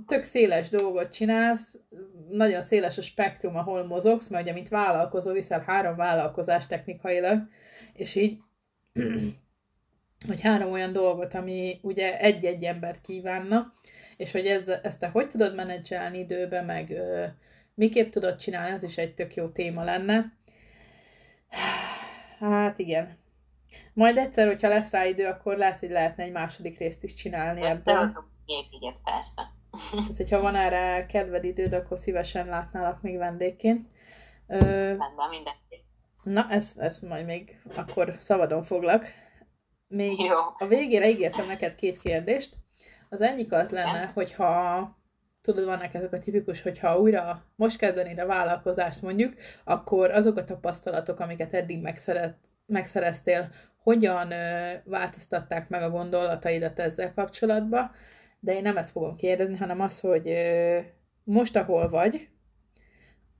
tök 0.07 0.23
széles 0.23 0.69
dolgot 0.69 1.13
csinálsz, 1.13 1.79
nagyon 2.29 2.61
széles 2.61 2.97
a 2.97 3.01
spektrum, 3.01 3.55
ahol 3.55 3.85
mozogsz, 3.85 4.29
mert 4.29 4.43
ugye, 4.43 4.53
mint 4.53 4.69
vállalkozó, 4.69 5.31
viszel 5.31 5.63
három 5.65 5.95
vállalkozás 5.95 6.67
technikailag, 6.67 7.47
és 7.93 8.15
így, 8.15 8.37
hogy 10.27 10.41
három 10.41 10.71
olyan 10.71 10.93
dolgot, 10.93 11.35
ami 11.35 11.79
ugye 11.81 12.19
egy-egy 12.19 12.63
embert 12.63 13.01
kívánna, 13.01 13.73
és 14.17 14.31
hogy 14.31 14.45
ez, 14.45 14.67
ezt 14.67 14.99
te 14.99 15.07
hogy 15.07 15.29
tudod 15.29 15.55
menedzselni 15.55 16.19
időbe, 16.19 16.61
meg 16.61 16.93
Miképp 17.73 18.11
tudod 18.11 18.35
csinálni, 18.35 18.73
az 18.73 18.83
is 18.83 18.97
egy 18.97 19.13
tök 19.13 19.35
jó 19.35 19.47
téma 19.47 19.83
lenne. 19.83 20.33
Hát 22.39 22.79
igen. 22.79 23.17
Majd 23.93 24.17
egyszer, 24.17 24.47
hogyha 24.47 24.67
lesz 24.67 24.91
rá 24.91 25.05
idő, 25.05 25.27
akkor 25.27 25.57
lehet, 25.57 25.79
hogy 25.79 25.89
lehetne 25.89 26.23
egy 26.23 26.31
második 26.31 26.77
részt 26.77 27.03
is 27.03 27.13
csinálni 27.13 27.61
ebből. 27.61 28.25
Még 28.45 28.65
igen, 28.71 28.93
persze. 29.03 29.41
Tehát, 29.91 30.17
hogyha 30.17 30.41
van 30.41 30.55
erre 30.55 31.05
kedved 31.05 31.43
időd, 31.43 31.73
akkor 31.73 31.97
szívesen 31.97 32.47
látnálak 32.47 33.01
még 33.01 33.17
vendégként. 33.17 33.87
Ö... 34.47 34.95
mindenki. 35.29 35.85
Na, 36.23 36.47
ez, 36.49 36.73
ez 36.77 36.99
majd 36.99 37.25
még 37.25 37.61
akkor 37.75 38.15
szabadon 38.19 38.63
foglak. 38.63 39.05
Még 39.87 40.19
Jó. 40.19 40.37
a 40.57 40.65
végére 40.67 41.09
ígértem 41.09 41.47
neked 41.47 41.75
két 41.75 42.01
kérdést. 42.01 42.55
Az 43.09 43.21
egyik 43.21 43.51
az 43.51 43.69
lenne, 43.69 44.05
hogyha 44.05 44.79
tudod, 45.41 45.65
vannak 45.65 45.93
ezek 45.93 46.13
a 46.13 46.19
tipikus, 46.19 46.61
hogyha 46.61 46.99
újra 46.99 47.43
most 47.55 47.77
kezdenéd 47.77 48.19
a 48.19 48.25
vállalkozást 48.25 49.01
mondjuk, 49.01 49.33
akkor 49.63 50.11
azok 50.11 50.37
a 50.37 50.43
tapasztalatok, 50.43 51.19
amiket 51.19 51.53
eddig 51.53 51.81
megszeret, 51.81 52.37
megszereztél, 52.65 53.51
hogyan 53.83 54.31
ö, 54.31 54.71
változtatták 54.83 55.69
meg 55.69 55.81
a 55.81 55.89
gondolataidat 55.89 56.79
ezzel 56.79 57.13
kapcsolatban, 57.13 57.91
de 58.39 58.55
én 58.55 58.61
nem 58.61 58.77
ezt 58.77 58.91
fogom 58.91 59.15
kérdezni, 59.15 59.55
hanem 59.55 59.81
az, 59.81 59.99
hogy 59.99 60.29
ö, 60.29 60.79
most 61.23 61.55
ahol 61.55 61.89
vagy, 61.89 62.29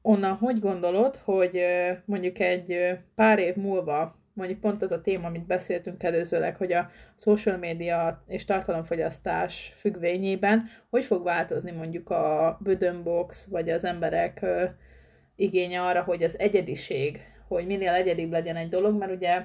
onnan 0.02 0.36
hogy 0.36 0.60
gondolod, 0.60 1.16
hogy 1.16 1.58
ö, 1.58 1.92
mondjuk 2.06 2.40
egy 2.40 2.98
pár 3.16 3.40
év 3.40 3.56
múlva 3.56 4.21
mondjuk 4.34 4.60
pont 4.60 4.82
az 4.82 4.92
a 4.92 5.02
téma, 5.02 5.28
amit 5.28 5.46
beszéltünk 5.46 6.04
előzőleg, 6.04 6.56
hogy 6.56 6.72
a 6.74 6.90
social 7.18 7.58
media 7.58 8.24
és 8.28 8.46
tartalomfogyasztás 8.46 9.74
függvényében 9.76 10.70
hogy 10.90 11.06
fog 11.06 11.24
változni 11.24 11.72
mondjuk 11.72 12.10
a 12.10 12.58
bödönbox, 12.64 13.46
vagy 13.46 13.70
az 13.70 13.84
emberek 13.84 14.46
igénye 15.36 15.82
arra, 15.82 16.04
hogy 16.04 16.24
az 16.24 16.40
egyediség, 16.40 17.20
hogy 17.48 17.66
minél 17.66 17.94
egyedibb 17.94 18.32
legyen 18.32 18.56
egy 18.56 18.70
dolog, 18.70 18.98
mert 18.98 19.12
ugye 19.12 19.44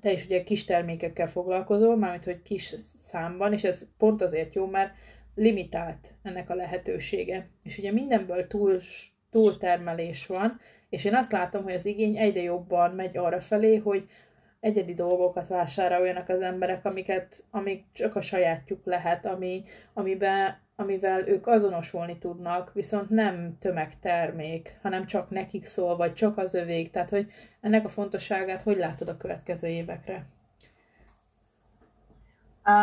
te 0.00 0.12
is 0.12 0.24
ugye 0.24 0.44
kis 0.44 0.64
termékekkel 0.64 1.28
foglalkozol, 1.28 1.96
mármint 1.96 2.24
hogy 2.24 2.42
kis 2.42 2.74
számban, 2.96 3.52
és 3.52 3.64
ez 3.64 3.88
pont 3.98 4.22
azért 4.22 4.54
jó, 4.54 4.66
mert 4.66 4.94
limitált 5.34 6.14
ennek 6.22 6.50
a 6.50 6.54
lehetősége. 6.54 7.48
És 7.62 7.78
ugye 7.78 7.92
mindenből 7.92 8.46
túl, 8.46 8.80
túltermelés 9.30 10.26
van, 10.26 10.60
és 10.88 11.04
én 11.04 11.14
azt 11.14 11.32
látom, 11.32 11.62
hogy 11.62 11.74
az 11.74 11.86
igény 11.86 12.16
egyre 12.16 12.42
jobban 12.42 12.94
megy 12.94 13.16
arra 13.16 13.40
felé, 13.40 13.76
hogy 13.76 14.08
egyedi 14.60 14.94
dolgokat 14.94 15.48
vásároljanak 15.48 16.28
az 16.28 16.40
emberek, 16.40 16.84
amiket, 16.84 17.44
amik 17.50 17.84
csak 17.92 18.16
a 18.16 18.20
sajátjuk 18.20 18.84
lehet, 18.84 19.26
ami, 19.26 19.64
amiben, 19.92 20.58
amivel 20.76 21.28
ők 21.28 21.46
azonosulni 21.46 22.18
tudnak, 22.18 22.72
viszont 22.72 23.10
nem 23.10 23.58
tömegtermék, 23.58 24.78
hanem 24.82 25.06
csak 25.06 25.30
nekik 25.30 25.64
szól, 25.64 25.96
vagy 25.96 26.14
csak 26.14 26.38
az 26.38 26.54
övék. 26.54 26.90
Tehát, 26.90 27.08
hogy 27.08 27.32
ennek 27.60 27.84
a 27.84 27.88
fontosságát 27.88 28.62
hogy 28.62 28.76
látod 28.76 29.08
a 29.08 29.16
következő 29.16 29.68
évekre? 29.68 30.26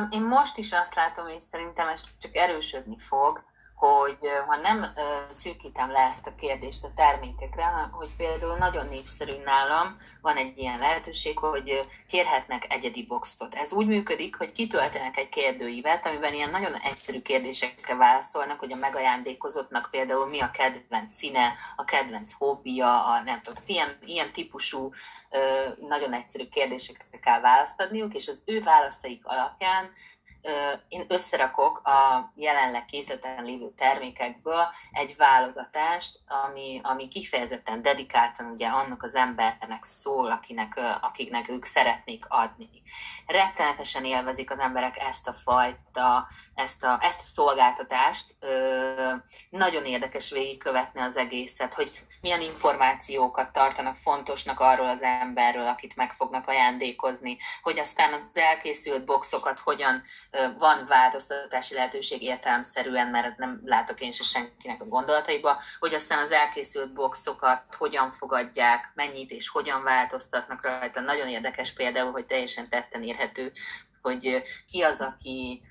Én 0.09 0.21
most 0.21 0.57
is 0.57 0.71
azt 0.71 0.95
látom, 0.95 1.27
és 1.27 1.41
szerintem 1.41 1.88
ez 1.88 2.03
csak 2.19 2.35
erősödni 2.35 2.97
fog, 2.97 3.43
hogy 3.88 4.18
ha 4.47 4.55
nem 4.55 4.85
szűkítem 5.31 5.91
le 5.91 5.99
ezt 5.99 6.27
a 6.27 6.35
kérdést 6.35 6.84
a 6.84 6.91
termékekre, 6.95 7.65
hogy 7.91 8.10
például 8.18 8.57
nagyon 8.57 8.88
népszerű 8.88 9.34
nálam 9.45 9.97
van 10.22 10.38
egy 10.38 10.57
ilyen 10.57 10.80
lehetőség, 10.80 11.38
hogy 11.38 11.85
kérhetnek 12.07 12.73
egyedi 12.73 13.05
boxot. 13.05 13.55
Ez 13.55 13.73
úgy 13.73 13.88
működik, 13.88 14.35
hogy 14.35 14.51
kitöltenek 14.51 15.18
egy 15.18 15.30
kérdőívet, 15.30 16.05
amiben 16.05 16.34
ilyen 16.34 16.49
nagyon 16.49 16.73
egyszerű 16.73 17.22
kérdésekre 17.22 17.95
válaszolnak, 17.95 18.60
hogy 18.60 18.72
a 18.72 18.76
megajándékozottnak 18.76 19.88
például 19.91 20.27
mi 20.27 20.39
a 20.39 20.51
kedvenc 20.51 21.14
színe, 21.14 21.53
a 21.76 21.84
kedvenc 21.84 22.34
hobbija, 22.34 23.05
a 23.05 23.22
nem 23.22 23.41
tudom, 23.41 23.64
ilyen, 23.65 23.97
ilyen 24.05 24.31
típusú 24.31 24.91
nagyon 25.80 26.14
egyszerű 26.14 26.47
kérdésekre 26.47 27.19
kell 27.19 27.39
választ 27.39 27.91
és 28.10 28.27
az 28.27 28.41
ő 28.45 28.61
válaszaik 28.61 29.26
alapján 29.26 29.89
én 30.88 31.06
összerakok 31.07 31.82
a 31.88 32.32
jelenleg 32.36 32.86
készleten 32.86 33.44
lévő 33.44 33.74
termékekből 33.78 34.68
egy 34.91 35.15
válogatást, 35.15 36.20
ami, 36.28 36.80
ami 36.84 37.07
kifejezetten 37.07 37.82
dedikáltan 37.82 38.52
ugye 38.52 38.68
annak 38.68 39.03
az 39.03 39.15
embernek 39.15 39.84
szól, 39.84 40.32
akinek, 40.32 40.80
akiknek 41.02 41.49
ők 41.49 41.65
szeretnék 41.65 42.26
adni. 42.28 42.70
Rettenetesen 43.26 44.06
élvezik 44.06 44.52
az 44.52 44.60
emberek 44.60 44.98
ezt 44.98 45.28
a 45.28 45.34
fajta, 45.34 46.28
ezt 46.56 46.84
a, 46.84 46.98
ezt 47.02 47.22
a 47.22 47.32
szolgáltatást. 47.34 48.36
Nagyon 49.49 49.86
érdekes 49.86 50.32
végigkövetni 50.32 51.02
az 51.02 51.18
egészet, 51.18 51.74
hogy 51.74 52.03
milyen 52.22 52.41
információkat 52.41 53.52
tartanak 53.52 53.95
fontosnak 53.95 54.60
arról 54.60 54.88
az 54.90 55.02
emberről, 55.02 55.68
akit 55.68 55.95
meg 55.95 56.14
fognak 56.14 56.48
ajándékozni, 56.48 57.38
hogy 57.61 57.80
aztán 57.80 58.14
az 58.14 58.24
elkészült 58.34 59.06
boxokat 59.06 59.60
hogyan 59.60 60.03
van 60.57 60.85
változtatási 60.88 61.73
lehetőség 61.73 62.22
értelemszerűen, 62.22 63.07
mert 63.07 63.38
nem 63.38 63.61
látok 63.65 63.99
én 64.01 64.11
se 64.11 64.23
senkinek 64.23 64.81
a 64.81 64.85
gondolataiba, 64.85 65.61
hogy 65.80 65.93
aztán 65.93 66.19
az 66.19 66.31
elkészült 66.31 66.93
boxokat 66.93 67.76
hogyan 67.77 68.11
fogadják, 68.11 68.91
mennyit 68.95 69.31
és 69.31 69.49
hogyan 69.49 69.84
változtatnak 69.84 70.64
rajta. 70.64 70.99
Nagyon 70.99 71.27
érdekes 71.27 71.73
például, 71.73 72.11
hogy 72.11 72.26
teljesen 72.26 72.69
tetten 72.69 73.03
érhető, 73.03 73.51
hogy 74.01 74.43
ki 74.72 74.81
az, 74.81 75.01
aki 75.01 75.61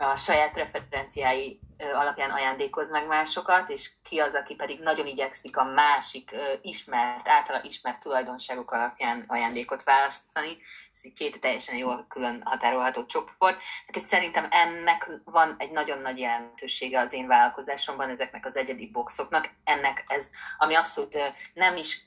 a 0.00 0.16
saját 0.16 0.52
preferenciái 0.52 1.60
alapján 1.92 2.30
ajándékoz 2.30 2.90
meg 2.90 3.06
másokat, 3.06 3.70
és 3.70 3.90
ki 4.02 4.18
az, 4.18 4.34
aki 4.34 4.54
pedig 4.54 4.80
nagyon 4.80 5.06
igyekszik 5.06 5.56
a 5.56 5.64
másik 5.64 6.30
ismert, 6.62 7.28
általa 7.28 7.62
ismert 7.62 8.00
tulajdonságok 8.00 8.70
alapján 8.70 9.24
ajándékot 9.28 9.82
választani. 9.82 10.58
Ez 10.92 11.00
egy 11.02 11.12
két 11.12 11.40
teljesen 11.40 11.76
jól 11.76 12.06
külön 12.08 12.42
határolható 12.44 13.06
csoport. 13.06 13.56
Hát, 13.86 13.94
hogy 13.94 14.02
szerintem 14.02 14.46
ennek 14.50 15.10
van 15.24 15.54
egy 15.58 15.70
nagyon 15.70 15.98
nagy 15.98 16.18
jelentősége 16.18 17.00
az 17.00 17.12
én 17.12 17.26
vállalkozásomban, 17.26 18.10
ezeknek 18.10 18.46
az 18.46 18.56
egyedi 18.56 18.90
boxoknak. 18.90 19.48
Ennek 19.64 20.04
ez, 20.06 20.30
ami 20.58 20.74
abszolút 20.74 21.18
nem 21.54 21.76
is 21.76 22.02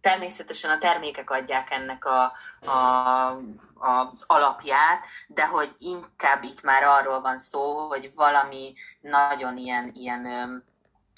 természetesen 0.00 0.70
a 0.70 0.78
termékek 0.78 1.30
adják 1.30 1.70
ennek 1.70 2.04
a, 2.04 2.32
a, 2.70 3.40
az 3.78 4.24
alapját, 4.26 5.04
de 5.26 5.46
hogy 5.46 5.74
inkább 5.78 6.42
itt 6.42 6.62
már 6.62 6.82
arról 6.82 7.20
van 7.20 7.38
szó, 7.38 7.88
hogy 7.88 8.12
valami 8.14 8.74
nagyon 9.00 9.56
ilyen, 9.56 9.90
ilyen 9.94 10.26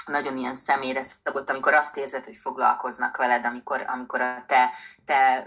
nagyon 0.07 0.37
ilyen 0.37 0.57
személyre 0.57 1.03
szabott, 1.03 1.51
amikor 1.51 1.75
azt 1.75 1.97
érzed, 1.97 2.25
hogy 2.25 2.37
foglalkoznak 2.37 3.17
veled, 3.17 3.45
amikor, 3.45 3.85
amikor 3.87 4.21
a 4.21 4.45
te, 4.47 4.71
te, 5.05 5.45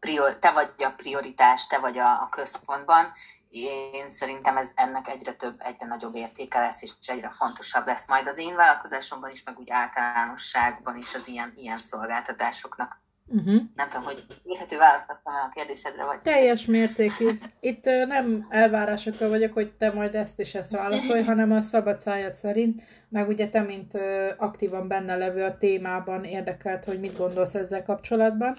prior, 0.00 0.38
te 0.38 0.50
vagy 0.50 0.72
a 0.78 0.92
prioritás, 0.96 1.66
te 1.66 1.78
vagy 1.78 1.98
a, 1.98 2.10
a 2.10 2.28
központban, 2.30 3.12
én 3.50 4.10
szerintem 4.10 4.56
ez 4.56 4.68
ennek 4.74 5.08
egyre 5.08 5.32
több, 5.32 5.54
egyre 5.58 5.86
nagyobb 5.86 6.16
értéke 6.16 6.60
lesz, 6.60 6.82
és 6.82 6.90
egyre 7.06 7.30
fontosabb 7.30 7.86
lesz 7.86 8.08
majd 8.08 8.26
az 8.26 8.38
én 8.38 8.54
vállalkozásomban 8.54 9.30
is, 9.30 9.42
meg 9.42 9.58
úgy 9.58 9.70
általánosságban 9.70 10.96
is 10.96 11.14
az 11.14 11.28
ilyen, 11.28 11.52
ilyen 11.56 11.80
szolgáltatásoknak. 11.80 12.98
Uh-huh. 13.32 13.60
Nem 13.74 13.88
tudom, 13.88 14.04
hogy 14.04 14.24
érthető 14.44 14.78
választottam 14.78 15.34
a 15.34 15.50
kérdésedre, 15.54 16.04
vagy... 16.04 16.18
Teljes 16.18 16.66
mértékű. 16.66 17.38
Itt 17.60 17.84
nem 17.84 18.46
elvárásokkal 18.48 19.28
vagyok, 19.28 19.52
hogy 19.52 19.72
te 19.72 19.92
majd 19.92 20.14
ezt 20.14 20.38
és 20.38 20.54
ezt 20.54 20.70
válaszolj, 20.70 21.22
hanem 21.22 21.52
a 21.52 21.60
szabad 21.60 22.00
szájad 22.00 22.34
szerint, 22.34 22.82
meg 23.08 23.28
ugye 23.28 23.48
te, 23.48 23.60
mint 23.60 23.98
aktívan 24.36 24.88
benne 24.88 25.16
levő 25.16 25.44
a 25.44 25.58
témában 25.58 26.24
érdekelt, 26.24 26.84
hogy 26.84 27.00
mit 27.00 27.16
gondolsz 27.16 27.54
ezzel 27.54 27.82
kapcsolatban. 27.82 28.56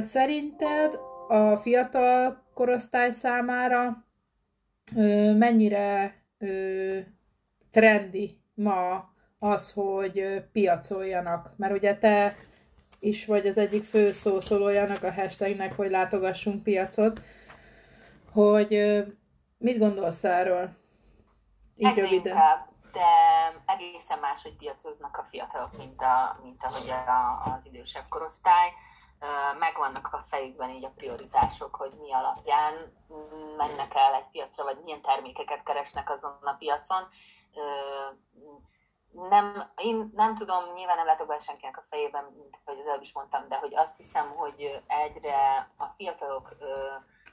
Szerinted 0.00 0.98
a 1.28 1.56
fiatal 1.56 2.42
korosztály 2.54 3.10
számára 3.10 4.04
mennyire 5.34 6.14
trendi 7.70 8.40
ma 8.54 9.10
az, 9.38 9.72
hogy 9.72 10.44
piacoljanak, 10.52 11.52
mert 11.56 11.72
ugye 11.72 11.98
te 11.98 12.36
is 12.98 13.26
vagy 13.26 13.46
az 13.46 13.58
egyik 13.58 13.84
fő 13.84 14.12
szószólójának 14.12 15.02
a 15.02 15.12
hashtagnek, 15.12 15.76
hogy 15.76 15.90
látogassunk 15.90 16.62
piacot, 16.62 17.20
hogy 18.32 19.02
mit 19.58 19.78
gondolsz 19.78 20.24
erről? 20.24 20.70
Így 21.76 21.86
Egyre 21.86 22.02
röviden. 22.02 22.32
Inkább, 22.32 22.68
de 22.92 23.00
egészen 23.66 24.18
máshogy 24.18 24.56
piacoznak 24.56 25.16
a 25.16 25.26
fiatalok, 25.30 25.76
mint, 25.76 26.00
a, 26.00 26.38
mint 26.42 26.64
ahogy 26.64 26.90
a, 26.90 27.50
az 27.50 27.60
idősebb 27.62 28.04
korosztály 28.08 28.68
megvannak 29.58 30.08
a 30.12 30.24
fejükben 30.28 30.70
így 30.70 30.84
a 30.84 30.92
prioritások, 30.96 31.74
hogy 31.74 31.92
mi 32.00 32.12
alapján 32.12 32.92
mennek 33.56 33.94
el 33.94 34.14
egy 34.14 34.30
piacra, 34.30 34.64
vagy 34.64 34.78
milyen 34.84 35.02
termékeket 35.02 35.62
keresnek 35.62 36.10
azon 36.10 36.38
a 36.42 36.54
piacon. 36.54 37.08
Nem, 39.12 39.70
én 39.76 40.10
nem 40.14 40.34
tudom, 40.34 40.72
nyilván 40.74 40.96
nem 40.96 41.06
látok 41.06 41.26
be 41.26 41.38
senkinek 41.38 41.76
a 41.76 41.84
fejében, 41.90 42.24
mint 42.24 42.58
hogy 42.64 42.78
az 42.78 42.86
előbb 42.86 43.02
is 43.02 43.12
mondtam, 43.12 43.48
de 43.48 43.56
hogy 43.56 43.74
azt 43.74 43.96
hiszem, 43.96 44.30
hogy 44.30 44.82
egyre 44.86 45.70
a 45.76 45.86
fiatalok 45.96 46.56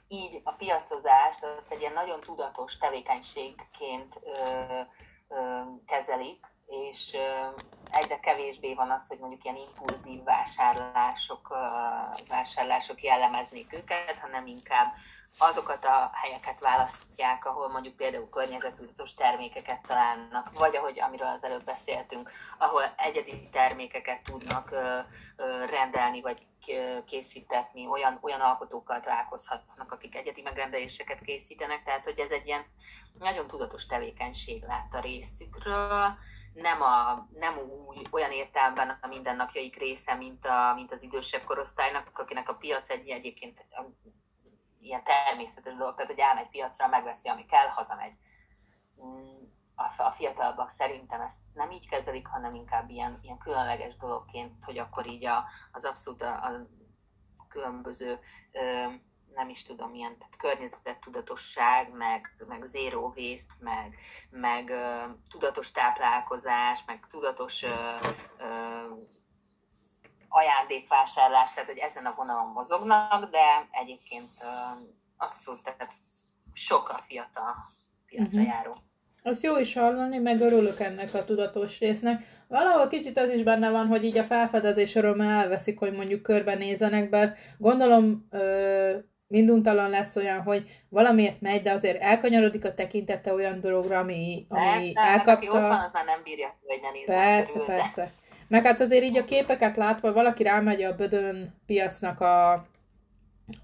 így 0.08 0.40
a 0.44 0.52
piacozást 0.52 1.44
az 1.44 1.66
egy 1.68 1.80
ilyen 1.80 1.92
nagyon 1.92 2.20
tudatos 2.20 2.78
tevékenységként 2.78 4.20
kezelik, 5.86 6.46
és 6.70 7.16
egyre 7.90 8.20
kevésbé 8.20 8.74
van 8.74 8.90
az, 8.90 9.08
hogy 9.08 9.18
mondjuk 9.18 9.44
ilyen 9.44 9.56
impulzív 9.56 10.22
vásárlások, 10.24 11.48
vásárlások 12.28 13.02
jellemeznék 13.02 13.72
őket, 13.72 14.18
hanem 14.20 14.46
inkább 14.46 14.92
azokat 15.38 15.84
a 15.84 16.10
helyeket 16.12 16.60
választják, 16.60 17.46
ahol 17.46 17.68
mondjuk 17.68 17.96
például 17.96 18.28
környezetudatos 18.28 19.14
termékeket 19.14 19.80
találnak, 19.86 20.58
vagy 20.58 20.76
ahogy 20.76 21.00
amiről 21.00 21.28
az 21.28 21.44
előbb 21.44 21.64
beszéltünk, 21.64 22.30
ahol 22.58 22.82
egyedi 22.96 23.48
termékeket 23.52 24.22
tudnak 24.22 24.70
rendelni, 25.70 26.20
vagy 26.20 26.46
készítetni, 27.06 27.86
olyan, 27.86 28.18
olyan 28.20 28.40
alkotókkal 28.40 29.00
találkozhatnak, 29.00 29.92
akik 29.92 30.16
egyedi 30.16 30.42
megrendeléseket 30.42 31.20
készítenek, 31.20 31.84
tehát 31.84 32.04
hogy 32.04 32.18
ez 32.18 32.30
egy 32.30 32.46
ilyen 32.46 32.64
nagyon 33.18 33.46
tudatos 33.46 33.86
tevékenység 33.86 34.62
lett 34.62 34.94
a 34.94 35.00
részükről, 35.00 36.18
nem, 36.54 36.82
a, 36.82 37.26
nem 37.34 37.58
úgy, 37.58 38.08
olyan 38.10 38.30
értelemben 38.30 38.98
a 39.00 39.06
mindennapjaik 39.06 39.76
része, 39.76 40.14
mint, 40.14 40.46
a, 40.46 40.72
mint 40.74 40.92
az 40.92 41.02
idősebb 41.02 41.44
korosztálynak, 41.44 42.18
akinek 42.18 42.48
a 42.48 42.54
piac 42.54 42.90
egy 42.90 43.08
egyébként 43.08 43.66
ilyen 44.80 45.04
természetes 45.04 45.76
dolog, 45.76 45.94
tehát 45.94 46.10
hogy 46.10 46.20
elmegy 46.20 46.48
piacra, 46.48 46.88
megveszi, 46.88 47.28
ami 47.28 47.46
kell, 47.46 47.68
hazamegy. 47.68 48.14
Mm, 49.04 49.42
a, 49.74 50.02
a 50.02 50.10
fiatalabbak 50.10 50.70
szerintem 50.70 51.20
ezt 51.20 51.38
nem 51.54 51.70
így 51.70 51.88
kezelik, 51.88 52.26
hanem 52.26 52.54
inkább 52.54 52.90
ilyen, 52.90 53.18
ilyen 53.22 53.38
különleges 53.38 53.96
dologként, 53.96 54.64
hogy 54.64 54.78
akkor 54.78 55.06
így 55.06 55.24
a, 55.24 55.44
az 55.72 55.84
abszolút 55.84 56.22
a, 56.22 56.44
a 57.36 57.46
különböző 57.48 58.18
ö, 58.52 58.86
nem 59.34 59.48
is 59.48 59.62
tudom, 59.62 59.90
milyen 59.90 60.16
tehát 60.82 61.00
tudatosság, 61.00 61.92
meg, 61.92 62.34
meg 62.48 62.64
zero 62.64 63.12
waste, 63.16 63.54
meg, 63.60 63.94
meg 64.30 64.68
uh, 64.68 65.16
tudatos 65.28 65.70
táplálkozás, 65.70 66.84
meg 66.86 67.06
tudatos 67.10 67.62
uh, 67.62 67.70
uh, 68.38 68.98
ajándékvásárlás, 70.28 71.52
tehát 71.52 71.68
hogy 71.68 71.78
ezen 71.78 72.06
a 72.06 72.14
vonalon 72.16 72.52
mozognak, 72.52 73.30
de 73.30 73.68
egyébként 73.70 74.28
uh, 74.40 74.88
abszolút, 75.16 75.62
tehát 75.62 75.92
sok 76.52 76.88
a 76.88 76.98
fiatal 77.06 77.54
piacra 78.06 78.40
uh-huh. 78.40 78.54
járó. 78.54 78.76
Azt 79.22 79.42
jó 79.42 79.58
is 79.58 79.74
hallani, 79.74 80.18
meg 80.18 80.40
örülök 80.40 80.80
ennek 80.80 81.14
a 81.14 81.24
tudatos 81.24 81.78
résznek. 81.78 82.22
Valahol 82.48 82.88
kicsit 82.88 83.18
az 83.18 83.28
is 83.28 83.42
benne 83.42 83.70
van, 83.70 83.86
hogy 83.86 84.04
így 84.04 84.18
a 84.18 84.24
felfedezés 84.24 84.94
örömmel 84.94 85.30
elveszik, 85.42 85.78
hogy 85.78 85.92
mondjuk 85.92 86.22
körbenézenek, 86.22 87.08
bár 87.08 87.36
gondolom 87.58 88.26
ö, 88.30 88.96
minduntalan 89.30 89.90
lesz 89.90 90.16
olyan, 90.16 90.42
hogy 90.42 90.82
valamiért 90.88 91.40
megy, 91.40 91.62
de 91.62 91.72
azért 91.72 92.00
elkanyarodik 92.00 92.64
a 92.64 92.74
tekintete 92.74 93.32
olyan 93.32 93.60
dologra, 93.60 93.98
ami, 93.98 94.46
ami 94.48 94.92
nem, 94.92 95.04
elkapta. 95.06 95.32
Aki 95.32 95.48
ott 95.48 95.60
van, 95.60 95.80
az 95.80 95.92
már 95.92 96.04
nem 96.04 96.20
bírja, 96.24 96.56
hogy 96.66 96.78
ne 96.82 97.14
Persze, 97.14 97.52
körül, 97.52 97.66
persze. 97.66 98.02
De... 98.02 98.10
Meg 98.48 98.64
hát 98.64 98.80
azért 98.80 99.04
így 99.04 99.16
a 99.16 99.24
képeket 99.24 99.76
látva, 99.76 100.12
valaki 100.12 100.42
rámegy 100.42 100.82
a 100.82 100.96
Bödön 100.96 101.54
piacnak 101.66 102.20
a 102.20 102.64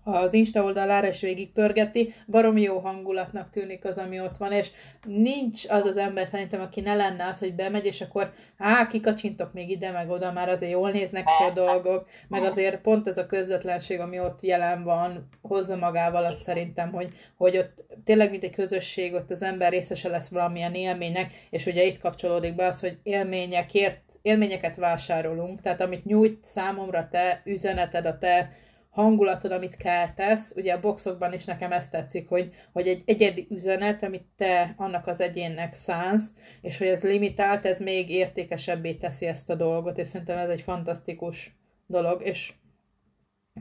az 0.05 0.33
Insta 0.33 0.63
oldalára 0.63 1.09
is 1.09 1.21
végig 1.21 1.53
pörgeti, 1.53 2.15
barom 2.27 2.57
jó 2.57 2.79
hangulatnak 2.79 3.51
tűnik 3.51 3.85
az, 3.85 3.99
ami 3.99 4.21
ott 4.21 4.37
van, 4.37 4.53
és 4.53 4.71
nincs 5.05 5.65
az 5.69 5.85
az 5.85 5.97
ember 5.97 6.27
szerintem, 6.27 6.61
aki 6.61 6.81
ne 6.81 6.95
lenne 6.95 7.27
az, 7.27 7.39
hogy 7.39 7.55
bemegy, 7.55 7.87
és 7.87 8.01
akkor 8.01 8.33
á, 8.59 8.87
kikacsintok 8.87 9.53
még 9.53 9.71
ide, 9.71 9.91
meg 9.91 10.11
oda, 10.11 10.33
már 10.33 10.49
azért 10.49 10.73
jól 10.73 10.91
néznek 10.91 11.25
ki 11.25 11.45
a 11.45 11.53
dolgok, 11.53 12.09
meg 12.29 12.43
azért 12.43 12.81
pont 12.81 13.09
ez 13.09 13.19
a 13.19 13.27
közvetlenség, 13.27 14.01
ami 14.01 14.21
ott 14.21 14.43
jelen 14.43 14.85
van, 14.85 15.29
hozza 15.43 15.77
magával 15.77 16.25
azt 16.25 16.43
szerintem, 16.43 16.93
hogy, 16.93 17.09
hogy 17.37 17.57
ott 17.57 17.85
tényleg 18.05 18.31
mint 18.31 18.45
egy 18.45 18.55
közösség, 18.55 19.15
ott 19.15 19.31
az 19.31 19.43
ember 19.43 19.71
részese 19.71 20.09
lesz 20.09 20.29
valamilyen 20.29 20.75
élménynek, 20.75 21.47
és 21.51 21.67
ugye 21.67 21.85
itt 21.85 22.01
kapcsolódik 22.01 22.55
be 22.55 22.67
az, 22.67 22.81
hogy 22.81 22.99
élményekért, 23.03 24.01
élményeket 24.23 24.77
vásárolunk, 24.77 25.61
tehát 25.61 25.81
amit 25.81 26.05
nyújt 26.05 26.45
számomra 26.45 27.09
te 27.11 27.43
üzeneted, 27.45 28.07
a 28.07 28.19
te 28.19 28.53
hangulatod, 28.97 29.53
amit 29.53 29.77
keltesz, 29.77 30.53
ugye 30.57 30.73
a 30.73 30.81
boxokban 30.81 31.33
is 31.33 31.45
nekem 31.45 31.73
ezt 31.73 31.91
tetszik, 31.91 32.29
hogy, 32.29 32.51
hogy 32.73 32.89
egy 32.89 33.03
egyedi 33.07 33.47
üzenet, 33.51 34.03
amit 34.03 34.25
te 34.37 34.75
annak 34.77 35.07
az 35.07 35.21
egyénnek 35.21 35.75
szánsz, 35.75 36.33
és 36.61 36.79
hogy 36.79 36.87
ez 36.87 37.03
limitált, 37.03 37.65
ez 37.65 37.81
még 37.81 38.11
értékesebbé 38.11 38.95
teszi 38.95 39.27
ezt 39.27 39.51
a 39.51 39.55
dolgot, 39.55 39.99
és 39.99 40.09
szerintem 40.09 40.39
ez 40.39 40.49
egy 40.49 40.61
fantasztikus 40.61 41.57
dolog, 41.87 42.23
és 42.23 42.53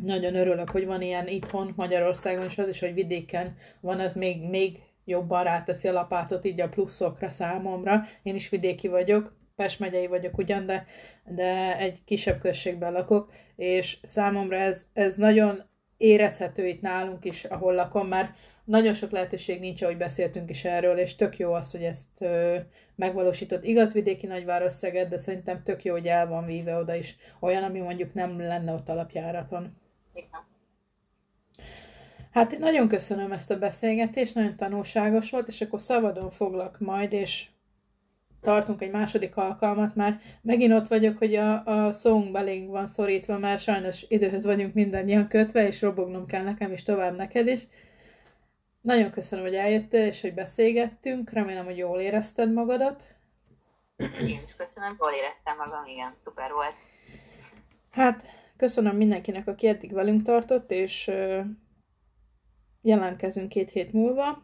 nagyon 0.02 0.36
örülök, 0.36 0.70
hogy 0.70 0.86
van 0.86 1.02
ilyen 1.02 1.28
itthon 1.28 1.74
Magyarországon, 1.76 2.46
és 2.46 2.58
az 2.58 2.70
is, 2.70 2.80
hogy 2.80 2.94
vidéken 2.94 3.58
van, 3.80 4.00
az 4.00 4.16
még, 4.16 4.50
még 4.50 4.80
jobban 5.06 5.44
ráteszi 5.44 5.88
a 5.88 5.92
lapátot 5.92 6.46
így 6.46 6.62
a 6.62 6.70
pluszokra 6.70 7.32
számomra. 7.32 8.04
Én 8.24 8.36
is 8.36 8.50
vidéki 8.50 8.88
vagyok, 8.88 9.34
Pest 9.56 9.80
megyei 9.80 10.08
vagyok 10.08 10.38
ugyan, 10.38 10.66
de, 10.66 10.86
de 11.26 11.78
egy 11.78 12.04
kisebb 12.06 12.40
községben 12.40 12.92
lakok, 12.92 13.32
és 13.56 13.98
számomra 14.04 14.56
ez, 14.56 14.88
ez 14.94 15.16
nagyon 15.16 15.64
érezhető 15.98 16.68
itt 16.68 16.82
nálunk 16.82 17.26
is, 17.26 17.44
ahol 17.44 17.74
lakom, 17.74 18.08
mert 18.08 18.36
nagyon 18.66 18.94
sok 18.94 19.12
lehetőség 19.12 19.60
nincs, 19.60 19.82
ahogy 19.82 19.98
beszéltünk 19.98 20.50
is 20.50 20.66
erről, 20.66 20.98
és 20.98 21.16
tök 21.16 21.38
jó 21.38 21.52
az, 21.52 21.72
hogy 21.72 21.84
ezt 21.84 22.22
ö, 22.22 22.58
megvalósított. 22.96 23.64
Igaz 23.64 23.94
vidéki 23.94 24.28
nagyváros 24.28 24.74
Szeged, 24.74 25.10
de 25.10 25.18
szerintem 25.18 25.64
tök 25.64 25.84
jó, 25.84 25.94
hogy 25.94 26.08
el 26.08 26.28
van 26.28 26.46
víve 26.46 26.76
oda 26.76 26.96
is 26.96 27.16
olyan, 27.40 27.64
ami 27.64 27.80
mondjuk 27.80 28.14
nem 28.14 28.40
lenne 28.40 28.74
ott 28.74 28.90
alapjáraton. 28.90 29.78
Hát 32.32 32.58
nagyon 32.58 32.88
köszönöm 32.88 33.32
ezt 33.32 33.52
a 33.52 33.58
beszélgetést, 33.58 34.36
nagyon 34.36 34.56
tanulságos 34.56 35.30
volt, 35.30 35.48
és 35.48 35.62
akkor 35.62 35.82
szabadon 35.82 36.30
foglak 36.30 36.80
majd, 36.80 37.14
és 37.14 37.46
tartunk 38.46 38.82
egy 38.82 38.92
második 38.92 39.38
alkalmat, 39.38 39.96
már 39.96 40.22
megint 40.42 40.74
ott 40.74 40.88
vagyok, 40.88 41.18
hogy 41.18 41.36
a, 41.36 41.66
a 41.66 41.92
szong 41.92 42.32
belénk 42.32 42.70
van 42.70 42.88
szorítva, 42.88 43.38
mert 43.38 43.62
sajnos 43.62 44.06
időhöz 44.08 44.46
vagyunk 44.46 44.74
mindannyian 44.74 45.28
kötve, 45.28 45.68
és 45.68 45.82
robognom 45.82 46.26
kell 46.26 46.44
nekem 46.44 46.72
is 46.72 46.84
tovább 46.84 47.16
neked 47.16 47.48
is. 47.48 47.62
Nagyon 48.82 49.12
köszönöm, 49.12 49.46
hogy 49.46 49.56
eljöttél, 49.56 50.06
és 50.06 50.22
hogy 50.22 50.34
beszélgettünk. 50.34 51.30
Remélem, 51.30 51.66
hogy 51.66 51.78
jól 51.78 52.00
érezted 52.00 52.54
magadat. 52.54 53.08
Én 53.98 54.42
is 54.46 54.56
köszönöm, 54.56 54.96
jól 55.00 55.12
éreztem 55.12 55.56
magam, 55.58 55.86
igen, 55.86 56.16
szuper 56.24 56.52
volt. 56.52 56.76
Hát, 57.92 58.26
köszönöm 58.58 58.96
mindenkinek, 58.96 59.48
aki 59.48 59.68
eddig 59.68 59.94
velünk 59.94 60.24
tartott, 60.24 60.72
és 60.72 61.12
jelentkezünk 62.82 63.50
két 63.50 63.70
hét 63.70 63.94
múlva. 63.94 64.44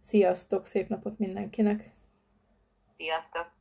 Sziasztok, 0.00 0.66
szép 0.66 0.88
napot 0.88 1.18
mindenkinek! 1.18 1.95
Sziasztok! 2.96 3.55